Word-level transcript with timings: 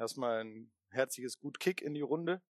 erstmal 0.00 0.42
ein 0.42 0.72
herzliches 0.88 1.38
Gut 1.38 1.60
Kick 1.60 1.82
in 1.82 1.94
die 1.94 2.00
Runde. 2.00 2.42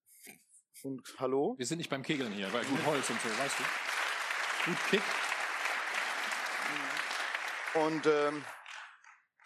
Und 0.83 1.03
hallo. 1.19 1.57
Wir 1.59 1.67
sind 1.67 1.79
nicht 1.79 1.91
beim 1.91 2.03
Kegeln 2.03 2.33
hier, 2.33 2.51
weil 2.53 2.65
gut 2.65 2.87
Holz 2.87 3.11
und 3.11 3.21
so, 3.21 3.29
weißt 3.29 3.59
du. 3.59 4.71
Gut 4.71 4.79
Kick. 4.89 5.03
Und 7.75 8.07
ähm, 8.07 8.45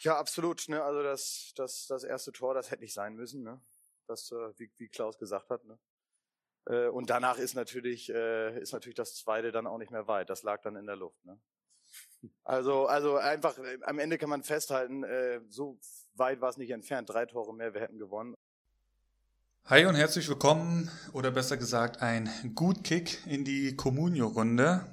ja, 0.01 0.17
absolut. 0.17 0.69
Ne? 0.69 0.83
Also 0.83 1.03
das, 1.03 1.53
das, 1.57 1.87
das 1.89 2.05
erste 2.05 2.31
Tor, 2.31 2.55
das 2.55 2.71
hätte 2.71 2.83
nicht 2.83 2.95
sein 2.95 3.15
müssen. 3.15 3.43
Ne? 3.43 3.61
Das, 4.07 4.31
äh, 4.31 4.59
wie, 4.59 4.71
wie 4.77 4.89
Klaus 4.89 5.19
gesagt 5.19 5.51
hat. 5.51 5.65
Ne? 5.65 5.79
Äh, 6.67 6.89
und 6.89 7.11
danach 7.11 7.39
ist 7.39 7.55
natürlich, 7.55 8.11
äh, 8.11 8.61
ist 8.61 8.73
natürlich 8.73 8.97
das 8.97 9.17
zweite 9.17 9.51
dann 9.51 9.67
auch 9.67 9.79
nicht 9.79 9.91
mehr 9.91 10.07
weit. 10.07 10.31
Das 10.31 10.43
lag 10.43 10.63
dann 10.63 10.77
in 10.77 10.87
der 10.87 10.97
Luft. 10.97 11.25
Ne? 11.25 11.41
Also, 12.45 12.87
also 12.87 13.17
einfach, 13.17 13.59
äh, 13.59 13.79
am 13.83 13.99
Ende 13.99 14.19
kann 14.19 14.31
man 14.31 14.43
festhalten, 14.43 15.05
äh, 15.05 15.41
so 15.49 15.79
weit 16.15 16.41
war 16.41 16.51
es 16.51 16.57
nicht 16.57 16.71
entfernt. 16.71 17.11
Drei 17.11 17.27
Tore 17.27 17.55
mehr, 17.55 17.75
wir 17.75 17.81
hätten 17.81 17.99
gewonnen. 17.99 18.35
Hi 19.67 19.87
und 19.87 19.95
herzlich 19.95 20.29
willkommen, 20.29 20.91
oder 21.13 21.31
besser 21.31 21.57
gesagt, 21.57 22.03
ein 22.03 22.29
Gut 22.55 22.85
Kick 22.85 23.27
in 23.27 23.45
die 23.45 23.75
Comunio-Runde. 23.77 24.85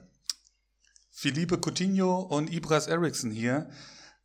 Felipe 1.09 1.57
Coutinho 1.57 2.21
und 2.21 2.51
Ibras 2.51 2.87
Eriksson 2.87 3.31
hier 3.31 3.69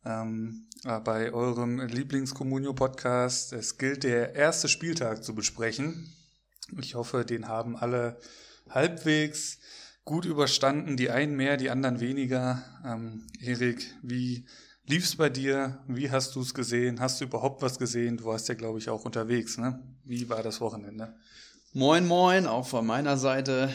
ähm, 0.05 0.67
äh, 0.85 0.99
bei 1.01 1.33
eurem 1.33 1.79
Lieblings-Comunio-Podcast. 1.81 3.51
Es 3.51 3.77
gilt 3.77 4.03
der 4.03 4.35
erste 4.35 4.69
Spieltag 4.69 5.23
zu 5.23 5.35
besprechen. 5.35 6.15
Ich 6.79 6.95
hoffe, 6.95 7.25
den 7.25 7.47
haben 7.49 7.75
alle 7.75 8.17
halbwegs 8.69 9.59
gut 10.07 10.25
überstanden. 10.25 10.97
Die 10.97 11.11
einen 11.11 11.35
mehr, 11.35 11.57
die 11.57 11.69
anderen 11.69 11.99
weniger. 11.99 12.63
Ähm, 12.83 13.27
Erik, 13.39 13.93
wie 14.01 14.45
lief's 14.87 15.17
bei 15.17 15.29
dir? 15.29 15.83
Wie 15.87 16.09
hast 16.09 16.33
du 16.33 16.41
es 16.41 16.55
gesehen? 16.55 16.99
Hast 16.99 17.19
du 17.19 17.25
überhaupt 17.25 17.61
was 17.61 17.77
gesehen? 17.77 18.17
Du 18.17 18.25
warst 18.25 18.47
ja, 18.47 18.55
glaube 18.55 18.79
ich, 18.79 18.89
auch 18.89 19.05
unterwegs. 19.05 19.57
Ne? 19.57 19.79
Wie 20.05 20.29
war 20.29 20.41
das 20.41 20.61
Wochenende? 20.61 21.13
Moin, 21.73 22.07
moin, 22.07 22.47
auch 22.47 22.65
von 22.65 22.87
meiner 22.87 23.17
Seite. 23.17 23.69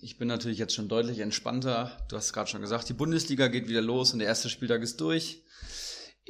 Ich 0.00 0.18
bin 0.18 0.26
natürlich 0.26 0.58
jetzt 0.58 0.74
schon 0.74 0.88
deutlich 0.88 1.20
entspannter. 1.20 1.96
Du 2.08 2.16
hast 2.16 2.32
gerade 2.32 2.50
schon 2.50 2.60
gesagt, 2.60 2.88
die 2.88 2.94
Bundesliga 2.94 3.46
geht 3.46 3.68
wieder 3.68 3.80
los 3.80 4.12
und 4.12 4.18
der 4.18 4.28
erste 4.28 4.50
Spieltag 4.50 4.82
ist 4.82 5.00
durch. 5.00 5.44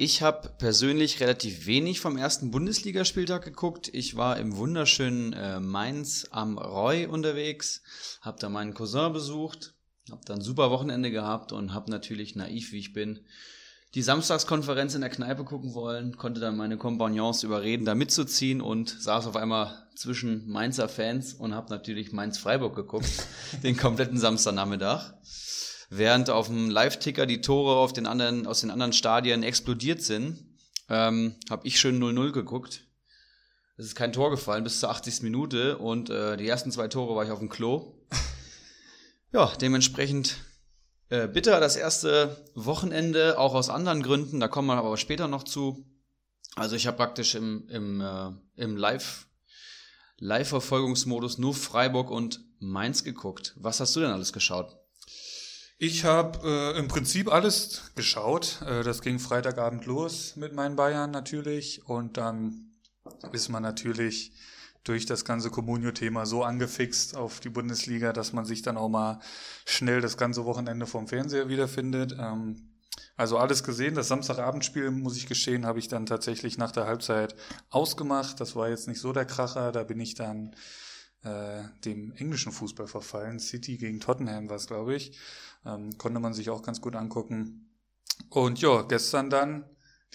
Ich 0.01 0.21
habe 0.21 0.47
persönlich 0.57 1.19
relativ 1.19 1.65
wenig 1.65 1.99
vom 1.99 2.15
ersten 2.15 2.51
Bundesligaspieltag 2.51 3.43
geguckt. 3.43 3.89
Ich 3.91 4.15
war 4.15 4.37
im 4.37 4.55
wunderschönen 4.55 5.33
äh, 5.33 5.59
Mainz 5.59 6.25
am 6.31 6.57
Roy 6.57 7.05
unterwegs, 7.05 7.81
habe 8.21 8.39
da 8.39 8.47
meinen 8.47 8.73
Cousin 8.73 9.11
besucht, 9.11 9.73
habe 10.09 10.21
dann 10.23 10.39
ein 10.39 10.41
super 10.41 10.71
Wochenende 10.71 11.11
gehabt 11.11 11.51
und 11.51 11.73
habe 11.73 11.91
natürlich 11.91 12.37
naiv, 12.37 12.71
wie 12.71 12.79
ich 12.79 12.93
bin, 12.93 13.25
die 13.93 14.01
Samstagskonferenz 14.01 14.95
in 14.95 15.01
der 15.01 15.09
Kneipe 15.09 15.43
gucken 15.43 15.73
wollen, 15.73 16.15
konnte 16.15 16.39
dann 16.39 16.55
meine 16.55 16.77
Kompagnons 16.77 17.43
überreden, 17.43 17.83
da 17.83 17.93
mitzuziehen 17.93 18.61
und 18.61 18.87
saß 19.01 19.27
auf 19.27 19.35
einmal 19.35 19.85
zwischen 19.95 20.47
Mainzer 20.47 20.87
Fans 20.87 21.33
und 21.33 21.53
habe 21.53 21.69
natürlich 21.71 22.13
Mainz-Freiburg 22.13 22.73
geguckt, 22.73 23.27
den 23.63 23.75
kompletten 23.75 24.17
Samstagnachmittag. 24.17 25.11
Während 25.89 26.29
auf 26.29 26.47
dem 26.47 26.69
Live-Ticker 26.69 27.25
die 27.25 27.41
Tore 27.41 27.77
auf 27.77 27.93
den 27.93 28.05
anderen, 28.05 28.45
aus 28.45 28.61
den 28.61 28.69
anderen 28.69 28.93
Stadien 28.93 29.41
explodiert 29.41 30.03
sind, 30.03 30.45
ähm, 30.87 31.35
habe 31.49 31.67
ich 31.67 31.79
schön 31.79 31.99
0-0 31.99 32.31
geguckt. 32.31 32.85
Es 33.77 33.85
ist 33.85 33.95
kein 33.95 34.13
Tor 34.13 34.29
gefallen 34.29 34.63
bis 34.63 34.79
zur 34.79 34.89
80. 34.89 35.23
Minute 35.23 35.77
und 35.77 36.09
äh, 36.09 36.37
die 36.37 36.47
ersten 36.47 36.71
zwei 36.71 36.87
Tore 36.87 37.15
war 37.15 37.23
ich 37.23 37.31
auf 37.31 37.39
dem 37.39 37.49
Klo. 37.49 37.95
Ja, 39.31 39.53
dementsprechend 39.61 40.37
äh, 41.09 41.27
bitter 41.27 41.59
das 41.59 41.75
erste 41.75 42.43
Wochenende, 42.55 43.37
auch 43.37 43.53
aus 43.53 43.69
anderen 43.69 44.01
Gründen, 44.01 44.39
da 44.39 44.47
kommen 44.47 44.69
wir 44.69 44.77
aber 44.77 44.97
später 44.97 45.27
noch 45.27 45.43
zu. 45.43 45.85
Also 46.55 46.75
ich 46.75 46.87
habe 46.87 46.97
praktisch 46.97 47.35
im, 47.35 47.67
im, 47.69 48.01
äh, 48.01 48.31
im 48.55 48.75
Live, 48.75 49.27
Live-Verfolgungsmodus 50.17 51.37
nur 51.37 51.53
Freiburg 51.53 52.09
und 52.09 52.43
Mainz 52.57 53.03
geguckt. 53.03 53.53
Was 53.57 53.79
hast 53.79 53.95
du 53.95 53.99
denn 53.99 54.09
alles 54.09 54.33
geschaut? 54.33 54.78
Ich 55.81 56.03
habe 56.03 56.39
äh, 56.43 56.77
im 56.77 56.89
Prinzip 56.89 57.31
alles 57.31 57.93
geschaut. 57.95 58.61
Äh, 58.67 58.83
das 58.83 59.01
ging 59.01 59.17
Freitagabend 59.17 59.85
los 59.85 60.35
mit 60.35 60.53
meinen 60.53 60.75
Bayern 60.75 61.09
natürlich. 61.09 61.87
Und 61.87 62.17
dann 62.17 62.73
ist 63.31 63.47
man 63.47 63.63
natürlich 63.63 64.33
durch 64.83 65.05
das 65.05 65.23
ganze 65.23 65.49
Comunio-Thema 65.49 66.25
so 66.25 66.43
angefixt 66.43 67.15
auf 67.15 67.39
die 67.39 67.47
Bundesliga, 67.47 68.11
dass 68.11 68.33
man 68.33 68.43
sich 68.43 68.61
dann 68.61 68.75
auch 68.75 68.89
mal 68.89 69.21
schnell 69.65 70.01
das 70.01 70.17
ganze 70.17 70.43
Wochenende 70.43 70.85
vom 70.85 71.07
Fernseher 71.07 71.47
wiederfindet. 71.47 72.13
Ähm, 72.19 72.73
also 73.15 73.37
alles 73.37 73.63
gesehen. 73.63 73.95
Das 73.95 74.09
Samstagabendspiel, 74.09 74.91
muss 74.91 75.15
ich 75.15 75.27
gestehen, 75.27 75.65
habe 75.65 75.79
ich 75.79 75.87
dann 75.87 76.05
tatsächlich 76.05 76.57
nach 76.57 76.73
der 76.73 76.87
Halbzeit 76.87 77.37
ausgemacht. 77.69 78.41
Das 78.41 78.53
war 78.53 78.67
jetzt 78.67 78.89
nicht 78.89 78.99
so 78.99 79.13
der 79.13 79.23
Kracher. 79.23 79.71
Da 79.71 79.83
bin 79.83 80.01
ich 80.01 80.13
dann 80.13 80.53
äh, 81.23 81.63
dem 81.85 82.11
englischen 82.13 82.51
Fußball 82.51 82.87
verfallen. 82.87 83.39
City 83.39 83.77
gegen 83.77 83.99
Tottenham 83.99 84.49
war 84.49 84.55
es, 84.55 84.67
glaube 84.67 84.95
ich. 84.95 85.17
Ähm, 85.65 85.97
konnte 85.97 86.19
man 86.19 86.33
sich 86.33 86.49
auch 86.49 86.61
ganz 86.61 86.81
gut 86.81 86.95
angucken. 86.95 87.69
Und 88.29 88.61
ja, 88.61 88.81
gestern 88.83 89.29
dann 89.29 89.65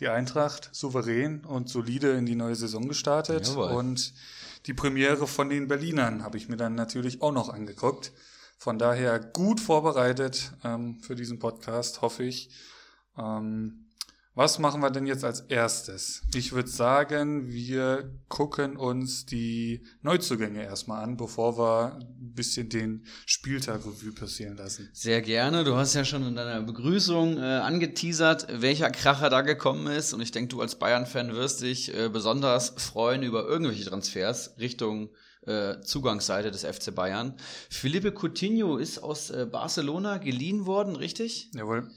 die 0.00 0.08
Eintracht 0.08 0.70
souverän 0.72 1.44
und 1.44 1.68
solide 1.68 2.12
in 2.12 2.26
die 2.26 2.34
neue 2.34 2.56
Saison 2.56 2.88
gestartet. 2.88 3.46
Jawohl. 3.48 3.72
Und 3.72 4.14
die 4.66 4.74
Premiere 4.74 5.26
von 5.26 5.48
den 5.48 5.68
Berlinern 5.68 6.22
habe 6.22 6.36
ich 6.36 6.48
mir 6.48 6.56
dann 6.56 6.74
natürlich 6.74 7.22
auch 7.22 7.32
noch 7.32 7.48
angeguckt. 7.48 8.12
Von 8.56 8.78
daher 8.78 9.20
gut 9.20 9.60
vorbereitet 9.60 10.52
ähm, 10.64 11.00
für 11.00 11.14
diesen 11.14 11.38
Podcast, 11.38 12.00
hoffe 12.02 12.24
ich. 12.24 12.50
Ähm, 13.18 13.83
was 14.34 14.58
machen 14.58 14.80
wir 14.80 14.90
denn 14.90 15.06
jetzt 15.06 15.24
als 15.24 15.40
erstes? 15.42 16.22
Ich 16.34 16.52
würde 16.52 16.68
sagen, 16.68 17.52
wir 17.52 18.10
gucken 18.28 18.76
uns 18.76 19.26
die 19.26 19.84
Neuzugänge 20.02 20.64
erstmal 20.64 21.04
an, 21.04 21.16
bevor 21.16 21.56
wir 21.56 21.98
ein 22.00 22.34
bisschen 22.34 22.68
den 22.68 23.04
Spieltag 23.26 23.86
Revue 23.86 24.12
passieren 24.12 24.56
lassen. 24.56 24.90
Sehr 24.92 25.22
gerne. 25.22 25.62
Du 25.62 25.76
hast 25.76 25.94
ja 25.94 26.04
schon 26.04 26.26
in 26.26 26.34
deiner 26.34 26.62
Begrüßung 26.62 27.38
äh, 27.38 27.42
angeteasert, 27.42 28.48
welcher 28.50 28.90
Kracher 28.90 29.30
da 29.30 29.42
gekommen 29.42 29.86
ist. 29.86 30.12
Und 30.12 30.20
ich 30.20 30.32
denke, 30.32 30.48
du 30.48 30.60
als 30.60 30.80
Bayern-Fan 30.80 31.32
wirst 31.32 31.62
dich 31.62 31.96
äh, 31.96 32.08
besonders 32.08 32.70
freuen 32.76 33.22
über 33.22 33.46
irgendwelche 33.46 33.84
Transfers 33.84 34.56
Richtung 34.58 35.10
äh, 35.46 35.80
Zugangsseite 35.80 36.50
des 36.50 36.64
FC 36.64 36.92
Bayern. 36.92 37.34
Felipe 37.70 38.12
Coutinho 38.12 38.78
ist 38.78 38.98
aus 38.98 39.30
äh, 39.30 39.46
Barcelona 39.46 40.18
geliehen 40.18 40.66
worden, 40.66 40.96
richtig? 40.96 41.50
Jawohl. 41.54 41.88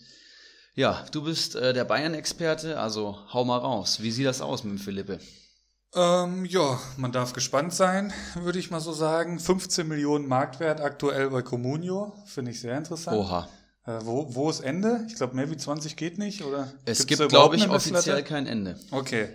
Ja, 0.78 1.04
du 1.12 1.24
bist 1.24 1.56
äh, 1.56 1.74
der 1.74 1.86
Bayern-Experte, 1.86 2.80
also 2.80 3.18
hau 3.34 3.44
mal 3.44 3.58
raus. 3.58 4.04
Wie 4.04 4.12
sieht 4.12 4.28
das 4.28 4.42
aus 4.42 4.64
mit 4.64 4.74
dem 4.74 4.78
Philippe? 4.78 5.18
Ähm, 5.96 6.46
ja, 6.46 6.80
man 6.98 7.12
darf 7.12 7.34
gespannt 7.34 7.74
sein, 7.74 8.14
würde 8.36 8.60
ich 8.60 8.70
mal 8.70 8.80
so 8.80 8.94
sagen. 8.94 9.40
15 9.40 9.88
Millionen 9.88 10.28
Marktwert 10.28 10.80
aktuell 10.80 11.32
bei 11.32 11.42
Comunio, 11.42 12.14
finde 12.28 12.52
ich 12.52 12.62
sehr 12.62 12.78
interessant. 12.78 13.18
Oha. 13.18 13.50
Äh, 13.88 14.02
wo, 14.04 14.36
wo 14.36 14.52
ist 14.52 14.60
Ende? 14.60 15.04
Ich 15.08 15.16
glaube, 15.16 15.36
mehr 15.36 15.50
wie 15.50 15.58
20 15.58 15.96
geht 15.96 16.20
nicht, 16.20 16.44
oder? 16.44 16.72
Es 16.86 17.08
gibt, 17.08 17.28
glaube 17.28 17.56
ich, 17.56 17.68
offiziell 17.68 18.22
kein 18.22 18.46
Ende. 18.46 18.80
Okay. 18.92 19.30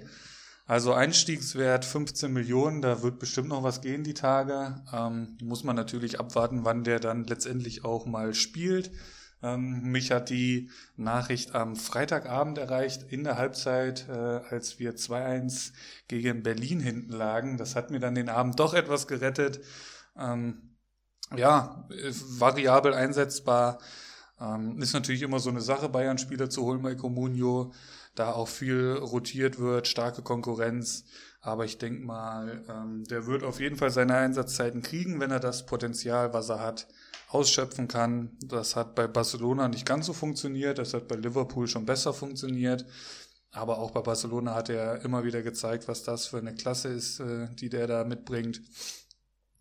Also 0.66 0.92
Einstiegswert 0.92 1.84
15 1.84 2.32
Millionen, 2.32 2.82
da 2.82 3.02
wird 3.02 3.18
bestimmt 3.18 3.48
noch 3.48 3.64
was 3.64 3.80
gehen 3.80 4.04
die 4.04 4.14
Tage. 4.14 4.80
Ähm, 4.92 5.36
muss 5.42 5.64
man 5.64 5.74
natürlich 5.74 6.20
abwarten, 6.20 6.64
wann 6.64 6.84
der 6.84 7.00
dann 7.00 7.24
letztendlich 7.24 7.84
auch 7.84 8.06
mal 8.06 8.32
spielt. 8.32 8.92
Ähm, 9.42 9.82
mich 9.90 10.10
hat 10.12 10.30
die 10.30 10.70
Nachricht 10.96 11.54
am 11.54 11.76
Freitagabend 11.76 12.58
erreicht, 12.58 13.04
in 13.10 13.24
der 13.24 13.36
Halbzeit, 13.36 14.08
äh, 14.08 14.12
als 14.12 14.78
wir 14.78 14.96
2-1 14.96 15.72
gegen 16.08 16.42
Berlin 16.42 16.80
hinten 16.80 17.12
lagen. 17.12 17.58
Das 17.58 17.74
hat 17.74 17.90
mir 17.90 18.00
dann 18.00 18.14
den 18.14 18.28
Abend 18.28 18.60
doch 18.60 18.74
etwas 18.74 19.08
gerettet. 19.08 19.60
Ähm, 20.16 20.76
ja, 21.36 21.88
variabel 22.38 22.94
einsetzbar. 22.94 23.78
Ähm, 24.40 24.80
ist 24.80 24.92
natürlich 24.92 25.22
immer 25.22 25.40
so 25.40 25.50
eine 25.50 25.60
Sache, 25.60 25.88
Bayern-Spieler 25.88 26.50
zu 26.50 26.62
holen 26.64 26.82
bei 26.82 26.94
Comunio, 26.94 27.72
da 28.14 28.32
auch 28.32 28.48
viel 28.48 28.92
rotiert 28.92 29.58
wird, 29.58 29.88
starke 29.88 30.22
Konkurrenz. 30.22 31.04
Aber 31.40 31.64
ich 31.64 31.78
denke 31.78 32.04
mal, 32.04 32.64
ähm, 32.68 33.04
der 33.04 33.26
wird 33.26 33.42
auf 33.42 33.60
jeden 33.60 33.76
Fall 33.76 33.90
seine 33.90 34.14
Einsatzzeiten 34.14 34.82
kriegen, 34.82 35.20
wenn 35.20 35.30
er 35.30 35.40
das 35.40 35.66
Potenzial, 35.66 36.32
was 36.32 36.48
er 36.48 36.60
hat, 36.60 36.86
ausschöpfen 37.34 37.88
kann. 37.88 38.36
Das 38.44 38.76
hat 38.76 38.94
bei 38.94 39.06
Barcelona 39.06 39.68
nicht 39.68 39.86
ganz 39.86 40.06
so 40.06 40.12
funktioniert, 40.12 40.78
das 40.78 40.94
hat 40.94 41.08
bei 41.08 41.16
Liverpool 41.16 41.66
schon 41.66 41.86
besser 41.86 42.12
funktioniert. 42.12 42.84
Aber 43.50 43.78
auch 43.78 43.90
bei 43.90 44.00
Barcelona 44.00 44.54
hat 44.54 44.70
er 44.70 45.04
immer 45.04 45.24
wieder 45.24 45.42
gezeigt, 45.42 45.86
was 45.86 46.02
das 46.02 46.26
für 46.26 46.38
eine 46.38 46.54
Klasse 46.54 46.88
ist, 46.88 47.20
äh, 47.20 47.48
die 47.54 47.68
der 47.68 47.86
da 47.86 48.04
mitbringt. 48.04 48.62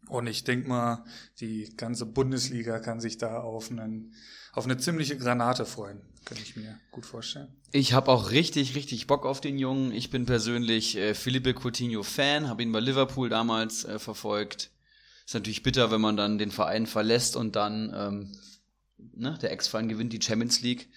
Und 0.07 0.27
ich 0.27 0.43
denke 0.43 0.67
mal, 0.69 1.05
die 1.39 1.73
ganze 1.75 2.05
Bundesliga 2.05 2.79
kann 2.79 2.99
sich 2.99 3.17
da 3.17 3.39
auf, 3.39 3.69
einen, 3.69 4.13
auf 4.53 4.65
eine 4.65 4.77
ziemliche 4.77 5.17
Granate 5.17 5.65
freuen. 5.65 6.01
Könnte 6.25 6.43
ich 6.43 6.55
mir 6.55 6.79
gut 6.91 7.05
vorstellen. 7.05 7.47
Ich 7.71 7.93
habe 7.93 8.11
auch 8.11 8.31
richtig, 8.31 8.75
richtig 8.75 9.07
Bock 9.07 9.25
auf 9.25 9.41
den 9.41 9.57
Jungen. 9.57 9.91
Ich 9.91 10.09
bin 10.09 10.25
persönlich 10.25 10.97
äh, 10.97 11.13
Felipe 11.13 11.53
Coutinho 11.53 12.03
Fan, 12.03 12.47
habe 12.47 12.63
ihn 12.63 12.71
bei 12.71 12.79
Liverpool 12.79 13.29
damals 13.29 13.85
äh, 13.85 13.99
verfolgt. 13.99 14.71
Ist 15.25 15.33
natürlich 15.33 15.63
bitter, 15.63 15.91
wenn 15.91 16.01
man 16.01 16.17
dann 16.17 16.37
den 16.37 16.51
Verein 16.51 16.87
verlässt 16.87 17.35
und 17.35 17.55
dann 17.55 17.93
ähm, 17.95 18.37
ne, 19.15 19.37
der 19.41 19.51
Ex-Verein 19.51 19.89
gewinnt 19.89 20.13
die 20.13 20.21
Champions 20.21 20.61
League. 20.61 20.89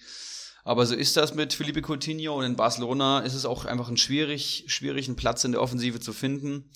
Aber 0.63 0.85
so 0.85 0.95
ist 0.95 1.15
das 1.15 1.35
mit 1.35 1.53
Felipe 1.53 1.81
Coutinho 1.81 2.35
und 2.35 2.43
in 2.43 2.55
Barcelona 2.55 3.19
ist 3.19 3.35
es 3.35 3.45
auch 3.45 3.65
einfach 3.65 3.87
ein 3.87 3.97
schwierig, 3.97 4.65
schwierigen 4.67 5.15
Platz 5.15 5.43
in 5.43 5.51
der 5.51 5.61
Offensive 5.61 5.99
zu 5.99 6.11
finden. 6.11 6.71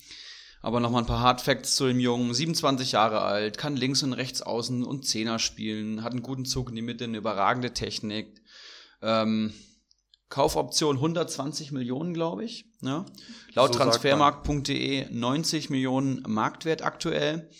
Aber 0.62 0.78
nochmal 0.78 1.02
ein 1.02 1.06
paar 1.06 1.20
Hardfacts 1.20 1.74
zu 1.74 1.86
dem 1.86 1.98
Jungen. 1.98 2.32
27 2.32 2.92
Jahre 2.92 3.22
alt, 3.22 3.58
kann 3.58 3.76
links 3.76 4.02
und 4.02 4.12
rechts 4.12 4.42
außen 4.42 4.84
und 4.84 5.06
Zehner 5.06 5.38
spielen, 5.38 6.04
hat 6.04 6.12
einen 6.12 6.22
guten 6.22 6.44
Zug 6.44 6.68
in 6.68 6.76
die 6.76 6.82
Mitte, 6.82 7.04
eine 7.04 7.18
überragende 7.18 7.72
Technik. 7.72 8.42
Ähm, 9.02 9.52
Kaufoption 10.30 10.96
120 10.96 11.72
Millionen, 11.72 12.14
glaube 12.14 12.44
ich. 12.44 12.64
Ne? 12.80 13.04
Laut 13.54 13.74
So 13.74 13.80
transfermarkt.de 13.80 15.10
90 15.10 15.70
Millionen 15.70 16.22
Marktwert 16.26 16.82
aktuell. 16.82 17.50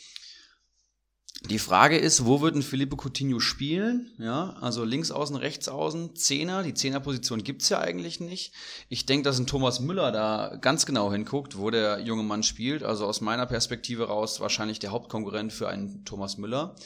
Die 1.49 1.59
Frage 1.59 1.97
ist, 1.97 2.27
wo 2.27 2.43
wird 2.43 2.55
ein 2.55 2.63
Felipe 2.63 2.97
Coutinho 2.97 3.41
spielen? 3.41 4.13
Ja, 4.19 4.57
also 4.61 4.85
links 4.85 5.11
außen, 5.11 5.37
rechts 5.37 5.69
außen, 5.69 6.15
Zehner. 6.15 6.63
Die 6.63 6.75
Zehnerposition 6.75 7.43
gibt's 7.43 7.71
ja 7.71 7.81
eigentlich 7.81 8.21
nicht. 8.21 8.53
Ich 8.91 9.07
denke, 9.07 9.25
dass 9.25 9.39
ein 9.39 9.47
Thomas 9.47 9.81
Müller 9.81 10.13
da 10.13 10.59
ganz 10.61 10.85
genau 10.85 11.11
hinguckt, 11.11 11.57
wo 11.57 11.71
der 11.71 12.01
junge 12.01 12.25
Mann 12.25 12.43
spielt. 12.43 12.83
Also 12.83 13.07
aus 13.07 13.23
meiner 13.23 13.47
Perspektive 13.47 14.09
raus 14.09 14.39
wahrscheinlich 14.41 14.81
der 14.81 14.91
Hauptkonkurrent 14.91 15.53
für 15.53 15.69
einen 15.69 16.05
Thomas 16.05 16.37
Müller, 16.37 16.77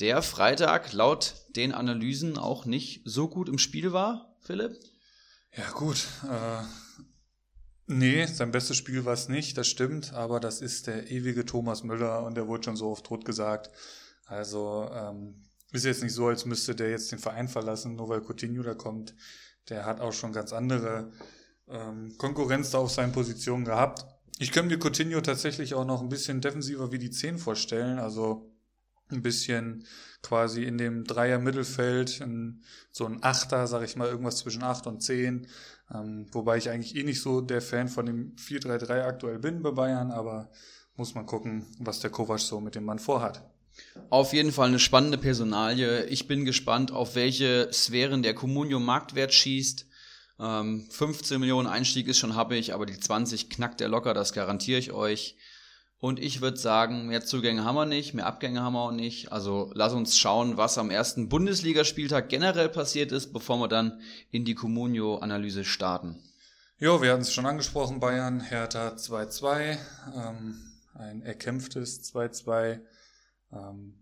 der 0.00 0.22
Freitag 0.22 0.92
laut 0.94 1.34
den 1.54 1.72
Analysen 1.72 2.38
auch 2.38 2.64
nicht 2.64 3.02
so 3.04 3.28
gut 3.28 3.48
im 3.48 3.58
Spiel 3.58 3.92
war, 3.92 4.34
Philipp. 4.40 4.80
Ja, 5.56 5.70
gut. 5.70 6.06
Äh, 6.30 6.62
nee, 7.86 8.26
sein 8.26 8.52
bestes 8.52 8.76
Spiel 8.76 9.04
war 9.04 9.14
es 9.14 9.28
nicht, 9.28 9.56
das 9.56 9.66
stimmt, 9.66 10.12
aber 10.12 10.40
das 10.40 10.60
ist 10.60 10.86
der 10.86 11.10
ewige 11.10 11.44
Thomas 11.44 11.82
Müller 11.82 12.24
und 12.24 12.36
der 12.36 12.46
wurde 12.48 12.64
schon 12.64 12.76
so 12.76 12.90
oft 12.90 13.06
tot 13.06 13.24
gesagt. 13.24 13.70
Also 14.26 14.88
ähm, 14.92 15.42
ist 15.72 15.84
jetzt 15.84 16.02
nicht 16.02 16.14
so, 16.14 16.28
als 16.28 16.44
müsste 16.44 16.74
der 16.74 16.90
jetzt 16.90 17.12
den 17.12 17.18
Verein 17.18 17.48
verlassen, 17.48 17.96
nur 17.96 18.08
weil 18.08 18.20
Coutinho 18.20 18.62
da 18.62 18.74
kommt. 18.74 19.14
Der 19.68 19.84
hat 19.84 20.00
auch 20.00 20.12
schon 20.12 20.32
ganz 20.32 20.52
andere 20.52 21.12
ähm, 21.68 22.16
Konkurrenz 22.18 22.70
da 22.70 22.78
auf 22.78 22.90
seinen 22.90 23.12
Positionen 23.12 23.64
gehabt. 23.64 24.06
Ich 24.38 24.52
könnte 24.52 24.74
mir 24.74 24.82
Coutinho 24.82 25.20
tatsächlich 25.20 25.74
auch 25.74 25.84
noch 25.84 26.00
ein 26.00 26.08
bisschen 26.08 26.40
defensiver 26.40 26.92
wie 26.92 26.98
die 26.98 27.10
10 27.10 27.38
vorstellen, 27.38 27.98
also 27.98 28.47
ein 29.10 29.22
bisschen 29.22 29.84
quasi 30.22 30.64
in 30.64 30.78
dem 30.78 31.04
Dreier-Mittelfeld, 31.04 32.24
so 32.92 33.06
ein 33.06 33.18
Achter, 33.22 33.66
sag 33.66 33.84
ich 33.84 33.96
mal, 33.96 34.08
irgendwas 34.08 34.38
zwischen 34.38 34.62
8 34.62 34.86
und 34.86 35.02
10. 35.02 35.46
Ähm, 35.94 36.26
wobei 36.32 36.58
ich 36.58 36.70
eigentlich 36.70 36.96
eh 36.96 37.02
nicht 37.02 37.22
so 37.22 37.40
der 37.40 37.62
Fan 37.62 37.88
von 37.88 38.06
dem 38.06 38.36
4-3-3 38.36 39.02
aktuell 39.04 39.38
bin 39.38 39.62
bei 39.62 39.70
Bayern, 39.70 40.10
aber 40.10 40.50
muss 40.96 41.14
man 41.14 41.26
gucken, 41.26 41.66
was 41.78 42.00
der 42.00 42.10
Kovac 42.10 42.40
so 42.40 42.60
mit 42.60 42.74
dem 42.74 42.84
Mann 42.84 42.98
vorhat. 42.98 43.48
Auf 44.10 44.32
jeden 44.32 44.52
Fall 44.52 44.68
eine 44.68 44.80
spannende 44.80 45.18
Personalie. 45.18 46.04
Ich 46.06 46.26
bin 46.26 46.44
gespannt, 46.44 46.90
auf 46.90 47.14
welche 47.14 47.68
Sphären 47.72 48.22
der 48.22 48.34
Comunio 48.34 48.80
Marktwert 48.80 49.32
schießt. 49.32 49.86
Ähm, 50.40 50.86
15 50.90 51.40
Millionen 51.40 51.68
Einstieg 51.68 52.08
ist 52.08 52.18
schon 52.18 52.34
happig, 52.34 52.74
aber 52.74 52.86
die 52.86 52.98
20 52.98 53.50
knackt 53.50 53.80
er 53.80 53.88
locker, 53.88 54.14
das 54.14 54.32
garantiere 54.32 54.78
ich 54.78 54.92
euch. 54.92 55.36
Und 56.00 56.20
ich 56.20 56.40
würde 56.40 56.56
sagen, 56.56 57.08
mehr 57.08 57.24
Zugänge 57.24 57.64
haben 57.64 57.74
wir 57.74 57.86
nicht, 57.86 58.14
mehr 58.14 58.26
Abgänge 58.26 58.62
haben 58.62 58.74
wir 58.74 58.82
auch 58.82 58.92
nicht. 58.92 59.32
Also 59.32 59.70
lass 59.74 59.92
uns 59.92 60.16
schauen, 60.16 60.56
was 60.56 60.78
am 60.78 60.90
ersten 60.90 61.28
Bundesligaspieltag 61.28 62.28
generell 62.28 62.68
passiert 62.68 63.10
ist, 63.10 63.32
bevor 63.32 63.58
wir 63.58 63.68
dann 63.68 64.00
in 64.30 64.44
die 64.44 64.54
Comunio-Analyse 64.54 65.64
starten. 65.64 66.22
Jo, 66.78 67.02
wir 67.02 67.10
hatten 67.10 67.22
es 67.22 67.34
schon 67.34 67.46
angesprochen, 67.46 67.98
Bayern, 67.98 68.38
Hertha 68.38 68.90
2-2, 68.90 69.76
ähm, 70.14 70.60
ein 70.94 71.22
erkämpftes 71.22 72.04
2-2. 72.14 72.78
Ähm, 73.52 73.94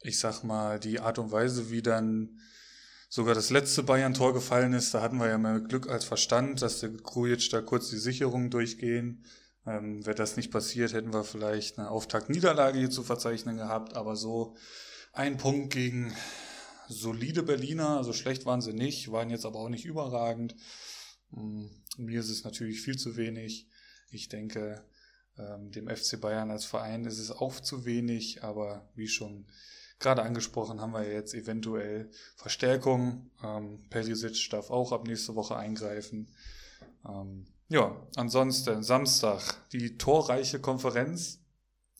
ich 0.00 0.18
sag 0.18 0.42
mal, 0.42 0.80
die 0.80 0.98
Art 0.98 1.20
und 1.20 1.30
Weise, 1.30 1.70
wie 1.70 1.82
dann 1.82 2.40
sogar 3.08 3.36
das 3.36 3.50
letzte 3.50 3.84
Bayern-Tor 3.84 4.34
gefallen 4.34 4.72
ist, 4.72 4.92
da 4.92 5.00
hatten 5.00 5.18
wir 5.18 5.28
ja 5.28 5.38
mehr 5.38 5.60
Glück 5.60 5.88
als 5.88 6.04
Verstand, 6.04 6.60
dass 6.62 6.80
der 6.80 6.90
Grujic 6.90 7.48
da 7.50 7.60
kurz 7.60 7.88
die 7.90 7.98
Sicherungen 7.98 8.50
durchgehen. 8.50 9.24
Ähm, 9.66 10.04
Wäre 10.04 10.16
das 10.16 10.36
nicht 10.36 10.50
passiert, 10.50 10.92
hätten 10.92 11.12
wir 11.12 11.24
vielleicht 11.24 11.78
eine 11.78 11.90
Auftakt-Niederlage 11.90 12.78
hier 12.78 12.90
zu 12.90 13.02
verzeichnen 13.02 13.56
gehabt, 13.56 13.94
aber 13.94 14.16
so 14.16 14.56
ein 15.12 15.36
Punkt 15.36 15.72
gegen 15.72 16.14
solide 16.88 17.42
Berliner, 17.42 17.96
also 17.96 18.12
schlecht 18.12 18.44
waren 18.46 18.60
sie 18.60 18.74
nicht, 18.74 19.10
waren 19.10 19.30
jetzt 19.30 19.46
aber 19.46 19.58
auch 19.58 19.68
nicht 19.68 19.84
überragend. 19.84 20.54
Mm, 21.30 21.66
Mir 21.96 22.20
ist 22.20 22.30
es 22.30 22.44
natürlich 22.44 22.80
viel 22.82 22.98
zu 22.98 23.16
wenig. 23.16 23.68
Ich 24.10 24.28
denke, 24.28 24.84
ähm, 25.38 25.70
dem 25.70 25.88
FC 25.88 26.20
Bayern 26.20 26.50
als 26.50 26.64
Verein 26.64 27.04
ist 27.04 27.18
es 27.18 27.30
auch 27.30 27.58
zu 27.60 27.84
wenig, 27.84 28.44
aber 28.44 28.88
wie 28.94 29.08
schon 29.08 29.46
gerade 29.98 30.22
angesprochen, 30.22 30.80
haben 30.80 30.92
wir 30.92 31.10
jetzt 31.10 31.34
eventuell 31.34 32.10
Verstärkung. 32.36 33.30
Ähm, 33.42 33.82
Perisic 33.90 34.50
darf 34.50 34.70
auch 34.70 34.92
ab 34.92 35.06
nächste 35.06 35.34
Woche 35.34 35.56
eingreifen. 35.56 36.28
Ähm, 37.08 37.46
ja, 37.68 37.96
ansonsten 38.16 38.82
Samstag 38.82 39.40
die 39.72 39.96
torreiche 39.96 40.60
Konferenz. 40.60 41.40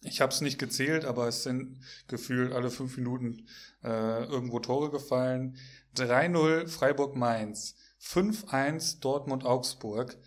Ich 0.02 0.20
habe 0.20 0.32
es 0.32 0.40
nicht 0.40 0.58
gezählt, 0.58 1.04
aber 1.04 1.28
es 1.28 1.42
sind 1.42 1.80
gefühlt 2.08 2.52
alle 2.52 2.70
fünf 2.70 2.96
Minuten 2.96 3.46
äh, 3.82 4.24
irgendwo 4.24 4.58
Tore 4.60 4.90
gefallen. 4.90 5.56
3-0 5.96 6.68
Freiburg-Mainz, 6.68 7.76
5-1 8.02 9.00
Dortmund-Augsburg, 9.00 10.18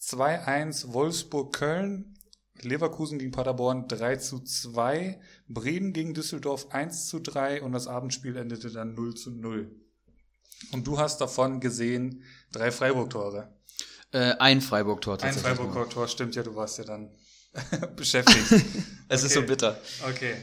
2-1 0.00 0.92
Wolfsburg-Köln, 0.92 2.14
Leverkusen 2.60 3.18
gegen 3.18 3.32
Paderborn 3.32 3.88
3 3.88 4.16
zu 4.16 4.40
2, 4.40 5.20
Bremen 5.48 5.92
gegen 5.92 6.14
Düsseldorf 6.14 6.70
1 6.70 7.08
zu 7.08 7.18
3 7.18 7.62
und 7.62 7.72
das 7.72 7.88
Abendspiel 7.88 8.36
endete 8.36 8.70
dann 8.70 8.94
0 8.94 9.14
zu 9.14 9.30
0. 9.30 9.74
Und 10.72 10.86
du 10.86 10.98
hast 10.98 11.20
davon 11.20 11.60
gesehen 11.60 12.22
drei 12.52 12.70
Freiburg-Tore. 12.70 13.52
Äh, 14.14 14.36
ein 14.38 14.60
Freiburg-Tor 14.60 15.14
Ein 15.14 15.18
tatsächlich. 15.18 15.58
nur. 15.58 15.66
Freiburg-Tor, 15.72 16.08
stimmt 16.08 16.34
ja, 16.36 16.42
du 16.42 16.54
warst 16.54 16.78
ja 16.78 16.84
dann 16.84 17.10
beschäftigt. 17.96 18.64
Es 19.08 19.24
ist 19.24 19.32
so 19.34 19.40
Okay. 19.40 19.48
bitter. 19.48 19.80
Okay. 20.08 20.36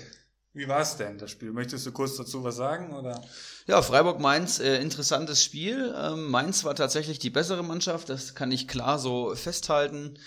Wie 0.53 0.67
war 0.67 0.81
es 0.81 0.97
denn, 0.97 1.17
das 1.17 1.31
Spiel? 1.31 1.51
Möchtest 1.53 1.85
du 1.85 1.93
kurz 1.93 2.17
dazu 2.17 2.43
was 2.43 2.57
sagen? 2.57 2.93
Oder? 2.93 3.23
Ja, 3.67 3.81
Freiburg-Mainz, 3.81 4.59
äh, 4.59 4.81
interessantes 4.81 5.41
Spiel. 5.41 5.95
Ähm, 5.97 6.29
Mainz 6.29 6.65
war 6.65 6.75
tatsächlich 6.75 7.19
die 7.19 7.29
bessere 7.29 7.63
Mannschaft, 7.63 8.09
das 8.09 8.35
kann 8.35 8.51
ich 8.51 8.67
klar 8.67 8.99
so 8.99 9.33
festhalten. 9.35 10.17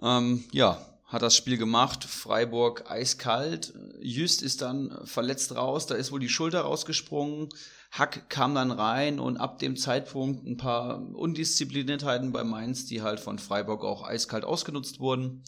Ähm, 0.00 0.44
ja, 0.52 0.78
hat 1.06 1.22
das 1.22 1.36
Spiel 1.36 1.58
gemacht. 1.58 2.04
Freiburg 2.04 2.88
eiskalt. 2.88 3.72
Jüst 4.00 4.42
ist 4.42 4.62
dann 4.62 4.96
verletzt 5.04 5.54
raus, 5.56 5.86
da 5.86 5.96
ist 5.96 6.12
wohl 6.12 6.20
die 6.20 6.28
Schulter 6.28 6.60
rausgesprungen. 6.60 7.48
Hack 7.94 8.28
kam 8.28 8.56
dann 8.56 8.72
rein 8.72 9.20
und 9.20 9.36
ab 9.36 9.60
dem 9.60 9.76
Zeitpunkt 9.76 10.44
ein 10.44 10.56
paar 10.56 11.00
Undiszipliniertheiten 11.14 12.32
bei 12.32 12.42
Mainz, 12.42 12.86
die 12.86 13.02
halt 13.02 13.20
von 13.20 13.38
Freiburg 13.38 13.84
auch 13.84 14.02
eiskalt 14.02 14.44
ausgenutzt 14.44 14.98
wurden. 14.98 15.44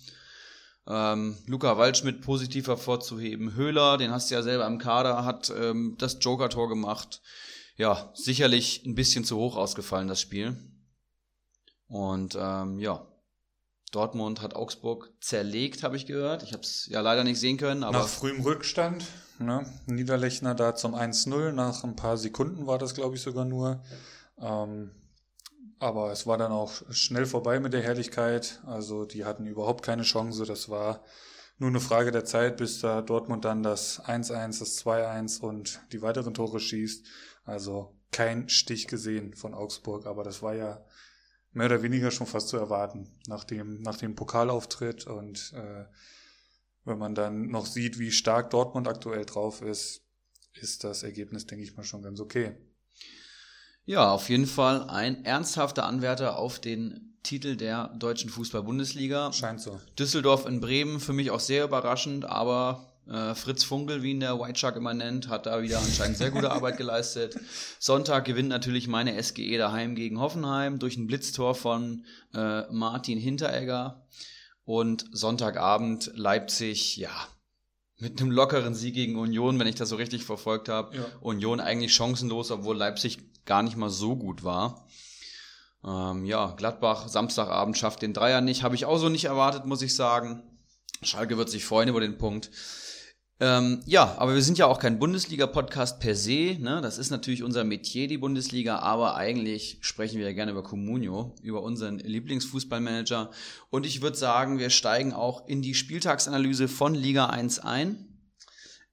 Ähm, 0.86 1.36
Luca 1.46 1.76
Waldschmidt 1.76 2.20
positiv 2.20 2.68
hervorzuheben. 2.68 3.54
Höhler, 3.54 3.96
den 3.96 4.12
hast 4.12 4.30
du 4.30 4.36
ja 4.36 4.42
selber 4.42 4.64
im 4.68 4.78
Kader, 4.78 5.24
hat 5.24 5.52
ähm, 5.58 5.96
das 5.98 6.18
Joker-Tor 6.20 6.68
gemacht. 6.68 7.20
Ja, 7.76 8.12
sicherlich 8.14 8.86
ein 8.86 8.94
bisschen 8.94 9.24
zu 9.24 9.36
hoch 9.38 9.56
ausgefallen, 9.56 10.06
das 10.06 10.20
Spiel. 10.20 10.56
Und 11.88 12.38
ähm, 12.40 12.78
ja, 12.78 13.08
Dortmund 13.90 14.40
hat 14.40 14.54
Augsburg 14.54 15.12
zerlegt, 15.20 15.82
habe 15.82 15.96
ich 15.96 16.06
gehört. 16.06 16.44
Ich 16.44 16.52
habe 16.52 16.62
es 16.62 16.86
ja 16.86 17.00
leider 17.00 17.24
nicht 17.24 17.40
sehen 17.40 17.56
können, 17.56 17.82
aber 17.82 17.98
nach 17.98 18.08
frühem 18.08 18.42
Rückstand. 18.42 19.04
Ne? 19.38 19.66
Niederlechner 19.86 20.54
da 20.54 20.74
zum 20.74 20.94
1-0. 20.94 21.52
Nach 21.52 21.84
ein 21.84 21.96
paar 21.96 22.16
Sekunden 22.16 22.66
war 22.66 22.78
das, 22.78 22.94
glaube 22.94 23.16
ich, 23.16 23.22
sogar 23.22 23.44
nur. 23.44 23.82
Ähm, 24.38 24.90
aber 25.78 26.10
es 26.10 26.26
war 26.26 26.38
dann 26.38 26.52
auch 26.52 26.72
schnell 26.90 27.26
vorbei 27.26 27.60
mit 27.60 27.72
der 27.72 27.82
Herrlichkeit. 27.82 28.62
Also 28.66 29.04
die 29.04 29.24
hatten 29.24 29.46
überhaupt 29.46 29.84
keine 29.84 30.02
Chance. 30.02 30.46
Das 30.46 30.68
war 30.68 31.04
nur 31.58 31.70
eine 31.70 31.80
Frage 31.80 32.12
der 32.12 32.24
Zeit, 32.24 32.56
bis 32.56 32.80
da 32.80 33.02
Dortmund 33.02 33.44
dann 33.44 33.62
das 33.62 34.02
1-1, 34.04 34.58
das 34.58 34.84
2-1 34.84 35.40
und 35.40 35.80
die 35.92 36.02
weiteren 36.02 36.34
Tore 36.34 36.60
schießt. 36.60 37.06
Also 37.44 37.94
kein 38.10 38.48
Stich 38.48 38.88
gesehen 38.88 39.34
von 39.34 39.54
Augsburg. 39.54 40.06
Aber 40.06 40.24
das 40.24 40.42
war 40.42 40.54
ja 40.54 40.84
mehr 41.52 41.66
oder 41.66 41.82
weniger 41.82 42.10
schon 42.10 42.26
fast 42.26 42.48
zu 42.48 42.56
erwarten 42.56 43.08
nach 43.26 43.44
dem, 43.44 43.80
nach 43.82 43.96
dem 43.96 44.14
Pokalauftritt 44.14 45.06
und 45.06 45.52
äh, 45.54 45.84
wenn 46.86 46.98
man 46.98 47.14
dann 47.14 47.48
noch 47.48 47.66
sieht, 47.66 47.98
wie 47.98 48.10
stark 48.10 48.50
Dortmund 48.50 48.88
aktuell 48.88 49.26
drauf 49.26 49.60
ist, 49.60 50.02
ist 50.54 50.84
das 50.84 51.02
Ergebnis, 51.02 51.46
denke 51.46 51.64
ich 51.64 51.76
mal, 51.76 51.84
schon 51.84 52.02
ganz 52.02 52.20
okay. 52.20 52.56
ja, 53.84 54.10
auf 54.10 54.28
jeden 54.30 54.46
Fall 54.46 54.88
ein 54.88 55.24
ernsthafter 55.24 55.84
Anwärter 55.84 56.38
auf 56.38 56.58
den 56.58 57.18
Titel 57.22 57.56
der 57.56 57.88
deutschen 57.98 58.30
Fußball-Bundesliga. 58.30 59.32
Scheint 59.32 59.60
so. 59.60 59.80
Düsseldorf 59.98 60.46
in 60.46 60.60
Bremen 60.60 61.00
für 61.00 61.12
mich 61.12 61.30
auch 61.30 61.40
sehr 61.40 61.64
überraschend, 61.64 62.24
aber 62.24 62.86
äh, 63.08 63.34
Fritz 63.34 63.64
Funkel, 63.64 64.02
wie 64.02 64.12
ihn 64.12 64.20
der 64.20 64.38
White 64.38 64.58
Shark 64.58 64.76
immer 64.76 64.94
nennt, 64.94 65.28
hat 65.28 65.46
da 65.46 65.62
wieder 65.62 65.78
anscheinend 65.78 66.18
sehr 66.18 66.30
gute 66.30 66.50
Arbeit 66.50 66.76
geleistet. 66.76 67.36
Sonntag 67.80 68.24
gewinnt 68.24 68.48
natürlich 68.48 68.86
meine 68.86 69.20
SGE 69.20 69.58
daheim 69.58 69.96
gegen 69.96 70.20
Hoffenheim 70.20 70.78
durch 70.78 70.96
ein 70.96 71.06
Blitztor 71.08 71.54
von 71.54 72.04
äh, 72.32 72.62
Martin 72.70 73.18
Hinteregger. 73.18 74.06
Und 74.66 75.06
Sonntagabend 75.12 76.10
Leipzig, 76.14 76.96
ja, 76.96 77.28
mit 77.98 78.20
einem 78.20 78.30
lockeren 78.30 78.74
Sieg 78.74 78.94
gegen 78.94 79.16
Union, 79.16 79.58
wenn 79.58 79.68
ich 79.68 79.76
das 79.76 79.88
so 79.88 79.96
richtig 79.96 80.24
verfolgt 80.24 80.68
habe. 80.68 80.96
Ja. 80.96 81.04
Union 81.20 81.60
eigentlich 81.60 81.94
chancenlos, 81.94 82.50
obwohl 82.50 82.76
Leipzig 82.76 83.18
gar 83.44 83.62
nicht 83.62 83.76
mal 83.76 83.90
so 83.90 84.16
gut 84.16 84.42
war. 84.44 84.86
Ähm, 85.84 86.24
ja, 86.24 86.52
Gladbach 86.56 87.08
Samstagabend 87.08 87.78
schafft 87.78 88.02
den 88.02 88.12
Dreier 88.12 88.40
nicht. 88.40 88.64
Habe 88.64 88.74
ich 88.74 88.84
auch 88.84 88.98
so 88.98 89.08
nicht 89.08 89.26
erwartet, 89.26 89.66
muss 89.66 89.82
ich 89.82 89.94
sagen. 89.94 90.42
Schalke 91.00 91.38
wird 91.38 91.48
sich 91.48 91.64
freuen 91.64 91.88
über 91.88 92.00
den 92.00 92.18
Punkt. 92.18 92.50
Ähm, 93.38 93.82
ja, 93.84 94.16
aber 94.16 94.34
wir 94.34 94.40
sind 94.40 94.56
ja 94.56 94.66
auch 94.66 94.78
kein 94.78 94.98
Bundesliga-Podcast 94.98 96.00
per 96.00 96.14
se. 96.14 96.56
Ne? 96.58 96.80
Das 96.80 96.96
ist 96.96 97.10
natürlich 97.10 97.42
unser 97.42 97.64
Metier, 97.64 98.08
die 98.08 98.16
Bundesliga, 98.16 98.78
aber 98.78 99.16
eigentlich 99.16 99.76
sprechen 99.82 100.18
wir 100.18 100.26
ja 100.26 100.32
gerne 100.32 100.52
über 100.52 100.62
Comunio, 100.62 101.34
über 101.42 101.62
unseren 101.62 101.98
Lieblingsfußballmanager. 101.98 103.30
Und 103.68 103.84
ich 103.84 104.00
würde 104.00 104.16
sagen, 104.16 104.58
wir 104.58 104.70
steigen 104.70 105.12
auch 105.12 105.46
in 105.48 105.60
die 105.60 105.74
Spieltagsanalyse 105.74 106.66
von 106.66 106.94
Liga 106.94 107.26
1 107.26 107.58
ein. 107.58 108.06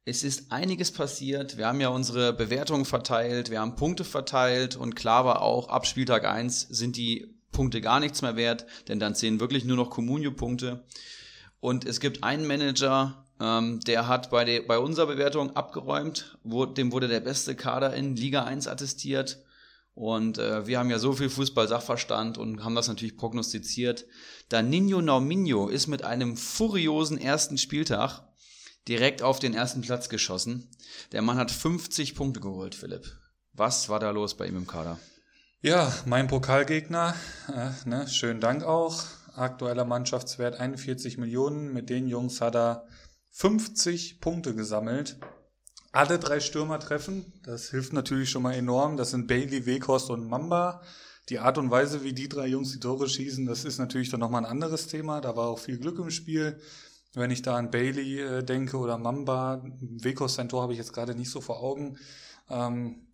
Es 0.03 0.25
ist 0.25 0.51
einiges 0.51 0.91
passiert. 0.91 1.57
Wir 1.57 1.67
haben 1.67 1.79
ja 1.79 1.88
unsere 1.88 2.33
Bewertungen 2.33 2.83
verteilt, 2.83 3.50
wir 3.50 3.62
haben 3.62 3.77
Punkte 3.77 4.03
verteilt 4.03 4.75
und 4.75 4.95
klar 4.95 5.23
war 5.23 5.41
auch, 5.41 5.69
ab 5.69 5.88
Spieltag 5.88 6.25
1 6.25 6.67
sind 6.69 6.97
die 6.97 7.33
Punkte 7.53 7.79
gar 7.79 8.01
nichts 8.01 8.21
mehr 8.21 8.35
wert, 8.35 8.65
denn 8.89 9.00
dann 9.00 9.15
zählen 9.15 9.39
wirklich 9.39 9.63
nur 9.63 9.77
noch 9.77 9.89
Comunio-Punkte. 9.89 10.83
Und 11.62 11.85
es 11.85 12.01
gibt 12.01 12.25
einen 12.25 12.45
Manager, 12.45 13.22
ähm, 13.43 13.81
der 13.81 14.07
hat 14.07 14.29
bei, 14.29 14.45
der, 14.45 14.62
bei 14.62 14.79
unserer 14.79 15.07
Bewertung 15.07 15.53
abgeräumt, 15.55 16.38
wo, 16.43 16.65
dem 16.65 16.93
wurde 16.93 17.09
der 17.09 17.19
beste 17.19 17.55
Kader 17.55 17.93
in 17.93 18.15
Liga 18.15 18.45
1 18.45 18.67
attestiert. 18.67 19.43
Und 19.95 20.38
äh, 20.38 20.65
wir 20.65 20.79
haben 20.79 20.89
ja 20.89 20.97
so 20.97 21.12
viel 21.12 21.29
Fußball-Sachverstand 21.29 22.38
und 22.38 22.63
haben 22.63 22.73
das 22.73 22.88
natürlich 22.88 23.17
prognostiziert. 23.17 24.05
Danino 24.47 25.01
Nauminho 25.01 25.67
ist 25.67 25.88
mit 25.88 26.03
einem 26.03 26.38
furiosen 26.38 27.19
ersten 27.19 27.57
Spieltag 27.57 28.21
direkt 28.88 29.21
auf 29.21 29.39
den 29.39 29.53
ersten 29.53 29.81
Platz 29.81 30.07
geschossen. 30.07 30.69
Der 31.12 31.21
Mann 31.21 31.38
hat 31.38 31.51
50 31.51 32.15
Punkte 32.15 32.39
geholt, 32.39 32.75
Philipp. 32.75 33.05
Was 33.51 33.89
war 33.89 34.00
da 34.00 34.09
los 34.09 34.35
bei 34.35 34.47
ihm 34.47 34.57
im 34.57 34.67
Kader? 34.67 35.00
Ja, 35.62 35.93
mein 36.05 36.27
Pokalgegner, 36.27 37.13
äh, 37.53 37.88
ne, 37.88 38.07
schönen 38.07 38.39
Dank 38.39 38.63
auch. 38.63 39.03
Aktueller 39.35 39.85
Mannschaftswert 39.85 40.59
41 40.59 41.17
Millionen. 41.17 41.73
Mit 41.73 41.89
den 41.89 42.07
Jungs 42.07 42.41
hat 42.41 42.55
er 42.55 42.88
50 43.33 44.21
Punkte 44.21 44.55
gesammelt. 44.55 45.17
Alle 45.91 46.19
drei 46.19 46.39
Stürmer 46.39 46.79
treffen. 46.79 47.33
Das 47.43 47.69
hilft 47.69 47.91
natürlich 47.91 48.29
schon 48.29 48.43
mal 48.43 48.53
enorm. 48.53 48.95
Das 48.95 49.11
sind 49.11 49.27
Bailey, 49.27 49.65
Weghorst 49.65 50.09
und 50.09 50.27
Mamba. 50.27 50.81
Die 51.29 51.39
Art 51.39 51.57
und 51.57 51.71
Weise, 51.71 52.03
wie 52.03 52.13
die 52.13 52.29
drei 52.29 52.47
Jungs 52.47 52.71
die 52.71 52.79
Tore 52.79 53.09
schießen, 53.09 53.45
das 53.45 53.65
ist 53.65 53.79
natürlich 53.79 54.09
dann 54.09 54.19
nochmal 54.19 54.45
ein 54.45 54.51
anderes 54.51 54.87
Thema. 54.87 55.19
Da 55.19 55.35
war 55.35 55.47
auch 55.47 55.59
viel 55.59 55.77
Glück 55.77 55.97
im 55.99 56.11
Spiel. 56.11 56.59
Wenn 57.13 57.31
ich 57.31 57.41
da 57.41 57.55
an 57.55 57.71
Bailey 57.71 58.21
äh, 58.21 58.43
denke 58.43 58.77
oder 58.77 58.97
Mamba, 58.97 59.63
Weghorst 59.79 60.35
sein 60.35 60.49
Tor 60.49 60.63
habe 60.63 60.73
ich 60.73 60.79
jetzt 60.79 60.93
gerade 60.93 61.15
nicht 61.15 61.29
so 61.29 61.41
vor 61.41 61.61
Augen. 61.61 61.97
Ähm, 62.49 63.07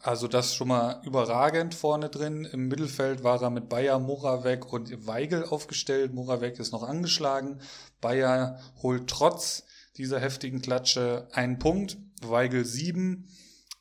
also 0.00 0.28
das 0.28 0.54
schon 0.54 0.68
mal 0.68 1.00
überragend 1.04 1.74
vorne 1.74 2.08
drin. 2.08 2.44
Im 2.44 2.68
Mittelfeld 2.68 3.24
war 3.24 3.42
er 3.42 3.50
mit 3.50 3.68
Bayer, 3.68 3.98
Moravec 3.98 4.72
und 4.72 5.06
Weigel 5.06 5.44
aufgestellt. 5.44 6.14
Moravec 6.14 6.58
ist 6.58 6.72
noch 6.72 6.82
angeschlagen. 6.82 7.60
Bayer 8.00 8.60
holt 8.82 9.08
trotz 9.08 9.64
dieser 9.96 10.20
heftigen 10.20 10.62
Klatsche 10.62 11.28
einen 11.32 11.58
Punkt. 11.58 11.98
Weigel 12.22 12.64
sieben. 12.64 13.28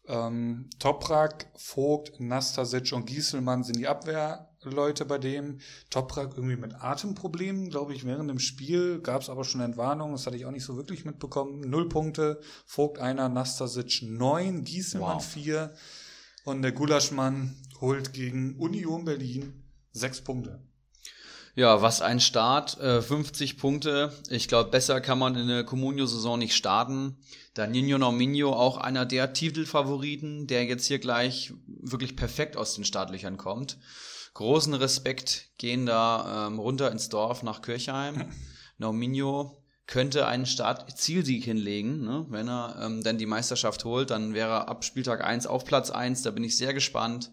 Ähm, 0.08 0.70
Toprak, 0.80 1.48
Vogt, 1.56 2.20
Nastasic 2.20 2.94
und 2.94 3.06
Gieselmann 3.06 3.64
sind 3.64 3.78
die 3.78 3.88
Abwehrleute 3.88 5.06
bei 5.06 5.18
dem. 5.18 5.60
Toprak 5.90 6.32
irgendwie 6.36 6.56
mit 6.56 6.76
Atemproblemen, 6.76 7.70
glaube 7.70 7.94
ich, 7.94 8.06
während 8.06 8.30
dem 8.30 8.40
Spiel. 8.40 9.02
Gab 9.02 9.22
es 9.22 9.30
aber 9.30 9.44
schon 9.44 9.62
Entwarnung, 9.62 10.14
das 10.14 10.26
hatte 10.26 10.38
ich 10.38 10.46
auch 10.46 10.52
nicht 10.52 10.64
so 10.66 10.78
wirklich 10.78 11.04
mitbekommen. 11.06 11.60
Null 11.62 11.90
Punkte, 11.90 12.40
Vogt 12.66 13.00
einer, 13.00 13.30
Nastasic 13.30 14.02
neun, 14.04 14.64
Gieselmann 14.64 15.18
Wow. 15.18 15.26
vier. 15.26 15.74
Und 16.48 16.62
der 16.62 16.72
Gulaschmann 16.72 17.58
holt 17.82 18.14
gegen 18.14 18.56
Union 18.56 19.04
Berlin 19.04 19.66
sechs 19.92 20.22
Punkte. 20.22 20.62
Ja, 21.56 21.82
was 21.82 22.02
ein 22.02 22.22
Start, 22.22 22.80
äh, 22.80 23.02
50 23.02 23.58
Punkte. 23.58 24.14
Ich 24.30 24.48
glaube, 24.48 24.70
besser 24.70 25.02
kann 25.02 25.20
man 25.20 25.36
in 25.36 25.50
der 25.50 25.66
Comunio-Saison 25.66 26.40
nicht 26.40 26.56
starten. 26.56 27.18
Danilo 27.54 27.98
Norminho, 27.98 28.54
auch 28.54 28.78
einer 28.78 29.06
der 29.06 29.34
Titelfavoriten, 29.34 30.48
der 30.48 30.64
jetzt 30.64 30.86
hier 30.86 31.00
gleich 31.00 31.52
wirklich 31.68 32.16
perfekt 32.16 32.56
aus 32.56 32.76
den 32.76 32.86
Startlöchern 32.86 33.36
kommt. 33.36 33.78
Großen 34.34 34.74
Respekt 34.74 35.50
gehen 35.58 35.86
da 35.86 36.48
ähm, 36.48 36.60
runter 36.60 36.90
ins 36.94 37.10
Dorf 37.10 37.44
nach 37.44 37.62
Kirchheim. 37.62 38.24
Norminho 38.78 39.62
könnte 39.88 40.28
einen 40.28 40.46
Start-Zielsieg 40.46 41.46
hinlegen, 41.46 42.02
ne? 42.02 42.26
wenn 42.30 42.50
er 42.50 42.78
ähm, 42.82 43.04
dann 43.04 43.18
die 43.18 43.26
Meisterschaft 43.26 43.86
holt, 43.86 44.12
dann 44.12 44.34
wäre 44.34 44.50
er 44.50 44.68
ab 44.68 44.84
Spieltag 44.84 45.24
1 45.24 45.48
auf 45.48 45.64
Platz 45.64 45.90
1, 45.90 46.22
da 46.22 46.32
bin 46.32 46.44
ich 46.44 46.58
sehr 46.58 46.74
gespannt. 46.74 47.32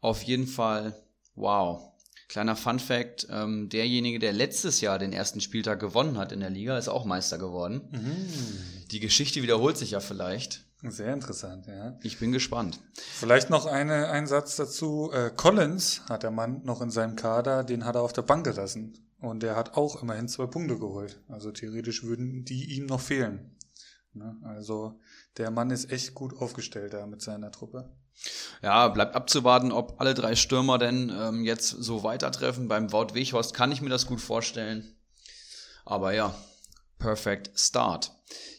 Auf 0.00 0.22
jeden 0.22 0.46
Fall, 0.46 1.00
wow. 1.36 1.92
Kleiner 2.28 2.56
Fun 2.56 2.80
Fact, 2.80 3.28
ähm, 3.30 3.68
derjenige, 3.68 4.18
der 4.18 4.32
letztes 4.32 4.80
Jahr 4.80 4.98
den 4.98 5.12
ersten 5.12 5.40
Spieltag 5.40 5.78
gewonnen 5.78 6.18
hat 6.18 6.32
in 6.32 6.40
der 6.40 6.50
Liga, 6.50 6.76
ist 6.76 6.88
auch 6.88 7.04
Meister 7.04 7.38
geworden. 7.38 7.88
Die 8.90 8.98
Geschichte 8.98 9.42
wiederholt 9.42 9.78
sich 9.78 9.92
ja 9.92 10.00
vielleicht. 10.00 10.64
Sehr 10.82 11.12
interessant, 11.12 11.66
ja. 11.68 11.98
Ich 12.02 12.18
bin 12.18 12.32
gespannt. 12.32 12.80
Vielleicht 12.94 13.48
noch 13.48 13.66
eine, 13.66 14.08
ein 14.08 14.26
Satz 14.26 14.56
dazu. 14.56 15.10
Äh, 15.12 15.30
Collins 15.34 16.02
hat 16.08 16.24
der 16.24 16.30
Mann 16.30 16.62
noch 16.64 16.82
in 16.82 16.90
seinem 16.90 17.16
Kader, 17.16 17.64
den 17.64 17.84
hat 17.84 17.94
er 17.94 18.02
auf 18.02 18.12
der 18.12 18.22
Bank 18.22 18.44
gelassen. 18.44 19.05
Und 19.26 19.42
der 19.42 19.56
hat 19.56 19.76
auch 19.76 20.02
immerhin 20.02 20.28
zwei 20.28 20.46
Punkte 20.46 20.78
geholt. 20.78 21.20
Also 21.28 21.50
theoretisch 21.50 22.04
würden 22.04 22.44
die 22.44 22.76
ihm 22.76 22.86
noch 22.86 23.00
fehlen. 23.00 23.56
Ne? 24.12 24.36
Also 24.44 25.00
der 25.36 25.50
Mann 25.50 25.70
ist 25.70 25.90
echt 25.90 26.14
gut 26.14 26.36
aufgestellt 26.38 26.94
da 26.94 27.06
mit 27.06 27.22
seiner 27.22 27.50
Truppe. 27.50 27.90
Ja, 28.62 28.88
bleibt 28.88 29.14
abzuwarten, 29.14 29.72
ob 29.72 30.00
alle 30.00 30.14
drei 30.14 30.36
Stürmer 30.36 30.78
denn 30.78 31.12
ähm, 31.14 31.44
jetzt 31.44 31.68
so 31.68 32.02
weitertreffen. 32.02 32.68
Beim 32.68 32.92
Wout 32.92 33.14
Weghorst 33.14 33.52
kann 33.52 33.72
ich 33.72 33.82
mir 33.82 33.90
das 33.90 34.06
gut 34.06 34.20
vorstellen. 34.20 34.96
Aber 35.84 36.14
ja, 36.14 36.34
perfect 36.98 37.58
start. 37.58 38.12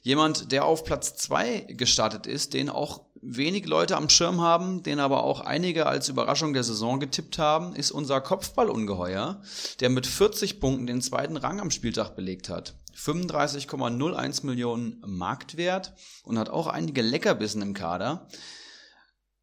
Jemand, 0.04 0.52
der 0.52 0.66
auf 0.66 0.84
Platz 0.84 1.16
zwei 1.16 1.62
gestartet 1.62 2.28
ist, 2.28 2.54
den 2.54 2.70
auch 2.70 3.07
wenig 3.36 3.66
Leute 3.66 3.98
am 3.98 4.10
Schirm 4.10 4.42
haben, 4.42 4.84
den 4.84 5.00
aber 5.00 5.24
auch 5.24 5.42
einige 5.42 5.86
als 5.86 6.08
Überraschung 6.08 6.54
der 6.54 6.64
Saison 6.64 7.00
getippt 7.00 7.38
haben, 7.38 7.76
ist 7.76 7.92
unser 7.92 8.22
Kopfballungeheuer, 8.22 9.42
der 9.80 9.90
mit 9.90 10.08
40 10.08 10.60
Punkten 10.60 10.88
den 10.88 11.02
zweiten 11.02 11.38
Rang 11.38 11.60
am 11.60 11.72
Spieltag 11.72 12.16
belegt 12.16 12.50
hat. 12.50 12.76
35,01 12.96 14.46
Millionen 14.46 15.02
Marktwert 15.06 15.94
und 16.24 16.40
hat 16.40 16.50
auch 16.50 16.68
einige 16.68 17.02
Leckerbissen 17.02 17.62
im 17.62 17.74
Kader. 17.74 18.28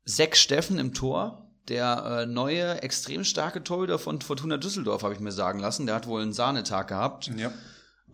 Zack 0.06 0.36
Steffen 0.36 0.78
im 0.78 0.92
Tor, 0.92 1.50
der 1.68 2.22
äh, 2.22 2.26
neue, 2.26 2.82
extrem 2.82 3.24
starke 3.24 3.62
Torhüter 3.62 3.98
von 3.98 4.20
Fortuna 4.20 4.56
Düsseldorf, 4.56 5.02
habe 5.02 5.14
ich 5.14 5.20
mir 5.20 5.32
sagen 5.32 5.60
lassen. 5.60 5.86
Der 5.86 5.94
hat 5.94 6.06
wohl 6.06 6.22
einen 6.22 6.32
Sahnetag 6.32 6.88
gehabt. 6.88 7.30
Ja. 7.36 7.52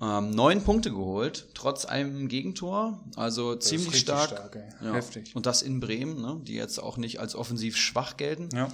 Ähm, 0.02 0.30
neun 0.30 0.62
Punkte 0.64 0.90
geholt, 0.90 1.48
trotz 1.52 1.84
einem 1.84 2.28
Gegentor. 2.28 3.00
Also 3.16 3.54
Das 3.54 3.66
ziemlich 3.66 3.98
stark. 4.00 4.30
stark, 4.30 4.56
ey. 4.56 4.86
Ja. 4.86 4.94
Heftig. 4.94 5.36
Und 5.36 5.44
das 5.44 5.60
in 5.60 5.78
Bremen, 5.80 6.20
ne, 6.20 6.40
die 6.42 6.54
jetzt 6.54 6.78
auch 6.82 6.96
nicht 6.96 7.20
als 7.20 7.34
offensiv 7.34 7.76
schwach 7.76 8.16
gelten. 8.16 8.48
Ja. 8.54 8.68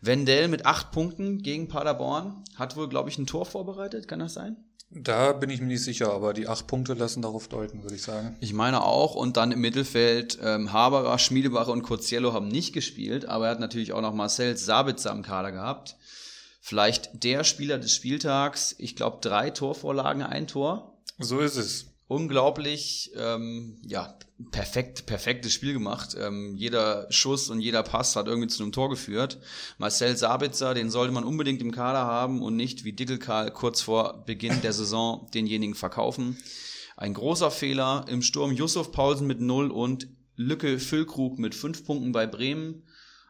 Wendell 0.00 0.48
mit 0.48 0.66
acht 0.66 0.90
Punkten 0.90 1.42
gegen 1.42 1.68
Paderborn 1.68 2.42
hat 2.56 2.76
wohl, 2.76 2.88
glaube 2.88 3.08
ich, 3.08 3.18
ein 3.18 3.26
Tor 3.26 3.46
vorbereitet. 3.46 4.08
Kann 4.08 4.18
das 4.18 4.34
sein? 4.34 4.56
Da 4.90 5.32
bin 5.32 5.50
ich 5.50 5.60
mir 5.60 5.66
nicht 5.68 5.82
sicher, 5.82 6.12
aber 6.12 6.32
die 6.34 6.46
acht 6.46 6.66
Punkte 6.66 6.94
lassen 6.94 7.22
darauf 7.22 7.48
deuten, 7.48 7.82
würde 7.82 7.94
ich 7.96 8.02
sagen. 8.02 8.36
Ich 8.40 8.52
meine 8.52 8.82
auch. 8.82 9.14
Und 9.14 9.36
dann 9.36 9.50
im 9.50 9.60
Mittelfeld 9.60 10.38
ähm, 10.42 10.72
Haberer, 10.72 11.18
Schmiedebach 11.18 11.68
und 11.68 11.82
Curziello 11.82 12.32
haben 12.32 12.48
nicht 12.48 12.72
gespielt, 12.72 13.26
aber 13.26 13.46
er 13.46 13.52
hat 13.52 13.60
natürlich 13.60 13.92
auch 13.92 14.02
noch 14.02 14.14
Marcel 14.14 14.56
Sabitzer 14.56 15.10
im 15.12 15.22
Kader 15.22 15.52
gehabt. 15.52 15.96
Vielleicht 16.66 17.22
der 17.24 17.44
Spieler 17.44 17.76
des 17.76 17.94
Spieltags. 17.94 18.74
Ich 18.78 18.96
glaube, 18.96 19.18
drei 19.20 19.50
Torvorlagen, 19.50 20.22
ein 20.22 20.46
Tor. 20.46 20.96
So 21.18 21.40
ist 21.40 21.56
es. 21.56 21.92
Unglaublich, 22.06 23.10
ähm, 23.16 23.76
ja, 23.82 24.18
perfekt, 24.50 25.04
perfektes 25.04 25.52
Spiel 25.52 25.74
gemacht. 25.74 26.16
Ähm, 26.18 26.54
jeder 26.56 27.06
Schuss 27.10 27.50
und 27.50 27.60
jeder 27.60 27.82
Pass 27.82 28.16
hat 28.16 28.28
irgendwie 28.28 28.48
zu 28.48 28.62
einem 28.62 28.72
Tor 28.72 28.88
geführt. 28.88 29.40
Marcel 29.76 30.16
Sabitzer, 30.16 30.72
den 30.72 30.90
sollte 30.90 31.12
man 31.12 31.24
unbedingt 31.24 31.60
im 31.60 31.70
Kader 31.70 32.06
haben 32.06 32.40
und 32.40 32.56
nicht 32.56 32.84
wie 32.84 32.94
Dickelkarl 32.94 33.50
kurz 33.50 33.82
vor 33.82 34.24
Beginn 34.24 34.62
der 34.62 34.72
Saison 34.72 35.28
denjenigen 35.34 35.74
verkaufen. 35.74 36.38
Ein 36.96 37.12
großer 37.12 37.50
Fehler 37.50 38.06
im 38.08 38.22
Sturm. 38.22 38.52
Yusuf 38.52 38.90
Paulsen 38.90 39.26
mit 39.26 39.42
null 39.42 39.70
und 39.70 40.08
Lücke 40.36 40.78
Füllkrug 40.78 41.38
mit 41.38 41.54
fünf 41.54 41.84
Punkten 41.84 42.12
bei 42.12 42.26
Bremen. 42.26 42.84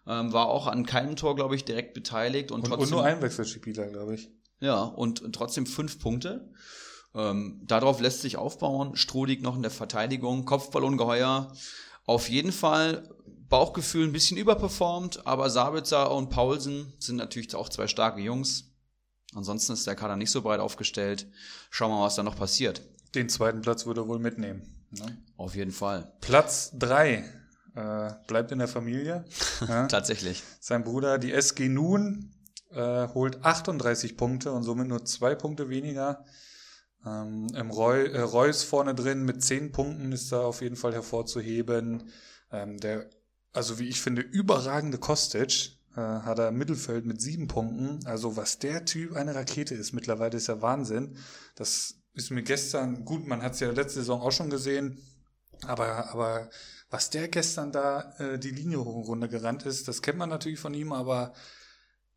Ähm, 0.07 0.33
war 0.33 0.47
auch 0.49 0.67
an 0.67 0.85
keinem 0.85 1.17
Tor, 1.17 1.35
glaube 1.35 1.57
ich, 1.57 1.65
direkt 1.65 1.95
beteiligt 1.95 2.51
und, 2.51 2.65
Und, 2.65 2.73
und 2.73 2.79
trotzdem. 2.79 2.97
nur 2.97 3.05
ein 3.05 3.23
Wechselspieler, 3.23 3.87
glaube 3.89 4.15
ich. 4.17 4.31
Ja, 4.61 4.83
und, 4.83 5.23
und 5.23 5.35
trotzdem 5.35 5.67
fünf 5.67 5.99
Punkte. 5.99 6.51
Ähm, 7.15 7.61
darauf 7.65 8.01
lässt 8.01 8.21
sich 8.21 8.37
aufbauen. 8.37 8.97
Strodig 8.97 9.43
noch 9.43 9.57
in 9.57 9.63
der 9.63 9.71
Verteidigung, 9.71 10.45
Kopfballungeheuer. 10.45 11.53
Auf 12.07 12.29
jeden 12.29 12.53
Fall 12.53 13.09
Bauchgefühl 13.49 14.07
ein 14.07 14.13
bisschen 14.13 14.37
überperformt, 14.37 15.27
aber 15.27 15.49
Sabitzer 15.49 16.11
und 16.11 16.29
Paulsen 16.31 16.93
sind 16.99 17.17
natürlich 17.17 17.55
auch 17.55 17.69
zwei 17.69 17.87
starke 17.87 18.21
Jungs. 18.21 18.73
Ansonsten 19.35 19.73
ist 19.73 19.87
der 19.87 19.95
Kader 19.95 20.17
nicht 20.17 20.31
so 20.31 20.43
breit 20.43 20.61
aufgestellt. 20.61 21.27
Schauen 21.71 21.91
wir 21.91 21.99
mal, 21.99 22.07
was 22.07 22.15
da 22.17 22.23
noch 22.23 22.37
passiert. 22.37 22.83
Den 23.15 23.29
zweiten 23.29 23.61
Platz 23.63 23.87
würde 23.87 24.03
er 24.03 24.09
wohl 24.09 24.19
mitnehmen. 24.19 24.85
Ne? 24.91 25.19
Auf 25.37 25.55
jeden 25.55 25.73
Fall. 25.73 26.13
Platz 26.21 26.73
drei 26.77 27.25
äh, 27.75 28.11
bleibt 28.27 28.53
in 28.53 28.59
der 28.59 28.69
Familie. 28.69 29.25
ja. 29.69 29.87
Tatsächlich. 29.87 30.43
Sein 30.61 30.85
Bruder, 30.85 31.19
die 31.19 31.33
SG 31.33 31.69
Nun, 31.69 32.35
äh, 32.71 33.09
holt 33.09 33.45
38 33.45 34.17
Punkte 34.17 34.53
und 34.53 34.63
somit 34.63 34.89
nur 34.89 35.05
zwei 35.05 35.35
Punkte 35.35 35.69
weniger. 35.69 36.25
Ähm, 37.07 37.49
Im 37.55 37.71
Roy, 37.71 38.07
äh, 38.07 38.21
Reus 38.21 38.63
vorne 38.63 38.95
drin 38.95 39.25
mit 39.25 39.43
10 39.43 39.73
Punkten 39.73 40.13
ist 40.13 40.33
da 40.33 40.41
auf 40.41 40.63
jeden 40.63 40.77
Fall 40.77 40.95
hervorzuheben. 40.95 42.11
Ähm, 42.51 42.79
der, 42.79 43.09
also 43.53 43.79
wie 43.79 43.89
ich 43.89 44.01
finde, 44.01 44.23
überragende 44.23 44.99
Kostic 44.99 45.79
äh, 45.97 46.01
hat 46.01 46.39
er 46.39 46.49
im 46.49 46.57
Mittelfeld 46.57 47.05
mit 47.05 47.21
sieben 47.21 47.47
Punkten. 47.47 48.05
Also 48.07 48.37
was 48.37 48.59
der 48.59 48.85
Typ 48.85 49.15
eine 49.15 49.35
Rakete 49.35 49.75
ist 49.75 49.93
mittlerweile, 49.93 50.37
ist 50.37 50.49
ja 50.49 50.63
Wahnsinn. 50.63 51.17
Das 51.55 51.97
ist 52.15 52.31
mir 52.31 52.43
gestern, 52.43 53.05
gut, 53.05 53.27
man 53.27 53.43
hat 53.43 53.55
es 53.55 53.61
ja 53.61 53.71
letzte 53.71 54.01
Saison 54.01 54.21
auch 54.21 54.33
schon 54.33 54.51
gesehen, 54.51 54.99
aber, 55.67 56.11
aber 56.11 56.49
was 56.95 57.11
der 57.11 57.27
gestern 57.27 57.73
da 57.73 58.15
äh, 58.21 58.39
die 58.39 58.53
Linie 58.53 58.79
hoch 58.79 59.09
runter 59.09 59.27
gerannt 59.27 59.67
ist, 59.67 59.89
das 59.89 60.01
kennt 60.01 60.17
man 60.17 60.29
natürlich 60.29 60.61
von 60.61 60.75
ihm, 60.75 60.93
aber 60.93 61.33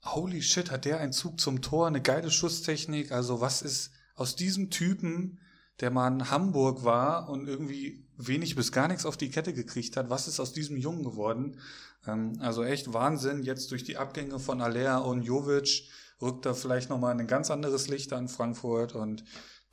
holy 0.05 0.43
shit, 0.43 0.69
hat 0.69 0.85
der 0.85 0.99
einen 0.99 1.13
Zug 1.13 1.39
zum 1.39 1.63
Tor, 1.63 1.87
eine 1.87 1.99
geile 1.99 2.29
Schusstechnik. 2.29 3.11
Also 3.11 3.41
was 3.41 3.63
ist 3.63 3.89
aus 4.13 4.35
diesem 4.35 4.69
Typen, 4.69 5.39
der 5.79 5.89
mal 5.89 6.07
in 6.09 6.29
Hamburg 6.29 6.83
war 6.83 7.27
und 7.27 7.47
irgendwie 7.47 8.05
wenig 8.17 8.55
bis 8.55 8.71
gar 8.71 8.87
nichts 8.87 9.07
auf 9.07 9.17
die 9.17 9.31
Kette 9.31 9.51
gekriegt 9.51 9.97
hat, 9.97 10.11
was 10.11 10.27
ist 10.27 10.39
aus 10.39 10.53
diesem 10.53 10.77
Jungen 10.77 11.03
geworden? 11.03 11.59
Ähm, 12.05 12.37
also 12.39 12.63
echt 12.63 12.93
Wahnsinn. 12.93 13.41
Jetzt 13.41 13.71
durch 13.71 13.83
die 13.83 13.97
Abgänge 13.97 14.37
von 14.37 14.61
Alea 14.61 14.99
und 14.99 15.23
Jovic 15.23 15.89
rückt 16.21 16.45
er 16.45 16.53
vielleicht 16.53 16.91
nochmal 16.91 17.19
ein 17.19 17.25
ganz 17.25 17.49
anderes 17.49 17.87
Licht 17.87 18.13
an 18.13 18.27
Frankfurt 18.27 18.93
und 18.93 19.23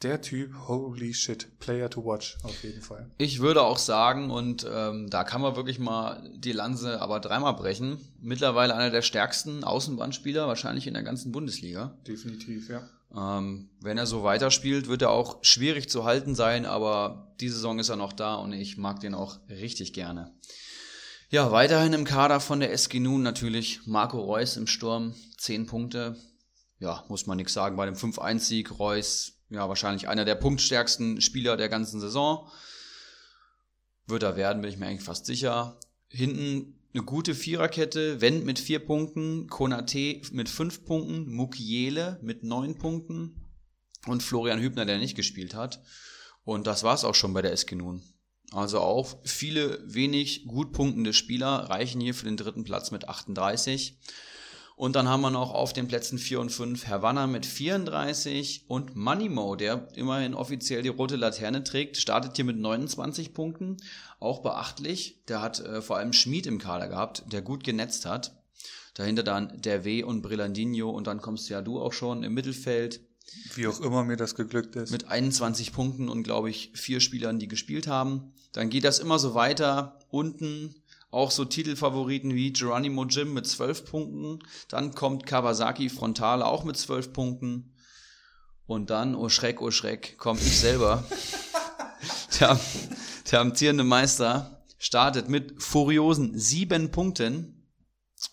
der 0.02 0.20
Typ, 0.20 0.52
holy 0.68 1.14
shit, 1.14 1.58
Player 1.60 1.88
to 1.88 2.04
watch, 2.04 2.36
auf 2.42 2.62
jeden 2.62 2.82
Fall. 2.82 3.10
Ich 3.16 3.40
würde 3.40 3.62
auch 3.62 3.78
sagen, 3.78 4.30
und 4.30 4.66
ähm, 4.70 5.08
da 5.08 5.24
kann 5.24 5.40
man 5.40 5.56
wirklich 5.56 5.78
mal 5.78 6.30
die 6.36 6.52
Lanze 6.52 7.00
aber 7.00 7.20
dreimal 7.20 7.54
brechen, 7.54 7.98
mittlerweile 8.20 8.74
einer 8.74 8.90
der 8.90 9.02
stärksten 9.02 9.64
Außenbandspieler 9.64 10.46
wahrscheinlich 10.46 10.86
in 10.86 10.94
der 10.94 11.02
ganzen 11.02 11.32
Bundesliga. 11.32 11.96
Definitiv, 12.06 12.68
ja. 12.68 12.88
Ähm, 13.16 13.70
wenn 13.80 13.96
er 13.96 14.06
so 14.06 14.24
weiterspielt, 14.24 14.88
wird 14.88 15.02
er 15.02 15.10
auch 15.10 15.38
schwierig 15.42 15.88
zu 15.88 16.04
halten 16.04 16.34
sein, 16.34 16.66
aber 16.66 17.34
diese 17.40 17.54
Saison 17.54 17.78
ist 17.78 17.88
er 17.88 17.96
noch 17.96 18.12
da 18.12 18.34
und 18.34 18.52
ich 18.52 18.76
mag 18.76 19.00
den 19.00 19.14
auch 19.14 19.38
richtig 19.48 19.92
gerne. 19.92 20.32
Ja, 21.30 21.50
weiterhin 21.50 21.92
im 21.92 22.04
Kader 22.04 22.40
von 22.40 22.60
der 22.60 22.72
SG 22.72 23.00
Nun 23.00 23.22
natürlich 23.22 23.86
Marco 23.86 24.20
Reus 24.20 24.56
im 24.56 24.66
Sturm, 24.66 25.14
10 25.38 25.66
Punkte. 25.66 26.16
Ja, 26.78 27.04
muss 27.08 27.26
man 27.26 27.36
nichts 27.36 27.54
sagen 27.54 27.76
bei 27.76 27.86
dem 27.86 27.94
5-1-Sieg. 27.94 28.78
Reus, 28.78 29.33
ja, 29.50 29.68
wahrscheinlich 29.68 30.08
einer 30.08 30.24
der 30.24 30.34
punktstärksten 30.34 31.20
Spieler 31.20 31.56
der 31.56 31.68
ganzen 31.68 32.00
Saison. 32.00 32.50
Wird 34.06 34.22
er 34.22 34.36
werden, 34.36 34.62
bin 34.62 34.70
ich 34.70 34.78
mir 34.78 34.86
eigentlich 34.86 35.04
fast 35.04 35.26
sicher. 35.26 35.78
Hinten 36.08 36.78
eine 36.94 37.02
gute 37.02 37.34
Viererkette, 37.34 38.20
Wendt 38.20 38.44
mit 38.44 38.58
vier 38.58 38.78
Punkten, 38.78 39.48
Konate 39.48 40.20
mit 40.32 40.48
fünf 40.48 40.84
Punkten, 40.84 41.32
Mukiele 41.32 42.18
mit 42.22 42.44
neun 42.44 42.78
Punkten 42.78 43.50
und 44.06 44.22
Florian 44.22 44.60
Hübner, 44.60 44.84
der 44.84 44.98
nicht 44.98 45.16
gespielt 45.16 45.54
hat. 45.54 45.82
Und 46.44 46.66
das 46.66 46.84
war's 46.84 47.04
auch 47.04 47.14
schon 47.14 47.32
bei 47.32 47.42
der 47.42 47.52
SG 47.52 47.74
Nun. 47.74 48.02
Also 48.52 48.78
auch 48.80 49.18
viele 49.24 49.80
wenig 49.86 50.46
gut 50.46 50.72
punktende 50.72 51.12
Spieler 51.12 51.48
reichen 51.48 52.00
hier 52.00 52.14
für 52.14 52.26
den 52.26 52.36
dritten 52.36 52.62
Platz 52.62 52.90
mit 52.90 53.08
38. 53.08 53.98
Und 54.76 54.96
dann 54.96 55.08
haben 55.08 55.20
wir 55.20 55.30
noch 55.30 55.52
auf 55.52 55.72
den 55.72 55.86
Plätzen 55.86 56.18
4 56.18 56.40
und 56.40 56.50
5 56.50 56.88
Havanna 56.88 57.26
mit 57.26 57.46
34 57.46 58.64
und 58.66 58.96
Moneymo, 58.96 59.54
der 59.54 59.88
immerhin 59.94 60.34
offiziell 60.34 60.82
die 60.82 60.88
rote 60.88 61.16
Laterne 61.16 61.62
trägt, 61.62 61.96
startet 61.96 62.34
hier 62.34 62.44
mit 62.44 62.58
29 62.58 63.34
Punkten. 63.34 63.76
Auch 64.18 64.42
beachtlich. 64.42 65.22
Der 65.28 65.42
hat 65.42 65.60
äh, 65.60 65.80
vor 65.80 65.98
allem 65.98 66.12
Schmied 66.12 66.46
im 66.46 66.58
Kader 66.58 66.88
gehabt, 66.88 67.24
der 67.32 67.42
gut 67.42 67.62
genetzt 67.62 68.04
hat. 68.04 68.36
Dahinter 68.94 69.22
dann 69.22 69.60
der 69.60 69.84
W 69.84 70.02
und 70.02 70.22
Brillandinho 70.22 70.90
und 70.90 71.06
dann 71.06 71.20
kommst 71.20 71.48
ja 71.48 71.62
du 71.62 71.80
auch 71.80 71.92
schon 71.92 72.24
im 72.24 72.34
Mittelfeld. 72.34 73.00
Wie 73.54 73.66
auch 73.66 73.80
immer 73.80 74.04
mir 74.04 74.16
das 74.16 74.34
geglückt 74.34 74.76
ist. 74.76 74.90
Mit 74.90 75.08
21 75.08 75.72
Punkten 75.72 76.08
und 76.08 76.24
glaube 76.24 76.50
ich 76.50 76.72
vier 76.74 77.00
Spielern, 77.00 77.38
die 77.38 77.48
gespielt 77.48 77.86
haben. 77.86 78.32
Dann 78.52 78.70
geht 78.70 78.84
das 78.84 78.98
immer 78.98 79.18
so 79.18 79.34
weiter. 79.34 79.98
Unten 80.10 80.74
auch 81.14 81.30
so 81.30 81.44
Titelfavoriten 81.44 82.34
wie 82.34 82.52
Geronimo 82.52 83.04
Jim 83.04 83.32
mit 83.32 83.46
12 83.46 83.84
Punkten. 83.86 84.38
Dann 84.68 84.94
kommt 84.94 85.26
Kawasaki 85.26 85.88
Frontale 85.88 86.44
auch 86.44 86.64
mit 86.64 86.76
12 86.76 87.12
Punkten. 87.12 87.74
Und 88.66 88.90
dann, 88.90 89.14
oh 89.14 89.28
Schreck, 89.28 89.60
oh 89.60 89.70
Schreck, 89.70 90.18
komme 90.18 90.40
ich 90.40 90.58
selber. 90.58 91.04
der, 92.40 92.58
der 93.30 93.40
amtierende 93.40 93.84
Meister 93.84 94.64
startet 94.78 95.28
mit 95.28 95.62
furiosen 95.62 96.38
sieben 96.38 96.90
Punkten 96.90 97.68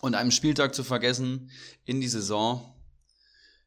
und 0.00 0.14
einem 0.14 0.30
Spieltag 0.30 0.74
zu 0.74 0.84
vergessen 0.84 1.50
in 1.84 2.00
die 2.00 2.08
Saison 2.08 2.74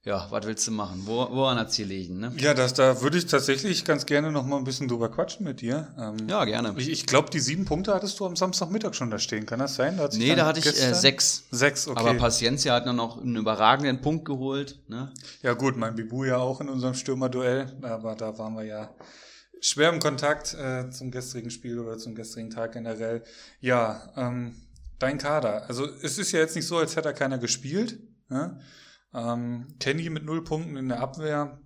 ja, 0.06 0.28
was 0.30 0.46
willst 0.46 0.68
du 0.68 0.72
machen? 0.72 1.02
Wo, 1.06 1.28
woran 1.32 1.58
hat's 1.58 1.76
hier 1.76 1.88
liegen, 1.88 2.20
ne? 2.20 2.32
Ja, 2.38 2.54
das, 2.54 2.76
da 2.76 3.02
würde 3.02 3.18
ich 3.18 3.26
tatsächlich 3.26 3.84
ganz 3.86 4.06
gerne 4.06 4.32
noch 4.32 4.46
mal 4.46 4.58
ein 4.58 4.64
bisschen 4.64 4.88
drüber 4.88 5.10
quatschen 5.10 5.44
mit 5.44 5.62
dir. 5.62 5.88
Ähm, 5.98 6.30
ja, 6.30 6.46
gerne. 6.46 6.76
Ich, 6.78 6.90
ich 6.90 7.08
glaube, 7.08 7.32
die 7.32 7.40
sieben 7.40 7.66
Punkte 7.66 7.92
hattest 7.92 8.20
du 8.20 8.28
am 8.28 8.36
Samstagmittag 8.36 8.94
schon 8.94 9.10
da 9.10 9.18
stehen. 9.18 9.48
Kann 9.48 9.58
das 9.58 9.74
sein? 9.74 9.98
Da 9.98 10.08
nee, 10.14 10.36
da 10.36 10.46
hatte 10.46 10.60
ich 10.60 10.68
äh, 10.68 10.94
sechs. 10.94 11.46
Sechs, 11.50 11.88
okay. 11.88 12.00
Aber 12.00 12.14
Paciencia 12.14 12.76
hat 12.76 12.86
dann 12.86 12.98
noch 12.98 13.20
einen 13.20 13.36
überragenden 13.36 14.00
Punkt 14.02 14.26
geholt. 14.26 14.80
Ne? 14.88 15.12
Ja 15.42 15.54
gut, 15.54 15.76
mein 15.76 15.96
Bibu 15.96 16.24
ja 16.24 16.38
auch 16.38 16.62
in 16.62 16.70
unserem 16.70 16.94
Stürmerduell. 16.94 17.76
Aber 17.82 18.14
da 18.14 18.38
waren 18.38 18.56
wir 18.56 18.64
ja 18.64 18.94
schwer 19.60 19.90
im 19.90 20.00
Kontakt 20.00 20.54
äh, 20.54 20.88
zum 20.92 21.10
gestrigen 21.10 21.50
Spiel 21.50 21.80
oder 21.80 21.98
zum 21.98 22.14
gestrigen 22.14 22.52
Tag 22.52 22.74
generell. 22.74 23.24
Ja, 23.60 24.14
ähm, 24.16 24.54
dein 25.00 25.18
Kader. 25.18 25.68
Also 25.68 25.88
es 26.04 26.20
ist 26.20 26.32
ja 26.32 26.42
jetzt 26.42 26.56
nicht 26.56 26.68
so, 26.68 26.78
als 26.78 26.96
hätte 26.96 27.10
er 27.10 27.16
keiner 27.16 27.40
gespielt. 27.40 27.98
Ne? 28.30 28.60
Ähm, 29.16 29.68
Kenny 29.80 30.10
mit 30.10 30.26
null 30.26 30.44
Punkten 30.44 30.76
in 30.76 30.90
der 30.90 31.00
Abwehr. 31.00 31.62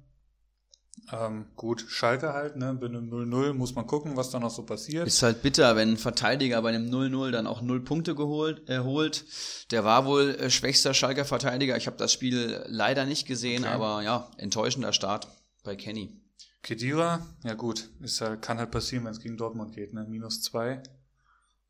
Ähm, 1.11 1.47
gut, 1.55 1.83
Schalke 1.87 2.33
halt, 2.33 2.57
ne? 2.57 2.77
Bei 2.79 2.85
einem 2.85 3.09
0-0 3.09 3.53
muss 3.53 3.73
man 3.73 3.87
gucken, 3.87 4.15
was 4.15 4.29
da 4.29 4.39
noch 4.39 4.51
so 4.51 4.63
passiert. 4.63 5.07
Ist 5.07 5.23
halt 5.23 5.41
bitter, 5.41 5.75
wenn 5.75 5.93
ein 5.93 5.97
Verteidiger 5.97 6.61
bei 6.61 6.69
einem 6.69 6.89
0-0 6.89 7.31
dann 7.31 7.47
auch 7.47 7.61
null 7.61 7.83
Punkte 7.83 8.13
geholt, 8.13 8.69
äh, 8.69 8.79
holt. 8.79 9.25
Der 9.71 9.83
war 9.83 10.05
wohl 10.05 10.35
äh, 10.35 10.51
schwächster 10.51 10.93
Schalker 10.93 11.25
Verteidiger. 11.25 11.77
Ich 11.77 11.87
habe 11.87 11.97
das 11.97 12.13
Spiel 12.13 12.63
leider 12.67 13.05
nicht 13.05 13.25
gesehen, 13.27 13.63
okay. 13.63 13.73
aber 13.73 14.03
ja, 14.03 14.29
enttäuschender 14.37 14.93
Start 14.93 15.27
bei 15.63 15.75
Kenny. 15.75 16.21
Kedira, 16.61 17.25
ja 17.43 17.55
gut, 17.55 17.89
ist 18.01 18.21
halt, 18.21 18.41
kann 18.43 18.59
halt 18.59 18.69
passieren, 18.69 19.05
wenn 19.05 19.13
es 19.13 19.21
gegen 19.21 19.37
Dortmund 19.37 19.73
geht, 19.73 19.93
ne? 19.93 20.05
Minus 20.07 20.43
zwei. 20.43 20.83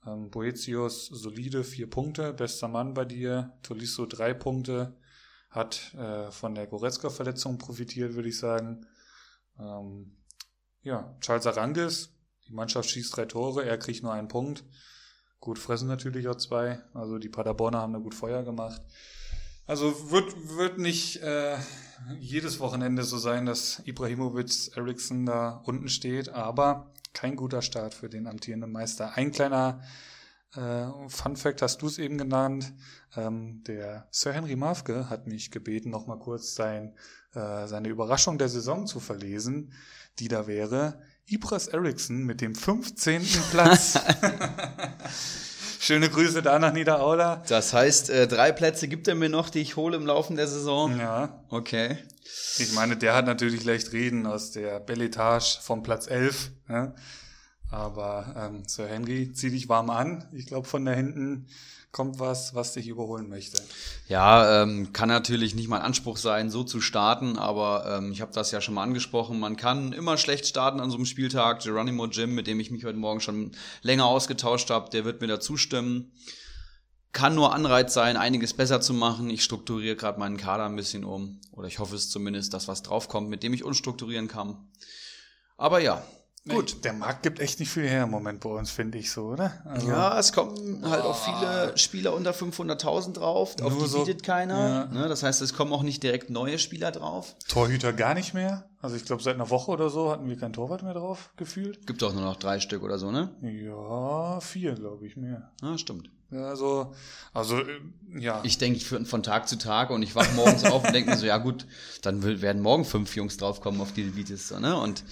Ähm, 0.05 0.29
Boetius 0.31 1.05
solide, 1.05 1.63
vier 1.63 1.89
Punkte, 1.89 2.33
bester 2.33 2.67
Mann 2.67 2.93
bei 2.93 3.05
dir. 3.05 3.53
Tolisso 3.61 4.05
drei 4.05 4.33
Punkte 4.33 4.97
hat 5.49 5.93
äh, 5.95 6.31
von 6.31 6.55
der 6.55 6.67
Goretzka-Verletzung 6.67 7.57
profitiert, 7.57 8.13
würde 8.13 8.29
ich 8.29 8.38
sagen. 8.38 8.85
Ähm, 9.59 10.15
ja, 10.81 11.15
Charles 11.21 11.47
Arangis, 11.47 12.09
die 12.47 12.53
Mannschaft 12.53 12.89
schießt 12.89 13.15
drei 13.15 13.25
Tore, 13.25 13.65
er 13.65 13.77
kriegt 13.77 14.03
nur 14.03 14.13
einen 14.13 14.27
Punkt. 14.27 14.63
Gut 15.39 15.57
fressen 15.57 15.88
natürlich 15.88 16.27
auch 16.27 16.35
zwei. 16.35 16.79
Also 16.93 17.17
die 17.17 17.29
Paderborner 17.29 17.79
haben 17.79 17.93
da 17.93 17.99
gut 17.99 18.15
Feuer 18.15 18.43
gemacht. 18.43 18.81
Also 19.65 20.12
wird, 20.12 20.57
wird 20.57 20.79
nicht 20.79 21.17
äh, 21.21 21.55
jedes 22.19 22.59
Wochenende 22.59 23.03
so 23.03 23.17
sein, 23.17 23.45
dass 23.45 23.81
Ibrahimovic 23.85 24.75
Eriksson 24.75 25.25
da 25.25 25.62
unten 25.65 25.89
steht, 25.89 26.29
aber 26.29 26.91
kein 27.13 27.35
guter 27.35 27.62
Start 27.62 27.93
für 27.93 28.09
den 28.09 28.27
amtierenden 28.27 28.71
Meister. 28.71 29.13
Ein 29.15 29.31
kleiner 29.31 29.81
äh, 30.55 30.88
Fun 31.07 31.35
Fact 31.35 31.62
hast 31.62 31.81
du 31.81 31.88
es 31.88 31.97
eben 31.97 32.17
genannt. 32.17 32.73
Ähm, 33.15 33.63
der 33.65 34.07
Sir 34.12 34.33
Henry 34.33 34.55
Mafke 34.55 35.09
hat 35.09 35.27
mich 35.27 35.51
gebeten, 35.51 35.89
noch 35.89 36.07
mal 36.07 36.19
kurz 36.19 36.55
sein, 36.55 36.95
äh, 37.33 37.67
seine 37.67 37.89
Überraschung 37.89 38.38
der 38.38 38.49
Saison 38.49 38.88
zu 38.88 38.99
verlesen, 38.99 39.73
die 40.19 40.27
da 40.27 40.47
wäre 40.47 41.01
Ibras 41.27 41.67
Eriksson 41.67 42.23
mit 42.23 42.41
dem 42.41 42.55
15. 42.55 43.21
Platz. 43.51 43.99
Schöne 45.79 46.09
Grüße 46.09 46.41
da 46.41 46.59
nach 46.59 46.73
Niederaula. 46.73 47.43
Das 47.47 47.73
heißt, 47.73 48.09
äh, 48.09 48.27
drei 48.27 48.51
Plätze 48.51 48.88
gibt 48.88 49.07
er 49.07 49.15
mir 49.15 49.29
noch, 49.29 49.49
die 49.49 49.59
ich 49.59 49.75
hole 49.75 49.95
im 49.95 50.05
Laufe 50.05 50.33
der 50.33 50.47
Saison. 50.47 50.99
Ja. 50.99 51.43
Okay. 51.49 51.97
Ich 52.57 52.73
meine, 52.73 52.97
der 52.97 53.15
hat 53.15 53.25
natürlich 53.25 53.63
leicht 53.63 53.93
reden 53.93 54.25
aus 54.25 54.51
der 54.51 54.79
Belletage 54.79 55.59
vom 55.62 55.81
Platz 55.81 56.07
11. 56.07 56.51
Ja? 56.67 56.93
Aber 57.71 58.34
ähm, 58.36 58.63
Sir 58.67 58.88
Henry, 58.88 59.32
zieh 59.34 59.51
dich 59.51 59.69
warm 59.69 59.89
an. 59.89 60.27
Ich 60.34 60.47
glaube, 60.47 60.67
von 60.67 60.86
da 60.86 60.91
hinten 60.91 61.47
kommt 61.91 62.19
was, 62.19 62.53
was 62.53 62.73
dich 62.73 62.88
überholen 62.88 63.29
möchte. 63.29 63.62
Ja, 64.08 64.62
ähm, 64.62 64.93
kann 64.93 65.10
natürlich 65.10 65.55
nicht 65.55 65.69
mein 65.69 65.82
Anspruch 65.82 66.17
sein, 66.17 66.51
so 66.51 66.63
zu 66.63 66.82
starten, 66.82 67.38
aber 67.38 67.97
ähm, 67.97 68.12
ich 68.12 68.21
habe 68.21 68.32
das 68.32 68.51
ja 68.51 68.62
schon 68.62 68.75
mal 68.75 68.84
angesprochen. 68.84 69.39
Man 69.39 69.55
kann 69.55 69.91
immer 69.93 70.17
schlecht 70.17 70.45
starten 70.45 70.79
an 70.79 70.91
so 70.91 70.97
einem 70.97 71.05
Spieltag. 71.05 71.62
Geronimo 71.62 72.05
Jim, 72.05 72.36
mit 72.36 72.47
dem 72.47 72.60
ich 72.60 72.69
mich 72.69 72.86
heute 72.86 72.97
Morgen 72.97 73.21
schon 73.21 73.51
länger 73.82 74.05
ausgetauscht 74.05 74.69
habe, 74.69 74.89
der 74.91 75.05
wird 75.05 75.21
mir 75.21 75.27
da 75.27 75.39
zustimmen. 75.39 76.12
Kann 77.12 77.34
nur 77.34 77.55
Anreiz 77.55 77.95
sein, 77.95 78.17
einiges 78.17 78.53
besser 78.53 78.82
zu 78.82 78.93
machen. 78.93 79.32
Ich 79.32 79.43
strukturiere 79.43 79.95
gerade 79.95 80.19
meinen 80.19 80.38
Kader 80.38 80.65
ein 80.65 80.75
bisschen 80.75 81.03
um. 81.03 81.41
Oder 81.51 81.67
ich 81.67 81.79
hoffe 81.79 81.95
es 81.95 82.12
zumindest, 82.12 82.53
dass 82.53 82.67
was 82.67 82.84
draufkommt, 82.84 83.29
mit 83.29 83.41
dem 83.41 83.53
ich 83.55 83.63
unstrukturieren 83.63 84.27
kann. 84.27 84.69
Aber 85.58 85.79
ja, 85.79 86.03
Gut. 86.49 86.83
Der 86.83 86.93
Markt 86.93 87.23
gibt 87.23 87.39
echt 87.39 87.59
nicht 87.59 87.69
viel 87.69 87.88
her 87.88 88.03
im 88.03 88.12
Moment 88.12 88.39
bei 88.41 88.49
uns, 88.49 88.71
finde 88.71 88.97
ich 88.97 89.12
so, 89.12 89.27
oder? 89.27 89.53
Also, 89.65 89.88
Ja, 89.89 90.17
es 90.19 90.31
kommen 90.33 90.83
halt 90.89 91.03
auch 91.03 91.17
viele 91.17 91.77
Spieler 91.77 92.13
unter 92.13 92.31
500.000 92.33 93.13
drauf, 93.13 93.55
auf 93.62 93.71
Nur 93.73 93.83
die 93.83 93.88
so- 93.89 94.03
bietet 94.05 94.23
keiner. 94.23 94.88
ja. 94.91 94.99
Ne? 95.01 95.07
Das 95.07 95.23
heißt, 95.23 95.41
es 95.41 95.53
kommen 95.53 95.73
auch 95.73 95.83
nicht 95.83 96.03
direkt 96.03 96.29
neue 96.29 96.59
Spieler 96.59 96.91
drauf. 96.91 97.35
Torhüter 97.47 97.93
gar 97.93 98.13
nicht 98.13 98.33
mehr. 98.33 98.68
Also 98.81 98.95
ich 98.95 99.03
glaube, 99.03 99.21
seit 99.21 99.35
einer 99.35 99.49
Woche 99.49 99.71
oder 99.71 99.89
so 99.89 100.09
hatten 100.09 100.29
wir 100.29 100.37
kein 100.37 100.53
Torwart 100.53 100.83
mehr 100.83 100.93
drauf, 100.93 101.31
gefühlt. 101.35 101.85
Gibt 101.85 102.01
auch 102.03 102.13
nur 102.13 102.23
noch 102.23 102.37
drei 102.37 102.59
Stück 102.59 102.81
oder 102.81 102.97
so, 102.97 103.11
ne? 103.11 103.29
Ja, 103.41 104.39
vier, 104.39 104.73
glaube 104.73 105.05
ich, 105.05 105.17
mehr. 105.17 105.51
Ja, 105.61 105.77
stimmt. 105.77 106.09
Ja, 106.31 106.47
also, 106.47 106.93
also, 107.33 107.57
äh, 107.59 107.79
ja. 108.19 108.41
Ich 108.43 108.59
denke, 108.59 108.77
ich 108.77 108.85
von 108.85 109.23
Tag 109.23 109.49
zu 109.49 109.57
Tag 109.57 109.89
und 109.89 110.03
ich 110.03 110.15
wach 110.15 110.31
morgens 110.35 110.63
auf 110.63 110.85
und 110.85 110.93
denke 110.93 111.09
mir 111.09 111.17
so, 111.17 111.25
ja 111.25 111.39
gut, 111.39 111.65
dann 112.03 112.21
werden 112.23 112.61
morgen 112.61 112.85
fünf 112.85 113.15
Jungs 113.15 113.37
draufkommen 113.37 113.81
auf 113.81 113.93
die 113.93 114.15
Vitis. 114.15 114.51
Ne? 114.51 114.79
Und 114.79 115.03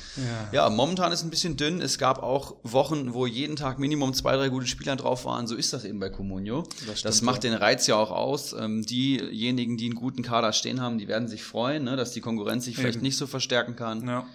Ja. 0.51 0.65
ja. 0.65 0.69
momentan 0.69 1.11
ist 1.11 1.23
ein 1.23 1.31
bisschen 1.31 1.57
dünn. 1.57 1.81
Es 1.81 1.97
gab 1.97 2.21
auch 2.21 2.57
Wochen, 2.61 3.15
wo 3.15 3.25
jeden 3.25 3.55
Tag 3.55 3.79
Minimum 3.79 4.13
zwei, 4.13 4.35
drei 4.35 4.49
gute 4.49 4.67
Spieler 4.67 4.95
drauf 4.95 5.25
waren. 5.25 5.47
So 5.47 5.55
ist 5.55 5.73
das 5.73 5.85
eben 5.85 5.99
bei 5.99 6.09
Comunio. 6.09 6.63
Das, 6.85 6.99
stimmt, 6.99 7.21
macht 7.23 7.43
den 7.43 7.55
Reiz 7.55 7.87
ja 7.87 7.95
auch 7.95 8.11
aus. 8.11 8.53
Ähm, 8.53 8.85
diejenigen, 8.85 9.77
die 9.77 9.85
einen 9.85 9.95
guten 9.95 10.21
Kader 10.21 10.53
stehen 10.53 10.81
haben, 10.81 10.99
die 10.99 11.07
werden 11.07 11.27
sich 11.27 11.43
freuen, 11.43 11.85
ne? 11.85 11.95
dass 11.95 12.11
die 12.11 12.21
Konkurrenz 12.21 12.65
sich 12.65 12.75
vielleicht 12.75 12.97
Eben. 12.97 13.03
nicht 13.03 13.17
so 13.17 13.25
verstärken 13.57 13.75
kann. 13.75 14.07
ja. 14.07 14.27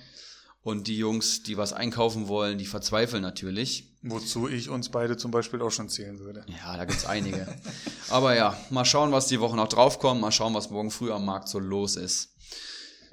Und 0.65 0.87
die 0.87 0.97
Jungs, 0.97 1.43
die 1.43 1.57
was 1.57 1.73
einkaufen 1.73 2.29
wollen, 2.29 2.57
die 2.57 2.67
verzweifeln 2.67 3.23
natürlich. 3.23 3.97
Wozu 4.03 4.49
ich 4.49 4.69
uns 4.69 4.91
beide 4.91 5.17
zum 5.17 5.33
Beispiel 5.33 5.61
auch 5.61 5.73
schon 5.73 5.89
zählen 5.89 6.21
würde. 6.21 6.45
Ja, 6.47 6.77
da 6.77 6.85
gibt's 6.85 7.05
einige. 7.05 7.49
Aber 8.11 8.37
ja, 8.37 8.57
mal 8.71 8.85
schauen, 8.85 9.11
was 9.11 9.27
die 9.27 9.41
Woche 9.41 9.57
noch 9.57 9.69
draufkommt. 9.69 10.21
Mal 10.21 10.31
schauen, 10.31 10.55
was 10.55 10.71
morgen 10.71 10.93
früh 10.93 11.11
am 11.11 11.25
Markt 11.25 11.49
so 11.49 11.59
los 11.59 11.97
ist. 11.97 12.37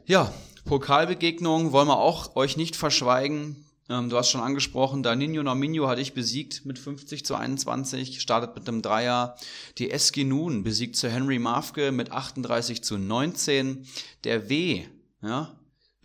Ja, 0.06 0.32
Pokalbegegnung 0.66 1.72
wollen 1.72 1.88
wir 1.88 1.98
auch 1.98 2.36
euch 2.36 2.56
nicht 2.56 2.76
verschweigen. 2.76 3.66
Ähm, 3.90 4.10
du 4.10 4.18
hast 4.18 4.30
schon 4.30 4.42
angesprochen, 4.42 5.02
Danino 5.02 5.42
Nominio 5.42 5.88
hatte 5.88 6.02
ich 6.02 6.14
besiegt 6.14 6.66
mit 6.66 6.78
50 6.78 7.26
zu 7.26 7.34
21, 7.34 8.22
startet 8.22 8.56
mit 8.56 8.68
einem 8.68 8.84
Dreier. 8.84 9.36
Die 9.80 9.90
SG 9.90 10.24
Nun 10.24 10.64
besiegt 10.64 10.96
zu 10.96 11.10
Henry 11.10 11.40
Mafke 11.40 11.92
mit 11.92 12.12
38 12.12 12.84
zu 12.84 13.00
19. 13.00 13.88
Der 14.24 14.50
W, 14.50 14.86
ja, 15.24 15.59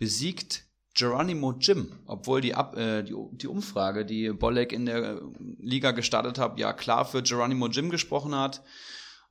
besiegt 0.05 0.65
Geronimo 0.93 1.53
Jim, 1.59 1.91
obwohl 2.05 2.39
die, 2.39 2.53
Ab 2.53 2.77
äh, 2.77 3.01
die, 3.01 3.15
die 3.31 3.47
Umfrage, 3.47 4.05
die 4.05 4.29
Bolek 4.29 4.71
in 4.71 4.85
der 4.85 5.19
Liga 5.57 5.93
gestartet 5.93 6.37
hat, 6.37 6.59
ja 6.59 6.73
klar 6.73 7.05
für 7.05 7.23
Geronimo 7.23 7.69
Jim 7.69 7.89
gesprochen 7.89 8.35
hat. 8.35 8.61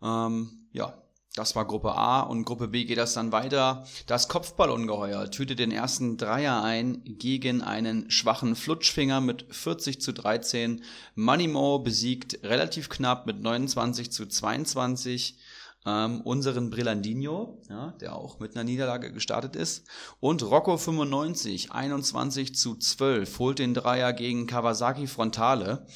Ähm, 0.03 0.67
ja, 0.73 1.01
das 1.37 1.55
war 1.55 1.65
Gruppe 1.65 1.95
A 1.95 2.23
und 2.23 2.45
Gruppe 2.45 2.67
B 2.67 2.87
geht 2.87 2.99
das 2.99 3.15
dann 3.15 3.31
weiter. 3.31 3.87
Das 4.09 4.29
Kopfballungeheuer 4.29 5.31
tütet 5.31 5.61
den 5.61 5.71
ersten 5.71 6.17
Dreier 6.17 6.61
ein 6.65 7.03
gegen 7.05 7.63
einen 7.63 8.11
schwachen 8.11 8.57
Flutschfinger 8.57 9.21
mit 9.21 9.47
40 9.49 10.01
zu 10.01 10.13
13. 10.13 10.83
Moneymo 11.15 11.79
besiegt 11.79 12.41
relativ 12.43 12.89
knapp 12.89 13.27
mit 13.27 13.41
29 13.41 14.11
zu 14.11 14.27
22 14.27 15.39
ähm, 15.87 16.21
unseren 16.23 16.71
Brillandino, 16.71 17.61
ja, 17.69 17.93
der 18.01 18.17
auch 18.17 18.39
mit 18.41 18.55
einer 18.55 18.65
Niederlage 18.65 19.13
gestartet 19.13 19.57
ist. 19.57 19.87
Und 20.21 20.43
Rocco 20.43 20.77
95, 20.77 21.73
21 21.73 22.55
zu 22.55 22.77
12, 22.77 23.39
holt 23.39 23.59
den 23.59 23.75
Dreier 23.75 24.13
gegen 24.13 24.47
Kawasaki 24.47 25.07
Frontale, 25.07 25.87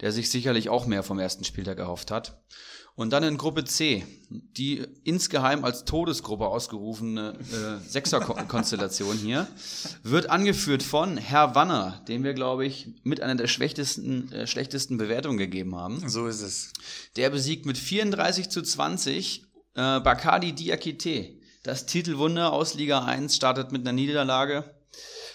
der 0.00 0.12
sich 0.12 0.30
sicherlich 0.30 0.68
auch 0.68 0.86
mehr 0.86 1.02
vom 1.02 1.18
ersten 1.18 1.44
Spieltag 1.44 1.78
erhofft 1.78 2.10
hat. 2.10 2.42
Und 2.96 3.10
dann 3.12 3.24
in 3.24 3.36
Gruppe 3.38 3.64
C, 3.64 4.04
die 4.30 4.86
insgeheim 5.02 5.64
als 5.64 5.84
Todesgruppe 5.84 6.46
ausgerufene 6.46 7.36
äh, 7.40 7.88
Sechser-Konstellation 7.88 9.16
hier, 9.16 9.48
wird 10.04 10.30
angeführt 10.30 10.84
von 10.84 11.16
Herr 11.16 11.56
Wanner, 11.56 12.04
dem 12.06 12.22
wir, 12.22 12.34
glaube 12.34 12.64
ich, 12.64 12.88
mit 13.02 13.20
einer 13.20 13.34
der 13.34 13.48
schlechtesten, 13.48 14.30
äh, 14.30 14.46
schlechtesten 14.46 14.96
Bewertungen 14.96 15.38
gegeben 15.38 15.74
haben. 15.74 16.08
So 16.08 16.28
ist 16.28 16.40
es. 16.40 16.72
Der 17.16 17.30
besiegt 17.30 17.66
mit 17.66 17.78
34 17.78 18.48
zu 18.48 18.62
20 18.62 19.42
äh, 19.74 20.00
Bacardi 20.00 20.52
Diakite. 20.52 21.40
Das 21.64 21.86
Titelwunder 21.86 22.52
aus 22.52 22.74
Liga 22.74 23.04
1 23.04 23.34
startet 23.34 23.72
mit 23.72 23.82
einer 23.82 23.92
Niederlage. 23.92 24.64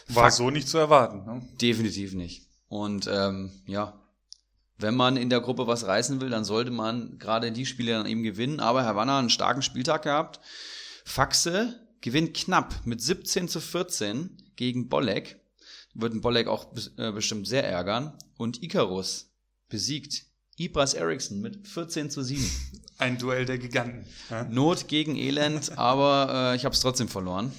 War 0.08 0.32
so 0.32 0.50
nicht 0.50 0.69
zu 0.69 0.78
erwarten. 0.78 1.26
Ne? 1.26 1.48
Definitiv 1.62 2.13
nicht. 2.13 2.48
Und 2.69 3.10
ähm, 3.12 3.52
ja, 3.65 4.00
wenn 4.79 4.95
man 4.95 5.17
in 5.17 5.29
der 5.29 5.41
Gruppe 5.41 5.67
was 5.67 5.85
reißen 5.85 6.21
will, 6.21 6.29
dann 6.29 6.45
sollte 6.45 6.71
man 6.71 7.19
gerade 7.19 7.51
die 7.51 7.65
Spiele 7.65 7.91
dann 7.91 8.05
eben 8.05 8.23
gewinnen. 8.23 8.61
Aber 8.61 8.83
Herr 8.83 8.95
Wanner 8.95 9.13
hat 9.13 9.19
einen 9.19 9.29
starken 9.29 9.61
Spieltag 9.61 10.03
gehabt. 10.03 10.39
Faxe 11.03 11.85
gewinnt 12.01 12.33
knapp 12.33 12.73
mit 12.85 13.01
17 13.01 13.49
zu 13.49 13.59
14 13.59 14.37
gegen 14.55 14.87
Bolek. 14.87 15.37
Würden 15.93 16.21
Bolek 16.21 16.47
auch 16.47 16.73
äh, 16.97 17.11
bestimmt 17.11 17.47
sehr 17.47 17.67
ärgern. 17.67 18.17
Und 18.37 18.63
Icarus 18.63 19.33
besiegt 19.67 20.23
Ibras 20.55 20.93
Eriksson 20.93 21.41
mit 21.41 21.67
14 21.67 22.09
zu 22.09 22.23
7. 22.23 22.49
Ein 22.99 23.17
Duell 23.17 23.45
der 23.45 23.57
Giganten. 23.57 24.05
Ja? 24.29 24.45
Not 24.45 24.87
gegen 24.87 25.17
Elend, 25.17 25.71
aber 25.77 26.53
äh, 26.53 26.55
ich 26.55 26.63
habe 26.63 26.73
es 26.73 26.81
trotzdem 26.81 27.09
verloren. 27.09 27.51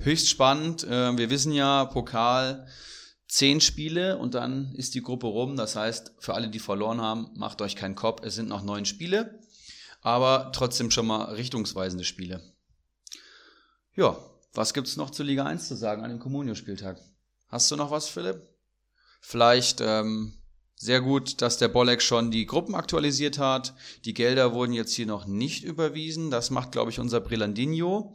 Höchst 0.00 0.28
spannend. 0.28 0.84
Äh, 0.84 1.16
wir 1.16 1.30
wissen 1.30 1.52
ja, 1.52 1.86
Pokal 1.86 2.66
zehn 3.28 3.60
Spiele 3.60 4.18
und 4.18 4.34
dann 4.34 4.74
ist 4.74 4.94
die 4.94 5.02
Gruppe 5.02 5.26
rum. 5.26 5.56
Das 5.56 5.76
heißt, 5.76 6.12
für 6.18 6.34
alle, 6.34 6.48
die 6.48 6.58
verloren 6.58 7.00
haben, 7.00 7.30
macht 7.34 7.60
euch 7.60 7.76
keinen 7.76 7.94
Kopf. 7.94 8.22
Es 8.24 8.34
sind 8.34 8.48
noch 8.48 8.62
neun 8.62 8.84
Spiele, 8.84 9.40
aber 10.00 10.52
trotzdem 10.54 10.90
schon 10.90 11.06
mal 11.06 11.24
richtungsweisende 11.34 12.04
Spiele. 12.04 12.42
Ja, 13.94 14.18
was 14.52 14.74
gibt's 14.74 14.96
noch 14.96 15.10
zur 15.10 15.26
Liga 15.26 15.44
1 15.44 15.68
zu 15.68 15.76
sagen 15.76 16.02
an 16.02 16.10
dem 16.10 16.18
Comunio-Spieltag? 16.18 17.00
Hast 17.48 17.70
du 17.70 17.76
noch 17.76 17.90
was, 17.90 18.08
Philipp? 18.08 18.42
Vielleicht 19.20 19.80
ähm, 19.80 20.38
sehr 20.76 21.00
gut, 21.00 21.40
dass 21.40 21.58
der 21.58 21.68
Bolek 21.68 22.02
schon 22.02 22.30
die 22.30 22.46
Gruppen 22.46 22.74
aktualisiert 22.74 23.38
hat. 23.38 23.74
Die 24.04 24.14
Gelder 24.14 24.52
wurden 24.52 24.72
jetzt 24.72 24.94
hier 24.94 25.06
noch 25.06 25.26
nicht 25.26 25.64
überwiesen. 25.64 26.30
Das 26.30 26.50
macht, 26.50 26.72
glaube 26.72 26.90
ich, 26.90 27.00
unser 27.00 27.20
Brillandino, 27.20 28.14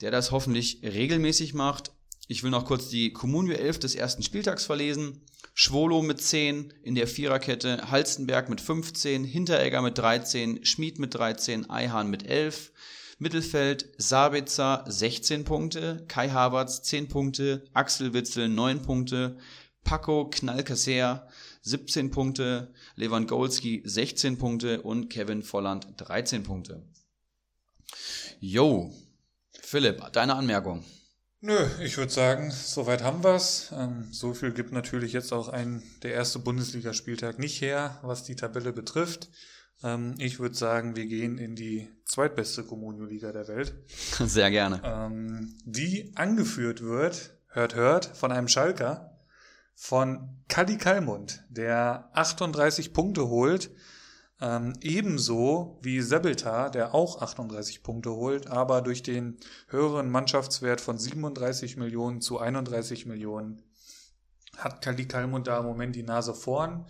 der 0.00 0.10
das 0.10 0.30
hoffentlich 0.30 0.80
regelmäßig 0.82 1.54
macht. 1.54 1.92
Ich 2.30 2.44
will 2.44 2.50
noch 2.50 2.64
kurz 2.64 2.88
die 2.88 3.12
Comunio 3.12 3.54
11 3.54 3.80
des 3.80 3.96
ersten 3.96 4.22
Spieltags 4.22 4.64
verlesen. 4.64 5.20
Schwolo 5.52 6.00
mit 6.00 6.22
10 6.22 6.72
in 6.84 6.94
der 6.94 7.08
Viererkette, 7.08 7.90
Halstenberg 7.90 8.48
mit 8.48 8.60
15, 8.60 9.24
Hinteregger 9.24 9.82
mit 9.82 9.98
13, 9.98 10.64
Schmid 10.64 11.00
mit 11.00 11.12
13, 11.12 11.68
Eihahn 11.68 12.08
mit 12.08 12.24
11, 12.24 12.70
Mittelfeld 13.18 13.88
Sabitzer 13.98 14.84
16 14.86 15.42
Punkte, 15.42 16.04
Kai 16.06 16.28
Havertz 16.30 16.82
10 16.82 17.08
Punkte, 17.08 17.64
Axel 17.72 18.14
Witzel 18.14 18.48
9 18.48 18.82
Punkte, 18.82 19.36
Paco 19.82 20.30
Knallkasser 20.30 21.26
17 21.62 22.12
Punkte, 22.12 22.72
Lewandowski 22.94 23.82
16 23.84 24.38
Punkte 24.38 24.82
und 24.82 25.10
Kevin 25.10 25.42
Volland 25.42 25.88
13 25.96 26.44
Punkte. 26.44 26.84
Jo, 28.38 28.94
Philipp, 29.62 30.12
deine 30.12 30.36
Anmerkung. 30.36 30.84
Nö, 31.42 31.66
ich 31.82 31.96
würde 31.96 32.12
sagen, 32.12 32.50
soweit 32.50 33.02
haben 33.02 33.24
wir's. 33.24 33.72
Ähm, 33.74 34.08
so 34.10 34.34
viel 34.34 34.52
gibt 34.52 34.72
natürlich 34.72 35.14
jetzt 35.14 35.32
auch 35.32 35.48
ein 35.48 35.82
der 36.02 36.12
erste 36.12 36.38
Bundesligaspieltag 36.38 37.38
nicht 37.38 37.62
her, 37.62 37.98
was 38.02 38.24
die 38.24 38.36
Tabelle 38.36 38.74
betrifft. 38.74 39.30
Ähm, 39.82 40.14
ich 40.18 40.38
würde 40.38 40.54
sagen, 40.54 40.96
wir 40.96 41.06
gehen 41.06 41.38
in 41.38 41.56
die 41.56 41.88
zweitbeste 42.04 42.62
Kommunio-Liga 42.64 43.32
der 43.32 43.48
Welt, 43.48 43.74
Sehr 44.18 44.50
gerne. 44.50 44.82
ähm, 44.84 45.56
die 45.64 46.12
angeführt 46.14 46.82
wird, 46.82 47.34
hört, 47.48 47.74
hört, 47.74 48.04
von 48.04 48.32
einem 48.32 48.48
Schalker, 48.48 49.18
von 49.74 50.42
Kali 50.48 50.76
Kalmund, 50.76 51.42
der 51.48 52.10
38 52.12 52.92
Punkte 52.92 53.28
holt, 53.28 53.70
ähm, 54.40 54.72
ebenso 54.80 55.78
wie 55.82 56.00
Sebeltar, 56.00 56.70
der 56.70 56.94
auch 56.94 57.20
38 57.20 57.82
Punkte 57.82 58.10
holt, 58.10 58.46
aber 58.46 58.80
durch 58.80 59.02
den 59.02 59.38
höheren 59.68 60.10
Mannschaftswert 60.10 60.80
von 60.80 60.98
37 60.98 61.76
Millionen 61.76 62.20
zu 62.20 62.38
31 62.38 63.06
Millionen 63.06 63.62
hat 64.56 64.82
Kali 64.82 65.06
Kalmund 65.06 65.46
da 65.46 65.58
im 65.58 65.66
Moment 65.66 65.96
die 65.96 66.02
Nase 66.02 66.34
vorn. 66.34 66.86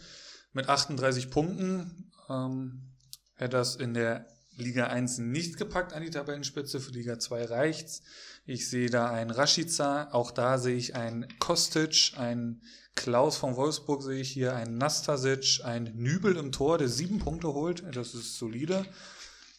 Mit 0.53 0.69
38 0.69 1.31
Punkten 1.31 2.11
ähm, 2.29 2.93
hätte 3.35 3.57
das 3.57 3.77
in 3.77 3.95
der 3.95 4.27
Liga 4.57 4.89
1 4.89 5.19
nicht 5.19 5.57
gepackt 5.57 5.93
an 5.93 6.03
die 6.03 6.11
Tabellenspitze, 6.11 6.81
für 6.81 6.93
Liga 6.93 7.19
2 7.19 7.45
reicht's. 7.47 8.03
Ich 8.45 8.69
sehe 8.69 8.91
da 8.91 9.11
einen 9.11 9.31
Rashica, 9.31 10.09
auch 10.13 10.31
da 10.31 10.59
sehe 10.59 10.77
ich 10.77 10.97
einen 10.97 11.27
Kostic, 11.39 12.13
einen 12.17 12.63
Klaus 13.01 13.39
von 13.39 13.57
Wolfsburg 13.57 14.03
sehe 14.03 14.21
ich 14.21 14.31
hier, 14.31 14.55
einen 14.55 14.77
Nastasic, 14.77 15.65
einen 15.65 15.97
Nübel 15.97 16.37
im 16.37 16.53
Tor, 16.53 16.77
der 16.77 16.89
sieben 16.89 17.19
Punkte 17.19 17.55
holt, 17.55 17.83
das 17.97 18.13
ist 18.13 18.37
solide. 18.37 18.85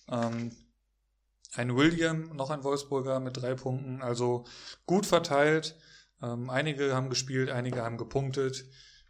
Ähm, 0.08 0.52
ein 1.56 1.76
William, 1.76 2.36
noch 2.36 2.52
ein 2.52 2.64
Wolfsburger 2.64 3.20
mit 3.20 3.38
drei 3.38 3.56
Punkten, 3.56 4.04
also 4.04 4.46
gut 4.86 5.08
verteilt. 5.08 5.76
Ähm, 6.22 6.52
einige 6.52 6.94
haben 6.94 7.10
gespielt, 7.10 7.50
einige 7.50 7.82
haben 7.82 7.98
gepunktet. 7.98 8.64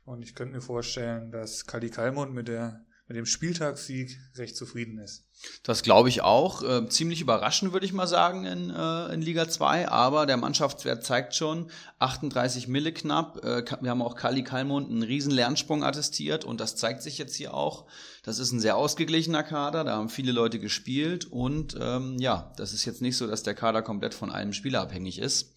Und 0.06 0.24
ich 0.24 0.34
könnte 0.34 0.56
mir 0.56 0.62
vorstellen, 0.62 1.34
dass 1.34 1.66
Kali 1.66 1.90
Kalmund 1.90 2.34
mit 2.34 2.48
der 2.48 2.86
mit 3.12 3.18
dem 3.18 3.26
Spieltagssieg 3.26 4.18
recht 4.38 4.56
zufrieden 4.56 4.98
ist. 4.98 5.26
Das 5.64 5.84
glaube 5.84 6.08
ich 6.08 6.22
auch. 6.22 6.64
Äh, 6.64 6.88
ziemlich 6.88 7.20
überraschend, 7.20 7.74
würde 7.74 7.86
ich 7.86 7.92
mal 7.92 8.08
sagen, 8.08 8.46
in, 8.46 8.70
äh, 8.70 9.14
in 9.14 9.22
Liga 9.22 9.50
2. 9.50 9.90
Aber 9.90 10.26
der 10.26 10.38
Mannschaftswert 10.38 11.04
zeigt 11.04 11.36
schon, 11.36 11.70
38 12.00 12.70
Mille 12.70 12.94
knapp. 12.94 13.44
Äh, 13.44 13.66
wir 13.82 13.90
haben 13.90 14.02
auch 14.02 14.16
Kali 14.16 14.46
Kalmund 14.46 14.90
einen 14.90 15.04
riesen 15.04 15.34
Lernsprung 15.34 15.84
attestiert 15.84 16.46
und 16.46 16.62
das 16.62 16.78
zeigt 16.78 17.04
sich 17.04 17.18
jetzt 17.18 17.36
hier 17.36 17.54
auch. 17.54 17.86
Das 18.24 18.40
ist 18.40 18.54
ein 18.54 18.62
sehr 18.62 18.78
ausgeglichener 18.78 19.44
Kader, 19.44 19.84
da 19.84 19.98
haben 19.98 20.08
viele 20.08 20.32
Leute 20.32 20.60
gespielt 20.60 21.26
und 21.26 21.76
ähm, 21.78 22.16
ja, 22.18 22.54
das 22.56 22.72
ist 22.72 22.86
jetzt 22.86 23.02
nicht 23.02 23.18
so, 23.18 23.28
dass 23.28 23.44
der 23.44 23.56
Kader 23.56 23.82
komplett 23.82 24.14
von 24.14 24.32
einem 24.32 24.54
Spieler 24.54 24.80
abhängig 24.80 25.20
ist. 25.20 25.54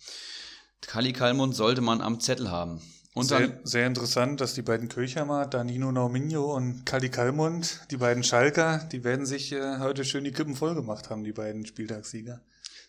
Kali 0.80 1.12
Kalmund 1.12 1.54
sollte 1.54 1.82
man 1.82 2.00
am 2.00 2.18
Zettel 2.18 2.50
haben. 2.50 2.80
Und 3.14 3.26
sehr, 3.26 3.40
dann, 3.40 3.58
sehr 3.62 3.86
interessant, 3.86 4.40
dass 4.40 4.54
die 4.54 4.62
beiden 4.62 4.88
Kirchhammer, 4.88 5.46
Danino 5.46 5.92
Nauminho 5.92 6.52
und 6.54 6.84
Kali 6.84 7.10
Kalmund, 7.10 7.80
die 7.92 7.96
beiden 7.96 8.24
Schalker, 8.24 8.88
die 8.90 9.04
werden 9.04 9.24
sich 9.24 9.52
äh, 9.52 9.78
heute 9.78 10.04
schön 10.04 10.24
die 10.24 10.32
Kippen 10.32 10.56
voll 10.56 10.74
gemacht 10.74 11.10
haben, 11.10 11.22
die 11.22 11.32
beiden 11.32 11.64
Spieltagssieger. 11.64 12.40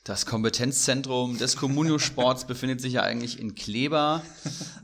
Das 0.03 0.25
Kompetenzzentrum 0.25 1.37
des 1.37 1.55
Communio-Sports 1.55 2.45
befindet 2.47 2.81
sich 2.81 2.93
ja 2.93 3.03
eigentlich 3.03 3.39
in 3.39 3.53
Kleber, 3.53 4.23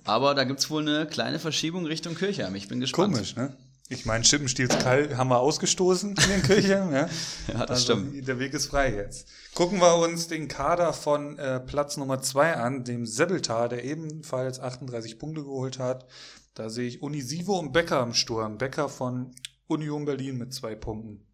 aber 0.04 0.36
da 0.36 0.44
gibt's 0.44 0.70
wohl 0.70 0.88
eine 0.88 1.08
kleine 1.08 1.40
Verschiebung 1.40 1.88
Richtung 1.88 2.14
Kirchheim. 2.14 2.54
Ich 2.54 2.68
bin 2.68 2.80
gespannt. 2.80 3.16
Komisch, 3.16 3.36
ne? 3.36 3.52
Ich 3.92 4.06
meine, 4.06 4.24
Chippenstiels 4.24 4.80
Kall 4.80 5.18
haben 5.18 5.28
wir 5.28 5.40
ausgestoßen 5.40 6.12
in 6.12 6.30
den 6.30 6.44
Kirchen. 6.44 6.62
Ja, 6.92 7.10
ja 7.50 7.66
das 7.66 7.70
also, 7.70 7.84
stimmt. 7.84 8.26
Der 8.26 8.40
Weg 8.40 8.54
ist 8.54 8.68
frei 8.68 8.96
jetzt. 8.96 9.28
Gucken 9.54 9.80
wir 9.80 9.98
uns 9.98 10.30
den 10.30 10.48
Kader 10.48 10.94
von 10.94 11.38
äh, 11.38 11.60
Platz 11.60 11.98
Nummer 11.98 12.22
zwei 12.22 12.56
an, 12.56 12.86
dem 12.86 13.06
Sebeltar, 13.06 13.68
der 13.68 13.84
ebenfalls 13.84 14.62
38 14.62 15.20
Punkte 15.20 15.44
geholt 15.44 15.78
hat. 15.78 16.08
Da 16.54 16.70
sehe 16.70 16.88
ich 16.88 17.02
Unisivo 17.02 17.60
und 17.60 17.74
Becker 17.74 18.02
im 18.02 18.14
Sturm. 18.14 18.58
Becker 18.58 18.88
von 18.88 19.36
Union 19.68 20.06
Berlin 20.06 20.38
mit 20.38 20.54
zwei 20.54 20.74
Punkten. 20.74 21.28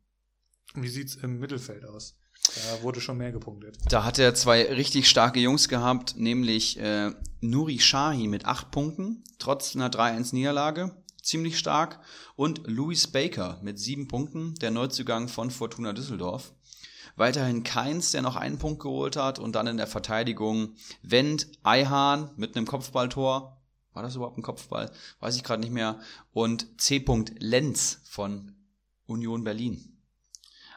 Wie 0.74 0.90
sieht's 0.90 1.14
im 1.16 1.38
Mittelfeld 1.38 1.86
aus? 1.86 2.18
Da 2.56 2.82
wurde 2.82 3.02
schon 3.02 3.18
mehr 3.18 3.32
gepunktet. 3.32 3.78
Da 3.90 4.04
hat 4.04 4.18
er 4.18 4.34
zwei 4.34 4.64
richtig 4.64 5.08
starke 5.08 5.40
Jungs 5.40 5.70
gehabt, 5.70 6.16
nämlich 6.18 6.80
äh, 6.80 7.12
Nuri 7.40 7.78
Shahi 7.78 8.28
mit 8.28 8.46
acht 8.46 8.72
Punkten, 8.72 9.24
trotz 9.38 9.76
einer 9.76 9.92
3-1-Niederlage 9.92 10.92
ziemlich 11.28 11.60
stark. 11.60 12.00
Und 12.36 12.62
Louis 12.66 13.08
Baker 13.08 13.60
mit 13.62 13.80
sieben 13.80 14.08
Punkten, 14.08 14.56
der 14.56 14.72
Neuzugang 14.72 15.28
von 15.28 15.52
Fortuna 15.52 15.94
Düsseldorf. 15.94 16.54
Weiterhin 17.16 17.64
Keins, 17.64 18.12
der 18.12 18.22
noch 18.22 18.36
einen 18.36 18.60
Punkt 18.60 18.82
geholt 18.82 19.16
hat. 19.16 19.40
Und 19.40 19.56
dann 19.56 19.68
in 19.68 19.78
der 19.78 19.88
Verteidigung 19.88 20.76
Wendt, 21.02 21.48
Eihahn 21.64 22.32
mit 22.36 22.56
einem 22.56 22.66
Kopfballtor. 22.66 23.62
War 23.94 24.04
das 24.04 24.16
überhaupt 24.16 24.38
ein 24.38 24.44
Kopfball? 24.44 24.92
Weiß 25.20 25.36
ich 25.36 25.44
gerade 25.44 25.62
nicht 25.62 25.74
mehr. 25.74 26.00
Und 26.32 26.80
C. 26.80 27.04
Lenz 27.40 28.02
von 28.06 28.56
Union 29.08 29.44
Berlin. 29.44 29.98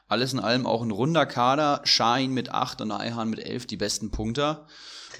Alles 0.08 0.32
in 0.32 0.40
allem 0.40 0.66
auch 0.66 0.82
ein 0.82 0.90
runder 0.90 1.26
Kader. 1.26 1.82
Schein 1.84 2.32
mit 2.32 2.48
acht 2.48 2.80
und 2.80 2.90
Eihahn 2.90 3.30
mit 3.30 3.40
elf 3.40 3.66
die 3.66 3.76
besten 3.76 4.10
Punkte. 4.10 4.66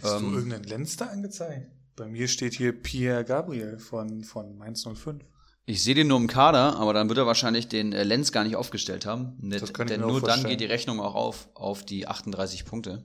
Hast 0.03 0.15
ähm, 0.15 0.31
du 0.31 0.37
irgendeinen 0.39 0.65
Lenz 0.65 0.97
da 0.97 1.07
angezeigt? 1.07 1.71
Bei 2.01 2.09
mir 2.09 2.29
steht 2.29 2.55
hier 2.55 2.73
Pierre 2.73 3.27
Gabriel 3.27 3.79
von, 3.79 4.25
von 4.25 4.57
Mainz 4.57 4.89
05. 4.91 5.23
Ich 5.67 5.83
sehe 5.83 5.95
den 5.95 6.07
nur 6.07 6.17
im 6.17 6.29
Kader, 6.29 6.79
aber 6.79 6.95
dann 6.95 7.11
wird 7.11 7.19
er 7.19 7.27
wahrscheinlich 7.27 7.69
den 7.69 7.93
äh, 7.93 8.05
Lenz 8.05 8.33
gar 8.33 8.43
nicht 8.43 8.57
aufgestellt 8.57 9.05
haben. 9.05 9.37
Ich 9.53 9.71
denn 9.71 10.01
nur 10.01 10.23
dann 10.23 10.43
geht 10.45 10.61
die 10.61 10.65
Rechnung 10.65 10.99
auch 10.99 11.15
auf, 11.15 11.51
auf 11.53 11.85
die 11.85 12.09
38 12.09 12.65
Punkte. 12.65 13.05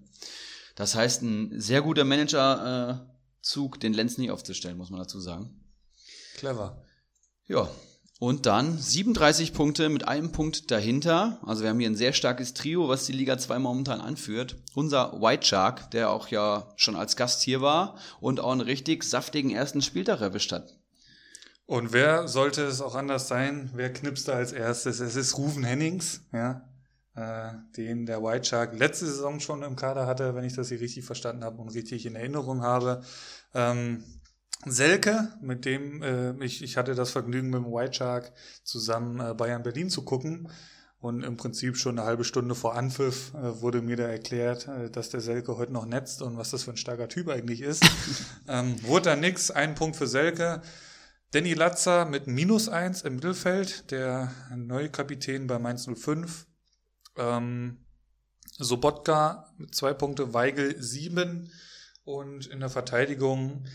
Das 0.75 0.95
heißt, 0.95 1.23
ein 1.23 1.59
sehr 1.59 1.81
guter 1.81 2.05
Managerzug, 2.05 3.75
äh, 3.75 3.79
den 3.79 3.91
Lenz 3.91 4.17
nicht 4.17 4.31
aufzustellen, 4.31 4.77
muss 4.77 4.91
man 4.91 5.01
dazu 5.01 5.19
sagen. 5.19 5.59
Clever. 6.37 6.81
Ja, 7.47 7.69
und 8.19 8.45
dann 8.45 8.77
37 8.77 9.53
Punkte 9.53 9.89
mit 9.89 10.07
einem 10.07 10.31
Punkt 10.31 10.71
dahinter. 10.71 11.39
Also 11.45 11.63
wir 11.63 11.69
haben 11.69 11.79
hier 11.79 11.89
ein 11.89 11.97
sehr 11.97 12.13
starkes 12.13 12.53
Trio, 12.53 12.87
was 12.87 13.05
die 13.05 13.11
Liga 13.11 13.37
2 13.37 13.59
momentan 13.59 13.99
anführt. 13.99 14.55
Unser 14.73 15.21
White 15.21 15.45
Shark, 15.45 15.91
der 15.91 16.09
auch 16.09 16.29
ja 16.29 16.71
schon 16.77 16.95
als 16.95 17.15
Gast 17.15 17.41
hier 17.41 17.61
war 17.61 17.97
und 18.21 18.39
auch 18.39 18.51
einen 18.51 18.61
richtig 18.61 19.03
saftigen 19.03 19.51
ersten 19.51 19.81
Spieltag 19.81 20.21
erwischt 20.21 20.51
hat. 20.51 20.77
Und 21.65 21.93
wer 21.93 22.27
sollte 22.27 22.63
es 22.63 22.79
auch 22.79 22.95
anders 22.95 23.27
sein? 23.27 23.71
Wer 23.73 23.91
knipst 23.91 24.27
da 24.27 24.33
als 24.33 24.53
erstes? 24.53 24.99
Es 24.99 25.15
ist 25.15 25.37
Ruven 25.37 25.63
Hennings, 25.63 26.21
ja, 26.31 26.61
äh, 27.15 27.53
den 27.75 28.05
der 28.05 28.21
White 28.21 28.45
Shark 28.45 28.77
letzte 28.77 29.07
Saison 29.07 29.39
schon 29.39 29.63
im 29.63 29.75
Kader 29.75 30.05
hatte, 30.05 30.35
wenn 30.35 30.43
ich 30.45 30.53
das 30.53 30.69
hier 30.69 30.79
richtig 30.79 31.05
verstanden 31.05 31.43
habe 31.43 31.59
und 31.61 31.69
richtig 31.69 32.05
in 32.05 32.15
Erinnerung 32.15 32.61
habe. 32.61 33.01
Ähm, 33.55 34.03
Selke, 34.65 35.33
mit 35.41 35.65
dem 35.65 36.01
äh, 36.01 36.33
ich, 36.43 36.63
ich 36.63 36.77
hatte 36.77 36.95
das 36.95 37.11
Vergnügen 37.11 37.49
mit 37.49 37.63
dem 37.63 37.71
White 37.71 37.93
Shark 37.93 38.31
zusammen 38.63 39.19
äh, 39.19 39.33
Bayern 39.33 39.63
Berlin 39.63 39.89
zu 39.89 40.03
gucken. 40.03 40.49
Und 40.99 41.23
im 41.23 41.37
Prinzip 41.37 41.77
schon 41.77 41.99
eine 41.99 42.07
halbe 42.07 42.23
Stunde 42.23 42.55
vor 42.55 42.75
Anpfiff 42.75 43.33
äh, 43.35 43.61
wurde 43.61 43.81
mir 43.81 43.95
da 43.95 44.07
erklärt, 44.07 44.67
äh, 44.67 44.89
dass 44.89 45.09
der 45.09 45.21
Selke 45.21 45.55
heute 45.57 45.71
noch 45.71 45.85
netzt 45.85 46.21
und 46.21 46.37
was 46.37 46.49
das 46.49 46.63
für 46.63 46.71
ein 46.71 46.77
starker 46.77 47.09
Typ 47.09 47.29
eigentlich 47.29 47.61
ist. 47.61 47.83
ähm, 48.47 48.81
wurde 48.83 49.11
da 49.11 49.15
nix, 49.15 49.51
ein 49.51 49.75
Punkt 49.75 49.97
für 49.97 50.07
Selke. 50.07 50.61
Danny 51.31 51.53
Latzer 51.53 52.05
mit 52.05 52.27
minus 52.27 52.69
eins 52.69 53.01
im 53.01 53.15
Mittelfeld, 53.15 53.91
der 53.91 54.31
neue 54.55 54.89
Kapitän 54.89 55.47
bei 55.47 55.59
Mainz 55.59 55.87
05. 55.93 56.47
Ähm, 57.17 57.85
Sobotka 58.57 59.53
mit 59.57 59.75
zwei 59.75 59.93
Punkte, 59.93 60.33
Weigel 60.33 60.81
sieben 60.81 61.51
und 62.03 62.47
in 62.47 62.61
der 62.61 62.69
Verteidigung 62.69 63.65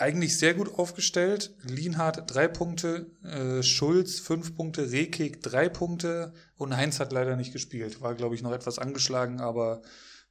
eigentlich 0.00 0.38
sehr 0.38 0.54
gut 0.54 0.78
aufgestellt. 0.78 1.54
Lienhardt 1.62 2.34
drei 2.34 2.48
Punkte, 2.48 3.10
äh, 3.22 3.62
Schulz 3.62 4.18
fünf 4.18 4.56
Punkte, 4.56 4.90
Rekik 4.90 5.42
drei 5.42 5.68
Punkte 5.68 6.32
und 6.56 6.76
Heinz 6.76 7.00
hat 7.00 7.12
leider 7.12 7.36
nicht 7.36 7.52
gespielt. 7.52 8.00
War, 8.00 8.14
glaube 8.14 8.34
ich, 8.34 8.42
noch 8.42 8.52
etwas 8.52 8.78
angeschlagen, 8.78 9.40
aber 9.40 9.82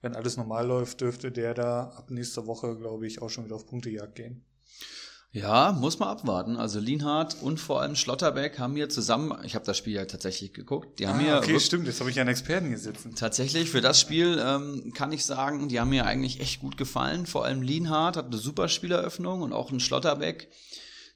wenn 0.01 0.15
alles 0.15 0.37
normal 0.37 0.65
läuft, 0.65 1.01
dürfte 1.01 1.31
der 1.31 1.53
da 1.53 1.83
ab 1.95 2.09
nächster 2.09 2.47
Woche, 2.47 2.77
glaube 2.77 3.05
ich, 3.05 3.21
auch 3.21 3.29
schon 3.29 3.45
wieder 3.45 3.55
auf 3.55 3.67
Punktejagd 3.67 4.15
gehen. 4.15 4.45
Ja, 5.31 5.73
muss 5.73 5.99
man 5.99 6.09
abwarten. 6.09 6.57
Also 6.57 6.79
Lienhardt 6.79 7.37
und 7.41 7.59
vor 7.59 7.81
allem 7.81 7.95
Schlotterbeck 7.95 8.57
haben 8.57 8.75
hier 8.75 8.89
zusammen, 8.89 9.37
ich 9.43 9.53
habe 9.53 9.63
das 9.63 9.77
Spiel 9.77 9.93
ja 9.93 10.05
tatsächlich 10.05 10.53
geguckt, 10.53 10.97
die 10.97 11.07
haben 11.07 11.19
ah, 11.19 11.23
hier. 11.23 11.37
Okay, 11.37 11.59
stimmt, 11.59 11.85
jetzt 11.85 11.99
habe 11.99 12.09
ich 12.09 12.19
einen 12.19 12.29
Experten 12.29 12.67
hier 12.67 12.79
sitzen. 12.79 13.13
Tatsächlich, 13.13 13.69
für 13.69 13.81
das 13.81 13.99
Spiel 13.99 14.41
ähm, 14.43 14.91
kann 14.93 15.11
ich 15.11 15.23
sagen, 15.25 15.69
die 15.69 15.79
haben 15.79 15.91
mir 15.91 16.07
eigentlich 16.07 16.39
echt 16.39 16.61
gut 16.61 16.77
gefallen. 16.77 17.27
Vor 17.27 17.45
allem 17.45 17.61
Lienhardt 17.61 18.17
hat 18.17 18.25
eine 18.25 18.37
super 18.37 18.69
Spieleröffnung 18.69 19.43
und 19.43 19.53
auch 19.53 19.71
ein 19.71 19.79
Schlotterbeck. 19.79 20.49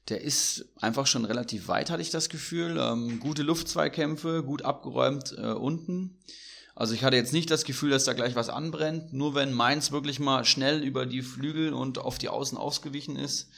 Der 0.08 0.20
ist 0.20 0.66
einfach 0.80 1.08
schon 1.08 1.24
relativ 1.24 1.66
weit, 1.66 1.90
hatte 1.90 2.02
ich 2.02 2.10
das 2.10 2.28
Gefühl. 2.28 2.78
Ähm, 2.78 3.18
gute 3.18 3.42
Luftzweikämpfe, 3.42 4.44
gut 4.44 4.62
abgeräumt 4.62 5.34
äh, 5.36 5.52
unten. 5.52 6.18
Also 6.76 6.94
ich 6.94 7.02
hatte 7.02 7.16
jetzt 7.16 7.32
nicht 7.32 7.50
das 7.50 7.64
Gefühl, 7.64 7.90
dass 7.90 8.04
da 8.04 8.12
gleich 8.12 8.36
was 8.36 8.48
anbrennt. 8.48 9.12
Nur 9.12 9.34
wenn 9.34 9.52
Mainz 9.52 9.90
wirklich 9.90 10.20
mal 10.20 10.44
schnell 10.44 10.84
über 10.84 11.04
die 11.04 11.22
Flügel 11.22 11.72
und 11.72 11.98
auf 11.98 12.18
die 12.18 12.28
Außen 12.28 12.58
ausgewichen 12.58 13.16
ist, 13.16 13.50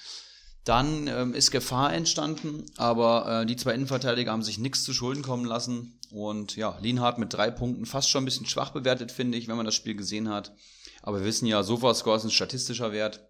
dann 0.66 1.06
ähm, 1.06 1.32
ist 1.32 1.52
Gefahr 1.52 1.94
entstanden, 1.94 2.66
aber 2.76 3.42
äh, 3.42 3.46
die 3.46 3.56
zwei 3.56 3.72
Innenverteidiger 3.72 4.32
haben 4.32 4.42
sich 4.42 4.58
nichts 4.58 4.82
zu 4.82 4.92
Schulden 4.92 5.22
kommen 5.22 5.44
lassen. 5.44 5.98
Und 6.10 6.56
ja, 6.56 6.76
Lienhardt 6.80 7.18
mit 7.18 7.32
drei 7.32 7.50
Punkten 7.50 7.86
fast 7.86 8.10
schon 8.10 8.22
ein 8.22 8.26
bisschen 8.26 8.46
schwach 8.46 8.70
bewertet, 8.70 9.12
finde 9.12 9.38
ich, 9.38 9.46
wenn 9.46 9.56
man 9.56 9.64
das 9.64 9.76
Spiel 9.76 9.94
gesehen 9.94 10.28
hat. 10.28 10.52
Aber 11.02 11.20
wir 11.20 11.24
wissen 11.24 11.46
ja, 11.46 11.62
Sofascore 11.62 12.16
ist 12.16 12.24
ein 12.24 12.30
statistischer 12.30 12.90
Wert. 12.90 13.20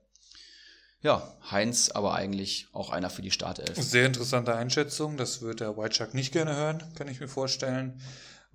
Ja, 1.02 1.36
Heinz 1.50 1.90
aber 1.90 2.14
eigentlich 2.14 2.68
auch 2.72 2.88
einer 2.88 3.10
für 3.10 3.20
die 3.22 3.30
Startelf. 3.30 3.76
Sehr 3.76 4.06
interessante 4.06 4.54
Einschätzung. 4.54 5.18
Das 5.18 5.42
wird 5.42 5.60
der 5.60 5.76
White 5.76 5.94
Shark 5.94 6.14
nicht 6.14 6.32
gerne 6.32 6.56
hören, 6.56 6.82
kann 6.96 7.08
ich 7.08 7.20
mir 7.20 7.28
vorstellen. 7.28 8.00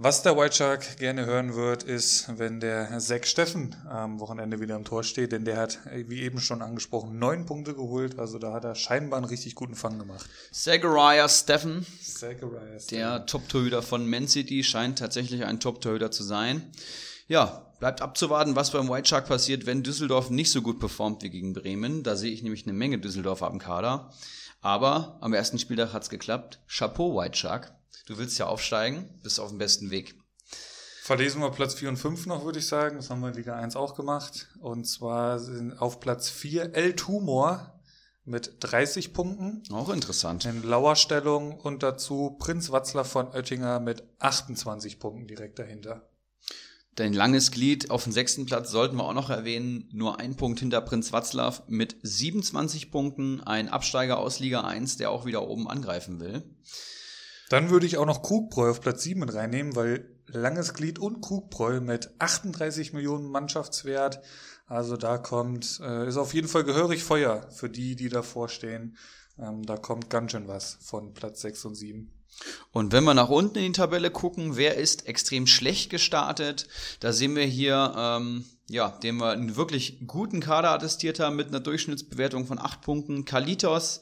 Was 0.03 0.23
der 0.23 0.35
White 0.35 0.55
Shark 0.55 0.97
gerne 0.97 1.27
hören 1.27 1.53
wird, 1.53 1.83
ist, 1.83 2.25
wenn 2.39 2.59
der 2.59 2.97
Zack 2.97 3.27
Steffen 3.27 3.75
am 3.87 4.19
Wochenende 4.19 4.59
wieder 4.59 4.75
im 4.75 4.83
Tor 4.83 5.03
steht, 5.03 5.31
denn 5.31 5.45
der 5.45 5.57
hat, 5.57 5.77
wie 5.93 6.23
eben 6.23 6.39
schon 6.39 6.63
angesprochen, 6.63 7.19
neun 7.19 7.45
Punkte 7.45 7.75
geholt. 7.75 8.17
Also 8.17 8.39
da 8.39 8.51
hat 8.51 8.63
er 8.63 8.73
scheinbar 8.73 9.17
einen 9.17 9.27
richtig 9.27 9.53
guten 9.53 9.75
Fang 9.75 9.99
gemacht. 9.99 10.27
Zachariah 10.51 11.29
Steffen, 11.29 11.85
Zachariah 12.01 12.79
Steffen. 12.79 12.97
der 12.97 13.27
Top-Torhüter 13.27 13.83
von 13.83 14.09
Man 14.09 14.27
City, 14.27 14.63
scheint 14.63 14.97
tatsächlich 14.97 15.45
ein 15.45 15.59
Top-Torhüter 15.59 16.09
zu 16.09 16.23
sein. 16.23 16.71
Ja, 17.27 17.67
bleibt 17.79 18.01
abzuwarten, 18.01 18.55
was 18.55 18.71
beim 18.71 18.89
White 18.89 19.07
Shark 19.07 19.27
passiert, 19.27 19.67
wenn 19.67 19.83
Düsseldorf 19.83 20.31
nicht 20.31 20.51
so 20.51 20.63
gut 20.63 20.79
performt 20.79 21.21
wie 21.21 21.29
gegen 21.29 21.53
Bremen. 21.53 22.01
Da 22.01 22.15
sehe 22.15 22.33
ich 22.33 22.41
nämlich 22.41 22.63
eine 22.63 22.73
Menge 22.73 22.97
Düsseldorfer 22.97 23.45
am 23.45 23.59
Kader. 23.59 24.11
Aber 24.61 25.19
am 25.21 25.33
ersten 25.33 25.59
Spieltag 25.59 25.93
hat's 25.93 26.09
geklappt. 26.09 26.57
Chapeau, 26.67 27.15
White 27.15 27.37
Shark. 27.37 27.75
Du 28.11 28.17
willst 28.17 28.37
ja 28.37 28.47
aufsteigen, 28.47 29.07
bist 29.23 29.39
auf 29.39 29.47
dem 29.47 29.57
besten 29.57 29.89
Weg. 29.89 30.15
Verlesen 31.01 31.39
wir 31.39 31.49
Platz 31.49 31.75
4 31.75 31.87
und 31.87 31.95
5 31.95 32.25
noch, 32.25 32.43
würde 32.43 32.59
ich 32.59 32.67
sagen. 32.67 32.97
Das 32.97 33.09
haben 33.09 33.21
wir 33.21 33.29
in 33.29 33.35
Liga 33.35 33.55
1 33.55 33.77
auch 33.77 33.95
gemacht. 33.95 34.49
Und 34.59 34.83
zwar 34.83 35.39
sind 35.39 35.81
auf 35.81 36.01
Platz 36.01 36.29
4 36.29 36.75
El 36.75 36.97
Tumor 36.97 37.79
mit 38.25 38.57
30 38.59 39.13
Punkten. 39.13 39.63
Auch 39.71 39.87
interessant. 39.87 40.43
In 40.43 40.61
Lauerstellung 40.61 41.57
und 41.57 41.83
dazu 41.83 42.35
Prinz 42.37 42.69
Watzler 42.69 43.05
von 43.05 43.29
Oettinger 43.29 43.79
mit 43.79 44.03
28 44.19 44.99
Punkten 44.99 45.27
direkt 45.27 45.57
dahinter. 45.57 46.09
Dein 46.95 47.13
langes 47.13 47.51
Glied 47.51 47.91
auf 47.91 48.03
dem 48.03 48.11
sechsten 48.11 48.45
Platz 48.45 48.71
sollten 48.71 48.97
wir 48.97 49.05
auch 49.05 49.13
noch 49.13 49.29
erwähnen. 49.29 49.87
Nur 49.93 50.19
ein 50.19 50.35
Punkt 50.35 50.59
hinter 50.59 50.81
Prinz 50.81 51.13
Watzlaw 51.13 51.61
mit 51.69 51.95
27 52.03 52.91
Punkten. 52.91 53.39
Ein 53.39 53.69
Absteiger 53.69 54.17
aus 54.19 54.39
Liga 54.39 54.65
1, 54.65 54.97
der 54.97 55.11
auch 55.11 55.25
wieder 55.25 55.47
oben 55.47 55.69
angreifen 55.69 56.19
will. 56.19 56.43
Dann 57.51 57.69
würde 57.69 57.85
ich 57.85 57.97
auch 57.97 58.05
noch 58.05 58.21
Krugbräu 58.21 58.69
auf 58.69 58.79
Platz 58.79 59.03
7 59.03 59.19
mit 59.19 59.33
reinnehmen, 59.33 59.75
weil 59.75 60.09
Langes 60.27 60.73
Glied 60.73 60.99
und 60.99 61.19
Krugbräu 61.19 61.81
mit 61.81 62.09
38 62.17 62.93
Millionen 62.93 63.29
Mannschaftswert. 63.29 64.21
Also 64.67 64.95
da 64.95 65.17
kommt, 65.17 65.81
äh, 65.83 66.07
ist 66.07 66.15
auf 66.15 66.33
jeden 66.33 66.47
Fall 66.47 66.63
gehörig 66.63 67.03
Feuer 67.03 67.45
für 67.51 67.69
die, 67.69 67.97
die 67.97 68.07
davor 68.07 68.47
stehen. 68.47 68.95
Ähm, 69.37 69.65
da 69.65 69.75
kommt 69.75 70.09
ganz 70.09 70.31
schön 70.31 70.47
was 70.47 70.77
von 70.79 71.13
Platz 71.13 71.41
6 71.41 71.65
und 71.65 71.75
7. 71.75 72.20
Und 72.71 72.91
wenn 72.93 73.03
wir 73.03 73.13
nach 73.13 73.29
unten 73.29 73.57
in 73.57 73.65
die 73.65 73.71
Tabelle 73.77 74.11
gucken, 74.11 74.55
wer 74.55 74.75
ist 74.75 75.07
extrem 75.07 75.47
schlecht 75.47 75.89
gestartet? 75.89 76.67
Da 76.99 77.13
sehen 77.13 77.35
wir 77.35 77.45
hier, 77.45 77.93
ähm, 77.97 78.45
ja, 78.69 78.89
den 78.89 79.17
wir 79.17 79.31
einen 79.31 79.55
wirklich 79.55 79.99
guten 80.07 80.39
Kader 80.39 80.71
attestiert 80.71 81.19
haben 81.19 81.35
mit 81.35 81.49
einer 81.49 81.59
Durchschnittsbewertung 81.59 82.47
von 82.47 82.59
8 82.59 82.81
Punkten. 82.81 83.25
Kalitos, 83.25 84.01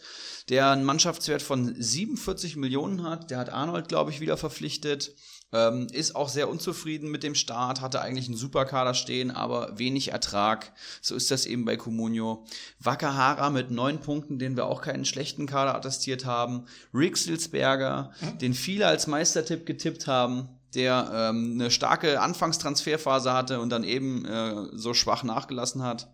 der 0.49 0.71
einen 0.71 0.83
Mannschaftswert 0.83 1.41
von 1.41 1.75
47 1.75 2.55
Millionen 2.55 3.03
hat, 3.03 3.31
der 3.31 3.39
hat 3.39 3.49
Arnold, 3.49 3.87
glaube 3.87 4.11
ich, 4.11 4.19
wieder 4.19 4.37
verpflichtet. 4.37 5.15
Ähm, 5.51 5.87
ist 5.91 6.15
auch 6.15 6.29
sehr 6.29 6.47
unzufrieden 6.47 7.09
mit 7.09 7.23
dem 7.23 7.33
Start, 7.33 7.81
hatte 7.81 8.01
eigentlich 8.01 8.27
einen 8.27 8.37
super 8.37 8.65
Kader 8.65 8.93
stehen, 8.93 9.31
aber 9.31 9.79
wenig 9.79 10.11
Ertrag. 10.11 10.71
So 11.01 11.15
ist 11.15 11.31
das 11.31 11.47
eben 11.47 11.65
bei 11.65 11.75
Comunio. 11.75 12.45
Wakahara 12.79 13.49
mit 13.49 13.71
neun 13.71 13.99
Punkten, 13.99 14.37
den 14.37 14.55
wir 14.55 14.67
auch 14.67 14.81
keinen 14.81 15.05
schlechten 15.05 15.47
Kader 15.47 15.73
attestiert 15.73 16.25
haben. 16.25 16.65
Rick 16.93 17.17
Silsberger, 17.17 18.11
mhm. 18.21 18.37
den 18.37 18.53
viele 18.53 18.85
als 18.85 19.07
Meistertipp 19.07 19.65
getippt 19.65 20.05
haben, 20.05 20.49
der 20.75 21.09
ähm, 21.11 21.53
eine 21.55 21.71
starke 21.71 22.21
Anfangstransferphase 22.21 23.33
hatte 23.33 23.59
und 23.59 23.69
dann 23.69 23.83
eben 23.83 24.25
äh, 24.25 24.67
so 24.73 24.93
schwach 24.93 25.23
nachgelassen 25.23 25.81
hat. 25.81 26.13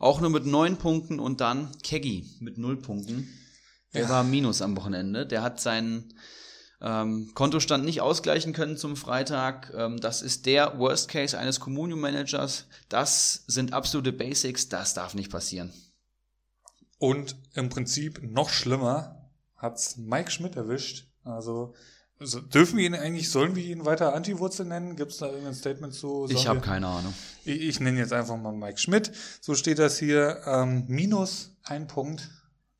Auch 0.00 0.20
nur 0.20 0.30
mit 0.30 0.46
neun 0.46 0.76
Punkten 0.76 1.20
und 1.20 1.40
dann 1.40 1.68
Keggy 1.82 2.26
mit 2.40 2.58
null 2.58 2.78
Punkten. 2.78 3.28
Der 3.94 4.02
ja. 4.02 4.08
war 4.08 4.24
Minus 4.24 4.62
am 4.62 4.76
Wochenende. 4.76 5.26
Der 5.26 5.42
hat 5.42 5.60
seinen 5.60 6.14
ähm, 6.80 7.30
Kontostand 7.34 7.84
nicht 7.84 8.00
ausgleichen 8.00 8.52
können 8.52 8.76
zum 8.76 8.96
Freitag. 8.96 9.72
Ähm, 9.76 9.98
das 10.00 10.22
ist 10.22 10.46
der 10.46 10.78
Worst 10.78 11.08
Case 11.08 11.38
eines 11.38 11.60
Communion 11.60 12.00
Managers. 12.00 12.66
Das 12.88 13.44
sind 13.46 13.72
absolute 13.72 14.12
Basics. 14.12 14.68
Das 14.68 14.94
darf 14.94 15.14
nicht 15.14 15.30
passieren. 15.30 15.72
Und 16.98 17.36
im 17.54 17.68
Prinzip 17.68 18.22
noch 18.22 18.50
schlimmer 18.50 19.30
hat's 19.56 19.96
Mike 19.96 20.30
Schmidt 20.30 20.56
erwischt. 20.56 21.06
Also 21.24 21.74
also 22.20 22.38
dürfen 22.38 22.76
wir 22.76 22.84
ihn 22.84 22.94
eigentlich, 22.94 23.30
sollen 23.30 23.56
wir 23.56 23.64
ihn 23.64 23.86
weiter 23.86 24.14
Anti-Wurzel 24.14 24.66
nennen? 24.66 24.94
Gibt 24.94 25.12
es 25.12 25.18
da 25.18 25.26
irgendein 25.26 25.54
Statement 25.54 25.94
zu? 25.94 26.26
ich 26.28 26.46
habe 26.46 26.60
keine 26.60 26.86
Ahnung. 26.86 27.14
Ich, 27.46 27.62
ich 27.62 27.80
nenne 27.80 27.98
jetzt 27.98 28.12
einfach 28.12 28.36
mal 28.36 28.52
Mike 28.52 28.78
Schmidt. 28.78 29.10
So 29.40 29.54
steht 29.54 29.78
das 29.78 29.98
hier. 29.98 30.42
Ähm, 30.44 30.84
minus 30.86 31.56
ein 31.64 31.86
Punkt 31.86 32.28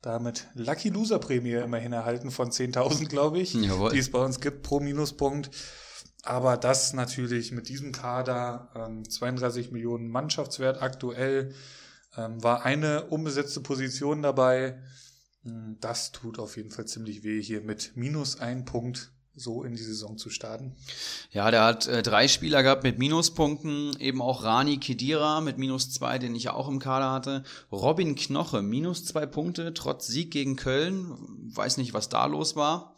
damit 0.01 0.47
Lucky 0.55 0.89
Loser 0.89 1.19
Prämie 1.19 1.53
immerhin 1.53 1.93
erhalten 1.93 2.31
von 2.31 2.51
10.000, 2.51 3.07
glaube 3.07 3.39
ich, 3.39 3.53
Jawohl. 3.53 3.91
die 3.91 3.99
es 3.99 4.11
bei 4.11 4.19
uns 4.19 4.39
gibt 4.39 4.63
pro 4.63 4.79
Minuspunkt. 4.79 5.51
Aber 6.23 6.57
das 6.57 6.93
natürlich 6.93 7.51
mit 7.51 7.67
diesem 7.69 7.91
Kader, 7.91 8.69
ähm, 8.75 9.07
32 9.07 9.71
Millionen 9.71 10.07
Mannschaftswert 10.07 10.81
aktuell, 10.81 11.53
ähm, 12.15 12.43
war 12.43 12.63
eine 12.63 13.05
unbesetzte 13.05 13.61
Position 13.61 14.21
dabei. 14.21 14.81
Hm, 15.43 15.77
das 15.79 16.11
tut 16.11 16.37
auf 16.39 16.57
jeden 16.57 16.71
Fall 16.71 16.85
ziemlich 16.85 17.23
weh 17.23 17.41
hier 17.41 17.61
mit 17.61 17.93
minus 17.95 18.39
ein 18.39 18.65
Punkt 18.65 19.11
so 19.35 19.63
in 19.63 19.75
die 19.75 19.83
Saison 19.83 20.17
zu 20.17 20.29
starten. 20.29 20.75
Ja, 21.31 21.51
der 21.51 21.63
hat 21.63 21.87
äh, 21.87 22.03
drei 22.03 22.27
Spieler 22.27 22.63
gehabt 22.63 22.83
mit 22.83 22.99
Minuspunkten, 22.99 23.95
eben 23.99 24.21
auch 24.21 24.43
Rani 24.43 24.77
Kedira 24.77 25.41
mit 25.41 25.57
minus 25.57 25.91
zwei, 25.91 26.19
den 26.19 26.35
ich 26.35 26.43
ja 26.43 26.53
auch 26.53 26.67
im 26.67 26.79
Kader 26.79 27.11
hatte. 27.11 27.43
Robin 27.71 28.15
Knoche, 28.15 28.61
minus 28.61 29.05
zwei 29.05 29.25
Punkte, 29.25 29.73
trotz 29.73 30.07
Sieg 30.07 30.31
gegen 30.31 30.55
Köln. 30.55 31.15
Weiß 31.53 31.77
nicht, 31.77 31.93
was 31.93 32.09
da 32.09 32.25
los 32.25 32.55
war. 32.55 32.95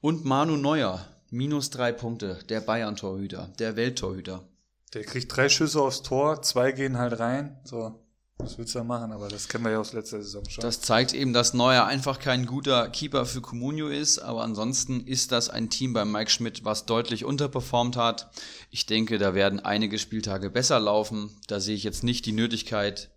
Und 0.00 0.24
Manu 0.24 0.56
Neuer, 0.56 1.06
minus 1.30 1.70
drei 1.70 1.92
Punkte, 1.92 2.38
der 2.48 2.60
Bayern-Torhüter, 2.60 3.52
der 3.58 3.76
Welttorhüter. 3.76 4.48
Der 4.94 5.02
kriegt 5.02 5.34
drei 5.34 5.48
Schüsse 5.48 5.80
aufs 5.80 6.02
Tor, 6.02 6.42
zwei 6.42 6.72
gehen 6.72 6.98
halt 6.98 7.18
rein. 7.18 7.58
So, 7.64 8.03
was 8.38 8.58
willst 8.58 8.74
du 8.74 8.80
da 8.80 8.84
machen? 8.84 9.12
Aber 9.12 9.28
das 9.28 9.48
kennen 9.48 9.64
wir 9.64 9.72
ja 9.72 9.78
aus 9.78 9.92
letzter 9.92 10.22
Saison 10.22 10.48
schon. 10.48 10.62
Das 10.62 10.80
zeigt 10.80 11.14
eben, 11.14 11.32
dass 11.32 11.54
Neuer 11.54 11.84
einfach 11.84 12.18
kein 12.18 12.46
guter 12.46 12.88
Keeper 12.88 13.26
für 13.26 13.40
Comunio 13.40 13.88
ist. 13.88 14.18
Aber 14.18 14.42
ansonsten 14.42 15.06
ist 15.06 15.32
das 15.32 15.48
ein 15.48 15.70
Team 15.70 15.92
bei 15.92 16.04
Mike 16.04 16.30
Schmidt, 16.30 16.64
was 16.64 16.86
deutlich 16.86 17.24
unterperformt 17.24 17.96
hat. 17.96 18.30
Ich 18.70 18.86
denke, 18.86 19.18
da 19.18 19.34
werden 19.34 19.60
einige 19.60 19.98
Spieltage 19.98 20.50
besser 20.50 20.80
laufen. 20.80 21.30
Da 21.46 21.60
sehe 21.60 21.76
ich 21.76 21.84
jetzt 21.84 22.02
nicht 22.02 22.26
die 22.26 22.32
Nötigkeit, 22.32 23.10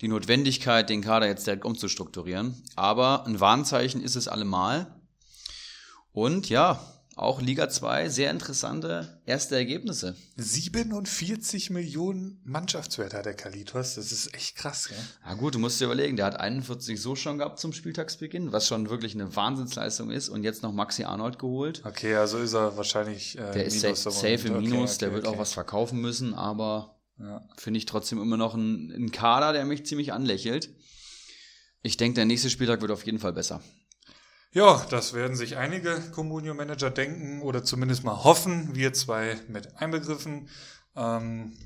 die 0.00 0.08
Notwendigkeit, 0.08 0.88
den 0.88 1.02
Kader 1.02 1.26
jetzt 1.26 1.46
direkt 1.46 1.64
umzustrukturieren. 1.64 2.62
Aber 2.74 3.26
ein 3.26 3.40
Warnzeichen 3.40 4.02
ist 4.02 4.16
es 4.16 4.28
allemal. 4.28 4.86
Und 6.12 6.48
ja, 6.48 6.80
auch 7.16 7.40
Liga 7.40 7.68
2, 7.68 8.08
sehr 8.08 8.30
interessante 8.30 9.20
erste 9.24 9.54
Ergebnisse. 9.56 10.16
47 10.36 11.70
Millionen 11.70 12.40
Mannschaftswert 12.44 13.14
hat 13.14 13.26
der 13.26 13.34
Kalitos. 13.34 13.94
Das 13.94 14.10
ist 14.10 14.34
echt 14.34 14.56
krass, 14.56 14.88
gell? 14.88 14.98
Ja 15.24 15.34
gut, 15.34 15.54
du 15.54 15.58
musst 15.58 15.80
dir 15.80 15.84
überlegen, 15.84 16.16
der 16.16 16.26
hat 16.26 16.40
41 16.40 17.00
so 17.00 17.14
schon 17.14 17.38
gehabt 17.38 17.60
zum 17.60 17.72
Spieltagsbeginn, 17.72 18.52
was 18.52 18.66
schon 18.66 18.90
wirklich 18.90 19.14
eine 19.14 19.34
Wahnsinnsleistung 19.34 20.10
ist 20.10 20.28
und 20.28 20.42
jetzt 20.42 20.62
noch 20.62 20.72
Maxi 20.72 21.04
Arnold 21.04 21.38
geholt. 21.38 21.82
Okay, 21.84 22.16
also 22.16 22.38
ist 22.38 22.54
er 22.54 22.76
wahrscheinlich 22.76 23.38
äh, 23.38 23.52
Der 23.52 23.64
ist 23.64 23.80
safe, 23.80 23.94
safe 23.94 24.48
im 24.48 24.58
Minus, 24.58 24.94
okay, 24.94 24.98
der 25.00 25.12
wird 25.12 25.26
okay. 25.26 25.36
auch 25.36 25.38
was 25.38 25.52
verkaufen 25.52 26.00
müssen, 26.00 26.34
aber 26.34 26.98
ja. 27.18 27.46
finde 27.56 27.78
ich 27.78 27.86
trotzdem 27.86 28.20
immer 28.20 28.36
noch 28.36 28.54
ein, 28.54 28.90
ein 28.90 29.12
Kader, 29.12 29.52
der 29.52 29.64
mich 29.64 29.86
ziemlich 29.86 30.12
anlächelt. 30.12 30.70
Ich 31.82 31.96
denke, 31.96 32.14
der 32.16 32.24
nächste 32.24 32.50
Spieltag 32.50 32.80
wird 32.80 32.90
auf 32.90 33.04
jeden 33.06 33.18
Fall 33.18 33.34
besser. 33.34 33.62
Ja, 34.54 34.86
das 34.88 35.14
werden 35.14 35.36
sich 35.36 35.56
einige 35.56 36.00
Communio-Manager 36.12 36.88
denken 36.88 37.42
oder 37.42 37.64
zumindest 37.64 38.04
mal 38.04 38.22
hoffen. 38.22 38.76
Wir 38.76 38.92
zwei 38.92 39.36
mit 39.48 39.78
einbegriffen. 39.78 40.48
Ähm, 40.94 41.56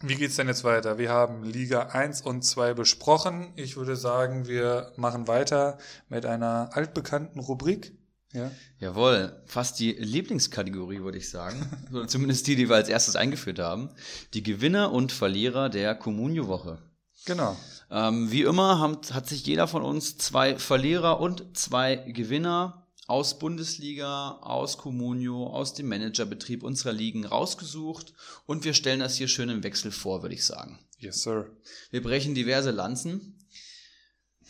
wie 0.00 0.14
geht's 0.14 0.36
denn 0.36 0.46
jetzt 0.46 0.62
weiter? 0.62 0.96
Wir 0.96 1.10
haben 1.10 1.42
Liga 1.42 1.88
1 1.88 2.22
und 2.22 2.42
2 2.42 2.74
besprochen. 2.74 3.52
Ich 3.56 3.76
würde 3.76 3.96
sagen, 3.96 4.46
wir 4.46 4.92
machen 4.96 5.26
weiter 5.26 5.78
mit 6.08 6.24
einer 6.24 6.70
altbekannten 6.72 7.40
Rubrik. 7.40 7.98
Ja. 8.32 8.52
Jawohl, 8.78 9.42
fast 9.46 9.80
die 9.80 9.90
Lieblingskategorie, 9.90 11.00
würde 11.00 11.18
ich 11.18 11.30
sagen. 11.30 11.68
Oder 11.92 12.06
zumindest 12.06 12.46
die, 12.46 12.54
die 12.54 12.68
wir 12.68 12.76
als 12.76 12.88
erstes 12.88 13.16
eingeführt 13.16 13.58
haben. 13.58 13.90
Die 14.34 14.44
Gewinner 14.44 14.92
und 14.92 15.10
Verlierer 15.10 15.68
der 15.68 15.96
Communio-Woche. 15.96 16.78
Genau. 17.26 17.56
Ähm, 17.90 18.30
wie 18.30 18.42
immer 18.42 18.78
haben, 18.78 18.98
hat 19.12 19.28
sich 19.28 19.44
jeder 19.46 19.66
von 19.66 19.82
uns 19.82 20.16
zwei 20.16 20.58
Verlierer 20.58 21.20
und 21.20 21.56
zwei 21.56 21.96
Gewinner 21.96 22.86
aus 23.08 23.40
Bundesliga, 23.40 24.38
aus 24.40 24.78
Comunio, 24.78 25.48
aus 25.48 25.74
dem 25.74 25.88
Managerbetrieb 25.88 26.62
unserer 26.62 26.92
Ligen 26.92 27.26
rausgesucht 27.26 28.14
und 28.46 28.64
wir 28.64 28.74
stellen 28.74 29.00
das 29.00 29.16
hier 29.16 29.26
schön 29.26 29.48
im 29.48 29.64
Wechsel 29.64 29.90
vor, 29.90 30.22
würde 30.22 30.36
ich 30.36 30.46
sagen. 30.46 30.78
Yes, 30.98 31.22
sir. 31.22 31.50
Wir 31.90 32.02
brechen 32.02 32.34
diverse 32.34 32.70
Lanzen. 32.70 33.36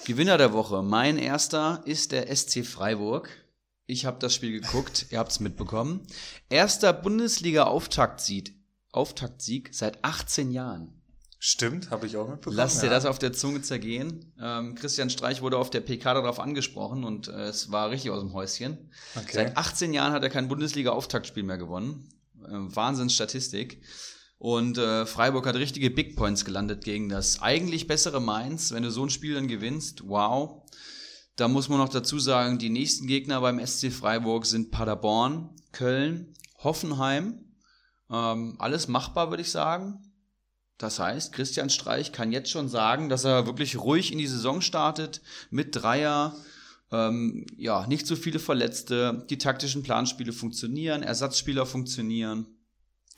Gewinner 0.04 0.36
der 0.36 0.52
Woche. 0.52 0.82
Mein 0.82 1.16
erster 1.16 1.82
ist 1.86 2.12
der 2.12 2.34
SC 2.34 2.66
Freiburg. 2.66 3.30
Ich 3.86 4.04
habe 4.04 4.18
das 4.18 4.34
Spiel 4.34 4.60
geguckt, 4.60 5.06
ihr 5.10 5.18
habt 5.18 5.32
es 5.32 5.40
mitbekommen. 5.40 6.06
Erster 6.48 6.92
Bundesliga-Auftaktsieg 6.92 8.54
Auftaktsieg 8.92 9.70
seit 9.72 10.04
18 10.04 10.50
Jahren. 10.50 10.99
Stimmt, 11.42 11.90
habe 11.90 12.06
ich 12.06 12.18
auch 12.18 12.28
mitbekommen. 12.28 12.54
Lass 12.54 12.80
dir 12.80 12.88
ja. 12.88 12.92
das 12.92 13.06
auf 13.06 13.18
der 13.18 13.32
Zunge 13.32 13.62
zergehen. 13.62 14.30
Ähm, 14.38 14.74
Christian 14.74 15.08
Streich 15.08 15.40
wurde 15.40 15.56
auf 15.56 15.70
der 15.70 15.80
PK 15.80 16.12
darauf 16.12 16.38
angesprochen 16.38 17.02
und 17.02 17.28
äh, 17.28 17.44
es 17.44 17.72
war 17.72 17.88
richtig 17.88 18.10
aus 18.10 18.20
dem 18.20 18.34
Häuschen. 18.34 18.90
Okay. 19.16 19.30
Seit 19.32 19.56
18 19.56 19.94
Jahren 19.94 20.12
hat 20.12 20.22
er 20.22 20.28
kein 20.28 20.48
Bundesliga-Auftaktspiel 20.48 21.42
mehr 21.42 21.56
gewonnen. 21.56 22.10
Ähm, 22.46 22.76
Wahnsinnsstatistik. 22.76 23.80
Und 24.36 24.76
äh, 24.76 25.06
Freiburg 25.06 25.46
hat 25.46 25.54
richtige 25.54 25.88
Big 25.88 26.14
Points 26.14 26.44
gelandet 26.44 26.84
gegen 26.84 27.08
das 27.08 27.40
eigentlich 27.40 27.86
bessere 27.86 28.20
Mainz. 28.20 28.72
Wenn 28.72 28.82
du 28.82 28.90
so 28.90 29.02
ein 29.02 29.10
Spiel 29.10 29.34
dann 29.34 29.48
gewinnst, 29.48 30.06
wow. 30.08 30.62
Da 31.36 31.48
muss 31.48 31.70
man 31.70 31.78
noch 31.78 31.88
dazu 31.88 32.18
sagen, 32.18 32.58
die 32.58 32.68
nächsten 32.68 33.06
Gegner 33.06 33.40
beim 33.40 33.66
SC 33.66 33.90
Freiburg 33.90 34.44
sind 34.44 34.70
Paderborn, 34.70 35.56
Köln, 35.72 36.34
Hoffenheim. 36.58 37.46
Ähm, 38.10 38.56
alles 38.58 38.88
machbar, 38.88 39.30
würde 39.30 39.40
ich 39.40 39.50
sagen. 39.50 40.02
Das 40.80 40.98
heißt, 40.98 41.34
Christian 41.34 41.68
Streich 41.68 42.10
kann 42.10 42.32
jetzt 42.32 42.50
schon 42.50 42.70
sagen, 42.70 43.10
dass 43.10 43.24
er 43.24 43.44
wirklich 43.44 43.78
ruhig 43.78 44.12
in 44.12 44.18
die 44.18 44.26
Saison 44.26 44.62
startet 44.62 45.20
mit 45.50 45.76
Dreier. 45.76 46.34
Ähm, 46.90 47.44
ja, 47.58 47.86
nicht 47.86 48.06
so 48.06 48.16
viele 48.16 48.38
Verletzte, 48.38 49.26
die 49.28 49.36
taktischen 49.36 49.82
Planspiele 49.82 50.32
funktionieren, 50.32 51.02
Ersatzspieler 51.02 51.66
funktionieren. 51.66 52.46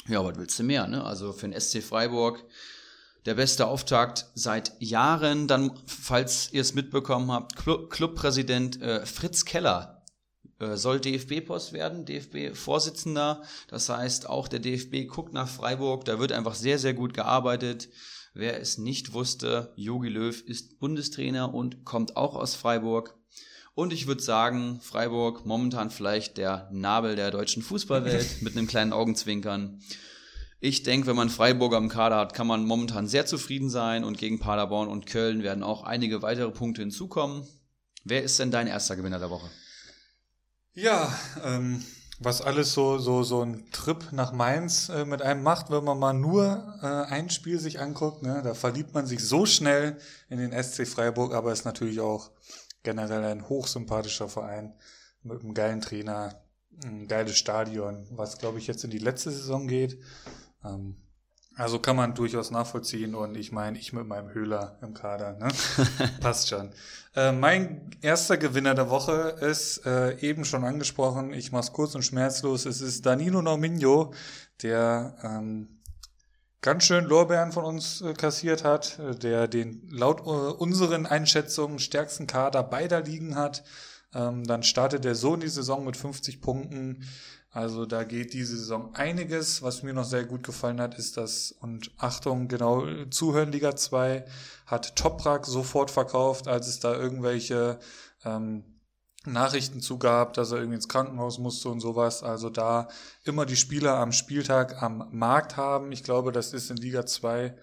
Ja, 0.08 0.24
was 0.24 0.36
willst 0.38 0.58
du 0.58 0.64
mehr, 0.64 0.88
ne? 0.88 1.04
Also 1.04 1.32
für 1.32 1.48
den 1.48 1.58
SC 1.58 1.84
Freiburg 1.84 2.44
der 3.26 3.34
beste 3.34 3.68
Auftakt 3.68 4.26
seit 4.34 4.72
Jahren. 4.80 5.46
Dann, 5.46 5.70
falls 5.86 6.52
ihr 6.52 6.62
es 6.62 6.74
mitbekommen 6.74 7.30
habt, 7.30 7.54
Clubpräsident 7.54 8.82
äh, 8.82 9.06
Fritz 9.06 9.44
Keller 9.44 10.01
soll 10.76 11.00
DFB-Post 11.00 11.72
werden, 11.72 12.04
DFB-Vorsitzender. 12.04 13.42
Das 13.68 13.88
heißt, 13.88 14.28
auch 14.28 14.48
der 14.48 14.60
DFB 14.60 15.08
guckt 15.08 15.32
nach 15.32 15.48
Freiburg. 15.48 16.04
Da 16.04 16.18
wird 16.18 16.32
einfach 16.32 16.54
sehr, 16.54 16.78
sehr 16.78 16.94
gut 16.94 17.14
gearbeitet. 17.14 17.88
Wer 18.34 18.60
es 18.60 18.78
nicht 18.78 19.12
wusste, 19.12 19.72
Jogi 19.76 20.08
Löw 20.08 20.40
ist 20.42 20.78
Bundestrainer 20.78 21.52
und 21.52 21.84
kommt 21.84 22.16
auch 22.16 22.34
aus 22.34 22.54
Freiburg. 22.54 23.18
Und 23.74 23.92
ich 23.92 24.06
würde 24.06 24.22
sagen, 24.22 24.80
Freiburg 24.80 25.46
momentan 25.46 25.90
vielleicht 25.90 26.38
der 26.38 26.68
Nabel 26.72 27.16
der 27.16 27.30
deutschen 27.30 27.62
Fußballwelt 27.62 28.42
mit 28.42 28.56
einem 28.56 28.66
kleinen 28.66 28.92
Augenzwinkern. 28.92 29.80
Ich 30.60 30.82
denke, 30.82 31.08
wenn 31.08 31.16
man 31.16 31.28
Freiburger 31.28 31.78
im 31.78 31.88
Kader 31.88 32.16
hat, 32.16 32.34
kann 32.34 32.46
man 32.46 32.64
momentan 32.64 33.08
sehr 33.08 33.26
zufrieden 33.26 33.68
sein 33.68 34.04
und 34.04 34.16
gegen 34.16 34.38
Paderborn 34.38 34.88
und 34.88 35.06
Köln 35.06 35.42
werden 35.42 35.64
auch 35.64 35.82
einige 35.82 36.22
weitere 36.22 36.52
Punkte 36.52 36.82
hinzukommen. 36.82 37.46
Wer 38.04 38.22
ist 38.22 38.38
denn 38.38 38.50
dein 38.50 38.66
erster 38.66 38.96
Gewinner 38.96 39.18
der 39.18 39.30
Woche? 39.30 39.50
Ja, 40.74 41.12
ähm, 41.44 41.84
was 42.18 42.40
alles 42.40 42.72
so, 42.72 42.96
so, 42.98 43.22
so 43.24 43.42
ein 43.42 43.70
Trip 43.72 44.10
nach 44.12 44.32
Mainz 44.32 44.88
äh, 44.88 45.04
mit 45.04 45.20
einem 45.20 45.42
macht, 45.42 45.70
wenn 45.70 45.84
man 45.84 45.98
mal 45.98 46.14
nur 46.14 46.78
äh, 46.82 47.12
ein 47.12 47.28
Spiel 47.28 47.58
sich 47.58 47.78
anguckt, 47.78 48.22
ne, 48.22 48.40
da 48.42 48.54
verliebt 48.54 48.94
man 48.94 49.06
sich 49.06 49.22
so 49.22 49.44
schnell 49.44 49.98
in 50.30 50.38
den 50.38 50.52
SC 50.52 50.86
Freiburg, 50.86 51.34
aber 51.34 51.52
ist 51.52 51.66
natürlich 51.66 52.00
auch 52.00 52.30
generell 52.84 53.22
ein 53.24 53.48
hochsympathischer 53.48 54.30
Verein 54.30 54.74
mit 55.22 55.42
einem 55.42 55.52
geilen 55.52 55.82
Trainer, 55.82 56.42
ein 56.84 57.06
geiles 57.06 57.36
Stadion, 57.36 58.06
was 58.10 58.38
glaube 58.38 58.58
ich 58.58 58.66
jetzt 58.66 58.82
in 58.82 58.90
die 58.90 58.98
letzte 58.98 59.30
Saison 59.30 59.68
geht. 59.68 60.00
Ähm, 60.64 60.96
also 61.56 61.78
kann 61.78 61.96
man 61.96 62.14
durchaus 62.14 62.50
nachvollziehen 62.50 63.14
und 63.14 63.36
ich 63.36 63.52
meine, 63.52 63.78
ich 63.78 63.92
mit 63.92 64.06
meinem 64.06 64.32
Höhler 64.32 64.78
im 64.82 64.94
Kader, 64.94 65.34
ne? 65.34 65.48
Passt 66.20 66.48
schon. 66.48 66.70
Äh, 67.14 67.32
mein 67.32 67.90
erster 68.00 68.38
Gewinner 68.38 68.74
der 68.74 68.88
Woche 68.88 69.36
ist 69.40 69.84
äh, 69.84 70.18
eben 70.20 70.44
schon 70.44 70.64
angesprochen, 70.64 71.32
ich 71.32 71.52
mach's 71.52 71.72
kurz 71.72 71.94
und 71.94 72.02
schmerzlos, 72.02 72.64
es 72.64 72.80
ist 72.80 73.04
Danilo 73.04 73.42
Norminho, 73.42 74.14
der 74.62 75.16
ähm, 75.22 75.82
ganz 76.62 76.84
schön 76.84 77.04
Lorbeeren 77.04 77.52
von 77.52 77.64
uns 77.64 78.00
äh, 78.00 78.14
kassiert 78.14 78.64
hat, 78.64 78.98
äh, 78.98 79.14
der 79.14 79.48
den 79.48 79.88
laut 79.90 80.20
äh, 80.20 80.22
unseren 80.22 81.04
Einschätzungen 81.04 81.78
stärksten 81.78 82.26
Kader 82.26 82.62
beider 82.62 83.02
Ligen 83.02 83.34
hat. 83.34 83.64
Ähm, 84.14 84.44
dann 84.44 84.62
startet 84.62 85.04
der 85.04 85.14
Sohn 85.14 85.40
die 85.40 85.48
Saison 85.48 85.84
mit 85.84 85.96
50 85.96 86.40
Punkten. 86.40 87.04
Also 87.52 87.84
da 87.84 88.02
geht 88.02 88.32
diese 88.32 88.56
Saison 88.56 88.94
einiges. 88.94 89.62
Was 89.62 89.82
mir 89.82 89.92
noch 89.92 90.04
sehr 90.04 90.24
gut 90.24 90.42
gefallen 90.42 90.80
hat, 90.80 90.98
ist 90.98 91.18
das, 91.18 91.52
und 91.52 91.90
Achtung, 91.98 92.48
genau, 92.48 92.86
zuhören 93.10 93.52
Liga 93.52 93.76
2 93.76 94.24
hat 94.66 94.96
Toprak 94.96 95.46
sofort 95.46 95.90
verkauft, 95.90 96.48
als 96.48 96.66
es 96.66 96.80
da 96.80 96.94
irgendwelche 96.94 97.78
ähm, 98.24 98.64
Nachrichten 99.26 99.82
zugab, 99.82 100.32
dass 100.32 100.50
er 100.50 100.58
irgendwie 100.58 100.76
ins 100.76 100.88
Krankenhaus 100.88 101.38
musste 101.38 101.68
und 101.68 101.80
sowas. 101.80 102.22
Also 102.22 102.48
da 102.48 102.88
immer 103.24 103.44
die 103.44 103.56
Spieler 103.56 103.96
am 103.98 104.12
Spieltag 104.12 104.82
am 104.82 105.08
Markt 105.12 105.58
haben. 105.58 105.92
Ich 105.92 106.02
glaube, 106.02 106.32
das 106.32 106.54
ist 106.54 106.70
in 106.70 106.78
Liga 106.78 107.04
2 107.04 107.54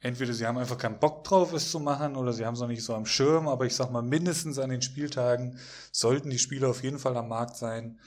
entweder 0.00 0.32
sie 0.32 0.46
haben 0.46 0.58
einfach 0.58 0.78
keinen 0.78 0.98
Bock 0.98 1.24
drauf, 1.24 1.52
es 1.52 1.70
zu 1.70 1.78
machen, 1.78 2.16
oder 2.16 2.32
sie 2.32 2.46
haben 2.46 2.54
es 2.54 2.60
noch 2.60 2.68
nicht 2.68 2.82
so 2.82 2.94
am 2.94 3.06
Schirm, 3.06 3.48
aber 3.48 3.66
ich 3.66 3.76
sag 3.76 3.90
mal, 3.90 4.02
mindestens 4.02 4.58
an 4.58 4.70
den 4.70 4.82
Spieltagen 4.82 5.58
sollten 5.92 6.30
die 6.30 6.38
Spieler 6.38 6.70
auf 6.70 6.82
jeden 6.82 6.98
Fall 6.98 7.16
am 7.16 7.28
Markt 7.28 7.56
sein. 7.56 7.98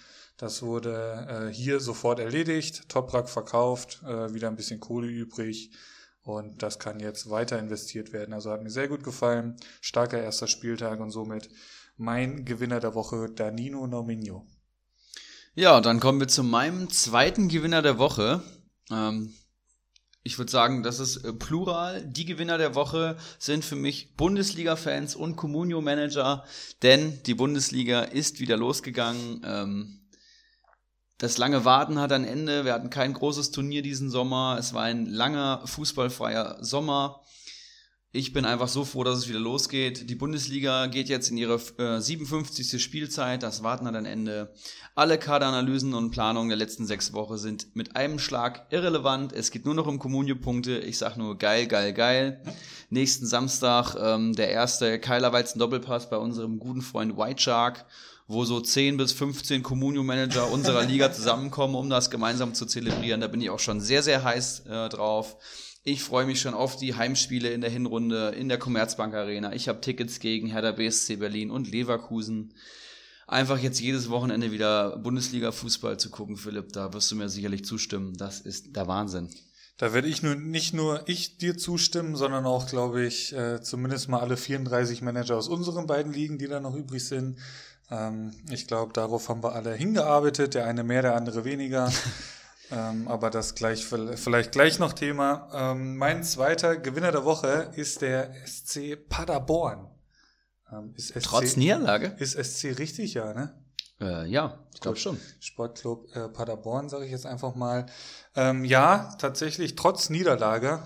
Das 0.43 0.61
wurde 0.61 1.25
äh, 1.29 1.53
hier 1.53 1.79
sofort 1.79 2.19
erledigt, 2.19 2.89
Toprak 2.89 3.29
verkauft, 3.29 4.01
äh, 4.05 4.33
wieder 4.33 4.49
ein 4.49 4.57
bisschen 4.57 4.81
Kohle 4.81 5.07
übrig 5.07 5.71
und 6.21 6.61
das 6.61 6.79
kann 6.79 6.99
jetzt 6.99 7.29
weiter 7.29 7.57
investiert 7.57 8.11
werden. 8.11 8.33
Also 8.33 8.51
hat 8.51 8.61
mir 8.61 8.69
sehr 8.69 8.89
gut 8.89 9.05
gefallen, 9.05 9.55
starker 9.79 10.21
erster 10.21 10.47
Spieltag 10.47 10.99
und 10.99 11.11
somit 11.11 11.47
mein 11.95 12.43
Gewinner 12.43 12.81
der 12.81 12.93
Woche, 12.93 13.29
Danino 13.33 13.87
Nominio. 13.87 14.45
Ja, 15.55 15.79
dann 15.79 16.01
kommen 16.01 16.19
wir 16.19 16.27
zu 16.27 16.43
meinem 16.43 16.89
zweiten 16.89 17.47
Gewinner 17.47 17.81
der 17.81 17.97
Woche. 17.97 18.43
Ähm, 18.91 19.33
ich 20.23 20.37
würde 20.37 20.51
sagen, 20.51 20.83
das 20.83 20.99
ist 20.99 21.23
äh, 21.23 21.31
plural. 21.31 22.05
Die 22.05 22.25
Gewinner 22.25 22.57
der 22.57 22.75
Woche 22.75 23.15
sind 23.39 23.63
für 23.63 23.77
mich 23.77 24.17
Bundesliga-Fans 24.17 25.15
und 25.15 25.37
Communio-Manager, 25.37 26.43
denn 26.81 27.23
die 27.23 27.33
Bundesliga 27.33 28.01
ist 28.01 28.41
wieder 28.41 28.57
losgegangen. 28.57 29.41
Ähm, 29.45 29.99
das 31.23 31.37
lange 31.37 31.63
Warten 31.63 31.99
hat 31.99 32.11
ein 32.11 32.25
Ende. 32.25 32.65
Wir 32.65 32.73
hatten 32.73 32.89
kein 32.89 33.13
großes 33.13 33.51
Turnier 33.51 33.81
diesen 33.81 34.09
Sommer. 34.09 34.57
Es 34.59 34.73
war 34.73 34.83
ein 34.83 35.05
langer 35.05 35.61
fußballfreier 35.63 36.57
Sommer. 36.59 37.21
Ich 38.11 38.33
bin 38.33 38.43
einfach 38.43 38.67
so 38.67 38.83
froh, 38.83 39.05
dass 39.05 39.19
es 39.19 39.29
wieder 39.29 39.39
losgeht. 39.39 40.09
Die 40.09 40.15
Bundesliga 40.15 40.87
geht 40.87 41.07
jetzt 41.07 41.31
in 41.31 41.37
ihre 41.37 41.61
äh, 41.77 42.01
57. 42.01 42.83
Spielzeit. 42.83 43.41
Das 43.41 43.63
Warten 43.63 43.87
hat 43.87 43.95
ein 43.95 44.05
Ende. 44.05 44.53
Alle 44.95 45.17
Kaderanalysen 45.17 45.93
und 45.93 46.11
Planungen 46.11 46.49
der 46.49 46.57
letzten 46.57 46.85
sechs 46.85 47.13
Wochen 47.13 47.37
sind 47.37 47.73
mit 47.73 47.95
einem 47.95 48.19
Schlag 48.19 48.67
irrelevant. 48.71 49.31
Es 49.31 49.49
geht 49.49 49.63
nur 49.63 49.75
noch 49.75 49.87
um 49.87 49.99
Kommunio-Punkte. 49.99 50.79
Ich 50.79 50.97
sag 50.97 51.15
nur 51.15 51.37
geil, 51.37 51.67
geil, 51.67 51.93
geil. 51.93 52.43
Nächsten 52.89 53.25
Samstag 53.25 53.95
ähm, 53.97 54.33
der 54.33 54.49
erste 54.49 54.99
Keiler 54.99 55.31
Weizen 55.31 55.59
Doppelpass 55.59 56.09
bei 56.09 56.17
unserem 56.17 56.59
guten 56.59 56.81
Freund 56.81 57.15
White 57.15 57.41
Shark 57.41 57.85
wo 58.27 58.45
so 58.45 58.59
10 58.59 58.97
bis 58.97 59.11
15 59.11 59.63
Communio-Manager 59.63 60.51
unserer 60.51 60.83
Liga 60.83 61.11
zusammenkommen, 61.11 61.75
um 61.75 61.89
das 61.89 62.09
gemeinsam 62.09 62.53
zu 62.53 62.65
zelebrieren. 62.65 63.21
Da 63.21 63.27
bin 63.27 63.41
ich 63.41 63.49
auch 63.49 63.59
schon 63.59 63.81
sehr, 63.81 64.03
sehr 64.03 64.23
heiß 64.23 64.61
äh, 64.67 64.89
drauf. 64.89 65.37
Ich 65.83 66.01
freue 66.01 66.25
mich 66.25 66.39
schon 66.39 66.53
auf 66.53 66.77
die 66.77 66.95
Heimspiele 66.95 67.49
in 67.49 67.59
der 67.59 67.69
Hinrunde 67.69 68.29
in 68.29 68.47
der 68.47 68.57
Commerzbank 68.57 69.13
Arena. 69.13 69.53
Ich 69.53 69.67
habe 69.67 69.81
Tickets 69.81 70.19
gegen 70.19 70.47
Hertha 70.47 70.71
BSC 70.71 71.17
Berlin 71.17 71.51
und 71.51 71.69
Leverkusen. 71.69 72.53
Einfach 73.27 73.59
jetzt 73.59 73.81
jedes 73.81 74.09
Wochenende 74.09 74.51
wieder 74.51 74.97
Bundesliga-Fußball 74.97 75.97
zu 75.97 76.09
gucken, 76.09 76.37
Philipp, 76.37 76.71
da 76.71 76.93
wirst 76.93 77.11
du 77.11 77.15
mir 77.15 77.27
sicherlich 77.29 77.65
zustimmen. 77.65 78.15
Das 78.15 78.39
ist 78.39 78.75
der 78.75 78.87
Wahnsinn. 78.87 79.29
Da 79.77 79.91
werde 79.93 80.07
ich 80.07 80.21
nur 80.21 80.35
nicht 80.35 80.73
nur 80.73 81.03
ich 81.07 81.37
dir 81.37 81.57
zustimmen, 81.57 82.15
sondern 82.15 82.45
auch, 82.45 82.67
glaube 82.67 83.03
ich, 83.03 83.33
äh, 83.33 83.61
zumindest 83.61 84.07
mal 84.07 84.19
alle 84.19 84.37
34 84.37 85.01
Manager 85.01 85.35
aus 85.35 85.47
unseren 85.47 85.87
beiden 85.87 86.13
Ligen, 86.13 86.37
die 86.37 86.47
da 86.47 86.59
noch 86.59 86.75
übrig 86.75 87.03
sind. 87.03 87.39
Ähm, 87.91 88.31
ich 88.49 88.67
glaube, 88.67 88.93
darauf 88.93 89.29
haben 89.29 89.43
wir 89.43 89.53
alle 89.53 89.73
hingearbeitet, 89.73 90.53
der 90.53 90.65
eine 90.65 90.83
mehr, 90.83 91.01
der 91.01 91.15
andere 91.15 91.45
weniger. 91.45 91.91
Ähm, 92.71 93.07
aber 93.07 93.29
das 93.29 93.55
gleich 93.55 93.85
vielleicht 93.85 94.53
gleich 94.53 94.79
noch 94.79 94.93
Thema. 94.93 95.49
Ähm, 95.53 95.97
mein 95.97 96.23
zweiter 96.23 96.77
Gewinner 96.77 97.11
der 97.11 97.25
Woche 97.25 97.71
ist 97.75 98.01
der 98.01 98.33
SC 98.47 98.97
Paderborn. 99.09 99.91
Ähm, 100.71 100.93
ist 100.95 101.09
SC, 101.09 101.21
Trotz 101.21 101.55
Niederlage? 101.55 102.15
Ist 102.17 102.33
SC 102.33 102.79
richtig, 102.79 103.13
ja, 103.13 103.33
ne? 103.33 103.53
Äh, 104.01 104.27
ja, 104.27 104.65
ich 104.73 104.81
glaube 104.81 104.97
schon. 104.97 105.19
Sportclub 105.39 106.15
äh, 106.15 106.29
Paderborn, 106.29 106.89
sage 106.89 107.05
ich 107.05 107.11
jetzt 107.11 107.25
einfach 107.25 107.53
mal. 107.55 107.85
Ähm, 108.35 108.65
ja, 108.65 109.15
tatsächlich 109.19 109.75
trotz 109.75 110.09
Niederlage. 110.09 110.81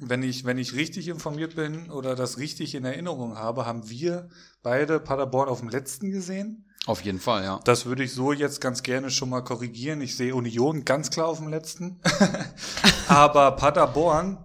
Wenn 0.00 0.22
ich, 0.22 0.44
wenn 0.44 0.58
ich 0.58 0.74
richtig 0.74 1.08
informiert 1.08 1.56
bin 1.56 1.90
oder 1.90 2.14
das 2.16 2.38
richtig 2.38 2.74
in 2.74 2.84
Erinnerung 2.84 3.36
habe, 3.36 3.66
haben 3.66 3.88
wir 3.90 4.28
beide 4.62 4.98
Paderborn 4.98 5.48
auf 5.48 5.60
dem 5.60 5.68
letzten 5.68 6.10
gesehen. 6.10 6.64
Auf 6.86 7.02
jeden 7.02 7.20
Fall, 7.20 7.44
ja. 7.44 7.60
Das 7.64 7.84
würde 7.84 8.02
ich 8.02 8.12
so 8.12 8.32
jetzt 8.32 8.60
ganz 8.60 8.82
gerne 8.82 9.10
schon 9.10 9.28
mal 9.28 9.42
korrigieren. 9.42 10.00
Ich 10.00 10.16
sehe 10.16 10.34
Union 10.34 10.84
ganz 10.86 11.10
klar 11.10 11.26
auf 11.26 11.38
dem 11.38 11.48
letzten. 11.48 12.00
Aber 13.08 13.52
Paderborn, 13.52 14.38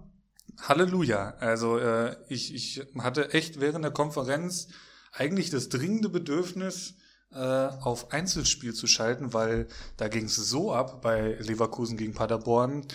Halleluja. 0.60 1.34
Also 1.40 1.78
äh, 1.78 2.16
ich, 2.28 2.54
ich 2.54 2.86
hatte 2.98 3.32
echt 3.32 3.60
während 3.60 3.84
der 3.84 3.92
Konferenz 3.92 4.68
eigentlich 5.12 5.48
das 5.48 5.70
dringende 5.70 6.10
Bedürfnis, 6.10 6.94
äh, 7.32 7.38
auf 7.38 8.12
Einzelspiel 8.12 8.72
zu 8.72 8.86
schalten, 8.86 9.34
weil 9.34 9.66
da 9.96 10.08
ging 10.08 10.24
es 10.24 10.36
so 10.36 10.72
ab 10.72 11.02
bei 11.02 11.36
Leverkusen 11.40 11.96
gegen 11.96 12.14
Paderborn. 12.14 12.86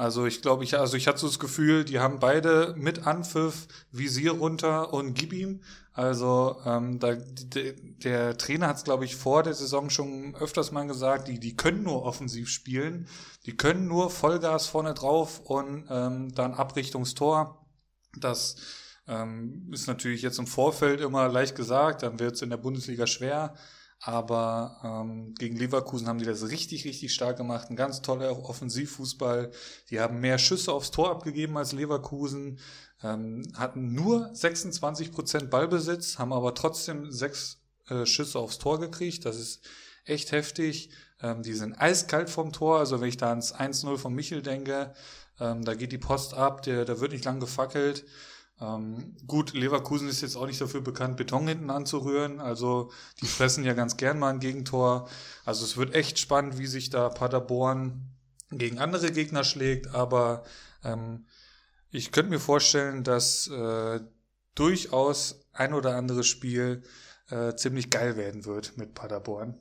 Also 0.00 0.24
ich 0.24 0.40
glaube, 0.40 0.64
ich, 0.64 0.78
also 0.78 0.96
ich 0.96 1.06
hatte 1.06 1.18
so 1.18 1.26
das 1.26 1.38
Gefühl, 1.38 1.84
die 1.84 1.98
haben 1.98 2.20
beide 2.20 2.72
mit 2.74 3.06
Anpfiff 3.06 3.68
Visier 3.92 4.32
runter 4.32 4.94
und 4.94 5.12
gib 5.12 5.30
ihm. 5.34 5.60
Also 5.92 6.56
ähm, 6.64 6.98
da, 6.98 7.16
de, 7.16 7.74
der 7.98 8.38
Trainer 8.38 8.68
hat 8.68 8.78
es, 8.78 8.84
glaube 8.84 9.04
ich, 9.04 9.16
vor 9.16 9.42
der 9.42 9.52
Saison 9.52 9.90
schon 9.90 10.34
öfters 10.36 10.72
mal 10.72 10.86
gesagt, 10.86 11.28
die, 11.28 11.38
die 11.38 11.54
können 11.54 11.82
nur 11.82 12.04
offensiv 12.04 12.48
spielen, 12.48 13.08
die 13.44 13.58
können 13.58 13.88
nur 13.88 14.08
Vollgas 14.08 14.68
vorne 14.68 14.94
drauf 14.94 15.40
und 15.40 15.84
ähm, 15.90 16.34
dann 16.34 16.54
Abrichtungstor. 16.54 17.66
Das 18.18 18.56
ähm, 19.06 19.68
ist 19.70 19.86
natürlich 19.86 20.22
jetzt 20.22 20.38
im 20.38 20.46
Vorfeld 20.46 21.02
immer 21.02 21.28
leicht 21.28 21.56
gesagt, 21.56 22.04
dann 22.04 22.18
wird 22.18 22.36
es 22.36 22.42
in 22.42 22.48
der 22.48 22.56
Bundesliga 22.56 23.06
schwer. 23.06 23.54
Aber 24.02 24.80
ähm, 24.82 25.34
gegen 25.34 25.56
Leverkusen 25.56 26.08
haben 26.08 26.18
die 26.18 26.24
das 26.24 26.48
richtig, 26.48 26.86
richtig 26.86 27.12
stark 27.12 27.36
gemacht. 27.36 27.68
Ein 27.68 27.76
ganz 27.76 28.00
toller 28.00 28.48
Offensivfußball. 28.48 29.50
Die 29.90 30.00
haben 30.00 30.20
mehr 30.20 30.38
Schüsse 30.38 30.72
aufs 30.72 30.90
Tor 30.90 31.10
abgegeben 31.10 31.58
als 31.58 31.72
Leverkusen, 31.72 32.58
ähm, 33.02 33.42
hatten 33.54 33.92
nur 33.92 34.34
26 34.34 35.12
Prozent 35.12 35.50
Ballbesitz, 35.50 36.18
haben 36.18 36.32
aber 36.32 36.54
trotzdem 36.54 37.10
sechs 37.10 37.58
äh, 37.88 38.06
Schüsse 38.06 38.38
aufs 38.38 38.58
Tor 38.58 38.80
gekriegt. 38.80 39.26
Das 39.26 39.38
ist 39.38 39.60
echt 40.06 40.32
heftig. 40.32 40.90
Ähm, 41.20 41.42
die 41.42 41.52
sind 41.52 41.74
eiskalt 41.74 42.30
vom 42.30 42.52
Tor. 42.52 42.78
Also 42.78 43.02
wenn 43.02 43.08
ich 43.08 43.18
da 43.18 43.28
ans 43.28 43.54
1-0 43.54 43.98
von 43.98 44.14
Michel 44.14 44.40
denke, 44.40 44.94
ähm, 45.38 45.62
da 45.62 45.74
geht 45.74 45.92
die 45.92 45.98
Post 45.98 46.32
ab, 46.32 46.62
der, 46.62 46.86
da 46.86 47.00
wird 47.00 47.12
nicht 47.12 47.26
lang 47.26 47.38
gefackelt. 47.38 48.06
Ähm, 48.60 49.16
gut, 49.26 49.54
Leverkusen 49.54 50.08
ist 50.08 50.20
jetzt 50.20 50.36
auch 50.36 50.46
nicht 50.46 50.60
dafür 50.60 50.82
bekannt, 50.82 51.16
Beton 51.16 51.48
hinten 51.48 51.70
anzurühren. 51.70 52.40
Also 52.40 52.90
die 53.20 53.26
fressen 53.26 53.64
ja 53.64 53.72
ganz 53.72 53.96
gern 53.96 54.18
mal 54.18 54.30
ein 54.30 54.40
Gegentor. 54.40 55.08
Also 55.44 55.64
es 55.64 55.76
wird 55.76 55.94
echt 55.94 56.18
spannend, 56.18 56.58
wie 56.58 56.66
sich 56.66 56.90
da 56.90 57.08
Paderborn 57.08 58.10
gegen 58.50 58.78
andere 58.78 59.12
Gegner 59.12 59.44
schlägt. 59.44 59.94
Aber 59.94 60.44
ähm, 60.84 61.26
ich 61.90 62.12
könnte 62.12 62.30
mir 62.30 62.40
vorstellen, 62.40 63.02
dass 63.02 63.48
äh, 63.48 64.00
durchaus 64.54 65.46
ein 65.52 65.74
oder 65.74 65.96
anderes 65.96 66.26
Spiel 66.26 66.82
äh, 67.30 67.54
ziemlich 67.54 67.90
geil 67.90 68.16
werden 68.16 68.44
wird 68.44 68.76
mit 68.76 68.94
Paderborn. 68.94 69.58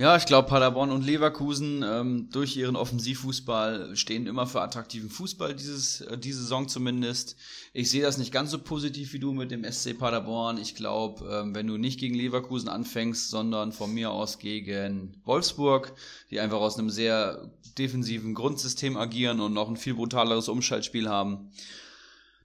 Ja, 0.00 0.16
ich 0.16 0.24
glaube, 0.24 0.48
Paderborn 0.48 0.92
und 0.92 1.04
Leverkusen 1.04 1.84
ähm, 1.86 2.30
durch 2.32 2.56
ihren 2.56 2.74
Offensivfußball 2.74 3.94
stehen 3.96 4.26
immer 4.26 4.46
für 4.46 4.62
attraktiven 4.62 5.10
Fußball, 5.10 5.54
dieses, 5.54 6.00
äh, 6.00 6.16
diese 6.16 6.40
Saison 6.40 6.68
zumindest. 6.68 7.36
Ich 7.74 7.90
sehe 7.90 8.00
das 8.00 8.16
nicht 8.16 8.32
ganz 8.32 8.50
so 8.50 8.58
positiv 8.58 9.12
wie 9.12 9.18
du 9.18 9.34
mit 9.34 9.50
dem 9.50 9.62
SC 9.62 9.98
Paderborn. 9.98 10.56
Ich 10.56 10.74
glaube, 10.74 11.28
ähm, 11.30 11.54
wenn 11.54 11.66
du 11.66 11.76
nicht 11.76 12.00
gegen 12.00 12.14
Leverkusen 12.14 12.70
anfängst, 12.70 13.28
sondern 13.28 13.72
von 13.72 13.92
mir 13.92 14.10
aus 14.10 14.38
gegen 14.38 15.20
Wolfsburg, 15.26 15.92
die 16.30 16.40
einfach 16.40 16.60
aus 16.60 16.78
einem 16.78 16.88
sehr 16.88 17.50
defensiven 17.76 18.32
Grundsystem 18.32 18.96
agieren 18.96 19.38
und 19.38 19.52
noch 19.52 19.68
ein 19.68 19.76
viel 19.76 19.92
brutaleres 19.92 20.48
Umschaltspiel 20.48 21.10
haben, 21.10 21.50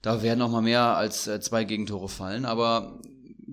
da 0.02 0.22
werden 0.22 0.40
noch 0.40 0.52
mal 0.52 0.62
mehr 0.62 0.98
als 0.98 1.26
äh, 1.28 1.40
zwei 1.40 1.64
Gegentore 1.64 2.10
fallen. 2.10 2.44
Aber 2.44 3.00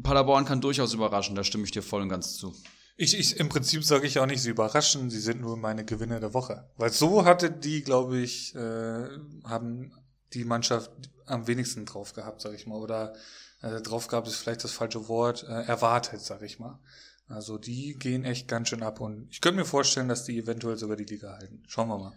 Paderborn 0.03 0.44
kann 0.44 0.61
durchaus 0.61 0.92
überraschen, 0.92 1.36
da 1.36 1.44
stimme 1.44 1.62
ich 1.62 1.70
dir 1.70 1.82
voll 1.82 2.03
und 2.03 2.09
ganz 2.09 2.36
zu. 2.36 2.53
Ich, 2.97 3.18
ich, 3.18 3.38
im 3.38 3.49
Prinzip 3.49 3.84
sage 3.84 4.07
ich 4.07 4.18
auch 4.18 4.26
nicht, 4.26 4.43
sie 4.43 4.51
überraschen, 4.51 5.11
sie 5.11 5.20
sind 5.20 5.40
nur 5.40 5.57
meine 5.57 5.84
Gewinner 5.84 6.20
der 6.20 6.34
Woche. 6.34 6.68
Weil 6.76 6.90
so 6.90 7.24
hatte 7.24 7.51
die, 7.51 7.82
glaube 7.82 8.18
ich, 8.18 8.55
äh, 8.55 9.09
haben 9.45 9.93
die 10.34 10.45
Mannschaft 10.45 10.90
am 11.26 11.47
wenigsten 11.47 11.86
drauf 11.86 12.12
gehabt, 12.12 12.43
sage 12.43 12.57
ich 12.57 12.66
mal. 12.66 12.78
Oder 12.78 13.14
äh, 13.62 13.80
drauf 13.80 14.09
gehabt 14.09 14.28
ist 14.28 14.36
vielleicht 14.36 14.64
das 14.64 14.72
falsche 14.72 15.09
Wort, 15.09 15.45
äh, 15.45 15.62
erwartet, 15.64 16.20
sage 16.20 16.47
ich 16.47 16.59
mal. 16.59 16.78
Also 17.28 17.57
die 17.57 17.95
gehen 17.99 18.24
echt 18.24 18.49
ganz 18.49 18.68
schön 18.68 18.82
ab 18.82 19.01
und 19.01 19.28
ich 19.30 19.40
könnte 19.40 19.61
mir 19.61 19.64
vorstellen, 19.64 20.09
dass 20.09 20.24
die 20.24 20.38
eventuell 20.38 20.76
sogar 20.76 20.97
die 20.97 21.05
Liga 21.05 21.32
halten. 21.32 21.62
Schauen 21.66 21.88
wir 21.88 21.99
mal. 21.99 22.12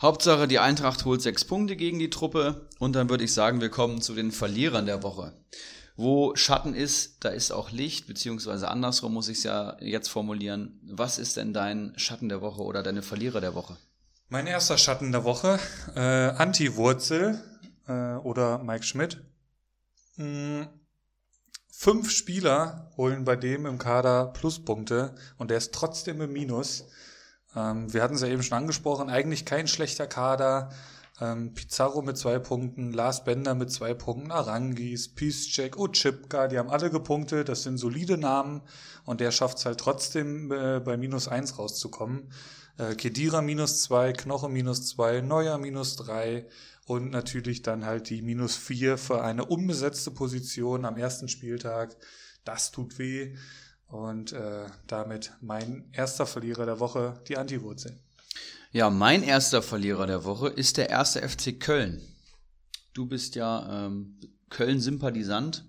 Hauptsache, 0.00 0.46
die 0.48 0.58
Eintracht 0.58 1.04
holt 1.04 1.22
sechs 1.22 1.44
Punkte 1.44 1.76
gegen 1.76 1.98
die 1.98 2.10
Truppe 2.10 2.68
und 2.78 2.94
dann 2.94 3.08
würde 3.08 3.24
ich 3.24 3.32
sagen, 3.32 3.60
wir 3.60 3.70
kommen 3.70 4.00
zu 4.00 4.14
den 4.14 4.30
Verlierern 4.30 4.86
der 4.86 5.02
Woche. 5.02 5.32
Wo 5.96 6.34
Schatten 6.36 6.74
ist, 6.74 7.24
da 7.24 7.28
ist 7.28 7.52
auch 7.52 7.70
Licht, 7.70 8.06
beziehungsweise 8.06 8.68
andersrum 8.68 9.12
muss 9.12 9.28
ich 9.28 9.38
es 9.38 9.44
ja 9.44 9.76
jetzt 9.80 10.08
formulieren. 10.08 10.80
Was 10.84 11.18
ist 11.18 11.36
denn 11.36 11.52
dein 11.52 11.92
Schatten 11.96 12.28
der 12.28 12.40
Woche 12.40 12.62
oder 12.62 12.82
deine 12.82 13.02
Verlierer 13.02 13.40
der 13.40 13.54
Woche? 13.54 13.76
Mein 14.28 14.46
erster 14.46 14.78
Schatten 14.78 15.12
der 15.12 15.24
Woche, 15.24 15.58
äh, 15.94 16.00
Anti-Wurzel 16.00 17.38
äh, 17.86 18.14
oder 18.14 18.58
Mike 18.58 18.84
Schmidt. 18.84 19.22
Hm, 20.16 20.66
fünf 21.68 22.10
Spieler 22.10 22.90
holen 22.96 23.24
bei 23.24 23.36
dem 23.36 23.66
im 23.66 23.78
Kader 23.78 24.26
Pluspunkte 24.26 25.14
und 25.36 25.50
der 25.50 25.58
ist 25.58 25.74
trotzdem 25.74 26.22
im 26.22 26.32
Minus. 26.32 26.86
Ähm, 27.54 27.92
wir 27.92 28.02
hatten 28.02 28.14
es 28.14 28.22
ja 28.22 28.28
eben 28.28 28.42
schon 28.42 28.56
angesprochen, 28.56 29.10
eigentlich 29.10 29.44
kein 29.44 29.68
schlechter 29.68 30.06
Kader. 30.06 30.70
Ähm, 31.22 31.54
Pizarro 31.54 32.02
mit 32.02 32.18
zwei 32.18 32.40
Punkten, 32.40 32.92
Lars 32.92 33.22
Bender 33.22 33.54
mit 33.54 33.70
zwei 33.70 33.94
Punkten, 33.94 34.32
Arangis, 34.32 35.14
Piszczek, 35.14 35.78
Ochipka, 35.78 36.48
die 36.48 36.58
haben 36.58 36.68
alle 36.68 36.90
gepunktet, 36.90 37.48
das 37.48 37.62
sind 37.62 37.78
solide 37.78 38.18
Namen 38.18 38.62
und 39.04 39.20
der 39.20 39.30
schafft 39.30 39.58
es 39.58 39.64
halt 39.64 39.78
trotzdem 39.78 40.50
äh, 40.50 40.80
bei 40.80 40.96
minus 40.96 41.28
eins 41.28 41.60
rauszukommen. 41.60 42.32
Äh, 42.76 42.96
Kedira 42.96 43.40
minus 43.40 43.84
zwei, 43.84 44.12
Knoche 44.12 44.48
minus 44.48 44.88
zwei, 44.88 45.20
Neuer 45.20 45.58
minus 45.58 45.94
drei 45.94 46.48
und 46.86 47.12
natürlich 47.12 47.62
dann 47.62 47.84
halt 47.84 48.10
die 48.10 48.20
minus 48.20 48.56
vier 48.56 48.98
für 48.98 49.22
eine 49.22 49.44
unbesetzte 49.44 50.10
Position 50.10 50.84
am 50.84 50.96
ersten 50.96 51.28
Spieltag. 51.28 51.96
Das 52.42 52.72
tut 52.72 52.98
weh 52.98 53.36
und 53.86 54.32
äh, 54.32 54.66
damit 54.88 55.34
mein 55.40 55.88
erster 55.92 56.26
Verlierer 56.26 56.66
der 56.66 56.80
Woche, 56.80 57.22
die 57.28 57.36
Antiwurzeln. 57.36 58.00
Ja, 58.74 58.88
mein 58.88 59.22
erster 59.22 59.60
Verlierer 59.60 60.06
der 60.06 60.24
Woche 60.24 60.48
ist 60.48 60.78
der 60.78 60.88
erste 60.88 61.20
FC 61.28 61.60
Köln. 61.60 62.00
Du 62.94 63.04
bist 63.04 63.34
ja 63.34 63.86
ähm, 63.86 64.18
Köln-Sympathisant. 64.48 65.66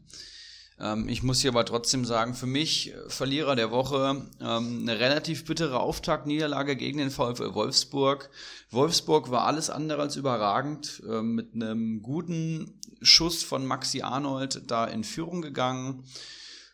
Ähm, 0.79 1.09
ich 1.09 1.21
muss 1.21 1.41
hier 1.41 1.51
aber 1.51 1.65
trotzdem 1.65 2.05
sagen, 2.05 2.33
für 2.33 2.45
mich 2.45 2.93
äh, 2.93 3.09
Verlierer 3.09 3.57
der 3.57 3.71
Woche 3.71 4.25
ähm, 4.39 4.79
eine 4.83 5.01
relativ 5.01 5.43
bittere 5.43 5.81
Auftaktniederlage 5.81 6.77
gegen 6.77 6.97
den 6.97 7.11
VfL 7.11 7.53
Wolfsburg. 7.53 8.29
Wolfsburg 8.71 9.29
war 9.31 9.47
alles 9.47 9.69
andere 9.69 10.01
als 10.01 10.15
überragend, 10.15 11.03
äh, 11.05 11.21
mit 11.21 11.53
einem 11.53 12.03
guten 12.03 12.79
Schuss 13.01 13.43
von 13.43 13.65
Maxi 13.65 14.01
Arnold 14.01 14.71
da 14.71 14.85
in 14.85 15.03
Führung 15.03 15.41
gegangen. 15.41 16.05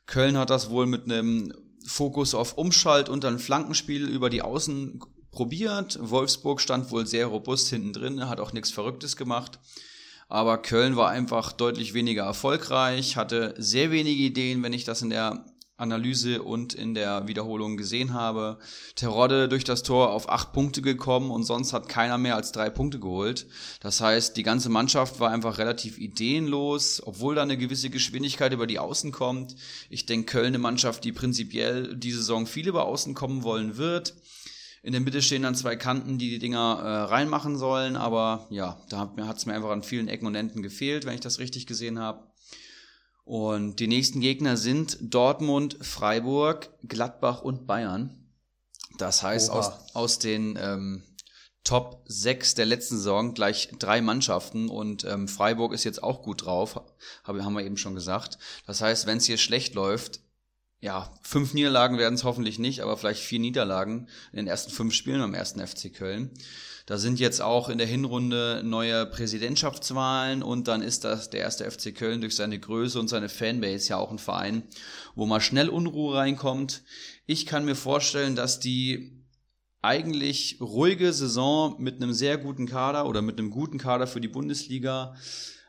Köln 0.05 0.37
hat 0.37 0.51
das 0.51 0.69
wohl 0.69 0.85
mit 0.85 1.05
einem 1.05 1.55
Fokus 1.87 2.35
auf 2.35 2.55
Umschalt 2.55 3.09
und 3.09 3.23
dann 3.23 3.39
Flankenspiel 3.39 4.07
über 4.07 4.29
die 4.29 4.43
Außen 4.43 4.99
probiert. 5.31 5.99
Wolfsburg 6.01 6.61
stand 6.61 6.91
wohl 6.91 7.05
sehr 7.05 7.27
robust 7.27 7.69
hinten 7.69 7.93
drin, 7.93 8.29
hat 8.29 8.39
auch 8.39 8.53
nichts 8.53 8.71
Verrücktes 8.71 9.15
gemacht. 9.15 9.59
Aber 10.27 10.59
Köln 10.59 10.95
war 10.95 11.09
einfach 11.09 11.51
deutlich 11.53 11.93
weniger 11.93 12.23
erfolgreich, 12.23 13.15
hatte 13.17 13.55
sehr 13.57 13.91
wenige 13.91 14.21
Ideen, 14.21 14.61
wenn 14.61 14.73
ich 14.73 14.83
das 14.83 15.01
in 15.01 15.09
der 15.09 15.43
Analyse 15.79 16.43
und 16.43 16.73
in 16.73 16.93
der 16.93 17.27
Wiederholung 17.27 17.77
gesehen 17.77 18.13
habe. 18.13 18.59
Terodde 18.95 19.47
durch 19.47 19.63
das 19.63 19.81
Tor 19.81 20.11
auf 20.11 20.29
acht 20.29 20.51
Punkte 20.51 20.81
gekommen 20.81 21.31
und 21.31 21.43
sonst 21.43 21.73
hat 21.73 21.87
keiner 21.87 22.17
mehr 22.17 22.35
als 22.35 22.51
drei 22.51 22.69
Punkte 22.69 22.99
geholt. 22.99 23.47
Das 23.79 24.01
heißt, 24.01 24.35
die 24.35 24.43
ganze 24.43 24.69
Mannschaft 24.69 25.19
war 25.19 25.31
einfach 25.31 25.57
relativ 25.57 25.97
ideenlos, 25.97 27.01
obwohl 27.05 27.35
da 27.35 27.43
eine 27.43 27.57
gewisse 27.57 27.89
Geschwindigkeit 27.89 28.53
über 28.53 28.67
die 28.67 28.79
Außen 28.79 29.11
kommt. 29.11 29.55
Ich 29.89 30.05
denke, 30.05 30.33
Köln 30.33 30.47
eine 30.47 30.59
Mannschaft, 30.59 31.03
die 31.05 31.13
prinzipiell 31.13 31.95
die 31.95 32.11
Saison 32.11 32.45
viel 32.45 32.67
über 32.67 32.85
Außen 32.85 33.13
kommen 33.13 33.43
wollen 33.43 33.77
wird. 33.77 34.15
In 34.81 34.93
der 34.93 35.01
Mitte 35.01 35.21
stehen 35.21 35.43
dann 35.43 35.55
zwei 35.55 35.75
Kanten, 35.75 36.17
die 36.17 36.29
die 36.29 36.39
Dinger 36.39 36.79
äh, 36.81 37.11
reinmachen 37.11 37.57
sollen, 37.57 37.95
aber 37.95 38.47
ja, 38.49 38.79
da 38.89 39.11
hat 39.17 39.37
es 39.37 39.45
mir 39.45 39.53
einfach 39.53 39.71
an 39.71 39.83
vielen 39.83 40.07
Ecken 40.07 40.25
und 40.25 40.35
Enden 40.35 40.61
gefehlt, 40.61 41.05
wenn 41.05 41.15
ich 41.15 41.21
das 41.21 41.39
richtig 41.39 41.67
gesehen 41.67 41.99
habe. 41.99 42.29
Und 43.25 43.79
die 43.79 43.87
nächsten 43.87 44.21
Gegner 44.21 44.57
sind 44.57 44.97
Dortmund, 45.01 45.77
Freiburg, 45.81 46.69
Gladbach 46.87 47.41
und 47.41 47.67
Bayern. 47.67 48.15
Das 48.97 49.21
heißt, 49.21 49.51
aus, 49.51 49.71
aus 49.93 50.19
den 50.19 50.57
ähm, 50.59 51.03
Top 51.63 52.03
6 52.07 52.55
der 52.55 52.65
letzten 52.65 52.97
Saison 52.97 53.33
gleich 53.33 53.69
drei 53.77 54.01
Mannschaften 54.01 54.69
und 54.69 55.03
ähm, 55.03 55.27
Freiburg 55.27 55.73
ist 55.73 55.83
jetzt 55.83 56.01
auch 56.01 56.23
gut 56.23 56.45
drauf, 56.45 56.81
haben 57.23 57.53
wir 57.53 57.63
eben 57.63 57.77
schon 57.77 57.95
gesagt. 57.95 58.39
Das 58.65 58.81
heißt, 58.81 59.05
wenn 59.05 59.17
es 59.17 59.25
hier 59.25 59.37
schlecht 59.37 59.75
läuft, 59.75 60.21
ja, 60.81 61.11
fünf 61.21 61.53
Niederlagen 61.53 61.97
werden 61.97 62.15
es 62.15 62.23
hoffentlich 62.23 62.57
nicht, 62.57 62.81
aber 62.81 62.95
vielleicht 62.95 63.21
vier 63.21 63.39
Niederlagen 63.39 64.07
in 64.31 64.37
den 64.37 64.47
ersten 64.47 64.71
fünf 64.71 64.93
Spielen 64.93 65.19
beim 65.19 65.33
ersten 65.33 65.65
FC 65.65 65.93
Köln. 65.93 66.31
Da 66.85 66.97
sind 66.97 67.19
jetzt 67.19 67.41
auch 67.41 67.69
in 67.69 67.77
der 67.77 67.85
Hinrunde 67.85 68.61
neue 68.65 69.05
Präsidentschaftswahlen 69.05 70.41
und 70.41 70.67
dann 70.67 70.81
ist 70.81 71.03
das 71.03 71.29
der 71.29 71.41
erste 71.41 71.69
FC 71.69 71.93
Köln 71.93 72.21
durch 72.21 72.35
seine 72.35 72.57
Größe 72.57 72.99
und 72.99 73.09
seine 73.09 73.29
Fanbase 73.29 73.89
ja 73.89 73.97
auch 73.97 74.09
ein 74.09 74.17
Verein, 74.17 74.63
wo 75.13 75.25
mal 75.27 75.41
schnell 75.41 75.69
Unruhe 75.69 76.15
reinkommt. 76.17 76.81
Ich 77.27 77.45
kann 77.45 77.65
mir 77.65 77.75
vorstellen, 77.75 78.35
dass 78.35 78.59
die 78.59 79.23
eigentlich 79.81 80.57
ruhige 80.61 81.13
Saison 81.13 81.75
mit 81.79 81.97
einem 81.97 82.13
sehr 82.13 82.37
guten 82.37 82.65
Kader 82.65 83.05
oder 83.05 83.21
mit 83.21 83.37
einem 83.37 83.51
guten 83.51 83.77
Kader 83.77 84.07
für 84.07 84.19
die 84.19 84.27
Bundesliga 84.27 85.15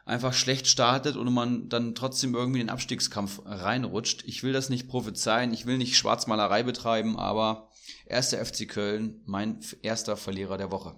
einfach 0.05 0.33
schlecht 0.33 0.67
startet 0.67 1.17
und 1.17 1.33
man 1.33 1.69
dann 1.69 1.95
trotzdem 1.95 2.35
irgendwie 2.35 2.61
in 2.61 2.67
den 2.67 2.73
Abstiegskampf 2.73 3.43
reinrutscht. 3.45 4.25
Ich 4.27 4.43
will 4.43 4.53
das 4.53 4.69
nicht 4.69 4.89
prophezeien, 4.89 5.53
ich 5.53 5.67
will 5.67 5.79
nicht 5.79 5.97
Schwarzmalerei 5.97 6.63
betreiben, 6.63 7.19
aber 7.19 7.69
erster 8.07 8.45
FC 8.45 8.69
Köln, 8.69 9.23
mein 9.27 9.61
erster 9.83 10.17
Verlierer 10.17 10.59
der 10.59 10.71
Woche. 10.71 10.97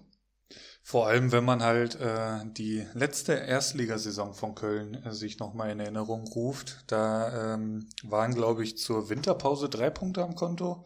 Vor 0.84 1.07
allem, 1.07 1.30
wenn 1.30 1.44
man 1.44 1.62
halt 1.62 1.94
äh, 2.00 2.40
die 2.44 2.84
letzte 2.92 3.34
Erstligasaison 3.34 4.34
von 4.34 4.57
Köln 4.57 4.94
äh, 5.05 5.12
sich 5.12 5.38
nochmal 5.38 5.70
in 5.70 5.78
Erinnerung 5.78 6.26
ruft. 6.26 6.84
Da 6.88 7.55
ähm, 7.55 7.88
waren, 8.03 8.34
glaube 8.34 8.64
ich, 8.64 8.78
zur 8.78 9.09
Winterpause 9.09 9.68
drei 9.68 9.90
Punkte 9.90 10.24
am 10.24 10.34
Konto. 10.34 10.84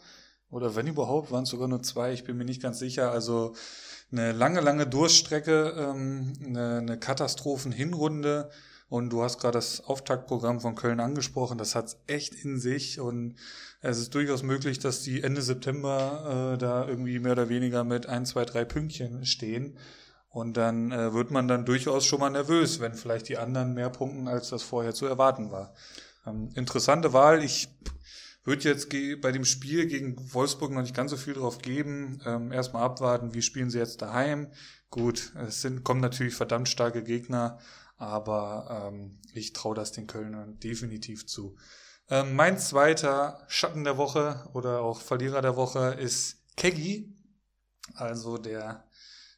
Oder 0.50 0.76
wenn 0.76 0.86
überhaupt, 0.86 1.30
waren 1.30 1.44
es 1.44 1.50
sogar 1.50 1.68
nur 1.68 1.82
zwei. 1.82 2.12
Ich 2.12 2.24
bin 2.24 2.36
mir 2.36 2.44
nicht 2.44 2.62
ganz 2.62 2.78
sicher. 2.78 3.10
Also 3.10 3.54
eine 4.12 4.32
lange, 4.32 4.60
lange 4.60 4.86
Durststrecke, 4.86 5.74
ähm, 5.76 6.32
eine, 6.44 6.78
eine 6.78 6.98
Katastrophen-Hinrunde. 6.98 8.50
Und 8.88 9.10
du 9.10 9.22
hast 9.24 9.40
gerade 9.40 9.58
das 9.58 9.84
Auftaktprogramm 9.84 10.60
von 10.60 10.76
Köln 10.76 11.00
angesprochen. 11.00 11.58
Das 11.58 11.74
hat's 11.74 11.98
echt 12.06 12.34
in 12.34 12.60
sich. 12.60 13.00
Und 13.00 13.34
es 13.80 13.98
ist 13.98 14.14
durchaus 14.14 14.44
möglich, 14.44 14.78
dass 14.78 15.02
die 15.02 15.22
Ende 15.22 15.42
September 15.42 16.52
äh, 16.54 16.58
da 16.58 16.86
irgendwie 16.86 17.18
mehr 17.18 17.32
oder 17.32 17.48
weniger 17.48 17.82
mit 17.82 18.06
ein, 18.06 18.24
zwei, 18.24 18.44
drei 18.44 18.64
Pünktchen 18.64 19.26
stehen. 19.26 19.76
Und 20.30 20.56
dann 20.56 20.92
äh, 20.92 21.12
wird 21.14 21.30
man 21.30 21.48
dann 21.48 21.64
durchaus 21.64 22.04
schon 22.04 22.20
mal 22.20 22.30
nervös, 22.30 22.78
wenn 22.78 22.94
vielleicht 22.94 23.28
die 23.28 23.38
anderen 23.38 23.74
mehr 23.74 23.90
punkten, 23.90 24.28
als 24.28 24.50
das 24.50 24.62
vorher 24.62 24.94
zu 24.94 25.06
erwarten 25.06 25.50
war. 25.50 25.74
Ähm, 26.26 26.50
interessante 26.54 27.12
Wahl. 27.12 27.42
Ich 27.42 27.68
würde 28.46 28.68
jetzt 28.68 28.88
bei 29.20 29.32
dem 29.32 29.44
Spiel 29.44 29.86
gegen 29.86 30.16
Wolfsburg 30.32 30.70
noch 30.70 30.82
nicht 30.82 30.94
ganz 30.94 31.10
so 31.10 31.16
viel 31.16 31.34
drauf 31.34 31.58
geben. 31.58 32.20
Ähm, 32.24 32.52
erstmal 32.52 32.84
abwarten, 32.84 33.34
wie 33.34 33.42
spielen 33.42 33.70
sie 33.70 33.78
jetzt 33.78 34.02
daheim. 34.02 34.48
Gut, 34.90 35.32
es 35.34 35.62
sind, 35.62 35.84
kommen 35.84 36.00
natürlich 36.00 36.34
verdammt 36.34 36.68
starke 36.68 37.02
Gegner, 37.02 37.58
aber 37.96 38.90
ähm, 38.92 39.18
ich 39.32 39.52
traue 39.52 39.74
das 39.74 39.92
den 39.92 40.06
Kölnern 40.06 40.58
definitiv 40.60 41.26
zu. 41.26 41.56
Ähm, 42.08 42.36
mein 42.36 42.58
zweiter 42.58 43.44
Schatten 43.48 43.84
der 43.84 43.98
Woche 43.98 44.48
oder 44.52 44.80
auch 44.80 45.00
Verlierer 45.00 45.42
der 45.42 45.56
Woche 45.56 45.96
ist 45.98 46.36
Keggy, 46.56 47.12
also 47.94 48.38
der 48.38 48.84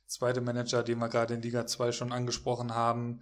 zweite 0.07 0.43
Manager, 0.43 0.83
den 0.83 0.99
wir 0.99 1.09
gerade 1.09 1.35
in 1.35 1.43
Liga 1.43 1.67
2 1.67 1.93
schon 1.93 2.13
angesprochen 2.13 2.75
haben. 2.75 3.21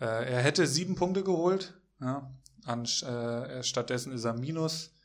Äh, 0.00 0.06
er 0.06 0.40
hätte 0.40 0.66
sieben 0.66 0.94
Punkte 0.94 1.22
geholt, 1.22 1.78
ja, 2.00 2.30
an, 2.64 2.84
äh, 2.84 3.62
stattdessen 3.62 4.12
ist 4.12 4.24
er 4.24 4.32
minus 4.32 4.95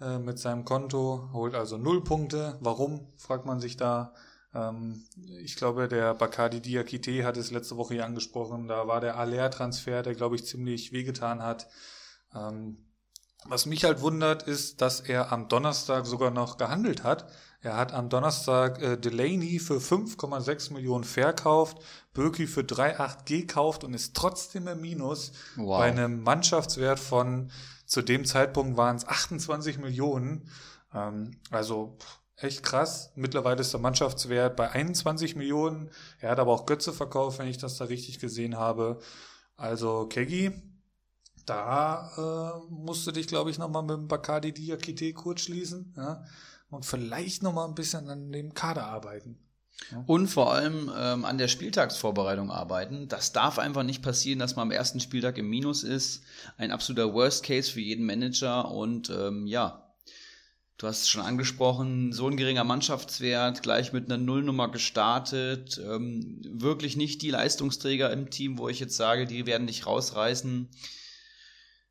äh, 0.00 0.18
mit 0.18 0.38
seinem 0.38 0.64
Konto, 0.64 1.30
holt 1.32 1.54
also 1.54 1.78
null 1.78 2.04
Punkte. 2.04 2.58
Warum, 2.60 3.06
fragt 3.16 3.46
man 3.46 3.60
sich 3.60 3.76
da. 3.76 4.12
Ähm, 4.54 5.04
ich 5.42 5.56
glaube, 5.56 5.88
der 5.88 6.14
Bakadi 6.14 6.60
Diakite 6.60 7.24
hat 7.24 7.36
es 7.36 7.50
letzte 7.50 7.76
Woche 7.76 7.94
hier 7.94 8.04
angesprochen. 8.04 8.68
Da 8.68 8.86
war 8.86 9.00
der 9.00 9.16
Aller-Transfer, 9.16 10.02
der, 10.02 10.14
glaube 10.14 10.36
ich, 10.36 10.44
ziemlich 10.44 10.92
wehgetan 10.92 11.42
hat. 11.42 11.68
Ähm, 12.34 12.78
was 13.48 13.66
mich 13.66 13.84
halt 13.84 14.00
wundert, 14.00 14.42
ist, 14.42 14.80
dass 14.80 15.00
er 15.00 15.32
am 15.32 15.48
Donnerstag 15.48 16.06
sogar 16.06 16.30
noch 16.30 16.56
gehandelt 16.56 17.04
hat. 17.04 17.30
Er 17.60 17.76
hat 17.76 17.92
am 17.92 18.08
Donnerstag 18.08 18.80
äh, 18.82 18.96
Delaney 18.96 19.58
für 19.58 19.78
5,6 19.78 20.72
Millionen 20.72 21.04
verkauft, 21.04 21.78
Birki 22.12 22.46
für 22.46 22.60
3,8 22.60 23.24
gekauft 23.24 23.82
und 23.82 23.94
ist 23.94 24.14
trotzdem 24.14 24.68
im 24.68 24.80
Minus 24.80 25.32
wow. 25.56 25.78
bei 25.78 25.86
einem 25.86 26.22
Mannschaftswert 26.22 27.00
von, 27.00 27.50
zu 27.86 28.02
dem 28.02 28.24
Zeitpunkt 28.24 28.76
waren 28.76 28.96
es 28.96 29.06
28 29.06 29.78
Millionen. 29.78 30.50
Ähm, 30.92 31.38
also 31.50 31.96
echt 32.36 32.62
krass. 32.62 33.12
Mittlerweile 33.14 33.60
ist 33.60 33.72
der 33.72 33.80
Mannschaftswert 33.80 34.56
bei 34.56 34.70
21 34.70 35.36
Millionen. 35.36 35.90
Er 36.20 36.30
hat 36.30 36.38
aber 36.38 36.52
auch 36.52 36.66
Götze 36.66 36.92
verkauft, 36.92 37.38
wenn 37.38 37.48
ich 37.48 37.58
das 37.58 37.78
da 37.78 37.86
richtig 37.86 38.18
gesehen 38.18 38.56
habe. 38.56 38.98
Also 39.56 40.06
Kegi, 40.06 40.52
da 41.46 42.10
äh, 42.58 42.72
musst 42.72 43.06
du 43.06 43.12
dich, 43.12 43.28
glaube 43.28 43.50
ich, 43.50 43.58
nochmal 43.58 43.82
mit 43.82 43.96
dem 43.96 44.08
Bacardi 44.08 44.52
Diakite 44.52 45.14
kurz 45.14 45.42
schließen 45.42 45.94
ja? 45.96 46.24
und 46.68 46.84
vielleicht 46.84 47.42
nochmal 47.42 47.68
ein 47.68 47.74
bisschen 47.74 48.08
an 48.10 48.32
dem 48.32 48.52
Kader 48.52 48.86
arbeiten. 48.86 49.38
Und 50.06 50.28
vor 50.28 50.52
allem 50.52 50.90
ähm, 50.96 51.24
an 51.24 51.38
der 51.38 51.48
Spieltagsvorbereitung 51.48 52.50
arbeiten. 52.50 53.08
Das 53.08 53.32
darf 53.32 53.58
einfach 53.58 53.82
nicht 53.82 54.02
passieren, 54.02 54.38
dass 54.38 54.56
man 54.56 54.64
am 54.64 54.70
ersten 54.72 55.00
Spieltag 55.00 55.38
im 55.38 55.48
Minus 55.48 55.84
ist. 55.84 56.22
Ein 56.56 56.72
absoluter 56.72 57.12
Worst 57.14 57.44
Case 57.44 57.70
für 57.70 57.80
jeden 57.80 58.04
Manager. 58.04 58.70
Und 58.70 59.10
ähm, 59.10 59.46
ja, 59.46 59.94
du 60.78 60.88
hast 60.88 61.02
es 61.02 61.08
schon 61.08 61.22
angesprochen, 61.22 62.12
so 62.12 62.26
ein 62.26 62.36
geringer 62.36 62.64
Mannschaftswert, 62.64 63.62
gleich 63.62 63.92
mit 63.92 64.06
einer 64.06 64.18
Nullnummer 64.18 64.70
gestartet. 64.70 65.78
Ähm, 65.78 66.40
wirklich 66.48 66.96
nicht 66.96 67.22
die 67.22 67.30
Leistungsträger 67.30 68.10
im 68.12 68.30
Team, 68.30 68.58
wo 68.58 68.68
ich 68.68 68.80
jetzt 68.80 68.96
sage, 68.96 69.26
die 69.26 69.46
werden 69.46 69.68
dich 69.68 69.86
rausreißen. 69.86 70.68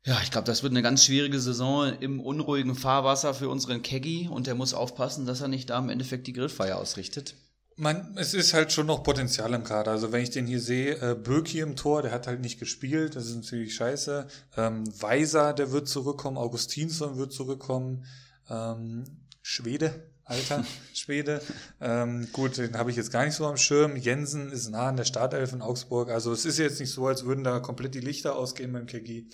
Ja, 0.04 0.20
ich 0.22 0.30
glaube, 0.30 0.46
das 0.46 0.62
wird 0.62 0.72
eine 0.72 0.82
ganz 0.82 1.04
schwierige 1.04 1.40
Saison 1.40 1.92
im 1.98 2.20
unruhigen 2.20 2.74
Fahrwasser 2.74 3.32
für 3.32 3.48
unseren 3.48 3.82
Keggy 3.82 4.28
und 4.28 4.46
der 4.46 4.54
muss 4.54 4.74
aufpassen, 4.74 5.24
dass 5.24 5.40
er 5.40 5.48
nicht 5.48 5.70
da 5.70 5.78
im 5.78 5.88
Endeffekt 5.88 6.26
die 6.26 6.32
Grillfeier 6.32 6.76
ausrichtet. 6.76 7.34
Man, 7.78 8.16
es 8.16 8.32
ist 8.32 8.54
halt 8.54 8.72
schon 8.72 8.86
noch 8.86 9.02
Potenzial 9.02 9.52
im 9.52 9.62
Kader. 9.62 9.90
Also 9.90 10.10
wenn 10.10 10.22
ich 10.22 10.30
den 10.30 10.46
hier 10.46 10.60
sehe, 10.60 10.94
äh, 10.94 11.14
Böki 11.14 11.60
im 11.60 11.76
Tor, 11.76 12.00
der 12.00 12.10
hat 12.10 12.26
halt 12.26 12.40
nicht 12.40 12.58
gespielt, 12.58 13.16
das 13.16 13.26
ist 13.26 13.36
natürlich 13.36 13.74
scheiße. 13.74 14.26
Ähm, 14.56 14.84
Weiser, 15.02 15.52
der 15.52 15.72
wird 15.72 15.86
zurückkommen, 15.86 16.38
Augustinsson 16.38 17.18
wird 17.18 17.34
zurückkommen, 17.34 18.06
ähm, 18.48 19.04
Schwede, 19.42 20.10
alter 20.24 20.64
Schwede. 20.94 21.42
Ähm, 21.78 22.28
gut, 22.32 22.56
den 22.56 22.78
habe 22.78 22.90
ich 22.90 22.96
jetzt 22.96 23.12
gar 23.12 23.26
nicht 23.26 23.34
so 23.34 23.44
am 23.44 23.58
Schirm. 23.58 23.96
Jensen 23.96 24.52
ist 24.52 24.70
nah 24.70 24.88
an 24.88 24.96
der 24.96 25.04
Startelf 25.04 25.52
in 25.52 25.60
Augsburg. 25.60 26.08
Also 26.08 26.32
es 26.32 26.46
ist 26.46 26.58
jetzt 26.58 26.80
nicht 26.80 26.92
so, 26.92 27.06
als 27.06 27.26
würden 27.26 27.44
da 27.44 27.60
komplett 27.60 27.94
die 27.94 28.00
Lichter 28.00 28.36
ausgehen 28.36 28.72
beim 28.72 28.86
Kegi. 28.86 29.28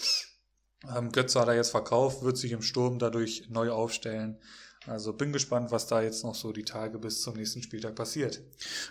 Ähm, 0.96 1.12
Götze 1.12 1.38
hat 1.38 1.46
er 1.46 1.54
jetzt 1.54 1.70
verkauft, 1.70 2.22
wird 2.22 2.38
sich 2.38 2.50
im 2.50 2.62
Sturm 2.62 2.98
dadurch 2.98 3.48
neu 3.50 3.70
aufstellen. 3.70 4.38
Also 4.86 5.12
bin 5.12 5.32
gespannt, 5.32 5.70
was 5.70 5.86
da 5.86 6.02
jetzt 6.02 6.24
noch 6.24 6.34
so 6.34 6.52
die 6.52 6.64
Tage 6.64 6.98
bis 6.98 7.22
zum 7.22 7.36
nächsten 7.36 7.62
Spieltag 7.62 7.94
passiert. 7.94 8.40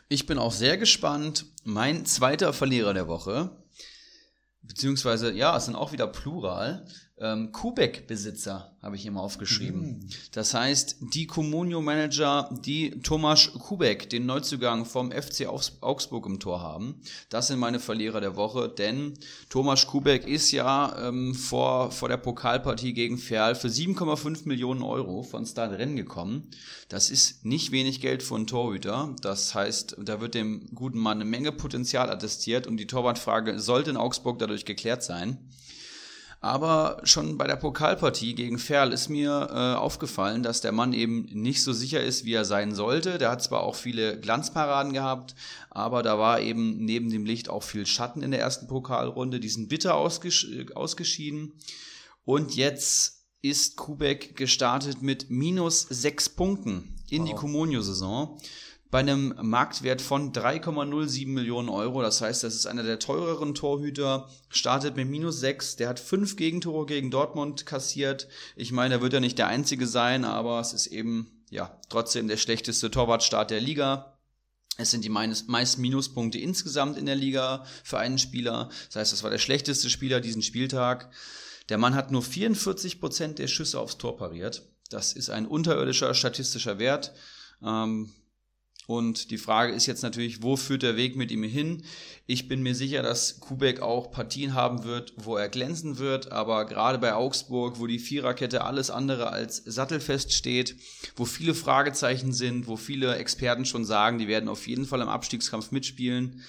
Ich 0.07 0.25
bin 0.25 0.37
auch 0.37 0.53
sehr 0.53 0.77
gespannt. 0.77 1.45
Mein 1.63 2.05
zweiter 2.05 2.53
Verlierer 2.53 2.93
der 2.93 3.07
Woche, 3.07 3.51
beziehungsweise 4.61 5.31
ja, 5.31 5.55
es 5.57 5.65
sind 5.65 5.75
auch 5.75 5.91
wieder 5.91 6.07
Plural, 6.07 6.85
ähm, 7.21 7.51
Kubek-Besitzer, 7.51 8.71
habe 8.81 8.95
ich 8.95 9.05
immer 9.05 9.21
aufgeschrieben. 9.21 9.81
Mhm. 9.81 10.07
Das 10.31 10.53
heißt, 10.53 10.97
die 11.13 11.27
Comunio-Manager, 11.27 12.49
die 12.65 12.99
Tomasz 13.01 13.51
Kubek, 13.53 14.09
den 14.09 14.25
Neuzugang 14.25 14.85
vom 14.85 15.11
FC 15.11 15.47
Augsburg 15.47 16.25
im 16.25 16.39
Tor 16.39 16.61
haben, 16.61 16.95
das 17.29 17.47
sind 17.47 17.59
meine 17.59 17.79
Verlierer 17.79 18.21
der 18.21 18.35
Woche, 18.35 18.67
denn 18.69 19.13
Tomasz 19.49 19.85
Kubek 19.85 20.27
ist 20.27 20.51
ja 20.51 21.07
ähm, 21.07 21.35
vor, 21.35 21.91
vor 21.91 22.09
der 22.09 22.17
Pokalpartie 22.17 22.93
gegen 22.93 23.19
Ferl 23.19 23.53
für 23.53 23.67
7,5 23.67 24.47
Millionen 24.47 24.81
Euro 24.81 25.21
von 25.21 25.45
Stade 25.45 25.77
Rennen 25.77 25.95
gekommen. 25.95 26.47
Das 26.89 27.11
ist 27.11 27.45
nicht 27.45 27.71
wenig 27.71 28.01
Geld 28.01 28.23
für 28.23 28.35
einen 28.35 28.47
Torhüter. 28.47 29.15
Das 29.21 29.53
heißt, 29.53 29.97
da 29.99 30.19
wird 30.19 30.33
dem 30.33 30.73
guten 30.73 30.97
Mann 30.97 31.17
eine 31.17 31.29
Menge 31.29 31.51
Potenzial 31.51 32.09
attestiert 32.09 32.65
und 32.65 32.77
die 32.77 32.87
Torwartfrage 32.87 33.59
sollte 33.59 33.91
in 33.91 33.97
Augsburg 33.97 34.39
dadurch 34.39 34.65
geklärt 34.65 35.03
sein. 35.03 35.37
Aber 36.43 36.99
schon 37.03 37.37
bei 37.37 37.45
der 37.45 37.55
Pokalpartie 37.55 38.33
gegen 38.33 38.57
Ferl 38.57 38.93
ist 38.93 39.09
mir 39.09 39.47
äh, 39.51 39.77
aufgefallen, 39.77 40.41
dass 40.41 40.59
der 40.59 40.71
Mann 40.71 40.91
eben 40.91 41.27
nicht 41.33 41.63
so 41.63 41.71
sicher 41.71 42.03
ist, 42.03 42.25
wie 42.25 42.33
er 42.33 42.45
sein 42.45 42.73
sollte. 42.73 43.19
Der 43.19 43.29
hat 43.29 43.43
zwar 43.43 43.61
auch 43.61 43.75
viele 43.75 44.19
Glanzparaden 44.19 44.91
gehabt, 44.91 45.35
aber 45.69 46.01
da 46.01 46.17
war 46.17 46.41
eben 46.41 46.83
neben 46.83 47.11
dem 47.11 47.25
Licht 47.25 47.47
auch 47.47 47.61
viel 47.61 47.85
Schatten 47.85 48.23
in 48.23 48.31
der 48.31 48.39
ersten 48.39 48.67
Pokalrunde. 48.67 49.39
Die 49.39 49.49
sind 49.49 49.69
bitter 49.69 49.93
ausges 49.93 50.47
ausgeschieden. 50.73 51.53
Und 52.25 52.55
jetzt 52.55 53.21
ist 53.43 53.77
Kubek 53.77 54.35
gestartet 54.35 55.03
mit 55.03 55.29
minus 55.29 55.81
sechs 55.81 56.27
Punkten 56.27 56.95
in 57.11 57.21
wow. 57.21 57.29
die 57.29 57.35
Comunio-Saison 57.35 58.39
bei 58.91 58.99
einem 58.99 59.33
Marktwert 59.41 60.01
von 60.01 60.33
3,07 60.33 61.27
Millionen 61.29 61.69
Euro. 61.69 62.01
Das 62.01 62.19
heißt, 62.19 62.43
das 62.43 62.53
ist 62.53 62.67
einer 62.67 62.83
der 62.83 62.99
teureren 62.99 63.55
Torhüter, 63.55 64.29
startet 64.49 64.97
mit 64.97 65.07
minus 65.07 65.39
6. 65.39 65.77
Der 65.77 65.87
hat 65.87 65.99
fünf 65.99 66.35
Gegentore 66.35 66.85
gegen 66.85 67.09
Dortmund 67.09 67.65
kassiert. 67.65 68.27
Ich 68.57 68.73
meine, 68.73 68.95
er 68.95 69.01
wird 69.01 69.13
ja 69.13 69.21
nicht 69.21 69.37
der 69.37 69.47
einzige 69.47 69.87
sein, 69.87 70.25
aber 70.25 70.59
es 70.59 70.73
ist 70.73 70.87
eben, 70.87 71.45
ja, 71.49 71.79
trotzdem 71.87 72.27
der 72.27 72.35
schlechteste 72.35 72.91
Torwartstart 72.91 73.49
der 73.49 73.61
Liga. 73.61 74.17
Es 74.77 74.91
sind 74.91 75.05
die 75.05 75.09
meisten 75.09 75.81
Minuspunkte 75.81 76.37
insgesamt 76.37 76.97
in 76.97 77.05
der 77.05 77.15
Liga 77.15 77.65
für 77.83 77.97
einen 77.97 78.17
Spieler. 78.17 78.69
Das 78.87 78.97
heißt, 78.97 79.13
das 79.13 79.23
war 79.23 79.29
der 79.29 79.37
schlechteste 79.37 79.89
Spieler 79.89 80.19
diesen 80.19 80.41
Spieltag. 80.41 81.11
Der 81.69 81.77
Mann 81.77 81.95
hat 81.95 82.11
nur 82.11 82.23
44 82.23 82.99
Prozent 82.99 83.39
der 83.39 83.47
Schüsse 83.47 83.79
aufs 83.79 83.97
Tor 83.97 84.17
pariert. 84.17 84.67
Das 84.89 85.13
ist 85.13 85.29
ein 85.29 85.45
unterirdischer 85.45 86.13
statistischer 86.13 86.79
Wert. 86.79 87.13
Ähm, 87.63 88.11
und 88.97 89.31
die 89.31 89.37
Frage 89.37 89.73
ist 89.73 89.85
jetzt 89.85 90.03
natürlich, 90.03 90.43
wo 90.43 90.57
führt 90.57 90.83
der 90.83 90.97
Weg 90.97 91.15
mit 91.15 91.31
ihm 91.31 91.43
hin? 91.43 91.83
Ich 92.27 92.47
bin 92.47 92.61
mir 92.61 92.75
sicher, 92.75 93.01
dass 93.01 93.39
Kubek 93.39 93.81
auch 93.81 94.11
Partien 94.11 94.53
haben 94.53 94.83
wird, 94.83 95.13
wo 95.15 95.37
er 95.37 95.47
glänzen 95.47 95.97
wird, 95.97 96.31
aber 96.31 96.65
gerade 96.65 96.97
bei 96.97 97.13
Augsburg, 97.13 97.79
wo 97.79 97.87
die 97.87 97.99
Viererkette 97.99 98.65
alles 98.65 98.89
andere 98.89 99.31
als 99.31 99.57
sattelfest 99.65 100.33
steht, 100.33 100.75
wo 101.15 101.25
viele 101.25 101.53
Fragezeichen 101.53 102.33
sind, 102.33 102.67
wo 102.67 102.75
viele 102.75 103.15
Experten 103.15 103.65
schon 103.65 103.85
sagen, 103.85 104.19
die 104.19 104.27
werden 104.27 104.49
auf 104.49 104.67
jeden 104.67 104.85
Fall 104.85 105.01
im 105.01 105.09
Abstiegskampf 105.09 105.71
mitspielen, 105.71 106.41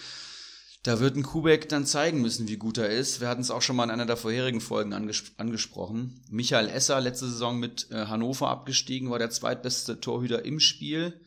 da 0.83 0.99
wird 0.99 1.15
ein 1.15 1.23
Kubek 1.23 1.69
dann 1.69 1.87
zeigen 1.87 2.21
müssen, 2.21 2.49
wie 2.49 2.57
gut 2.57 2.77
er 2.77 2.89
ist. 2.89 3.21
Wir 3.21 3.29
hatten 3.29 3.41
es 3.41 3.53
auch 3.53 3.63
schon 3.63 3.77
mal 3.77 3.85
in 3.85 3.91
einer 3.91 4.07
der 4.07 4.17
vorherigen 4.17 4.61
Folgen 4.61 4.93
anges 4.93 5.23
angesprochen. 5.37 6.21
Michael 6.29 6.69
Esser, 6.69 7.01
letzte 7.01 7.27
Saison 7.27 7.61
mit 7.61 7.89
äh, 7.93 8.07
Hannover 8.07 8.49
abgestiegen, 8.49 9.09
war 9.09 9.21
der 9.21 9.31
zweitbeste 9.31 10.01
Torhüter 10.01 10.45
im 10.45 10.59
Spiel. 10.59 11.21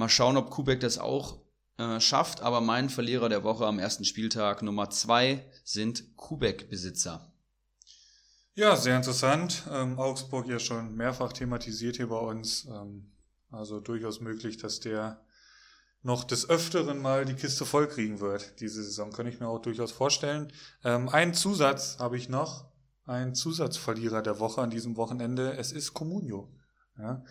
Mal 0.00 0.08
schauen, 0.08 0.38
ob 0.38 0.48
Kubek 0.48 0.80
das 0.80 0.96
auch 0.96 1.42
äh, 1.76 2.00
schafft, 2.00 2.40
aber 2.40 2.62
mein 2.62 2.88
Verlierer 2.88 3.28
der 3.28 3.44
Woche 3.44 3.66
am 3.66 3.78
ersten 3.78 4.06
Spieltag 4.06 4.62
Nummer 4.62 4.88
zwei 4.88 5.44
sind 5.62 6.16
Kubek-Besitzer. 6.16 7.30
Ja, 8.54 8.76
sehr 8.76 8.96
interessant. 8.96 9.64
Ähm, 9.70 9.98
Augsburg 9.98 10.48
ja 10.48 10.58
schon 10.58 10.94
mehrfach 10.94 11.34
thematisiert 11.34 11.96
hier 11.96 12.08
bei 12.08 12.16
uns. 12.16 12.64
Ähm, 12.64 13.12
also 13.50 13.78
durchaus 13.78 14.22
möglich, 14.22 14.56
dass 14.56 14.80
der 14.80 15.22
noch 16.00 16.24
des 16.24 16.48
Öfteren 16.48 17.02
mal 17.02 17.26
die 17.26 17.34
Kiste 17.34 17.66
vollkriegen 17.66 18.20
wird. 18.20 18.58
Diese 18.60 18.82
Saison 18.82 19.12
kann 19.12 19.26
ich 19.26 19.38
mir 19.38 19.48
auch 19.48 19.60
durchaus 19.60 19.92
vorstellen. 19.92 20.50
Ähm, 20.82 21.10
einen 21.10 21.34
Zusatz 21.34 21.98
habe 21.98 22.16
ich 22.16 22.30
noch. 22.30 22.70
Ein 23.04 23.34
Zusatzverlierer 23.34 24.22
der 24.22 24.38
Woche 24.38 24.62
an 24.62 24.70
diesem 24.70 24.96
Wochenende. 24.96 25.58
Es 25.58 25.72
ist 25.72 25.92
Comunio. 25.92 26.50
Ja, 26.96 27.22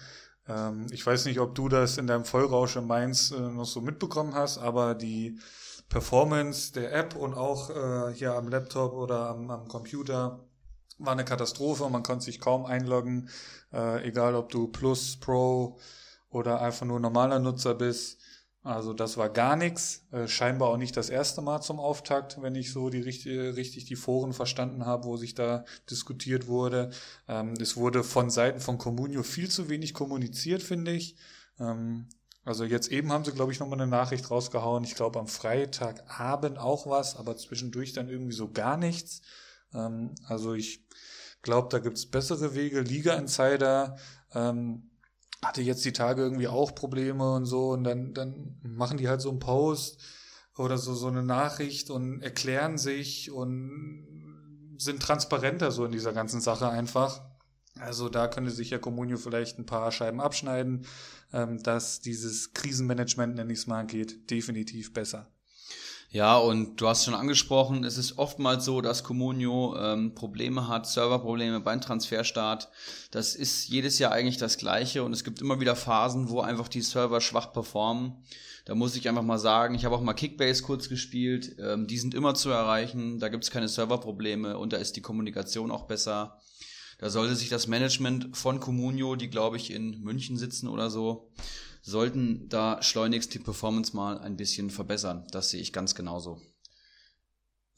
ähm, 0.50 0.88
ich 0.91 1.06
weiß 1.06 1.26
nicht, 1.26 1.39
ob 1.39 1.56
du 1.56 1.70
das 1.70 1.97
in 1.97 2.08
deinem 2.08 2.26
Vollrausch 2.26 2.76
in 2.76 2.88
Mainz 2.88 3.32
äh, 3.32 3.39
noch 3.39 3.66
so 3.66 3.82
mitbekommen 3.82 4.34
hast, 4.34 4.58
aber 4.58 4.95
die 4.95 5.39
Performance 5.88 6.74
der 6.74 6.93
App 6.93 7.16
und 7.16 7.34
auch 7.34 7.70
äh, 7.70 8.14
hier 8.14 8.34
am 8.34 8.47
Laptop 8.50 8.93
oder 8.93 9.30
am, 9.30 9.50
am 9.50 9.68
Computer 9.68 10.39
war 10.97 11.14
eine 11.14 11.26
Katastrophe. 11.26 11.89
Man 11.89 12.04
konnte 12.04 12.26
sich 12.26 12.39
kaum 12.39 12.66
einloggen, 12.66 13.30
äh, 13.74 14.08
egal 14.08 14.36
ob 14.36 14.50
du 14.50 14.68
Plus, 14.68 15.18
Pro 15.18 15.80
oder 16.30 16.62
einfach 16.62 16.86
nur 16.86 17.00
normaler 17.00 17.39
Nutzer 17.39 17.74
bist. 17.74 18.20
Also 18.62 18.93
das 18.93 19.18
war 19.18 19.30
gar 19.30 19.55
nichts. 19.55 20.05
Äh, 20.12 20.28
scheinbar 20.28 20.70
auch 20.70 20.78
nicht 20.78 20.97
das 20.97 21.10
erste 21.10 21.41
Mal 21.41 21.62
zum 21.62 21.80
Auftakt, 21.80 22.41
wenn 22.41 22.55
ich 22.55 22.72
so 22.74 22.89
die 22.89 22.99
richtig, 22.99 23.55
richtig 23.55 23.86
die 23.86 23.95
Foren 23.95 24.34
verstanden 24.34 24.86
habe, 24.86 25.05
wo 25.05 25.16
sich 25.16 25.34
da 25.34 25.64
diskutiert 25.89 26.47
wurde. 26.47 26.91
Ähm, 27.28 27.53
es 27.60 27.78
wurde 27.78 28.03
von 28.03 28.30
Seiten 28.30 28.60
von 28.60 28.78
Communio 28.78 29.24
viel 29.24 29.49
zu 29.49 29.70
wenig 29.70 29.93
kommuniziert, 29.93 30.62
finde 30.62 30.91
ich. 30.91 31.16
Ähm, 31.57 32.07
also 32.43 32.66
jetzt 32.66 32.89
eben 32.89 33.12
haben 33.12 33.24
sie, 33.24 33.32
glaube 33.32 33.51
ich, 33.51 33.60
nochmal 33.60 33.80
eine 33.80 33.89
Nachricht 33.89 34.30
rausgehauen. 34.30 34.84
Ich 34.84 34.95
glaube 34.95 35.20
am 35.20 35.28
Freitagabend 35.28 36.57
auch 36.57 36.86
was, 36.86 37.16
aber 37.16 37.38
zwischendurch 37.38 37.93
dann 37.93 38.10
irgendwie 38.10 38.34
so 38.34 38.51
gar 38.51 38.76
nichts. 38.76 39.22
Ähm, 39.74 40.16
also 40.26 40.53
ich 40.53 40.86
glaube, 41.41 41.70
da 41.72 41.80
gibt's 41.80 42.05
bessere 42.05 42.55
Wege. 42.55 42.82
Liga 42.82 43.14
Insider 43.16 43.97
ähm, 44.34 44.89
hatte 45.44 45.62
jetzt 45.62 45.86
die 45.86 45.94
Tage 45.94 46.22
irgendwie 46.22 46.48
auch 46.48 46.76
Probleme 46.76 47.34
und 47.34 47.46
so 47.46 47.70
und 47.70 47.84
dann, 47.84 48.14
dann 48.14 48.58
machen 48.64 48.98
die 48.98 49.08
halt 49.08 49.22
so 49.22 49.30
einen 49.30 49.40
Post 49.40 50.02
oder 50.58 50.78
so, 50.78 50.94
so 50.94 51.08
eine 51.08 51.24
Nachricht 51.24 51.90
und 51.90 52.22
erklären 52.22 52.78
sich 52.78 53.32
und 53.32 54.76
sind 54.78 55.02
transparenter 55.02 55.72
so 55.72 55.86
in 55.86 55.92
dieser 55.92 56.14
ganzen 56.14 56.42
Sache 56.42 56.70
einfach. 56.70 57.22
Also 57.80 58.10
da 58.10 58.28
könnte 58.28 58.52
sich 58.52 58.72
ja 58.72 58.78
Comunio 58.78 59.18
vielleicht 59.18 59.58
ein 59.58 59.66
paar 59.66 59.92
Scheiben 59.92 60.20
abschneiden, 60.20 60.86
ähm, 61.32 61.64
dass 61.64 62.02
dieses 62.02 62.54
Krisenmanagement, 62.54 63.36
nenne 63.36 63.54
ich 63.54 63.60
es 63.60 63.68
mal, 63.68 63.86
geht 63.86 64.30
definitiv 64.30 64.94
besser. 64.94 65.32
Ja, 66.12 66.38
und 66.38 66.82
du 66.82 66.88
hast 66.88 67.05
schon 67.05 67.14
angesprochen, 67.14 67.84
es 67.84 67.99
ist 67.99 68.18
oftmals 68.18 68.66
so, 68.66 68.82
dass 68.82 69.03
Comunio 69.03 69.78
ähm, 69.78 70.16
Probleme 70.16 70.68
hat, 70.68 70.88
Serverprobleme 70.88 71.60
beim 71.60 71.82
Transferstart. 71.82 72.70
Das 73.12 73.36
ist 73.36 73.68
jedes 73.68 73.99
Jahr 73.99 74.12
eigentlich 74.12 74.38
das 74.38 74.57
gleiche 74.57 75.03
und 75.03 75.14
es 75.14 75.24
gibt 75.24 75.39
immer 75.39 75.60
wieder 75.60 75.76
Phasen, 75.76 76.30
wo 76.30 76.41
einfach 76.41 76.68
die 76.68 76.82
Server 76.82 77.22
schwach 77.22 77.53
performen. 77.53 78.24
Da 78.66 78.74
muss 78.74 78.95
ich 78.95 79.07
einfach 79.07 79.22
mal 79.22 79.38
sagen, 79.38 79.76
ich 79.76 79.86
habe 79.86 79.93
auch 79.93 80.01
mal 80.01 80.14
Kickbase 80.14 80.64
kurz 80.64 80.89
gespielt, 80.89 81.55
ähm, 81.60 81.86
die 81.86 81.99
sind 81.99 82.16
immer 82.16 82.34
zu 82.34 82.49
erreichen, 82.49 83.20
da 83.20 83.30
gibt 83.30 83.43
es 83.43 83.51
keine 83.51 83.68
Serverprobleme 83.68 84.57
und 84.57 84.74
da 84.74 84.78
ist 84.78 84.95
die 84.95 85.01
Kommunikation 85.01 85.70
auch 85.70 85.84
besser. 85.84 86.39
Da 86.97 87.12
sollte 87.12 87.36
sich 87.36 87.49
das 87.49 87.68
Management 87.68 88.36
von 88.36 88.60
Comunio, 88.60 89.16
die 89.16 89.30
glaube 89.30 89.57
ich 89.57 89.72
in 89.72 90.01
München 90.01 90.38
sitzen 90.38 90.70
oder 90.70 90.89
so, 90.89 91.30
sollten 91.90 92.48
da 92.50 92.82
schleunigst 92.82 93.34
die 93.34 93.40
Performance 93.40 93.96
mal 93.96 94.20
ein 94.20 94.38
bisschen 94.38 94.70
verbessern. 94.70 95.26
Das 95.32 95.50
sehe 95.50 95.62
ich 95.62 95.74
ganz 95.74 95.96
genauso. 95.96 96.40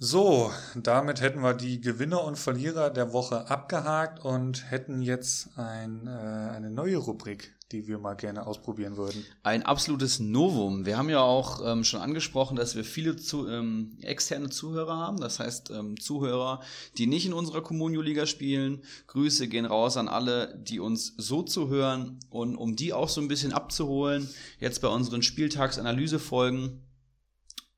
So, 0.03 0.51
damit 0.73 1.21
hätten 1.21 1.41
wir 1.41 1.53
die 1.53 1.79
Gewinner 1.79 2.23
und 2.23 2.35
Verlierer 2.35 2.89
der 2.89 3.13
Woche 3.13 3.51
abgehakt 3.51 4.25
und 4.25 4.71
hätten 4.71 5.03
jetzt 5.03 5.49
ein, 5.59 6.07
äh, 6.07 6.09
eine 6.09 6.71
neue 6.71 6.97
Rubrik, 6.97 7.53
die 7.71 7.85
wir 7.85 7.99
mal 7.99 8.15
gerne 8.15 8.47
ausprobieren 8.47 8.97
würden. 8.97 9.23
Ein 9.43 9.61
absolutes 9.61 10.19
Novum. 10.19 10.87
Wir 10.87 10.97
haben 10.97 11.09
ja 11.09 11.21
auch 11.21 11.61
ähm, 11.63 11.83
schon 11.83 12.01
angesprochen, 12.01 12.55
dass 12.55 12.75
wir 12.75 12.83
viele 12.83 13.15
zu, 13.15 13.47
ähm, 13.47 13.95
externe 14.01 14.49
Zuhörer 14.49 14.97
haben. 14.97 15.19
Das 15.19 15.39
heißt, 15.39 15.69
ähm, 15.69 15.99
Zuhörer, 15.99 16.61
die 16.97 17.05
nicht 17.05 17.27
in 17.27 17.33
unserer 17.33 17.61
Communio-Liga 17.61 18.25
spielen. 18.25 18.81
Grüße 19.05 19.49
gehen 19.49 19.65
raus 19.65 19.97
an 19.97 20.07
alle, 20.07 20.57
die 20.57 20.79
uns 20.79 21.13
so 21.17 21.43
zuhören. 21.43 22.17
Und 22.31 22.55
um 22.55 22.75
die 22.75 22.91
auch 22.91 23.07
so 23.07 23.21
ein 23.21 23.27
bisschen 23.27 23.53
abzuholen, 23.53 24.27
jetzt 24.59 24.81
bei 24.81 24.87
unseren 24.87 25.21
Spieltagsanalysefolgen 25.21 26.81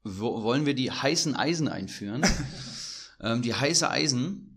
wollen 0.03 0.65
wir 0.65 0.75
die 0.75 0.91
heißen 0.91 1.35
Eisen 1.35 1.67
einführen. 1.67 2.23
ähm, 3.21 3.41
die 3.41 3.53
heiße 3.53 3.89
Eisen, 3.89 4.53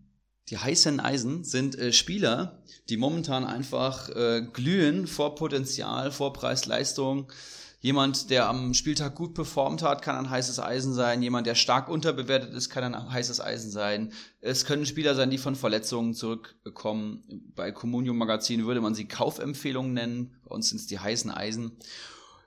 die 0.49 0.59
heißen 0.59 1.01
Eisen 1.01 1.45
sind 1.45 1.77
äh, 1.79 1.93
Spieler, 1.93 2.63
die 2.89 2.97
momentan 2.97 3.45
einfach 3.45 4.09
äh, 4.11 4.47
glühen 4.53 5.07
vor 5.07 5.35
Potenzial, 5.35 6.13
vor 6.13 6.33
Preis-Leistung. 6.33 7.33
Jemand, 7.81 8.31
der 8.31 8.49
am 8.49 8.75
Spieltag 8.75 9.15
gut 9.15 9.35
performt 9.35 9.83
hat, 9.83 10.03
kann 10.03 10.17
ein 10.17 10.31
heißes 10.31 10.59
Eisen 10.59 10.95
sein. 10.95 11.23
Jemand, 11.23 11.47
der 11.47 11.55
stark 11.55 11.89
unterbewertet 11.89 12.53
ist, 12.55 12.71
kann 12.71 12.83
ein 12.83 13.13
heißes 13.13 13.41
Eisen 13.41 13.71
sein. 13.71 14.13
Es 14.41 14.65
können 14.65 14.87
Spieler 14.87 15.15
sein, 15.15 15.31
die 15.31 15.39
von 15.39 15.55
Verletzungen 15.55 16.15
zurückkommen. 16.15 17.23
Bei 17.55 17.71
Communion 17.71 18.17
Magazin 18.17 18.67
würde 18.67 18.81
man 18.81 18.95
sie 18.95 19.07
Kaufempfehlungen 19.07 19.93
nennen. 19.93 20.35
Bei 20.45 20.55
uns 20.55 20.71
sind 20.71 20.81
es 20.81 20.87
die 20.87 20.99
heißen 20.99 21.31
Eisen. 21.31 21.73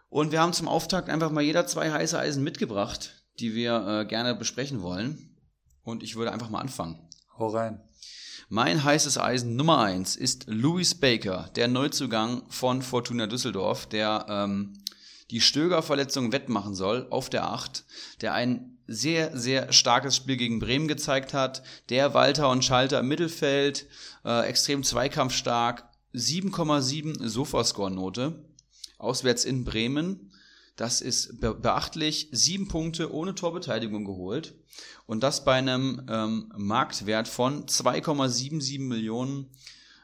Und 0.09 0.31
wir 0.31 0.41
haben 0.41 0.53
zum 0.53 0.67
Auftakt 0.67 1.09
einfach 1.09 1.31
mal 1.31 1.41
jeder 1.41 1.67
zwei 1.67 1.91
heiße 1.91 2.17
Eisen 2.17 2.43
mitgebracht, 2.43 3.23
die 3.39 3.53
wir 3.53 3.87
äh, 3.87 4.05
gerne 4.05 4.35
besprechen 4.35 4.81
wollen. 4.81 5.37
Und 5.83 6.03
ich 6.03 6.15
würde 6.15 6.31
einfach 6.31 6.49
mal 6.49 6.59
anfangen. 6.59 7.07
Hau 7.37 7.47
rein. 7.47 7.81
Mein 8.49 8.83
heißes 8.83 9.19
Eisen 9.19 9.55
Nummer 9.55 9.77
eins 9.79 10.15
ist 10.15 10.45
Louis 10.47 10.95
Baker, 10.95 11.51
der 11.55 11.67
Neuzugang 11.67 12.41
von 12.49 12.81
Fortuna 12.81 13.27
Düsseldorf, 13.27 13.85
der 13.85 14.25
ähm, 14.27 14.73
die 15.29 15.41
Stöger-Verletzung 15.41 16.31
wettmachen 16.31 16.73
soll 16.73 17.05
auf 17.11 17.29
der 17.29 17.47
Acht, 17.51 17.85
der 18.21 18.33
ein 18.33 18.79
sehr, 18.87 19.37
sehr 19.37 19.71
starkes 19.71 20.15
Spiel 20.15 20.37
gegen 20.37 20.57
Bremen 20.57 20.87
gezeigt 20.87 21.35
hat, 21.35 21.61
der 21.89 22.15
Walter 22.15 22.49
und 22.49 22.65
Schalter 22.65 23.01
im 23.01 23.07
Mittelfeld, 23.07 23.85
äh, 24.25 24.47
extrem 24.47 24.83
zweikampfstark, 24.83 25.87
7,7 26.15 27.27
Sofascore-Note 27.27 28.48
auswärts 28.99 29.45
in 29.45 29.63
Bremen. 29.63 30.31
Das 30.75 31.01
ist 31.01 31.41
beachtlich. 31.41 32.29
Sieben 32.31 32.67
Punkte 32.67 33.11
ohne 33.11 33.35
Torbeteiligung 33.35 34.05
geholt. 34.05 34.53
Und 35.07 35.23
das 35.23 35.43
bei 35.43 35.55
einem 35.55 36.05
ähm, 36.09 36.53
Marktwert 36.55 37.27
von 37.27 37.65
2,77 37.65 38.79
Millionen. 38.79 39.47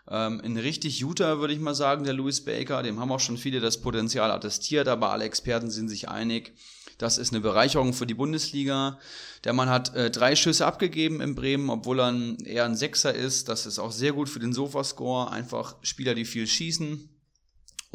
Ähm, 0.10 0.42
ein 0.44 0.58
richtig 0.58 1.02
guter, 1.02 1.40
würde 1.40 1.54
ich 1.54 1.60
mal 1.60 1.76
sagen, 1.76 2.04
der 2.04 2.14
Louis 2.14 2.44
Baker. 2.44 2.84
Dem 2.84 3.00
haben 3.00 3.12
auch 3.12 3.20
schon 3.20 3.38
viele 3.38 3.60
das 3.60 3.80
Potenzial 3.80 4.32
attestiert, 4.32 4.88
aber 4.88 5.12
alle 5.12 5.24
Experten 5.24 5.70
sind 5.70 5.88
sich 5.88 6.10
einig. 6.10 6.54
Das 6.98 7.18
ist 7.18 7.32
eine 7.32 7.42
Bereicherung 7.42 7.94
für 7.94 8.08
die 8.08 8.14
Bundesliga. 8.14 9.00
Der 9.44 9.54
Mann 9.54 9.70
hat 9.70 9.96
äh, 9.96 10.12
drei 10.12 10.36
Schüsse 10.36 10.66
abgegeben 10.66 11.22
in 11.22 11.36
Bremen, 11.36 11.70
obwohl 11.70 12.00
er 12.00 12.08
ein, 12.08 12.38
eher 12.46 12.66
ein 12.66 12.76
Sechser 12.76 13.14
ist. 13.14 13.50
Das 13.50 13.66
ist 13.66 13.80
auch 13.80 13.92
sehr 13.92 14.14
gut 14.14 14.30
für 14.30 14.40
den 14.40 14.54
Sofascore. 14.54 15.32
Einfach 15.32 15.76
Spieler, 15.82 16.16
die 16.16 16.26
viel 16.26 16.48
schießen. 16.48 17.15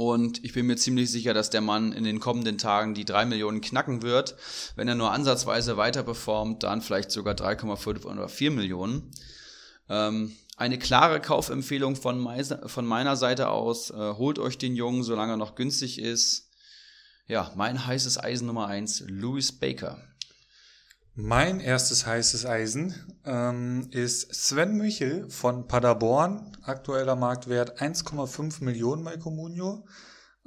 Und 0.00 0.42
ich 0.42 0.54
bin 0.54 0.64
mir 0.64 0.76
ziemlich 0.76 1.10
sicher, 1.10 1.34
dass 1.34 1.50
der 1.50 1.60
Mann 1.60 1.92
in 1.92 2.04
den 2.04 2.20
kommenden 2.20 2.56
Tagen 2.56 2.94
die 2.94 3.04
drei 3.04 3.26
Millionen 3.26 3.60
knacken 3.60 4.00
wird. 4.00 4.34
Wenn 4.74 4.88
er 4.88 4.94
nur 4.94 5.12
ansatzweise 5.12 5.76
weiter 5.76 6.02
performt, 6.02 6.62
dann 6.62 6.80
vielleicht 6.80 7.10
sogar 7.10 7.34
3,5 7.34 8.06
oder 8.06 8.26
4 8.26 8.50
Millionen. 8.50 9.10
Ähm, 9.90 10.34
eine 10.56 10.78
klare 10.78 11.20
Kaufempfehlung 11.20 11.96
von, 11.96 12.26
von 12.64 12.86
meiner 12.86 13.16
Seite 13.16 13.50
aus. 13.50 13.90
Äh, 13.90 14.14
holt 14.14 14.38
euch 14.38 14.56
den 14.56 14.74
Jungen, 14.74 15.02
solange 15.02 15.34
er 15.34 15.36
noch 15.36 15.54
günstig 15.54 15.98
ist. 15.98 16.48
Ja, 17.26 17.52
mein 17.54 17.86
heißes 17.86 18.24
Eisen 18.24 18.46
Nummer 18.46 18.68
eins, 18.68 19.04
Louis 19.06 19.52
Baker. 19.52 19.98
Mein 21.22 21.60
erstes 21.60 22.06
heißes 22.06 22.46
Eisen 22.46 22.94
ähm, 23.26 23.88
ist 23.90 24.34
Sven 24.34 24.78
Michel 24.78 25.28
von 25.28 25.68
Paderborn, 25.68 26.56
aktueller 26.62 27.14
Marktwert 27.14 27.78
1,5 27.78 28.64
Millionen 28.64 29.04
bei 29.04 29.18
Comunio. 29.18 29.84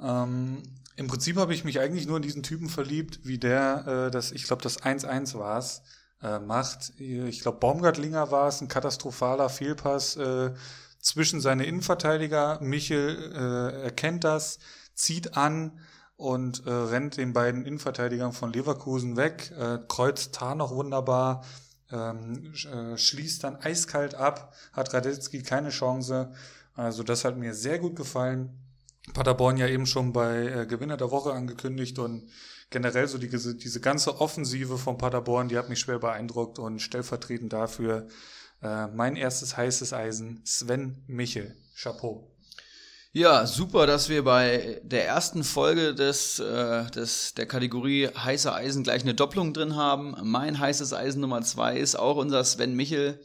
Ähm, 0.00 0.64
Im 0.96 1.06
Prinzip 1.06 1.36
habe 1.36 1.54
ich 1.54 1.62
mich 1.62 1.78
eigentlich 1.78 2.08
nur 2.08 2.16
in 2.16 2.24
diesen 2.24 2.42
Typen 2.42 2.68
verliebt, 2.68 3.20
wie 3.22 3.38
der, 3.38 3.86
äh, 3.86 4.10
das, 4.10 4.32
ich 4.32 4.44
glaube, 4.44 4.62
das 4.62 4.82
1-1 4.82 5.38
war 5.38 5.58
es, 5.58 5.82
äh, 6.22 6.40
macht. 6.40 6.92
Ich 6.98 7.40
glaube, 7.40 7.58
Baumgartlinger 7.58 8.32
war 8.32 8.48
es, 8.48 8.60
ein 8.60 8.66
katastrophaler 8.66 9.50
Fehlpass 9.50 10.16
äh, 10.16 10.54
zwischen 10.98 11.40
seine 11.40 11.66
Innenverteidiger. 11.66 12.58
Michel 12.60 13.32
äh, 13.32 13.84
erkennt 13.84 14.24
das, 14.24 14.58
zieht 14.94 15.36
an, 15.36 15.78
und 16.16 16.66
äh, 16.66 16.70
rennt 16.70 17.16
den 17.16 17.32
beiden 17.32 17.64
Innenverteidigern 17.64 18.32
von 18.32 18.52
Leverkusen 18.52 19.16
weg, 19.16 19.52
äh, 19.58 19.78
kreuzt 19.88 20.34
Tar 20.34 20.54
noch 20.54 20.74
wunderbar, 20.74 21.44
ähm, 21.90 22.54
äh, 22.72 22.96
schließt 22.96 23.44
dann 23.44 23.56
eiskalt 23.56 24.14
ab, 24.14 24.54
hat 24.72 24.94
Radetzky 24.94 25.42
keine 25.42 25.70
Chance. 25.70 26.32
Also 26.74 27.02
das 27.02 27.24
hat 27.24 27.36
mir 27.36 27.54
sehr 27.54 27.78
gut 27.78 27.96
gefallen. 27.96 28.50
Paderborn 29.12 29.58
ja 29.58 29.68
eben 29.68 29.86
schon 29.86 30.12
bei 30.12 30.46
äh, 30.46 30.66
Gewinner 30.66 30.96
der 30.96 31.10
Woche 31.10 31.32
angekündigt 31.32 31.98
und 31.98 32.30
generell 32.70 33.06
so 33.06 33.18
die, 33.18 33.28
diese 33.28 33.80
ganze 33.80 34.20
Offensive 34.20 34.78
von 34.78 34.96
Paderborn, 34.96 35.48
die 35.48 35.58
hat 35.58 35.68
mich 35.68 35.80
schwer 35.80 35.98
beeindruckt 35.98 36.58
und 36.58 36.80
stellvertretend 36.80 37.52
dafür 37.52 38.08
äh, 38.62 38.86
mein 38.88 39.16
erstes 39.16 39.56
heißes 39.56 39.92
Eisen, 39.92 40.40
Sven 40.44 41.04
Michel. 41.06 41.56
Chapeau. 41.76 42.33
Ja, 43.16 43.46
super, 43.46 43.86
dass 43.86 44.08
wir 44.08 44.24
bei 44.24 44.80
der 44.82 45.06
ersten 45.06 45.44
Folge 45.44 45.94
des, 45.94 46.40
äh, 46.40 46.90
des 46.90 47.34
der 47.34 47.46
Kategorie 47.46 48.08
heiße 48.08 48.52
Eisen 48.52 48.82
gleich 48.82 49.02
eine 49.02 49.14
Doppelung 49.14 49.54
drin 49.54 49.76
haben. 49.76 50.16
Mein 50.24 50.58
heißes 50.58 50.92
Eisen 50.92 51.20
Nummer 51.20 51.42
zwei 51.42 51.76
ist 51.76 51.94
auch 51.94 52.16
unser 52.16 52.42
Sven 52.42 52.74
Michel. 52.74 53.20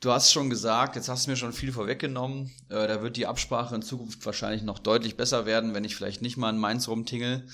Du 0.00 0.12
hast 0.12 0.32
schon 0.32 0.48
gesagt, 0.48 0.96
jetzt 0.96 1.10
hast 1.10 1.26
du 1.26 1.30
mir 1.30 1.36
schon 1.36 1.52
viel 1.52 1.72
vorweggenommen. 1.72 2.50
Äh, 2.70 2.88
da 2.88 3.02
wird 3.02 3.18
die 3.18 3.26
Absprache 3.26 3.74
in 3.74 3.82
Zukunft 3.82 4.24
wahrscheinlich 4.24 4.62
noch 4.62 4.78
deutlich 4.78 5.18
besser 5.18 5.44
werden, 5.44 5.74
wenn 5.74 5.84
ich 5.84 5.94
vielleicht 5.94 6.22
nicht 6.22 6.38
mal 6.38 6.48
in 6.48 6.58
Mainz 6.58 6.88
rumtingel. 6.88 7.46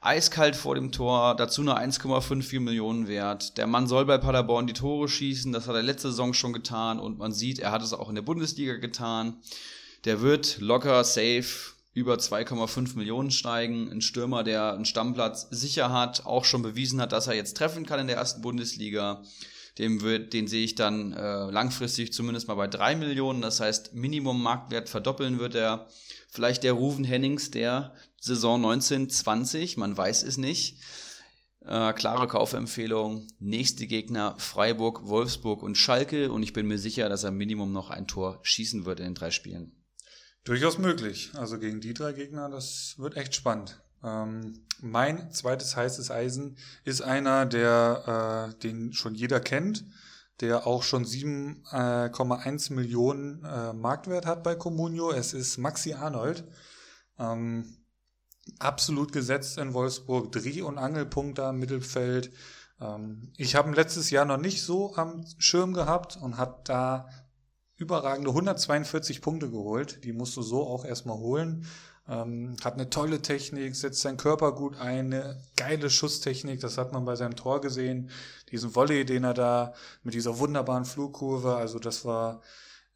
Eiskalt 0.00 0.56
vor 0.56 0.74
dem 0.74 0.90
Tor, 0.90 1.36
dazu 1.36 1.62
nur 1.62 1.78
1,54 1.78 2.60
Millionen 2.60 3.08
wert. 3.08 3.58
Der 3.58 3.66
Mann 3.66 3.88
soll 3.88 4.06
bei 4.06 4.16
Paderborn 4.16 4.66
die 4.66 4.72
Tore 4.72 5.06
schießen, 5.06 5.52
das 5.52 5.68
hat 5.68 5.74
er 5.74 5.82
letzte 5.82 6.08
Saison 6.08 6.32
schon 6.32 6.54
getan 6.54 6.98
und 6.98 7.18
man 7.18 7.32
sieht, 7.32 7.58
er 7.58 7.72
hat 7.72 7.82
es 7.82 7.92
auch 7.92 8.08
in 8.08 8.14
der 8.14 8.22
Bundesliga 8.22 8.76
getan. 8.76 9.42
Der 10.04 10.20
wird 10.20 10.58
locker 10.60 11.02
safe 11.04 11.72
über 11.92 12.14
2,5 12.14 12.96
Millionen 12.96 13.30
steigen. 13.30 13.90
Ein 13.90 14.00
Stürmer, 14.00 14.44
der 14.44 14.72
einen 14.72 14.84
Stammplatz 14.84 15.48
sicher 15.50 15.92
hat, 15.92 16.24
auch 16.26 16.44
schon 16.44 16.62
bewiesen 16.62 17.00
hat, 17.00 17.12
dass 17.12 17.26
er 17.26 17.34
jetzt 17.34 17.56
treffen 17.56 17.84
kann 17.84 18.00
in 18.00 18.06
der 18.06 18.16
ersten 18.16 18.40
Bundesliga. 18.40 19.22
Dem 19.78 20.00
wird, 20.00 20.32
den 20.32 20.46
sehe 20.46 20.64
ich 20.64 20.74
dann 20.74 21.12
äh, 21.12 21.50
langfristig 21.50 22.12
zumindest 22.12 22.48
mal 22.48 22.54
bei 22.54 22.68
3 22.68 22.96
Millionen. 22.96 23.40
Das 23.40 23.60
heißt, 23.60 23.94
Minimum 23.94 24.42
Marktwert 24.42 24.88
verdoppeln 24.88 25.38
wird 25.38 25.54
er. 25.54 25.88
Vielleicht 26.28 26.62
der 26.62 26.72
Ruven 26.72 27.04
Hennings 27.04 27.50
der 27.50 27.94
Saison 28.20 28.56
1920, 28.56 29.76
man 29.76 29.96
weiß 29.96 30.22
es 30.22 30.36
nicht. 30.36 30.78
Äh, 31.64 31.92
klare 31.92 32.26
Kaufempfehlung. 32.28 33.26
Nächste 33.40 33.86
Gegner 33.86 34.34
Freiburg, 34.38 35.06
Wolfsburg 35.06 35.62
und 35.62 35.76
Schalke. 35.76 36.30
Und 36.32 36.42
ich 36.42 36.52
bin 36.52 36.66
mir 36.66 36.78
sicher, 36.78 37.08
dass 37.08 37.24
er 37.24 37.30
Minimum 37.30 37.72
noch 37.72 37.90
ein 37.90 38.06
Tor 38.06 38.40
schießen 38.42 38.84
wird 38.84 39.00
in 39.00 39.06
den 39.06 39.14
drei 39.14 39.30
Spielen. 39.30 39.77
Durchaus 40.48 40.78
möglich. 40.78 41.30
Also 41.34 41.58
gegen 41.58 41.82
die 41.82 41.92
drei 41.92 42.14
Gegner, 42.14 42.48
das 42.48 42.94
wird 42.96 43.18
echt 43.18 43.34
spannend. 43.34 43.82
Ähm, 44.02 44.64
mein 44.80 45.30
zweites 45.30 45.76
heißes 45.76 46.10
Eisen 46.10 46.56
ist 46.84 47.02
einer, 47.02 47.44
der 47.44 48.54
äh, 48.56 48.58
den 48.62 48.94
schon 48.94 49.14
jeder 49.14 49.40
kennt, 49.40 49.84
der 50.40 50.66
auch 50.66 50.84
schon 50.84 51.04
7,1 51.04 52.72
Millionen 52.72 53.44
äh, 53.44 53.74
Marktwert 53.74 54.24
hat 54.24 54.42
bei 54.42 54.54
Comunio. 54.54 55.10
Es 55.10 55.34
ist 55.34 55.58
Maxi 55.58 55.92
Arnold. 55.92 56.44
Ähm, 57.18 57.66
absolut 58.58 59.12
gesetzt 59.12 59.58
in 59.58 59.74
Wolfsburg, 59.74 60.32
Dreh- 60.32 60.62
und 60.62 60.78
Angelpunkt 60.78 61.36
da 61.36 61.50
im 61.50 61.58
Mittelfeld. 61.58 62.32
Ähm, 62.80 63.34
ich 63.36 63.54
habe 63.54 63.68
ihn 63.68 63.74
letztes 63.74 64.08
Jahr 64.08 64.24
noch 64.24 64.38
nicht 64.38 64.62
so 64.62 64.96
am 64.96 65.26
Schirm 65.36 65.74
gehabt 65.74 66.16
und 66.16 66.38
hat 66.38 66.70
da 66.70 67.10
überragende 67.78 68.30
142 68.30 69.22
Punkte 69.22 69.50
geholt. 69.50 70.04
Die 70.04 70.12
musst 70.12 70.36
du 70.36 70.42
so 70.42 70.66
auch 70.66 70.84
erstmal 70.84 71.16
holen. 71.16 71.66
Ähm, 72.08 72.56
hat 72.64 72.74
eine 72.74 72.90
tolle 72.90 73.20
Technik, 73.20 73.76
setzt 73.76 74.00
seinen 74.00 74.16
Körper 74.16 74.52
gut 74.52 74.76
ein, 74.78 75.12
eine 75.12 75.40
geile 75.56 75.90
Schusstechnik, 75.90 76.58
das 76.60 76.78
hat 76.78 76.92
man 76.92 77.04
bei 77.04 77.16
seinem 77.16 77.36
Tor 77.36 77.60
gesehen. 77.60 78.10
Diesen 78.50 78.74
Volley, 78.74 79.04
den 79.04 79.24
er 79.24 79.34
da 79.34 79.74
mit 80.02 80.14
dieser 80.14 80.38
wunderbaren 80.38 80.86
Flugkurve, 80.86 81.56
also 81.56 81.78
das 81.78 82.06
war 82.06 82.40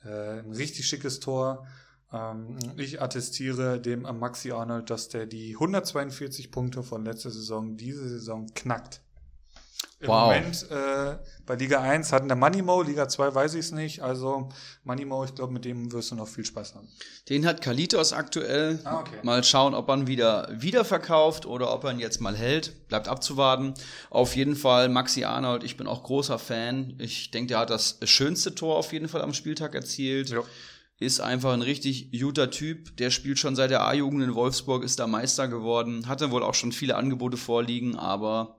äh, 0.02 0.40
ein 0.40 0.52
richtig 0.52 0.86
schickes 0.86 1.20
Tor. 1.20 1.66
Ähm, 2.10 2.56
ich 2.78 3.02
attestiere 3.02 3.78
dem 3.78 4.02
Maxi 4.02 4.52
Arnold, 4.52 4.88
dass 4.88 5.08
der 5.08 5.26
die 5.26 5.54
142 5.54 6.50
Punkte 6.50 6.82
von 6.82 7.04
letzter 7.04 7.30
Saison 7.30 7.76
diese 7.76 8.08
Saison 8.08 8.46
knackt. 8.54 9.01
Im 10.00 10.08
Wow. 10.08 10.34
Moment 10.34 10.66
äh, 10.70 11.16
bei 11.46 11.54
Liga 11.54 11.80
1 11.80 12.12
hatten 12.12 12.26
der 12.26 12.36
Moneymo, 12.36 12.82
Liga 12.82 13.08
2 13.08 13.34
weiß 13.34 13.54
ich 13.54 13.60
es 13.60 13.72
nicht. 13.72 14.02
Also 14.02 14.48
Moneymo, 14.82 15.24
ich 15.24 15.34
glaube, 15.34 15.52
mit 15.52 15.64
dem 15.64 15.92
wirst 15.92 16.10
du 16.10 16.16
noch 16.16 16.26
viel 16.26 16.44
Spaß 16.44 16.74
haben. 16.74 16.88
Den 17.28 17.46
hat 17.46 17.62
Kalitos 17.62 18.12
aktuell. 18.12 18.80
Ah, 18.84 19.00
okay. 19.00 19.18
Mal 19.22 19.44
schauen, 19.44 19.74
ob 19.74 19.88
er 19.88 19.96
ihn 19.96 20.06
wieder, 20.08 20.48
wieder 20.52 20.84
verkauft 20.84 21.46
oder 21.46 21.72
ob 21.72 21.84
er 21.84 21.92
ihn 21.92 22.00
jetzt 22.00 22.20
mal 22.20 22.36
hält. 22.36 22.88
Bleibt 22.88 23.06
abzuwarten. 23.06 23.74
Auf 24.10 24.34
jeden 24.34 24.56
Fall 24.56 24.88
Maxi 24.88 25.24
Arnold, 25.24 25.62
ich 25.62 25.76
bin 25.76 25.86
auch 25.86 26.02
großer 26.02 26.38
Fan. 26.38 26.94
Ich 26.98 27.30
denke, 27.30 27.48
der 27.48 27.58
hat 27.60 27.70
das 27.70 27.98
schönste 28.02 28.54
Tor 28.54 28.76
auf 28.76 28.92
jeden 28.92 29.08
Fall 29.08 29.22
am 29.22 29.34
Spieltag 29.34 29.74
erzielt. 29.74 30.30
Ja. 30.30 30.42
Ist 30.98 31.20
einfach 31.20 31.52
ein 31.52 31.62
richtig 31.62 32.12
guter 32.12 32.50
Typ. 32.50 32.96
Der 32.96 33.10
spielt 33.10 33.38
schon 33.38 33.56
seit 33.56 33.70
der 33.70 33.84
A-Jugend 33.84 34.22
in 34.22 34.34
Wolfsburg, 34.34 34.84
ist 34.84 35.00
da 35.00 35.06
Meister 35.06 35.48
geworden. 35.48 36.06
Hatte 36.08 36.30
wohl 36.30 36.42
auch 36.44 36.54
schon 36.54 36.70
viele 36.70 36.94
Angebote 36.96 37.36
vorliegen, 37.36 37.96
aber 37.96 38.56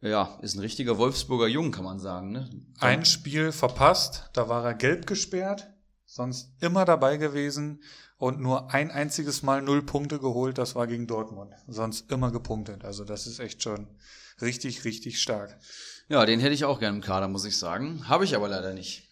ja, 0.00 0.38
ist 0.42 0.54
ein 0.54 0.60
richtiger 0.60 0.98
Wolfsburger 0.98 1.48
Jung, 1.48 1.72
kann 1.72 1.84
man 1.84 1.98
sagen. 1.98 2.32
Ne? 2.32 2.50
Ein 2.78 3.04
Spiel 3.04 3.52
verpasst, 3.52 4.30
da 4.32 4.48
war 4.48 4.64
er 4.64 4.74
gelb 4.74 5.06
gesperrt, 5.06 5.68
sonst 6.06 6.52
immer 6.60 6.84
dabei 6.84 7.16
gewesen 7.16 7.82
und 8.16 8.40
nur 8.40 8.72
ein 8.74 8.90
einziges 8.90 9.42
Mal 9.42 9.62
null 9.62 9.82
Punkte 9.82 10.18
geholt, 10.18 10.58
das 10.58 10.74
war 10.74 10.86
gegen 10.86 11.06
Dortmund. 11.06 11.54
Sonst 11.66 12.10
immer 12.10 12.32
gepunktet. 12.32 12.84
Also 12.84 13.04
das 13.04 13.26
ist 13.26 13.38
echt 13.38 13.62
schon 13.62 13.86
richtig, 14.40 14.84
richtig 14.84 15.20
stark. 15.20 15.58
Ja, 16.08 16.26
den 16.26 16.40
hätte 16.40 16.54
ich 16.54 16.64
auch 16.64 16.80
gerne 16.80 16.96
im 16.96 17.02
Kader, 17.02 17.28
muss 17.28 17.44
ich 17.44 17.58
sagen. 17.58 18.08
Habe 18.08 18.24
ich 18.24 18.34
aber 18.34 18.48
leider 18.48 18.74
nicht. 18.74 19.04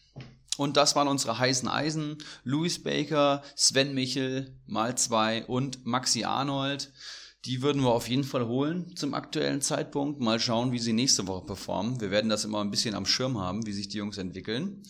Und 0.57 0.76
das 0.76 0.97
waren 0.97 1.09
unsere 1.09 1.39
heißen 1.39 1.68
Eisen. 1.68 2.18
Louis 2.43 2.82
Baker, 2.82 3.43
Sven 3.55 3.95
Michel, 3.95 4.57
mal 4.66 4.97
zwei 4.97 5.45
und 5.45 5.84
Maxi 5.84 6.24
Arnold. 6.24 6.91
Die 7.45 7.62
würden 7.62 7.82
wir 7.82 7.91
auf 7.91 8.09
jeden 8.09 8.24
Fall 8.24 8.47
holen 8.47 8.97
zum 8.97 9.14
aktuellen 9.14 9.61
Zeitpunkt. 9.61 10.20
Mal 10.20 10.41
schauen, 10.41 10.72
wie 10.72 10.78
sie 10.78 10.93
nächste 10.93 11.26
Woche 11.26 11.47
performen. 11.47 12.01
Wir 12.01 12.11
werden 12.11 12.28
das 12.28 12.45
immer 12.45 12.61
ein 12.61 12.70
bisschen 12.70 12.95
am 12.95 13.07
Schirm 13.07 13.39
haben, 13.39 13.66
wie 13.66 13.72
sich 13.72 13.89
die 13.89 13.99
Jungs 13.99 14.18
entwickeln. 14.18 14.82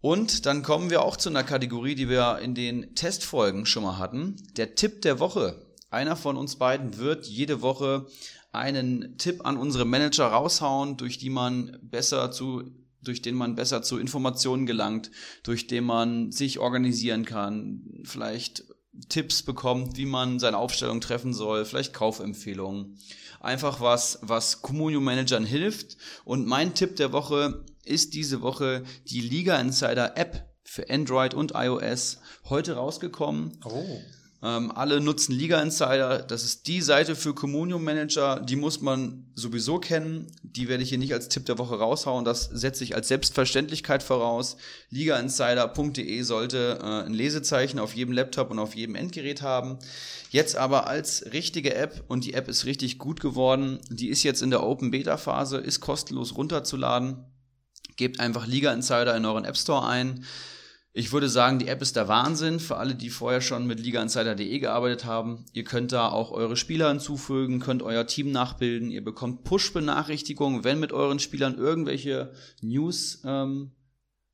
Und 0.00 0.46
dann 0.46 0.62
kommen 0.62 0.90
wir 0.90 1.02
auch 1.02 1.16
zu 1.16 1.28
einer 1.28 1.44
Kategorie, 1.44 1.94
die 1.94 2.08
wir 2.08 2.38
in 2.38 2.54
den 2.54 2.94
Testfolgen 2.94 3.66
schon 3.66 3.84
mal 3.84 3.98
hatten. 3.98 4.36
Der 4.56 4.74
Tipp 4.74 5.02
der 5.02 5.20
Woche. 5.20 5.66
Einer 5.90 6.16
von 6.16 6.36
uns 6.36 6.56
beiden 6.56 6.96
wird 6.96 7.26
jede 7.26 7.60
Woche 7.60 8.06
einen 8.50 9.16
Tipp 9.18 9.44
an 9.44 9.56
unsere 9.56 9.84
Manager 9.84 10.26
raushauen, 10.26 10.96
durch 10.96 11.18
die 11.18 11.30
man 11.30 11.78
besser 11.82 12.32
zu 12.32 12.62
durch 13.02 13.20
den 13.20 13.34
man 13.34 13.56
besser 13.56 13.82
zu 13.82 13.98
Informationen 13.98 14.64
gelangt, 14.64 15.10
durch 15.42 15.66
den 15.66 15.84
man 15.84 16.30
sich 16.30 16.60
organisieren 16.60 17.24
kann, 17.24 17.82
vielleicht 18.04 18.64
Tipps 19.08 19.42
bekommt, 19.42 19.96
wie 19.96 20.06
man 20.06 20.38
seine 20.38 20.58
Aufstellung 20.58 21.00
treffen 21.00 21.32
soll, 21.32 21.64
vielleicht 21.64 21.94
Kaufempfehlungen. 21.94 22.98
Einfach 23.40 23.80
was, 23.80 24.18
was 24.22 24.62
Communio-Managern 24.62 25.44
hilft. 25.44 25.96
Und 26.24 26.46
mein 26.46 26.74
Tipp 26.74 26.96
der 26.96 27.12
Woche 27.12 27.64
ist 27.84 28.14
diese 28.14 28.42
Woche 28.42 28.84
die 29.08 29.20
Liga 29.20 29.58
Insider 29.58 30.16
App 30.16 30.48
für 30.64 30.88
Android 30.88 31.34
und 31.34 31.52
iOS 31.54 32.18
heute 32.48 32.74
rausgekommen. 32.74 33.58
Oh. 33.64 34.00
Ähm, 34.44 34.72
alle 34.72 35.00
nutzen 35.00 35.32
Liga 35.32 35.62
Insider. 35.62 36.18
Das 36.18 36.42
ist 36.42 36.66
die 36.66 36.80
Seite 36.80 37.14
für 37.14 37.32
Communion 37.32 37.82
Manager. 37.82 38.40
Die 38.40 38.56
muss 38.56 38.80
man 38.80 39.30
sowieso 39.36 39.78
kennen. 39.78 40.32
Die 40.42 40.68
werde 40.68 40.82
ich 40.82 40.88
hier 40.88 40.98
nicht 40.98 41.14
als 41.14 41.28
Tipp 41.28 41.46
der 41.46 41.58
Woche 41.58 41.76
raushauen. 41.76 42.24
Das 42.24 42.46
setze 42.46 42.82
ich 42.82 42.96
als 42.96 43.06
Selbstverständlichkeit 43.06 44.02
voraus. 44.02 44.56
Ligainsider.de 44.90 46.22
sollte 46.22 46.80
äh, 46.82 47.06
ein 47.06 47.14
Lesezeichen 47.14 47.78
auf 47.78 47.94
jedem 47.94 48.14
Laptop 48.14 48.50
und 48.50 48.58
auf 48.58 48.74
jedem 48.74 48.96
Endgerät 48.96 49.42
haben. 49.42 49.78
Jetzt 50.30 50.56
aber 50.56 50.88
als 50.88 51.32
richtige 51.32 51.76
App 51.76 52.02
und 52.08 52.24
die 52.24 52.34
App 52.34 52.48
ist 52.48 52.64
richtig 52.64 52.98
gut 52.98 53.20
geworden. 53.20 53.78
Die 53.90 54.08
ist 54.08 54.24
jetzt 54.24 54.42
in 54.42 54.50
der 54.50 54.64
Open 54.64 54.90
Beta 54.90 55.18
Phase, 55.18 55.58
ist 55.58 55.78
kostenlos 55.78 56.36
runterzuladen. 56.36 57.26
Gebt 57.96 58.18
einfach 58.18 58.48
Liga 58.48 58.72
Insider 58.72 59.16
in 59.16 59.24
euren 59.24 59.44
App 59.44 59.56
Store 59.56 59.86
ein. 59.86 60.24
Ich 60.94 61.10
würde 61.10 61.30
sagen, 61.30 61.58
die 61.58 61.68
App 61.68 61.80
ist 61.80 61.96
der 61.96 62.08
Wahnsinn 62.08 62.60
für 62.60 62.76
alle, 62.76 62.94
die 62.94 63.08
vorher 63.08 63.40
schon 63.40 63.66
mit 63.66 63.80
ligainsider.de 63.80 64.58
gearbeitet 64.58 65.06
haben. 65.06 65.46
Ihr 65.54 65.64
könnt 65.64 65.90
da 65.92 66.10
auch 66.10 66.32
eure 66.32 66.54
Spieler 66.54 66.90
hinzufügen, 66.90 67.60
könnt 67.60 67.82
euer 67.82 68.06
Team 68.06 68.30
nachbilden. 68.30 68.90
Ihr 68.90 69.02
bekommt 69.02 69.44
Push-Benachrichtigungen, 69.44 70.64
wenn 70.64 70.80
mit 70.80 70.92
euren 70.92 71.18
Spielern 71.18 71.56
irgendwelche 71.56 72.32
News 72.60 73.22
ähm, 73.24 73.72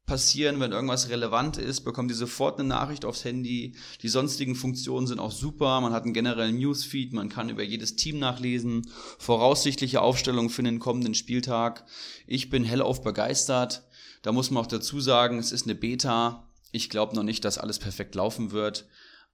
passieren, 0.05 0.59
wenn 0.59 0.73
irgendwas 0.73 1.11
relevant 1.11 1.59
ist, 1.59 1.83
bekommt 1.83 2.11
ihr 2.11 2.17
sofort 2.17 2.59
eine 2.59 2.69
Nachricht 2.69 3.05
aufs 3.05 3.25
Handy. 3.25 3.77
Die 4.03 4.09
sonstigen 4.09 4.57
Funktionen 4.57 5.07
sind 5.07 5.21
auch 5.21 5.31
super. 5.31 5.81
Man 5.81 5.93
hat 5.93 6.03
einen 6.03 6.15
generellen 6.15 6.59
Newsfeed, 6.59 7.13
man 7.13 7.29
kann 7.29 7.51
über 7.51 7.63
jedes 7.63 7.95
Team 7.95 8.19
nachlesen, 8.19 8.91
voraussichtliche 9.19 10.01
Aufstellungen 10.01 10.51
für 10.51 10.65
den 10.65 10.81
kommenden 10.81 11.15
Spieltag. 11.15 11.85
Ich 12.27 12.51
bin 12.51 12.65
hellauf 12.65 13.03
begeistert. 13.03 13.85
Da 14.23 14.33
muss 14.33 14.51
man 14.51 14.65
auch 14.65 14.67
dazu 14.67 14.99
sagen, 15.01 15.39
es 15.39 15.53
ist 15.53 15.67
eine 15.67 15.77
Beta. 15.77 16.48
Ich 16.73 16.91
glaube 16.91 17.15
noch 17.15 17.23
nicht, 17.23 17.45
dass 17.45 17.59
alles 17.59 17.79
perfekt 17.79 18.15
laufen 18.15 18.51
wird, 18.53 18.87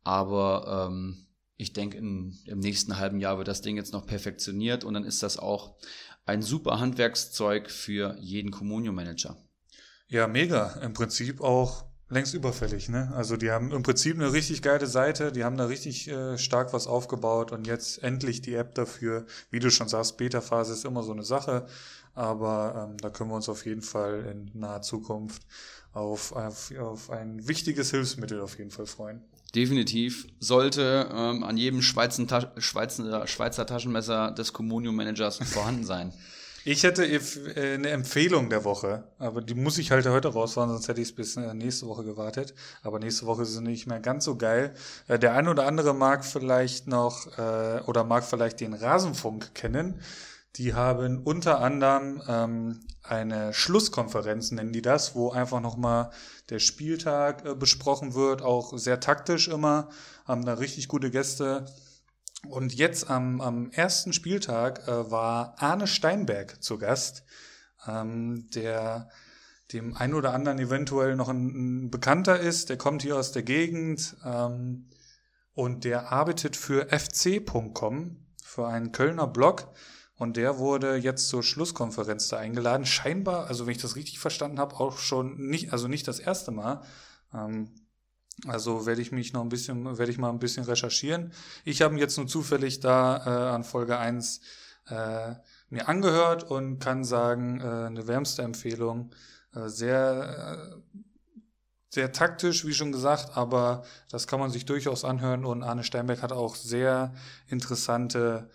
aber 0.03 0.89
ähm, 0.89 1.27
ich 1.57 1.73
denke, 1.73 1.99
im 1.99 2.35
nächsten 2.47 2.99
halben 2.99 3.21
Jahr 3.21 3.39
wird 3.39 3.49
das 3.49 3.63
Ding 3.63 3.77
jetzt 3.77 3.93
noch 3.93 4.07
perfektioniert 4.07 4.85
und 4.85 4.95
dann 4.95 5.05
ist 5.05 5.23
das 5.23 5.39
auch 5.39 5.77
ein 6.27 6.43
super 6.43 6.81
Handwerkszeug 6.81 7.71
für 7.71 8.17
jeden 8.19 8.51
Communio-Manager. 8.51 9.37
Ja, 10.09 10.27
mega. 10.27 10.73
Im 10.83 10.93
Prinzip 10.93 11.41
auch 11.41 11.85
längst 12.09 12.35
überfällig, 12.35 12.89
ne? 12.89 13.13
Also 13.15 13.37
die 13.37 13.51
haben 13.51 13.73
im 13.73 13.83
Prinzip 13.83 14.17
eine 14.17 14.33
richtig 14.33 14.63
geile 14.63 14.87
Seite, 14.87 15.33
die 15.33 15.45
haben 15.45 15.57
da 15.57 15.67
richtig 15.67 16.09
äh, 16.09 16.39
stark 16.39 16.73
was 16.73 16.87
aufgebaut 16.87 17.53
und 17.53 17.67
jetzt 17.67 18.03
endlich 18.03 18.41
die 18.43 18.55
App 18.55 18.75
dafür. 18.75 19.27
Wie 19.51 19.59
du 19.59 19.71
schon 19.71 19.89
sagst, 19.89 20.17
Beta-Phase 20.17 20.73
ist 20.73 20.85
immer 20.85 21.03
so 21.03 21.13
eine 21.13 21.25
Sache, 21.25 21.67
aber 22.15 22.89
ähm, 22.91 22.97
da 22.99 23.11
können 23.11 23.31
wir 23.31 23.37
uns 23.37 23.49
auf 23.49 23.65
jeden 23.65 23.83
Fall 23.83 24.25
in 24.31 24.51
naher 24.59 24.83
Zukunft 24.83 25.43
auf, 25.95 26.33
auf, 26.33 26.73
auf 26.79 27.11
ein 27.11 27.47
wichtiges 27.49 27.91
Hilfsmittel 27.91 28.41
auf 28.41 28.59
jeden 28.59 28.71
Fall 28.71 28.87
freuen. 28.87 29.23
Definitiv 29.55 30.27
sollte 30.41 31.09
ähm, 31.15 31.45
an 31.45 31.57
jedem 31.57 31.81
Schweizer, 31.81 32.27
Ta 32.27 32.53
Schweizer, 32.59 33.27
Schweizer 33.29 33.65
Taschenmesser 33.67 34.33
des 34.33 34.53
Communio-Managers 34.53 35.39
vorhanden 35.45 35.85
sein. 35.85 36.13
Ich 36.67 36.83
hätte 36.83 37.05
if- 37.05 37.39
äh, 37.57 37.75
eine 37.75 37.91
Empfehlung 37.91 38.49
der 38.51 38.65
Woche, 38.65 39.05
aber 39.19 39.43
die 39.43 39.55
muss 39.55 39.77
ich 39.79 39.91
halt 39.93 40.07
heute 40.07 40.29
rausfahren, 40.29 40.71
sonst 40.71 40.89
hätte 40.89 41.01
ich 41.03 41.09
es 41.09 41.15
bis 41.15 41.37
äh, 41.37 41.53
nächste 41.55 41.87
Woche 41.87 42.05
gewartet. 42.05 42.55
Aber 42.83 42.99
nächste 42.99 43.27
Woche 43.27 43.43
ist 43.43 43.51
es 43.51 43.61
nicht 43.61 43.87
mehr 43.87 44.01
ganz 44.01 44.25
so 44.25 44.37
geil. 44.37 44.75
Äh, 45.07 45.19
Der 45.19 45.35
ein 45.35 45.47
oder 45.47 45.67
andere 45.67 45.95
mag 45.95 46.25
vielleicht 46.25 46.89
noch 46.89 47.27
äh, 47.39 47.81
oder 47.87 48.03
mag 48.03 48.25
vielleicht 48.25 48.61
den 48.61 48.73
Rasenfunk 48.75 49.55
kennen. 49.55 50.01
Die 50.57 50.75
haben 50.75 51.19
unter 51.19 51.61
anderem 51.61 52.23
ähm, 52.29 52.81
eine 53.03 53.53
Schlusskonferenz, 53.53 54.53
nennen 54.53 54.73
die 54.73 54.83
das, 54.83 55.15
wo 55.15 55.31
einfach 55.31 55.61
nochmal 55.61 56.11
der 56.49 56.61
Spieltag 56.61 57.45
äh, 57.45 57.55
besprochen 57.55 58.15
wird, 58.15 58.43
auch 58.43 58.77
sehr 58.79 59.01
taktisch 59.01 59.49
immer, 59.49 59.89
haben 60.25 60.45
da 60.45 60.55
richtig 60.55 60.89
gute 60.89 61.11
Gäste. 61.11 61.67
Und 62.49 62.75
jetzt 62.75 63.11
am, 63.11 63.41
am 63.41 63.71
ersten 63.71 64.13
Spieltag 64.13 64.87
äh, 64.87 65.11
war 65.11 65.57
Arne 65.59 65.87
Steinberg 65.87 66.63
zu 66.63 66.79
Gast, 66.79 67.25
ähm, 67.89 68.49
der 68.55 69.09
dem 69.73 69.97
ein 69.97 70.15
oder 70.15 70.35
anderen 70.35 70.59
eventuell 70.59 71.17
noch 71.17 71.29
ein, 71.29 71.87
ein 71.87 71.91
Bekannter 71.91 72.39
ist. 72.39 72.69
Der 72.69 72.77
kommt 72.77 73.03
hier 73.03 73.17
aus 73.17 73.33
der 73.33 73.43
Gegend 73.43 74.17
ähm, 74.25 74.89
und 75.53 75.85
der 75.85 76.13
arbeitet 76.13 76.57
für 76.57 76.89
fc.com, 76.91 78.19
für 78.43 78.69
einen 78.69 78.93
Kölner 78.93 79.27
Blog. 79.27 79.69
Und 80.25 80.39
der 80.39 80.59
wurde 80.59 80.97
jetzt 80.97 81.29
zur 81.29 81.43
Schlusskonferenz 81.43 82.29
da 82.29 82.39
eingeladen. 82.39 82.87
Scheinbar, 82.87 83.47
also 83.47 83.67
wenn 83.67 83.73
ich 83.73 83.83
das 83.83 83.95
richtig 83.95 84.19
verstanden 84.19 84.59
habe, 84.59 84.75
auch 84.77 84.97
schon 84.97 85.37
nicht, 85.37 85.75
also 85.75 85.87
nicht 85.87 86.09
das 86.09 86.19
erste 86.19 86.51
Mal. 86.51 86.81
Ähm, 87.35 87.69
also 88.47 88.87
werde 88.87 89.03
ich 89.03 89.13
mich 89.13 89.35
noch 89.35 89.43
ein 89.43 89.51
bisschen, 89.51 89.99
werde 89.99 90.11
ich 90.11 90.17
mal 90.17 90.31
ein 90.31 90.39
bisschen 90.39 90.65
recherchieren. 90.65 91.35
Ich 91.67 91.83
habe 91.83 91.97
jetzt 91.97 92.17
nur 92.17 92.27
zufällig 92.27 92.81
da 92.81 93.19
äh, 93.19 93.55
an 93.55 93.65
Folge 93.65 93.99
1 93.99 94.41
äh, 94.89 95.35
mir 95.69 95.89
angehört 95.89 96.45
und 96.45 96.79
kann 96.79 97.05
sagen, 97.05 97.61
äh, 97.61 97.65
eine 97.65 98.07
wärmste 98.07 98.41
Empfehlung. 98.41 99.15
Äh, 99.55 99.69
sehr, 99.69 100.73
äh, 100.73 100.99
sehr 101.91 102.13
taktisch, 102.13 102.65
wie 102.67 102.73
schon 102.73 102.93
gesagt, 102.93 103.37
aber 103.37 103.85
das 104.11 104.27
kann 104.27 104.41
man 104.41 104.51
sich 104.51 104.65
durchaus 104.65 105.05
anhören 105.05 105.45
und 105.45 105.63
Arne 105.63 105.85
Steinbeck 105.85 106.23
hat 106.23 106.33
auch 106.33 106.57
sehr 106.57 107.13
interessante 107.47 108.49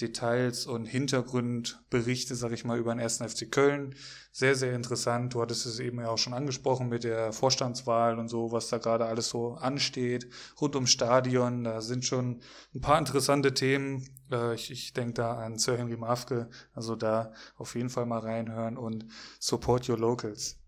Details 0.00 0.66
und 0.66 0.84
Hintergrundberichte, 0.84 2.34
sag 2.34 2.52
ich 2.52 2.64
mal, 2.64 2.78
über 2.78 2.94
den 2.94 3.00
1. 3.00 3.18
FC 3.18 3.50
Köln. 3.50 3.94
Sehr, 4.30 4.54
sehr 4.54 4.74
interessant. 4.74 5.32
Du 5.32 5.40
hattest 5.40 5.64
es 5.64 5.78
eben 5.78 6.00
ja 6.00 6.08
auch 6.08 6.18
schon 6.18 6.34
angesprochen 6.34 6.88
mit 6.88 7.04
der 7.04 7.32
Vorstandswahl 7.32 8.18
und 8.18 8.28
so, 8.28 8.52
was 8.52 8.68
da 8.68 8.76
gerade 8.78 9.06
alles 9.06 9.30
so 9.30 9.54
ansteht, 9.54 10.28
rund 10.60 10.74
ums 10.74 10.90
Stadion. 10.90 11.64
Da 11.64 11.80
sind 11.80 12.04
schon 12.04 12.42
ein 12.74 12.80
paar 12.82 12.98
interessante 12.98 13.54
Themen. 13.54 14.06
Äh, 14.30 14.54
ich, 14.54 14.70
ich 14.70 14.92
denke 14.92 15.14
da 15.14 15.38
an 15.38 15.58
Sir 15.58 15.78
Henry 15.78 15.96
Mafke. 15.96 16.50
Also 16.74 16.96
da 16.96 17.32
auf 17.56 17.74
jeden 17.74 17.88
Fall 17.88 18.04
mal 18.04 18.20
reinhören 18.20 18.76
und 18.76 19.06
support 19.40 19.88
your 19.88 19.98
locals. 19.98 20.58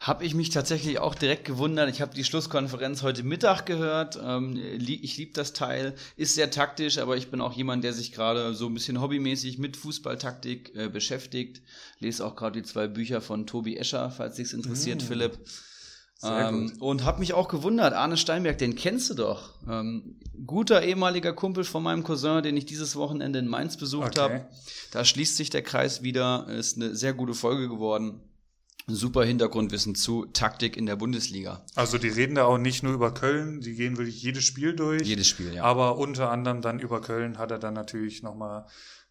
Habe 0.00 0.24
ich 0.24 0.34
mich 0.34 0.50
tatsächlich 0.50 0.98
auch 0.98 1.14
direkt 1.14 1.44
gewundert. 1.44 1.90
Ich 1.90 2.00
habe 2.00 2.14
die 2.14 2.24
Schlusskonferenz 2.24 3.02
heute 3.02 3.22
Mittag 3.22 3.66
gehört. 3.66 4.18
Ähm, 4.22 4.56
ich 4.56 5.16
liebe 5.16 5.32
das 5.32 5.52
Teil. 5.52 5.94
Ist 6.16 6.34
sehr 6.34 6.50
taktisch, 6.50 6.98
aber 6.98 7.16
ich 7.16 7.30
bin 7.30 7.40
auch 7.40 7.52
jemand, 7.52 7.84
der 7.84 7.92
sich 7.92 8.12
gerade 8.12 8.54
so 8.54 8.66
ein 8.66 8.74
bisschen 8.74 9.00
hobbymäßig 9.00 9.58
mit 9.58 9.76
Fußballtaktik 9.76 10.74
äh, 10.76 10.88
beschäftigt. 10.88 11.62
Lese 11.98 12.24
auch 12.24 12.36
gerade 12.36 12.60
die 12.60 12.66
zwei 12.66 12.86
Bücher 12.86 13.20
von 13.20 13.46
Tobi 13.46 13.76
Escher, 13.76 14.10
falls 14.10 14.36
dich 14.36 14.52
interessiert, 14.52 15.02
mm. 15.02 15.06
Philipp. 15.06 15.38
Ähm, 16.22 16.72
und 16.78 17.04
habe 17.04 17.18
mich 17.18 17.34
auch 17.34 17.48
gewundert, 17.48 17.92
Arne 17.92 18.16
Steinberg, 18.16 18.56
den 18.56 18.76
kennst 18.76 19.10
du 19.10 19.14
doch. 19.14 19.54
Ähm, 19.68 20.16
guter 20.46 20.82
ehemaliger 20.82 21.32
Kumpel 21.32 21.64
von 21.64 21.82
meinem 21.82 22.02
Cousin, 22.02 22.42
den 22.42 22.56
ich 22.56 22.66
dieses 22.66 22.96
Wochenende 22.96 23.40
in 23.40 23.48
Mainz 23.48 23.76
besucht 23.76 24.18
okay. 24.18 24.20
habe. 24.20 24.48
Da 24.92 25.04
schließt 25.04 25.36
sich 25.36 25.50
der 25.50 25.62
Kreis 25.62 26.02
wieder. 26.02 26.46
Ist 26.48 26.76
eine 26.76 26.94
sehr 26.94 27.12
gute 27.12 27.34
Folge 27.34 27.68
geworden 27.68 28.20
super 28.86 29.24
Hintergrundwissen 29.24 29.94
zu 29.94 30.26
Taktik 30.26 30.76
in 30.76 30.86
der 30.86 30.96
Bundesliga. 30.96 31.64
Also 31.74 31.98
die 31.98 32.08
reden 32.08 32.34
da 32.34 32.44
auch 32.44 32.58
nicht 32.58 32.82
nur 32.82 32.92
über 32.92 33.14
Köln, 33.14 33.60
die 33.60 33.74
gehen 33.74 33.96
wirklich 33.96 34.22
jedes 34.22 34.44
Spiel 34.44 34.74
durch. 34.74 35.02
Jedes 35.02 35.28
Spiel, 35.28 35.54
ja. 35.54 35.64
Aber 35.64 35.96
unter 35.96 36.30
anderem 36.30 36.60
dann 36.60 36.78
über 36.78 37.00
Köln 37.00 37.38
hat 37.38 37.50
er 37.50 37.58
dann 37.58 37.74
natürlich 37.74 38.22
nochmal 38.22 38.66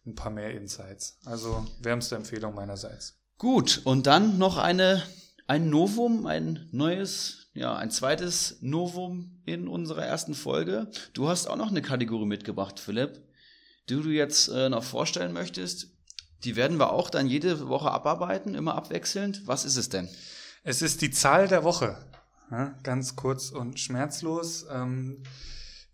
ein 0.06 0.14
paar 0.14 0.30
mehr 0.30 0.52
Insights. 0.52 1.18
Also 1.24 1.66
wärmste 1.80 2.16
Empfehlung 2.16 2.54
meinerseits. 2.54 3.18
Gut, 3.38 3.80
und 3.84 4.06
dann 4.06 4.38
noch 4.38 4.58
eine, 4.58 5.02
ein 5.46 5.70
Novum, 5.70 6.26
ein 6.26 6.68
neues, 6.70 7.48
ja, 7.54 7.74
ein 7.74 7.90
zweites 7.90 8.58
Novum 8.60 9.40
in 9.44 9.66
unserer 9.66 10.04
ersten 10.04 10.34
Folge. 10.34 10.88
Du 11.14 11.28
hast 11.28 11.46
auch 11.48 11.56
noch 11.56 11.70
eine 11.70 11.82
Kategorie 11.82 12.26
mitgebracht, 12.26 12.78
Philipp, 12.78 13.22
die 13.88 13.94
du 13.94 14.08
jetzt 14.10 14.48
äh, 14.48 14.68
noch 14.68 14.84
vorstellen 14.84 15.32
möchtest. 15.32 15.93
Die 16.44 16.56
werden 16.56 16.78
wir 16.78 16.92
auch 16.92 17.10
dann 17.10 17.26
jede 17.26 17.68
Woche 17.68 17.90
abarbeiten, 17.90 18.54
immer 18.54 18.74
abwechselnd. 18.74 19.46
Was 19.46 19.64
ist 19.64 19.76
es 19.76 19.88
denn? 19.88 20.08
Es 20.62 20.82
ist 20.82 21.02
die 21.02 21.10
Zahl 21.10 21.48
der 21.48 21.64
Woche. 21.64 21.96
Ja, 22.50 22.74
ganz 22.82 23.16
kurz 23.16 23.50
und 23.50 23.80
schmerzlos. 23.80 24.66
Ähm, 24.70 25.22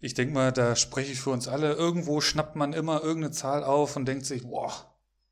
ich 0.00 0.14
denke 0.14 0.34
mal, 0.34 0.52
da 0.52 0.76
spreche 0.76 1.12
ich 1.12 1.20
für 1.20 1.30
uns 1.30 1.46
alle. 1.46 1.74
Irgendwo 1.74 2.20
schnappt 2.20 2.56
man 2.56 2.72
immer 2.72 3.02
irgendeine 3.02 3.32
Zahl 3.32 3.62
auf 3.62 3.96
und 3.96 4.06
denkt 4.06 4.26
sich, 4.26 4.42
boah, 4.42 4.72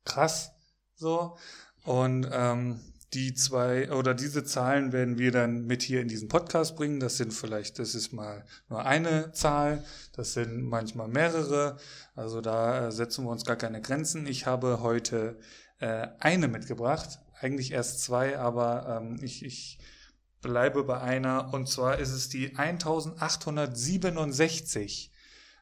krass, 0.05 0.51
so. 0.95 1.37
Und 1.83 2.27
ähm, 2.31 2.79
die 3.13 3.33
zwei 3.33 3.91
oder 3.91 4.13
diese 4.13 4.43
Zahlen 4.43 4.91
werden 4.91 5.17
wir 5.17 5.31
dann 5.31 5.65
mit 5.65 5.81
hier 5.81 6.01
in 6.01 6.07
diesen 6.07 6.27
Podcast 6.27 6.75
bringen. 6.75 6.99
Das 6.99 7.17
sind 7.17 7.33
vielleicht, 7.33 7.79
das 7.79 7.95
ist 7.95 8.13
mal 8.13 8.45
nur 8.69 8.85
eine 8.85 9.31
Zahl, 9.31 9.83
das 10.13 10.33
sind 10.33 10.63
manchmal 10.63 11.07
mehrere. 11.07 11.77
Also 12.15 12.41
da 12.41 12.87
äh, 12.87 12.91
setzen 12.91 13.25
wir 13.25 13.31
uns 13.31 13.45
gar 13.45 13.55
keine 13.55 13.81
Grenzen. 13.81 14.27
Ich 14.27 14.45
habe 14.45 14.81
heute 14.81 15.39
äh, 15.79 16.07
eine 16.19 16.47
mitgebracht, 16.47 17.19
eigentlich 17.39 17.71
erst 17.71 18.01
zwei, 18.01 18.37
aber 18.37 19.01
ähm, 19.01 19.19
ich, 19.23 19.43
ich 19.43 19.79
bleibe 20.41 20.83
bei 20.83 21.01
einer. 21.01 21.51
Und 21.53 21.67
zwar 21.67 21.97
ist 21.97 22.11
es 22.11 22.29
die 22.29 22.55
1867. 22.55 25.11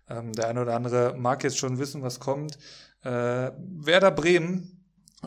Ähm, 0.10 0.34
der 0.34 0.50
eine 0.50 0.62
oder 0.62 0.76
andere 0.76 1.16
mag 1.18 1.44
jetzt 1.44 1.58
schon 1.58 1.80
wissen, 1.80 2.02
was 2.02 2.20
kommt. 2.20 2.58
Äh, 3.04 3.52
Werder 3.58 4.12
Bremen 4.12 4.77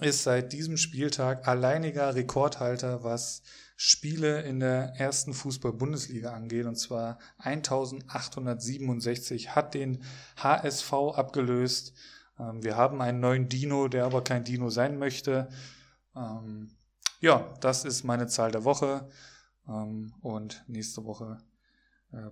ist 0.01 0.23
seit 0.23 0.53
diesem 0.53 0.77
Spieltag 0.77 1.49
alleiniger 1.49 2.15
Rekordhalter, 2.15 3.03
was 3.03 3.43
Spiele 3.77 4.43
in 4.43 4.61
der 4.61 4.95
ersten 4.97 5.35
Fußball-Bundesliga 5.35 6.33
angeht. 6.33 6.67
Und 6.67 6.77
zwar 6.77 7.19
1867 7.39 9.57
hat 9.57 9.75
den 9.75 10.05
HSV 10.37 10.93
abgelöst. 10.93 11.95
Ähm, 12.39 12.63
wir 12.63 12.77
haben 12.77 13.01
einen 13.01 13.21
neuen 13.21 13.49
Dino, 13.49 13.89
der 13.89 14.05
aber 14.05 14.23
kein 14.23 14.45
Dino 14.45 14.71
sein 14.71 14.99
möchte. 14.99 15.49
Ähm, 16.15 16.77
ja, 17.21 17.53
das 17.61 17.85
ist 17.85 18.05
meine 18.05 18.27
Zahl 18.27 18.53
der 18.53 18.65
Woche. 18.65 19.09
Ähm, 19.67 20.13
und 20.21 20.63
nächste 20.69 21.05
Woche 21.05 21.39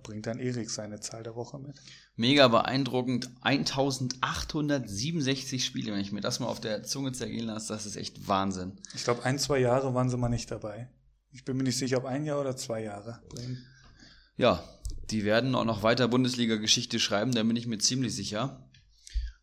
bringt 0.03 0.27
dann 0.27 0.39
Erik 0.39 0.69
seine 0.69 0.99
Zahl 0.99 1.23
der 1.23 1.35
Woche 1.35 1.57
mit. 1.57 1.75
Mega 2.15 2.47
beeindruckend. 2.49 3.29
1867 3.41 5.63
Spiele, 5.63 5.93
wenn 5.93 6.01
ich 6.01 6.11
mir 6.11 6.19
das 6.21 6.39
mal 6.39 6.47
auf 6.47 6.59
der 6.59 6.83
Zunge 6.83 7.13
zergehen 7.13 7.45
lasse, 7.45 7.73
das 7.73 7.85
ist 7.85 7.95
echt 7.95 8.27
Wahnsinn. 8.27 8.73
Ich 8.93 9.05
glaube, 9.05 9.23
ein, 9.23 9.39
zwei 9.39 9.59
Jahre 9.59 9.93
waren 9.93 10.09
sie 10.09 10.17
mal 10.17 10.27
nicht 10.29 10.51
dabei. 10.51 10.89
Ich 11.31 11.45
bin 11.45 11.55
mir 11.57 11.63
nicht 11.63 11.77
sicher, 11.77 11.97
ob 11.97 12.05
ein 12.05 12.25
Jahr 12.25 12.41
oder 12.41 12.57
zwei 12.57 12.83
Jahre. 12.83 13.21
Ja, 14.35 14.63
die 15.11 15.23
werden 15.23 15.53
auch 15.55 15.65
noch 15.65 15.83
weiter 15.83 16.07
Bundesliga-Geschichte 16.07 16.99
schreiben, 16.99 17.33
da 17.33 17.43
bin 17.43 17.55
ich 17.55 17.67
mir 17.67 17.77
ziemlich 17.77 18.15
sicher. 18.15 18.67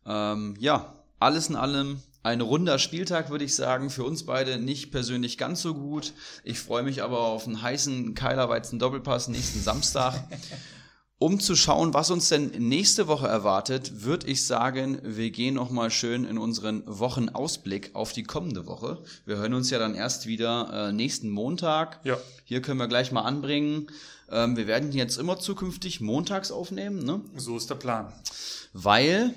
Ähm, 0.05 0.57
ja, 0.59 0.93
alles 1.19 1.49
in 1.49 1.55
allem 1.55 2.01
ein 2.23 2.41
runder 2.41 2.79
Spieltag, 2.79 3.29
würde 3.29 3.45
ich 3.45 3.55
sagen. 3.55 3.89
Für 3.89 4.03
uns 4.03 4.25
beide 4.25 4.59
nicht 4.59 4.91
persönlich 4.91 5.37
ganz 5.37 5.61
so 5.61 5.73
gut. 5.73 6.13
Ich 6.43 6.59
freue 6.59 6.83
mich 6.83 7.03
aber 7.03 7.19
auf 7.19 7.47
einen 7.47 7.61
heißen 7.61 8.15
Keilerweizen 8.15 8.79
Doppelpass 8.79 9.27
nächsten 9.27 9.61
Samstag. 9.61 10.13
Um 11.19 11.39
zu 11.39 11.55
schauen, 11.55 11.95
was 11.95 12.11
uns 12.11 12.29
denn 12.29 12.51
nächste 12.59 13.07
Woche 13.07 13.27
erwartet, 13.27 14.03
würde 14.03 14.27
ich 14.27 14.45
sagen, 14.45 14.99
wir 15.03 15.31
gehen 15.31 15.55
nochmal 15.55 15.89
schön 15.89 16.25
in 16.25 16.37
unseren 16.37 16.83
Wochenausblick 16.85 17.95
auf 17.95 18.13
die 18.13 18.21
kommende 18.21 18.67
Woche. 18.67 18.99
Wir 19.25 19.37
hören 19.37 19.55
uns 19.55 19.71
ja 19.71 19.79
dann 19.79 19.95
erst 19.95 20.27
wieder 20.27 20.89
äh, 20.89 20.91
nächsten 20.91 21.31
Montag. 21.31 22.01
Ja. 22.03 22.19
Hier 22.43 22.61
können 22.61 22.79
wir 22.79 22.87
gleich 22.87 23.11
mal 23.11 23.23
anbringen. 23.23 23.87
Ähm, 24.29 24.57
wir 24.57 24.67
werden 24.67 24.91
jetzt 24.91 25.17
immer 25.17 25.39
zukünftig 25.39 26.01
montags 26.01 26.51
aufnehmen. 26.51 27.03
Ne? 27.03 27.21
So 27.35 27.57
ist 27.57 27.71
der 27.71 27.75
Plan. 27.75 28.13
Weil 28.73 29.33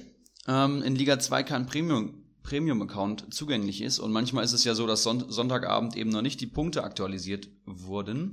ähm, 0.47 0.83
in 0.83 0.95
Liga 0.97 1.19
2 1.19 1.45
kein 1.45 1.65
Premium 1.65 2.20
Premium-Account 2.43 3.33
zugänglich 3.33 3.83
ist. 3.83 3.99
Und 3.99 4.13
manchmal 4.13 4.45
ist 4.45 4.53
es 4.53 4.65
ja 4.65 4.75
so, 4.75 4.87
dass 4.87 5.03
Sonntagabend 5.03 5.97
eben 5.97 6.11
noch 6.11 6.23
nicht 6.23 6.41
die 6.41 6.47
Punkte 6.47 6.85
aktualisiert 6.85 7.49
wurden. 7.67 8.33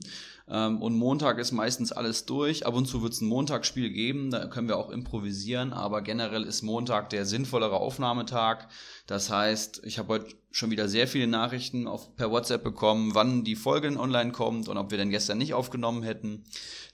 Ähm, 0.49 0.82
und 0.82 0.95
Montag 0.95 1.39
ist 1.39 1.51
meistens 1.51 1.91
alles 1.91 2.26
durch. 2.26 2.66
Ab 2.66 2.76
und 2.76 2.88
zu 2.88 3.01
wird 3.01 3.14
es 3.14 3.22
ein 3.22 3.28
Montagsspiel 3.28 3.89
geben, 3.89 4.32
da 4.32 4.47
können 4.47 4.68
wir 4.68 4.78
auch 4.78 4.89
improvisieren, 4.89 5.74
aber 5.74 6.01
generell 6.01 6.43
ist 6.43 6.62
Montag 6.62 7.10
der 7.10 7.26
sinnvollere 7.26 7.78
Aufnahmetag. 7.78 8.68
Das 9.08 9.30
heißt, 9.30 9.82
ich 9.84 9.99
habe 9.99 10.14
heute 10.14 10.36
schon 10.51 10.72
wieder 10.72 10.88
sehr 10.88 11.08
viele 11.08 11.28
Nachrichten 11.28 11.86
auf, 11.86 12.16
per 12.16 12.32
WhatsApp 12.32 12.64
bekommen, 12.64 13.14
wann 13.14 13.43
die 13.43 13.55
Folge 13.55 13.88
online 13.99 14.32
kommt 14.32 14.70
und 14.70 14.78
ob 14.78 14.89
wir 14.89 14.97
denn 14.97 15.10
gestern 15.10 15.38
nicht 15.38 15.53
aufgenommen 15.53 16.01
hätten. 16.01 16.45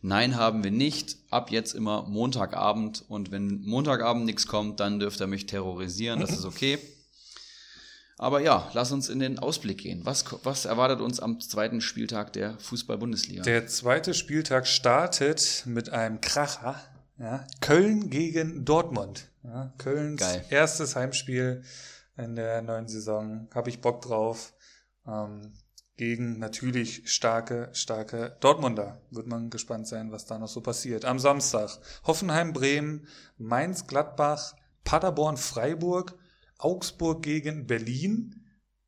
Nein, 0.01 0.35
haben 0.35 0.63
wir 0.63 0.71
nicht. 0.71 1.17
Ab 1.29 1.51
jetzt 1.51 1.73
immer 1.73 2.03
Montagabend 2.09 3.05
und 3.07 3.31
wenn 3.31 3.61
Montagabend 3.61 4.25
nichts 4.25 4.47
kommt, 4.47 4.79
dann 4.79 4.99
dürft 4.99 5.21
ihr 5.21 5.27
mich 5.27 5.45
terrorisieren, 5.45 6.19
das 6.19 6.31
ist 6.31 6.45
okay. 6.45 6.79
Aber 8.23 8.39
ja, 8.39 8.69
lass 8.71 8.93
uns 8.93 9.09
in 9.09 9.19
den 9.19 9.37
Ausblick 9.37 9.79
gehen. 9.79 10.05
Was, 10.05 10.23
was 10.45 10.63
erwartet 10.63 11.01
uns 11.01 11.19
am 11.19 11.41
zweiten 11.41 11.81
Spieltag 11.81 12.31
der 12.31 12.57
Fußball-Bundesliga? 12.57 13.43
Der 13.43 13.67
zweite 13.67 14.13
Spieltag 14.13 14.65
startet 14.65 15.63
mit 15.65 15.89
einem 15.89 16.21
Kracher. 16.21 16.79
Ja, 17.19 17.45
Köln 17.59 18.09
gegen 18.09 18.63
Dortmund. 18.63 19.29
Ja, 19.43 19.73
Kölns 19.77 20.21
Geil. 20.21 20.45
erstes 20.49 20.95
Heimspiel 20.95 21.63
in 22.15 22.37
der 22.37 22.61
neuen 22.61 22.87
Saison. 22.87 23.49
Habe 23.53 23.69
ich 23.69 23.81
Bock 23.81 24.01
drauf. 24.01 24.53
Ähm, 25.05 25.51
gegen 25.97 26.39
natürlich 26.39 27.11
starke, 27.11 27.71
starke 27.73 28.37
Dortmunder. 28.39 29.01
Wird 29.11 29.27
man 29.27 29.49
gespannt 29.49 29.85
sein, 29.85 30.13
was 30.13 30.25
da 30.25 30.39
noch 30.39 30.47
so 30.47 30.61
passiert. 30.61 31.03
Am 31.03 31.19
Samstag 31.19 31.71
Hoffenheim, 32.07 32.53
Bremen, 32.53 33.05
Mainz, 33.37 33.85
Gladbach, 33.85 34.55
Paderborn, 34.85 35.35
Freiburg 35.35 36.15
Augsburg 36.63 37.21
gegen 37.23 37.67
Berlin, 37.67 38.45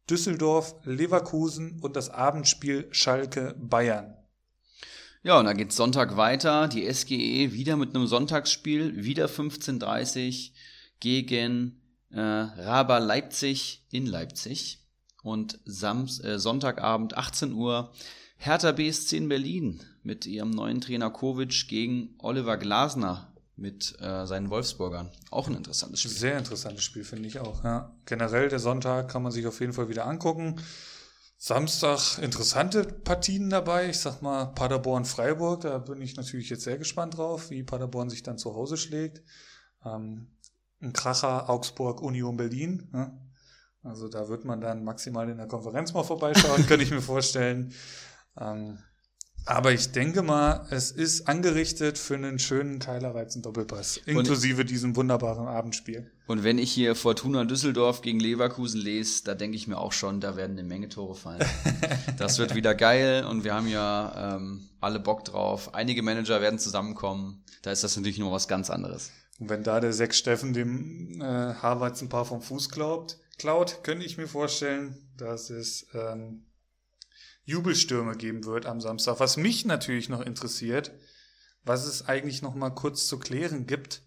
Düsseldorf, 0.10 0.76
Leverkusen 0.84 1.80
und 1.82 1.96
das 1.96 2.10
Abendspiel 2.10 2.88
Schalke 2.92 3.56
Bayern. 3.60 4.16
Ja, 5.24 5.40
und 5.40 5.46
dann 5.46 5.58
geht's 5.58 5.76
Sonntag 5.76 6.18
weiter. 6.18 6.68
Die 6.68 6.92
SGE 6.94 7.54
wieder 7.54 7.78
mit 7.78 7.96
einem 7.96 8.06
Sonntagsspiel, 8.06 9.04
wieder 9.04 9.26
15.30 9.26 10.52
gegen 11.00 11.82
Äh, 12.12 12.22
Raba 12.22 13.00
Leipzig 13.00 13.84
in 13.92 14.06
Leipzig. 14.06 14.80
Und 15.24 15.60
Sams 15.66 16.24
äh, 16.24 16.40
Sonntagabend 16.40 17.18
18 17.18 17.52
Uhr 17.52 17.92
Hertha 18.38 18.72
BSC 18.72 19.18
in 19.18 19.28
Berlin 19.28 19.82
mit 20.04 20.26
ihrem 20.26 20.52
neuen 20.52 20.80
Trainer 20.80 21.10
Kovic 21.10 21.68
gegen 21.68 22.14
Oliver 22.20 22.58
Glasner 22.58 23.35
mit 23.58 23.96
äh, 24.02 24.26
seinen 24.26 24.50
Wolfsburgern. 24.50 25.12
Auch 25.32 25.48
ein 25.48 25.56
interessantes 25.56 26.02
Spiel. 26.02 26.12
Sehr 26.12 26.38
interessantes 26.38 26.84
Spiel, 26.84 27.04
finde 27.04 27.28
ich 27.28 27.40
auch. 27.40 27.64
Ja. 27.64 27.96
Generell 28.06 28.50
der 28.50 28.60
Sonntag 28.60 29.10
kann 29.10 29.24
man 29.24 29.32
sich 29.32 29.48
auf 29.48 29.60
jeden 29.60 29.74
Fall 29.74 29.90
wieder 29.90 30.06
angucken. 30.06 30.62
Samstag 31.38 32.18
interessante 32.20 32.84
Partien 32.84 33.50
dabei. 33.50 33.90
Ich 33.90 34.00
sag 34.00 34.22
mal 34.22 34.46
Paderborn-Freiburg. 34.48 35.62
Da 35.62 35.78
bin 35.78 36.02
ich 36.02 36.16
natürlich 36.16 36.50
jetzt 36.50 36.64
sehr 36.64 36.78
gespannt 36.78 37.18
drauf, 37.18 37.50
wie 37.50 37.64
Paderborn 37.64 38.10
sich 38.10 38.24
dann 38.24 38.38
zu 38.38 38.56
Hause 38.56 38.78
schlägt. 38.78 39.22
Ähm, 39.86 40.28
ein 40.82 40.94
Kracher 40.94 41.50
Augsburg-Union 41.50 42.38
Berlin. 42.38 42.90
Ne? 42.92 43.18
Also 43.84 44.08
da 44.08 44.28
wird 44.28 44.46
man 44.46 44.62
dann 44.62 44.84
maximal 44.84 45.30
in 45.30 45.38
der 45.38 45.48
Konferenz 45.48 45.94
mal 45.94 46.04
vorbeischauen, 46.04 46.66
könnte 46.68 46.84
ich 46.84 46.92
mir 46.92 47.02
vorstellen. 47.02 47.74
Ähm, 48.38 48.80
aber 49.46 49.72
ich 49.72 49.92
denke 49.92 50.24
mal, 50.24 50.66
es 50.72 50.92
ist 50.92 51.28
angerichtet 51.28 51.98
für 51.98 52.16
einen 52.16 52.40
schönen 52.40 52.80
Keilerweizen 52.80 53.44
Doppelpass, 53.44 53.98
inklusive 54.06 54.62
und, 54.62 54.70
diesem 54.70 54.96
wunderbaren 54.96 55.48
Abendspiel. 55.48 56.10
Und 56.26 56.44
wenn 56.44 56.58
ich 56.58 56.72
hier 56.72 56.96
Fortuna 56.96 57.46
Düsseldorf 57.46 58.02
gegen 58.02 58.20
Leverkusen 58.20 58.82
lese, 58.82 59.24
da 59.24 59.36
denke 59.36 59.56
ich 59.56 59.68
mir 59.68 59.78
auch 59.78 59.94
schon, 59.94 60.20
da 60.20 60.36
werden 60.36 60.58
eine 60.58 60.68
Menge 60.68 60.90
Tore 60.90 61.16
fallen. 61.16 61.46
das 62.18 62.40
wird 62.40 62.56
wieder 62.56 62.74
geil 62.74 63.24
und 63.24 63.44
wir 63.44 63.54
haben 63.54 63.68
ja 63.68 64.36
ähm, 64.36 64.68
alle 64.82 65.00
Bock 65.00 65.24
drauf. 65.24 65.76
Einige 65.76 66.02
Manager 66.02 66.42
werden 66.42 66.58
zusammenkommen. 66.58 67.44
Da 67.62 67.72
ist 67.72 67.84
das 67.84 67.96
natürlich 67.96 68.18
nur 68.18 68.32
was 68.32 68.48
ganz 68.48 68.72
anderes. 68.72 69.12
Und 69.40 69.50
wenn 69.50 69.64
da 69.64 69.80
der 69.80 69.94
Sechs 69.94 70.18
Steffen 70.18 70.54
dem 70.54 71.22
äh, 71.22 71.24
Harvards 71.26 72.02
ein 72.02 72.10
paar 72.10 72.26
vom 72.26 72.42
Fuß 72.42 72.70
glaubt, 72.70 73.20
klaut, 73.38 73.84
könnte 73.84 74.06
ich 74.06 74.18
mir 74.18 74.28
vorstellen, 74.28 74.98
dass 75.18 75.50
es 75.50 75.88
ähm, 75.94 76.45
Jubelstürme 77.46 78.16
geben 78.16 78.46
wird 78.46 78.66
am 78.66 78.82
Samstag. 78.82 79.20
Was 79.20 79.38
mich 79.38 79.66
natürlich 79.66 80.10
noch 80.10 80.22
interessiert, 80.22 80.92
was 81.64 81.86
es 81.86 82.08
eigentlich 82.08 82.42
noch 82.42 82.56
mal 82.56 82.70
kurz 82.70 83.08
zu 83.08 83.20
klären 83.20 83.66
gibt. 83.66 84.04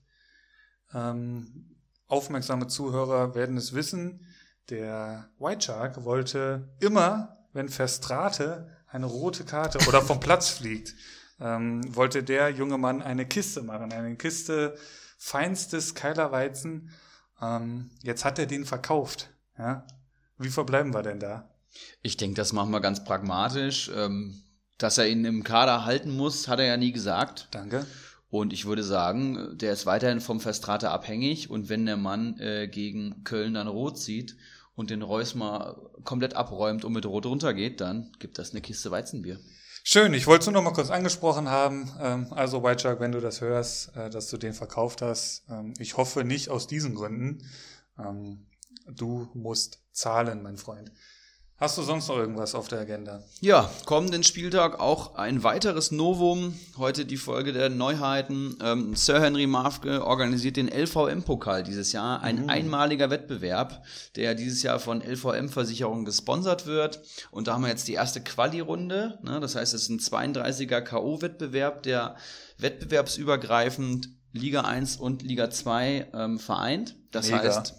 Ähm, 0.95 1.77
aufmerksame 2.07 2.69
Zuhörer 2.69 3.35
werden 3.35 3.57
es 3.57 3.75
wissen. 3.75 4.27
Der 4.71 5.31
White 5.39 5.63
Shark 5.63 6.05
wollte 6.05 6.69
immer, 6.81 7.47
wenn 7.53 7.69
Verstrate 7.69 8.77
eine 8.87 9.07
rote 9.07 9.45
Karte 9.45 9.87
oder 9.89 10.03
vom 10.03 10.21
Platz 10.21 10.49
fliegt, 10.59 10.95
ähm, 11.41 11.95
wollte 11.95 12.23
der 12.23 12.51
junge 12.51 12.79
Mann 12.79 13.03
eine 13.03 13.27
Kiste 13.27 13.63
machen, 13.63 13.93
eine 13.93 14.17
Kiste 14.17 14.77
feinstes 15.19 15.95
Keilerweizen. 15.95 16.91
Ähm, 17.41 17.91
jetzt 18.03 18.25
hat 18.25 18.39
er 18.39 18.47
den 18.47 18.65
verkauft. 18.65 19.31
Ja? 19.59 19.87
Wie 20.39 20.49
verbleiben 20.49 20.95
wir 20.95 21.03
denn 21.03 21.21
da? 21.21 21.51
Ich 22.03 22.17
denke, 22.17 22.37
das 22.37 22.53
machen 22.53 22.71
wir 22.71 22.81
ganz 22.81 23.05
pragmatisch. 23.05 23.91
Ähm, 23.95 24.43
dass 24.79 24.97
er 24.97 25.09
ihn 25.09 25.25
im 25.25 25.43
Kader 25.43 25.85
halten 25.85 26.17
muss, 26.17 26.47
hat 26.49 26.61
er 26.61 26.67
ja 26.67 26.77
nie 26.77 26.93
gesagt. 26.93 27.49
Danke. 27.51 27.85
Und 28.31 28.53
ich 28.53 28.67
würde 28.67 28.85
sagen, 28.85 29.57
der 29.59 29.73
ist 29.73 29.87
weiterhin 29.87 30.21
vom 30.21 30.41
Verstrate 30.41 30.91
abhängig. 30.91 31.51
Und 31.51 31.69
wenn 31.69 31.87
der 31.87 31.97
Mann 31.97 32.39
äh, 32.39 32.69
gegen 32.69 33.25
Köln 33.25 33.55
dann 33.55 33.69
rot 33.69 33.99
sieht 33.99 34.37
und 34.75 34.91
den 34.91 35.03
Reus 35.03 35.35
mal 35.35 35.77
komplett 36.05 36.35
abräumt 36.35 36.85
und 36.85 36.93
mit 36.93 37.07
rot 37.07 37.27
runtergeht, 37.27 37.81
dann 37.81 38.13
gibt 38.19 38.39
das 38.39 38.53
eine 38.53 38.61
Kiste 38.61 38.91
Weizenbier. 38.91 39.39
Schön, 39.83 40.13
ich 40.13 40.27
wollte 40.27 40.41
es 40.41 40.47
nur 40.47 40.53
noch 40.53 40.63
mal 40.63 40.75
kurz 40.75 40.91
angesprochen 40.91 41.49
haben. 41.49 41.91
Ähm, 41.99 42.27
also 42.33 42.63
White 42.63 42.83
Shark, 42.83 43.01
wenn 43.01 43.13
du 43.13 43.21
das 43.21 43.41
hörst, 43.41 43.97
äh, 43.97 44.11
dass 44.11 44.29
du 44.29 44.37
den 44.37 44.53
verkauft 44.53 45.01
hast. 45.01 45.45
Ähm, 45.49 45.73
ich 45.79 45.97
hoffe 45.97 46.25
nicht 46.25 46.51
aus 46.51 46.67
diesen 46.67 46.95
Gründen. 46.95 47.43
Ähm, 47.99 48.47
du 48.87 49.31
musst 49.33 49.81
zahlen, 49.93 50.43
mein 50.43 50.59
Freund. 50.59 50.93
Hast 51.61 51.77
du 51.77 51.83
sonst 51.83 52.07
noch 52.07 52.17
irgendwas 52.17 52.55
auf 52.55 52.69
der 52.69 52.79
Agenda? 52.79 53.21
Ja, 53.41 53.69
kommenden 53.85 54.23
Spieltag 54.23 54.79
auch 54.79 55.17
ein 55.17 55.43
weiteres 55.43 55.91
Novum. 55.91 56.57
Heute 56.77 57.05
die 57.05 57.17
Folge 57.17 57.53
der 57.53 57.69
Neuheiten. 57.69 58.57
Ähm, 58.63 58.95
Sir 58.95 59.21
Henry 59.21 59.49
Mafke 59.49 60.07
organisiert 60.07 60.57
den 60.57 60.69
LVM-Pokal 60.69 61.65
dieses 61.65 61.91
Jahr. 61.91 62.23
Ein 62.23 62.45
mhm. 62.45 62.49
einmaliger 62.49 63.11
Wettbewerb, 63.11 63.85
der 64.15 64.37
dieses 64.37 64.63
Jahr 64.63 64.79
von 64.79 65.03
LVM-Versicherungen 65.03 66.05
gesponsert 66.05 66.67
wird. 66.67 67.01
Und 67.33 67.49
da 67.49 67.55
haben 67.55 67.63
wir 67.63 67.71
jetzt 67.71 67.89
die 67.89 67.95
erste 67.95 68.21
Quali-Runde. 68.21 69.19
Ne? 69.25 69.41
Das 69.41 69.57
heißt, 69.57 69.75
es 69.75 69.83
ist 69.83 69.89
ein 69.89 69.99
32er 69.99 70.81
K.O.-Wettbewerb, 70.81 71.83
der 71.83 72.15
wettbewerbsübergreifend 72.59 74.11
Liga 74.33 74.61
1 74.61 74.97
und 74.97 75.23
Liga 75.23 75.51
2 75.51 76.11
ähm, 76.15 76.39
vereint. 76.39 76.95
Das 77.11 77.31
Mega. 77.31 77.43
heißt, 77.43 77.75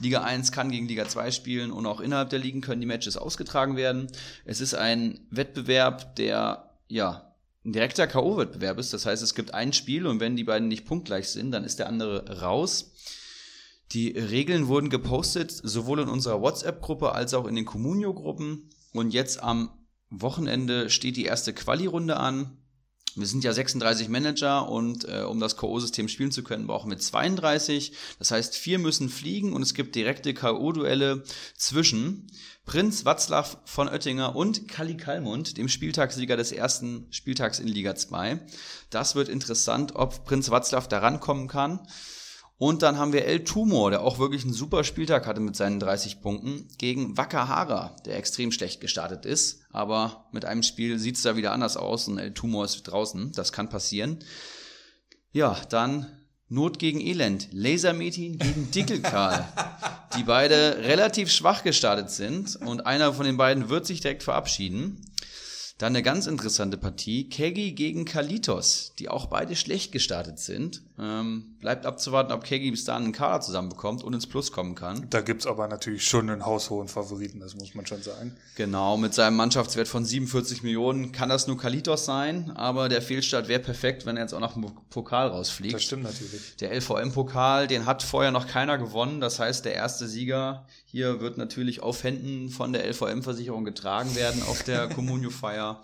Liga 0.00 0.22
1 0.22 0.52
kann 0.52 0.70
gegen 0.70 0.88
Liga 0.88 1.06
2 1.06 1.30
spielen 1.30 1.70
und 1.70 1.86
auch 1.86 2.00
innerhalb 2.00 2.30
der 2.30 2.38
Ligen 2.38 2.60
können 2.60 2.80
die 2.80 2.86
Matches 2.86 3.16
ausgetragen 3.16 3.76
werden. 3.76 4.08
Es 4.44 4.60
ist 4.60 4.74
ein 4.74 5.20
Wettbewerb, 5.30 6.16
der 6.16 6.70
ja 6.88 7.34
ein 7.64 7.72
direkter 7.72 8.06
K.O.-Wettbewerb 8.06 8.78
ist. 8.78 8.92
Das 8.94 9.04
heißt, 9.04 9.22
es 9.22 9.34
gibt 9.34 9.52
ein 9.52 9.72
Spiel 9.72 10.06
und 10.06 10.18
wenn 10.20 10.36
die 10.36 10.44
beiden 10.44 10.68
nicht 10.68 10.86
punktgleich 10.86 11.28
sind, 11.28 11.52
dann 11.52 11.64
ist 11.64 11.78
der 11.78 11.88
andere 11.88 12.40
raus. 12.40 12.92
Die 13.92 14.10
Regeln 14.10 14.68
wurden 14.68 14.88
gepostet, 14.88 15.50
sowohl 15.50 16.00
in 16.00 16.08
unserer 16.08 16.40
WhatsApp-Gruppe 16.40 17.12
als 17.12 17.34
auch 17.34 17.46
in 17.46 17.56
den 17.56 17.64
Communio-Gruppen. 17.64 18.70
Und 18.92 19.12
jetzt 19.12 19.42
am 19.42 19.70
Wochenende 20.10 20.90
steht 20.90 21.16
die 21.16 21.24
erste 21.24 21.52
Quali-Runde 21.52 22.16
an. 22.16 22.56
Wir 23.16 23.26
sind 23.26 23.44
ja 23.44 23.52
36 23.52 24.08
Manager 24.08 24.68
und 24.68 25.06
äh, 25.08 25.22
um 25.22 25.40
das 25.40 25.56
K.O.-System 25.56 26.08
spielen 26.08 26.30
zu 26.30 26.42
können, 26.42 26.66
brauchen 26.66 26.90
wir 26.90 26.98
32. 26.98 27.92
Das 28.18 28.30
heißt, 28.30 28.56
vier 28.56 28.78
müssen 28.78 29.08
fliegen 29.08 29.52
und 29.52 29.62
es 29.62 29.74
gibt 29.74 29.94
direkte 29.94 30.34
K.O.-Duelle 30.34 31.22
zwischen 31.56 32.30
Prinz 32.66 33.04
Watzlaw 33.04 33.56
von 33.64 33.88
Oettinger 33.88 34.36
und 34.36 34.68
Kali 34.68 34.96
Kalmund, 34.96 35.56
dem 35.56 35.68
Spieltagssieger 35.68 36.36
des 36.36 36.52
ersten 36.52 37.06
Spieltags 37.10 37.58
in 37.58 37.68
Liga 37.68 37.96
2. 37.96 38.40
Das 38.90 39.14
wird 39.14 39.28
interessant, 39.28 39.96
ob 39.96 40.24
Prinz 40.24 40.50
Watzlaw 40.50 40.86
da 40.88 40.98
rankommen 40.98 41.48
kann. 41.48 41.80
Und 42.58 42.82
dann 42.82 42.98
haben 42.98 43.14
wir 43.14 43.24
El 43.24 43.42
Tumor, 43.44 43.90
der 43.90 44.02
auch 44.02 44.18
wirklich 44.18 44.44
einen 44.44 44.52
super 44.52 44.84
Spieltag 44.84 45.26
hatte 45.26 45.40
mit 45.40 45.56
seinen 45.56 45.80
30 45.80 46.20
Punkten, 46.20 46.68
gegen 46.76 47.16
Wakahara, 47.16 47.96
der 48.04 48.18
extrem 48.18 48.52
schlecht 48.52 48.82
gestartet 48.82 49.24
ist. 49.24 49.59
Aber 49.72 50.28
mit 50.32 50.44
einem 50.44 50.62
Spiel 50.62 50.98
sieht's 50.98 51.22
da 51.22 51.36
wieder 51.36 51.52
anders 51.52 51.76
aus 51.76 52.08
und 52.08 52.18
El 52.18 52.34
Tumor 52.34 52.64
ist 52.64 52.82
draußen. 52.82 53.32
Das 53.32 53.52
kann 53.52 53.68
passieren. 53.68 54.18
Ja, 55.32 55.56
dann 55.68 56.06
Not 56.52 56.80
gegen 56.80 57.00
Elend. 57.00 57.48
Lasermetin 57.52 58.36
gegen 58.36 58.72
Dickelkarl. 58.72 59.46
die 60.16 60.24
beide 60.24 60.78
relativ 60.78 61.30
schwach 61.30 61.62
gestartet 61.62 62.10
sind 62.10 62.56
und 62.56 62.86
einer 62.86 63.12
von 63.12 63.24
den 63.24 63.36
beiden 63.36 63.68
wird 63.68 63.86
sich 63.86 64.00
direkt 64.00 64.24
verabschieden. 64.24 65.06
Dann 65.78 65.94
eine 65.94 66.02
ganz 66.02 66.26
interessante 66.26 66.76
Partie. 66.76 67.28
Kegi 67.28 67.72
gegen 67.72 68.04
Kalitos, 68.04 68.92
die 68.98 69.08
auch 69.08 69.26
beide 69.26 69.54
schlecht 69.54 69.92
gestartet 69.92 70.40
sind. 70.40 70.82
Ähm, 70.98 71.56
bleibt 71.60 71.84
abzuwarten, 71.84 72.32
ob 72.32 72.44
Kegi 72.44 72.70
bis 72.70 72.84
dahin 72.84 73.04
einen 73.04 73.12
Kader 73.12 73.40
zusammenbekommt 73.40 74.02
und 74.02 74.14
ins 74.14 74.26
Plus 74.26 74.50
kommen 74.50 74.74
kann. 74.74 75.06
Da 75.10 75.20
gibt's 75.20 75.46
aber 75.46 75.68
natürlich 75.68 76.04
schon 76.04 76.30
einen 76.30 76.46
haushohen 76.46 76.88
Favoriten, 76.88 77.40
das 77.40 77.54
muss 77.54 77.74
man 77.74 77.86
schon 77.86 78.02
sagen. 78.02 78.34
Genau, 78.56 78.96
mit 78.96 79.12
seinem 79.12 79.36
Mannschaftswert 79.36 79.86
von 79.86 80.04
47 80.04 80.62
Millionen 80.62 81.12
kann 81.12 81.28
das 81.28 81.46
nur 81.46 81.58
Kalitos 81.58 82.06
sein, 82.06 82.50
aber 82.54 82.88
der 82.88 83.02
Fehlstart 83.02 83.48
wäre 83.48 83.60
perfekt, 83.60 84.06
wenn 84.06 84.16
er 84.16 84.22
jetzt 84.22 84.32
auch 84.32 84.40
nach 84.40 84.54
dem 84.54 84.66
Pokal 84.88 85.28
rausfliegt. 85.28 85.74
Das 85.74 85.84
stimmt 85.84 86.04
natürlich. 86.04 86.56
Der 86.56 86.74
LVM-Pokal, 86.74 87.66
den 87.66 87.84
hat 87.84 88.02
vorher 88.02 88.30
noch 88.30 88.46
keiner 88.46 88.78
gewonnen. 88.78 89.20
Das 89.20 89.38
heißt, 89.38 89.64
der 89.64 89.74
erste 89.74 90.08
Sieger 90.08 90.66
hier 90.86 91.20
wird 91.20 91.36
natürlich 91.36 91.82
auf 91.82 92.02
Händen 92.04 92.48
von 92.48 92.72
der 92.72 92.86
LVM-Versicherung 92.90 93.64
getragen 93.64 94.14
werden 94.16 94.42
auf 94.42 94.62
der 94.62 94.88
Communio-Feier. 94.94 95.82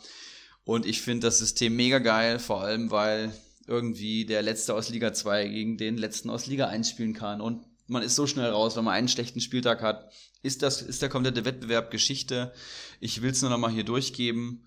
Und 0.65 0.85
ich 0.86 1.03
finde 1.03 1.28
das 1.28 1.39
System 1.39 1.77
mega 1.77 2.01
geil, 2.01 2.39
vor 2.39 2.62
allem 2.62 2.90
weil 2.90 3.32
irgendwie 3.66 4.24
der 4.24 4.43
Letzte 4.43 4.74
aus 4.74 4.88
Liga 4.88 5.12
2 5.12 5.48
gegen 5.48 5.76
den 5.76 5.97
Letzten 5.97 6.30
aus 6.30 6.47
Liga 6.47 6.68
1 6.68 6.90
spielen 6.90 7.14
kann. 7.14 7.40
Und 7.40 7.64
man 7.88 8.02
ist 8.02 8.16
so 8.16 8.26
schnell 8.26 8.51
raus, 8.51 8.76
wenn 8.76 8.84
man 8.84 8.94
einen 8.94 9.09
schlechten 9.09 9.40
Spieltag 9.40 9.82
hat. 9.82 10.12
Ist 10.43 10.62
das, 10.62 10.82
ist 10.82 11.02
der 11.02 11.09
komplette 11.09 11.44
Wettbewerb 11.44 11.90
Geschichte? 11.90 12.52
Ich 13.01 13.22
will 13.22 13.30
es 13.30 13.43
nur 13.43 13.51
noch 13.51 13.59
mal 13.59 13.70
hier 13.70 13.84
durchgeben, 13.84 14.64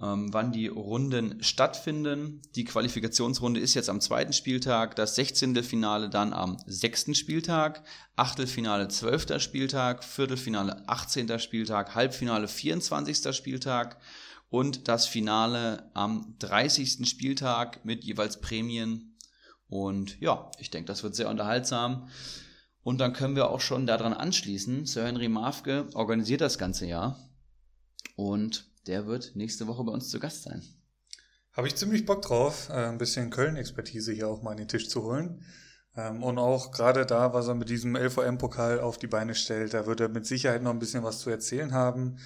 ähm, 0.00 0.32
wann 0.32 0.52
die 0.52 0.66
Runden 0.68 1.42
stattfinden. 1.42 2.42
Die 2.54 2.64
Qualifikationsrunde 2.64 3.60
ist 3.60 3.74
jetzt 3.74 3.88
am 3.88 4.00
zweiten 4.00 4.32
Spieltag, 4.32 4.94
das 4.96 5.14
16. 5.14 5.62
Finale 5.62 6.10
dann 6.10 6.32
am 6.32 6.58
sechsten 6.66 7.14
Spieltag, 7.14 7.82
Achtelfinale 8.14 8.88
12. 8.88 9.40
Spieltag, 9.40 10.04
Viertelfinale 10.04 10.88
18. 10.88 11.38
Spieltag, 11.38 11.94
Halbfinale 11.94 12.48
24. 12.48 13.34
Spieltag 13.34 13.96
und 14.48 14.88
das 14.88 15.06
Finale 15.06 15.90
am 15.94 16.36
30. 16.38 17.08
Spieltag 17.08 17.84
mit 17.84 18.04
jeweils 18.04 18.40
Prämien. 18.40 19.16
Und 19.68 20.20
ja, 20.20 20.50
ich 20.58 20.70
denke, 20.70 20.86
das 20.86 21.02
wird 21.02 21.16
sehr 21.16 21.28
unterhaltsam. 21.28 22.08
Und 22.82 22.98
dann 22.98 23.12
können 23.12 23.34
wir 23.34 23.50
auch 23.50 23.60
schon 23.60 23.86
daran 23.86 24.12
anschließen. 24.12 24.86
Sir 24.86 25.06
Henry 25.06 25.28
Mafke 25.28 25.88
organisiert 25.94 26.40
das 26.40 26.58
ganze 26.58 26.86
Jahr. 26.86 27.18
Und 28.14 28.70
der 28.86 29.06
wird 29.06 29.34
nächste 29.34 29.66
Woche 29.66 29.82
bei 29.82 29.92
uns 29.92 30.08
zu 30.08 30.20
Gast 30.20 30.44
sein. 30.44 30.62
Habe 31.52 31.66
ich 31.66 31.74
ziemlich 31.74 32.04
Bock 32.06 32.22
drauf, 32.22 32.68
äh, 32.68 32.86
ein 32.86 32.98
bisschen 32.98 33.30
Köln-Expertise 33.30 34.12
hier 34.12 34.28
auch 34.28 34.42
mal 34.42 34.52
an 34.52 34.58
den 34.58 34.68
Tisch 34.68 34.88
zu 34.88 35.02
holen. 35.02 35.42
Ähm, 35.96 36.22
und 36.22 36.38
auch 36.38 36.70
gerade 36.70 37.06
da, 37.06 37.32
was 37.32 37.48
er 37.48 37.54
mit 37.54 37.70
diesem 37.70 37.96
LVM-Pokal 37.96 38.78
auf 38.78 38.98
die 38.98 39.06
Beine 39.06 39.34
stellt, 39.34 39.74
da 39.74 39.86
wird 39.86 40.00
er 40.00 40.08
mit 40.08 40.26
Sicherheit 40.26 40.62
noch 40.62 40.70
ein 40.70 40.78
bisschen 40.78 41.02
was 41.02 41.20
zu 41.20 41.30
erzählen 41.30 41.72
haben. 41.72 42.18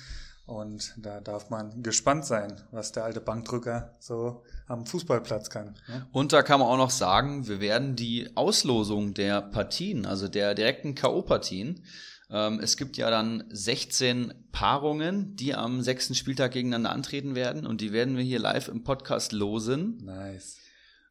Und 0.50 0.94
da 0.96 1.20
darf 1.20 1.48
man 1.48 1.80
gespannt 1.82 2.24
sein, 2.24 2.60
was 2.72 2.90
der 2.90 3.04
alte 3.04 3.20
Bankdrücker 3.20 3.94
so 4.00 4.42
am 4.66 4.84
Fußballplatz 4.84 5.48
kann. 5.48 5.76
Ne? 5.86 6.06
Und 6.10 6.32
da 6.32 6.42
kann 6.42 6.58
man 6.58 6.68
auch 6.68 6.76
noch 6.76 6.90
sagen, 6.90 7.46
wir 7.46 7.60
werden 7.60 7.94
die 7.94 8.36
Auslosung 8.36 9.14
der 9.14 9.42
Partien, 9.42 10.06
also 10.06 10.26
der 10.26 10.54
direkten 10.54 10.96
K.O.-Partien, 10.96 11.82
ähm, 12.30 12.60
es 12.60 12.76
gibt 12.76 12.96
ja 12.96 13.10
dann 13.10 13.44
16 13.50 14.34
Paarungen, 14.52 15.36
die 15.36 15.54
am 15.54 15.82
sechsten 15.82 16.14
Spieltag 16.14 16.52
gegeneinander 16.52 16.90
antreten 16.90 17.34
werden 17.34 17.66
und 17.66 17.80
die 17.80 17.92
werden 17.92 18.16
wir 18.16 18.24
hier 18.24 18.38
live 18.38 18.68
im 18.68 18.82
Podcast 18.82 19.32
losen. 19.32 19.98
Nice. 20.04 20.58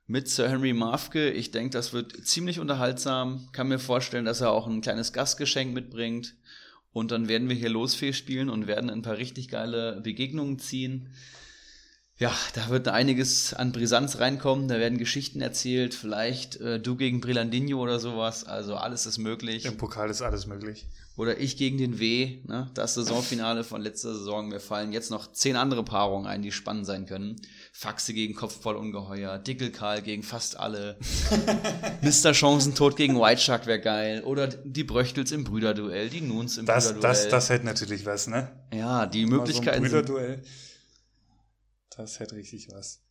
Mit 0.05 0.27
Sir 0.27 0.49
Henry 0.49 0.73
Mafke. 0.73 1.29
Ich 1.29 1.51
denke, 1.51 1.69
das 1.69 1.93
wird 1.93 2.25
ziemlich 2.25 2.59
unterhaltsam. 2.59 3.47
Kann 3.51 3.67
mir 3.67 3.79
vorstellen, 3.79 4.25
dass 4.25 4.41
er 4.41 4.51
auch 4.51 4.65
ein 4.65 4.81
kleines 4.81 5.13
Gastgeschenk 5.13 5.73
mitbringt. 5.73 6.35
Und 6.99 7.11
dann 7.11 7.27
werden 7.27 7.49
wir 7.49 7.55
hier 7.55 7.69
Losfee 7.69 8.13
spielen 8.13 8.49
und 8.49 8.67
werden 8.67 8.89
ein 8.89 9.01
paar 9.01 9.17
richtig 9.17 9.47
geile 9.47 10.01
Begegnungen 10.01 10.59
ziehen. 10.59 11.09
Ja, 12.17 12.35
da 12.53 12.69
wird 12.69 12.89
einiges 12.89 13.53
an 13.53 13.71
Brisanz 13.71 14.19
reinkommen, 14.19 14.67
da 14.67 14.77
werden 14.77 14.97
Geschichten 14.97 15.39
erzählt, 15.39 15.93
vielleicht 15.93 16.57
äh, 16.57 16.77
du 16.77 16.97
gegen 16.97 17.21
Brillandinho 17.21 17.81
oder 17.81 17.97
sowas, 17.97 18.43
also 18.43 18.75
alles 18.75 19.05
ist 19.05 19.19
möglich. 19.19 19.63
Im 19.63 19.77
Pokal 19.77 20.09
ist 20.09 20.21
alles 20.21 20.45
möglich. 20.45 20.85
Oder 21.15 21.39
ich 21.39 21.55
gegen 21.55 21.77
den 21.77 21.99
W, 21.99 22.39
ne? 22.45 22.69
das 22.73 22.95
Saisonfinale 22.95 23.63
von 23.63 23.81
letzter 23.81 24.13
Saison. 24.13 24.49
Mir 24.49 24.59
fallen 24.59 24.91
jetzt 24.91 25.11
noch 25.11 25.31
zehn 25.31 25.55
andere 25.55 25.83
Paarungen 25.83 26.27
ein, 26.27 26.41
die 26.41 26.51
spannend 26.51 26.85
sein 26.85 27.05
können. 27.05 27.37
Faxe 27.79 28.13
gegen 28.13 28.35
Kopfballungeheuer, 28.35 29.39
Dickelkarl 29.39 30.01
gegen 30.01 30.21
fast 30.21 30.59
alle, 30.59 30.97
Mr. 32.01 32.33
Chancentod 32.33 32.97
gegen 32.97 33.17
White 33.17 33.39
Shark 33.39 33.67
wäre 33.67 33.79
geil. 33.79 34.21
Oder 34.23 34.47
die 34.47 34.83
Bröchtels 34.83 35.31
im 35.31 35.45
Brüderduell, 35.45 36.09
die 36.09 36.19
Nuns 36.19 36.57
im 36.57 36.65
Das, 36.65 36.87
Brüderduell. 36.87 37.13
das, 37.13 37.29
das 37.29 37.49
hätte 37.49 37.63
natürlich 37.65 38.05
was, 38.05 38.27
ne? 38.27 38.51
ja, 38.73 39.05
die 39.05 39.25
Mal 39.25 39.37
Möglichkeiten 39.37 39.85
So 39.85 39.91
Brüderduell. 39.91 40.43
Das 41.95 42.19
hätte 42.19 42.35
richtig 42.35 42.67
was. 42.69 43.01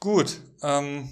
Gut, 0.00 0.40
ähm, 0.62 1.10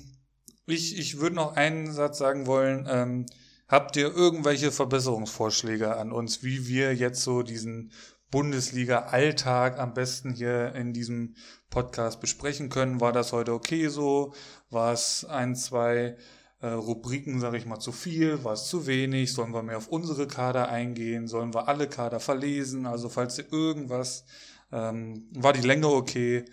ich, 0.65 0.99
ich 0.99 1.19
würde 1.19 1.37
noch 1.37 1.55
einen 1.55 1.93
Satz 1.93 2.17
sagen 2.17 2.47
wollen. 2.47 2.87
Ähm, 2.89 3.27
habt 3.69 3.95
ihr 3.97 4.11
irgendwelche 4.11 4.73
Verbesserungsvorschläge 4.73 5.99
an 5.99 6.13
uns, 6.13 6.43
wie 6.43 6.67
wir 6.67 6.95
jetzt 6.95 7.21
so 7.21 7.43
diesen 7.43 7.93
Bundesliga-Alltag 8.31 9.79
am 9.79 9.93
besten 9.93 10.33
hier 10.33 10.75
in 10.75 10.95
diesem 10.95 11.37
Podcast 11.73 12.21
besprechen 12.21 12.69
können? 12.69 13.01
War 13.01 13.13
das 13.13 13.33
heute 13.33 13.53
okay 13.53 13.89
so? 13.89 14.33
War 14.71 14.93
es 14.93 15.25
ein, 15.25 15.57
zwei 15.57 16.17
äh, 16.61 16.69
Rubriken, 16.69 17.41
sage 17.41 17.57
ich 17.57 17.67
mal, 17.67 17.81
zu 17.81 17.91
viel? 17.91 18.45
War 18.45 18.53
es 18.53 18.69
zu 18.69 18.87
wenig? 18.87 19.33
Sollen 19.33 19.53
wir 19.53 19.65
mehr 19.65 19.79
auf 19.79 19.89
unsere 19.89 20.29
Kader 20.29 20.69
eingehen? 20.69 21.27
Sollen 21.27 21.55
wir 21.55 21.67
alle 21.67 21.89
Kader 21.89 22.21
verlesen? 22.21 22.87
Also 22.87 23.09
falls 23.09 23.39
ihr 23.39 23.53
irgendwas, 23.53 24.25
ähm, 24.71 25.29
war 25.33 25.53
die 25.53 25.67
Länge 25.67 25.89
okay? 25.89 26.45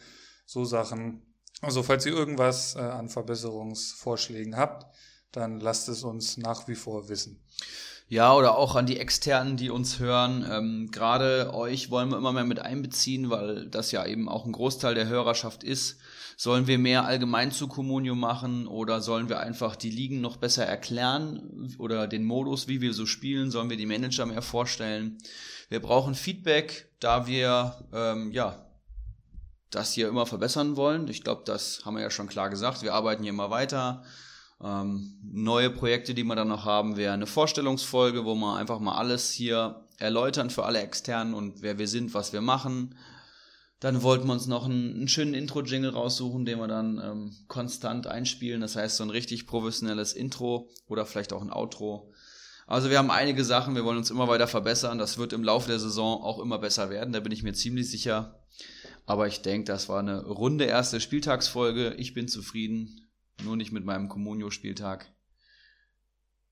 So 0.47 0.65
Sachen. 0.65 1.21
Also 1.61 1.83
falls 1.83 2.05
ihr 2.05 2.13
irgendwas 2.13 2.75
äh, 2.75 2.79
an 2.79 3.09
Verbesserungsvorschlägen 3.09 4.55
habt, 4.55 4.87
dann 5.31 5.59
lasst 5.59 5.89
es 5.89 6.03
uns 6.03 6.37
nach 6.37 6.67
wie 6.67 6.75
vor 6.75 7.09
wissen. 7.09 7.43
Ja, 8.11 8.33
oder 8.33 8.57
auch 8.57 8.75
an 8.75 8.87
die 8.87 8.97
Externen, 8.97 9.55
die 9.55 9.69
uns 9.69 9.99
hören. 9.99 10.43
Ähm, 10.49 10.89
Gerade 10.91 11.53
euch 11.53 11.91
wollen 11.91 12.09
wir 12.09 12.17
immer 12.17 12.33
mehr 12.33 12.43
mit 12.43 12.59
einbeziehen, 12.59 13.29
weil 13.29 13.67
das 13.69 13.91
ja 13.91 14.03
eben 14.03 14.27
auch 14.27 14.45
ein 14.45 14.51
Großteil 14.51 14.95
der 14.95 15.07
Hörerschaft 15.07 15.63
ist. 15.63 15.99
Sollen 16.35 16.65
wir 16.65 16.79
mehr 16.79 17.05
allgemein 17.05 17.51
zu 17.51 17.67
Communio 17.67 18.15
machen 18.15 18.65
oder 18.65 19.01
sollen 19.01 19.29
wir 19.29 19.41
einfach 19.41 19.75
die 19.75 19.91
Ligen 19.91 20.21
noch 20.21 20.37
besser 20.37 20.65
erklären 20.65 21.75
oder 21.77 22.07
den 22.07 22.25
Modus, 22.25 22.67
wie 22.67 22.81
wir 22.81 22.95
so 22.95 23.05
spielen? 23.05 23.51
Sollen 23.51 23.69
wir 23.69 23.77
die 23.77 23.85
Manager 23.85 24.25
mehr 24.25 24.41
vorstellen? 24.41 25.19
Wir 25.69 25.79
brauchen 25.79 26.15
Feedback, 26.15 26.89
da 26.99 27.27
wir 27.27 27.85
ähm, 27.93 28.31
ja 28.31 28.65
das 29.69 29.93
hier 29.93 30.07
immer 30.07 30.25
verbessern 30.25 30.77
wollen. 30.77 31.07
Ich 31.09 31.23
glaube, 31.23 31.43
das 31.45 31.85
haben 31.85 31.95
wir 31.95 32.01
ja 32.01 32.09
schon 32.09 32.27
klar 32.27 32.49
gesagt. 32.49 32.81
Wir 32.81 32.95
arbeiten 32.95 33.21
hier 33.21 33.33
immer 33.33 33.51
weiter. 33.51 34.03
Ähm, 34.63 35.17
neue 35.23 35.69
Projekte, 35.69 36.13
die 36.13 36.23
wir 36.23 36.35
dann 36.35 36.49
noch 36.49 36.65
haben, 36.65 36.97
wäre 36.97 37.13
eine 37.13 37.27
Vorstellungsfolge, 37.27 38.25
wo 38.25 38.35
wir 38.35 38.57
einfach 38.57 38.79
mal 38.79 38.95
alles 38.95 39.31
hier 39.31 39.85
erläutern 39.97 40.49
für 40.49 40.65
alle 40.65 40.79
Externen 40.79 41.33
und 41.33 41.61
wer 41.61 41.77
wir 41.77 41.87
sind, 41.87 42.13
was 42.13 42.33
wir 42.33 42.41
machen. 42.41 42.95
Dann 43.79 44.03
wollten 44.03 44.27
wir 44.27 44.33
uns 44.33 44.47
noch 44.47 44.65
einen, 44.65 44.93
einen 44.93 45.07
schönen 45.07 45.33
Intro-Jingle 45.33 45.91
raussuchen, 45.91 46.45
den 46.45 46.59
wir 46.59 46.67
dann 46.67 47.01
ähm, 47.01 47.35
konstant 47.47 48.07
einspielen. 48.07 48.59
Das 48.59 48.75
heißt, 48.75 48.97
so 48.97 49.03
ein 49.03 49.09
richtig 49.09 49.47
professionelles 49.47 50.11
Intro 50.11 50.69
oder 50.87 51.05
vielleicht 51.05 51.31
auch 51.31 51.41
ein 51.41 51.53
Outro. 51.53 52.11
Also 52.67 52.89
wir 52.89 52.97
haben 52.97 53.09
einige 53.09 53.45
Sachen, 53.45 53.75
wir 53.75 53.85
wollen 53.85 53.97
uns 53.97 54.11
immer 54.11 54.27
weiter 54.27 54.47
verbessern. 54.47 54.97
Das 54.97 55.17
wird 55.17 55.31
im 55.31 55.43
Laufe 55.43 55.69
der 55.69 55.79
Saison 55.79 56.21
auch 56.21 56.39
immer 56.39 56.59
besser 56.59 56.89
werden, 56.89 57.13
da 57.13 57.21
bin 57.21 57.31
ich 57.31 57.43
mir 57.43 57.53
ziemlich 57.53 57.89
sicher. 57.89 58.39
Aber 59.05 59.27
ich 59.27 59.41
denke, 59.41 59.65
das 59.65 59.89
war 59.89 59.99
eine 59.99 60.23
runde 60.23 60.65
erste 60.65 60.99
Spieltagsfolge. 60.99 61.95
Ich 61.97 62.13
bin 62.13 62.27
zufrieden. 62.27 63.08
Nur 63.43 63.55
nicht 63.55 63.71
mit 63.71 63.85
meinem 63.85 64.09
Communio-Spieltag. 64.09 65.07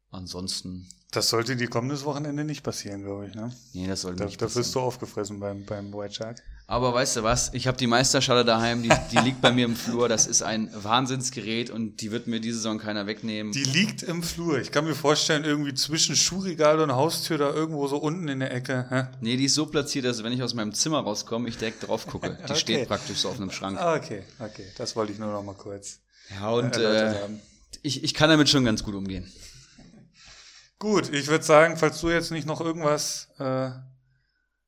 Ansonsten, 0.10 0.88
Das 1.12 1.30
sollte 1.30 1.56
die 1.58 1.68
kommendes 1.68 2.06
Wochenende 2.06 2.44
nicht 2.46 2.64
passieren, 2.64 3.04
glaube 3.04 3.28
ich. 3.28 3.36
Ne? 3.36 3.52
nee, 3.74 3.88
das 3.88 4.02
sollte 4.02 4.20
Da, 4.20 4.26
nicht 4.26 4.42
da 4.42 4.46
wirst 4.46 4.56
passieren. 4.56 4.74
du 4.74 4.80
aufgefressen 4.88 5.40
beim, 5.40 5.66
beim 5.66 5.94
White 5.94 6.14
Shark. 6.16 6.42
Aber 6.70 6.94
weißt 6.94 7.18
du 7.18 7.24
was? 7.24 7.54
Ich 7.54 7.66
habe 7.68 7.78
die 7.78 7.88
Meisterschale 7.88 8.44
daheim, 8.44 8.84
die, 8.84 8.92
die 9.12 9.18
liegt 9.20 9.40
bei 9.42 9.52
mir 9.52 9.64
im 9.66 9.76
Flur. 9.78 10.10
Das 10.10 10.28
ist 10.28 10.42
ein 10.44 10.70
Wahnsinnsgerät 10.74 11.70
und 11.70 12.02
die 12.02 12.12
wird 12.12 12.28
mir 12.28 12.40
diese 12.42 12.58
Saison 12.58 12.78
keiner 12.78 13.06
wegnehmen. 13.08 13.54
Die 13.54 13.64
liegt 13.64 14.04
im 14.04 14.22
Flur. 14.24 14.60
Ich 14.60 14.72
kann 14.72 14.84
mir 14.86 14.96
vorstellen, 14.96 15.46
irgendwie 15.46 15.74
zwischen 15.74 16.16
Schuhregal 16.18 16.80
und 16.82 16.92
Haustür 16.94 17.38
da 17.38 17.54
irgendwo 17.54 17.88
so 17.88 17.98
unten 17.98 18.28
in 18.28 18.40
der 18.42 18.54
Ecke. 18.54 18.86
Hä? 18.90 19.04
nee, 19.22 19.38
die 19.38 19.46
ist 19.46 19.56
so 19.56 19.66
platziert, 19.66 20.04
dass 20.06 20.24
wenn 20.24 20.34
ich 20.34 20.44
aus 20.44 20.54
meinem 20.54 20.74
Zimmer 20.74 21.00
rauskomme, 21.00 21.48
ich 21.48 21.58
direkt 21.58 21.88
drauf 21.88 22.06
gucke. 22.08 22.32
Die 22.36 22.44
Okay. 22.44 22.56
steht 22.56 22.88
praktisch 22.90 23.20
so 23.20 23.30
auf 23.30 23.38
einem 23.38 23.52
Schrank. 23.52 23.78
Ah, 23.80 23.96
okay, 23.96 24.24
okay. 24.40 24.66
Das 24.78 24.96
wollte 24.98 25.14
ich 25.14 25.20
nur 25.20 25.32
noch 25.32 25.44
mal 25.44 25.56
kurz. 25.56 26.00
Ja, 26.30 26.50
und 26.50 26.76
äh, 26.78 27.30
ich, 27.82 28.04
ich 28.04 28.14
kann 28.14 28.30
damit 28.30 28.50
schon 28.50 28.66
ganz 28.66 28.84
gut 28.84 28.96
umgehen. 28.96 29.32
Gut, 30.80 31.12
ich 31.12 31.28
würde 31.28 31.44
sagen, 31.44 31.78
falls 31.78 32.00
du 32.02 32.10
jetzt 32.10 32.32
nicht 32.32 32.46
noch 32.46 32.62
irgendwas 32.62 33.30
äh, 33.40 33.72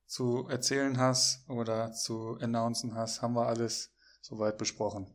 zu 0.07 0.47
erzählen 0.49 0.97
hast 0.97 1.47
oder 1.49 1.91
zu 1.91 2.37
announcen 2.41 2.95
hast, 2.95 3.21
haben 3.21 3.35
wir 3.35 3.47
alles 3.47 3.91
soweit 4.21 4.57
besprochen. 4.57 5.13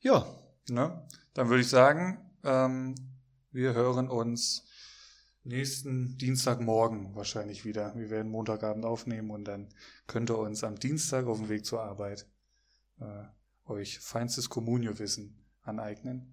Ja, 0.00 0.26
Ne? 0.68 1.06
Dann 1.34 1.48
würde 1.48 1.62
ich 1.62 1.68
sagen, 1.68 2.18
ähm, 2.42 2.94
wir 3.52 3.74
hören 3.74 4.08
uns 4.08 4.64
nächsten 5.44 6.18
Dienstagmorgen 6.18 7.14
wahrscheinlich 7.14 7.64
wieder. 7.64 7.94
Wir 7.94 8.10
werden 8.10 8.30
Montagabend 8.30 8.84
aufnehmen 8.84 9.30
und 9.30 9.44
dann 9.44 9.68
könnt 10.06 10.30
ihr 10.30 10.38
uns 10.38 10.64
am 10.64 10.78
Dienstag 10.78 11.26
auf 11.26 11.38
dem 11.38 11.48
Weg 11.48 11.64
zur 11.64 11.82
Arbeit 11.82 12.26
äh, 13.00 13.24
euch 13.66 13.98
feinstes 13.98 14.48
Kommunio-Wissen 14.48 15.36
aneignen. 15.62 16.32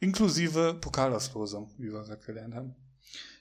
Inklusive 0.00 0.74
Pokalauslosung, 0.80 1.70
wie 1.78 1.92
wir 1.92 2.02
gerade 2.02 2.24
gelernt 2.24 2.54
haben. 2.54 2.74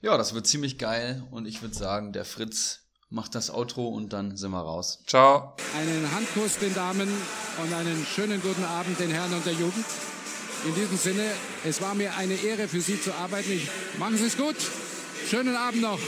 ja, 0.02 0.18
das 0.18 0.34
wird 0.34 0.48
ziemlich 0.48 0.78
geil 0.78 1.24
und 1.32 1.46
ich 1.46 1.62
würde 1.62 1.76
sagen, 1.76 2.14
der 2.14 2.26
Fritz 2.26 2.82
macht 3.10 3.36
das 3.36 3.52
Outro 3.52 3.90
und 3.90 4.12
dann 4.12 4.36
sind 4.38 4.52
wir 4.52 4.62
raus. 4.62 5.04
Ciao. 5.08 5.56
Einen 5.78 6.12
Handkuss 6.14 6.58
den 6.58 6.74
Damen 6.74 7.10
und 7.62 7.74
einen 7.74 8.06
schönen 8.06 8.42
guten 8.42 8.64
Abend 8.64 9.00
den 9.00 9.12
Herren 9.12 9.34
und 9.34 9.46
der 9.46 9.54
Jugend. 9.54 9.86
In 10.66 10.76
diesem 10.76 10.98
Sinne, 10.98 11.30
es 11.66 11.82
war 11.82 11.94
mir 11.94 12.16
eine 12.16 12.36
Ehre 12.36 12.68
für 12.68 12.82
Sie 12.82 13.00
zu 13.00 13.14
arbeiten. 13.14 13.52
Ich, 13.52 13.70
machen 14.00 14.18
Sie 14.18 14.26
es 14.26 14.38
gut. 14.38 14.56
Schönen 15.28 15.56
Abend 15.56 15.82
noch. 15.82 16.00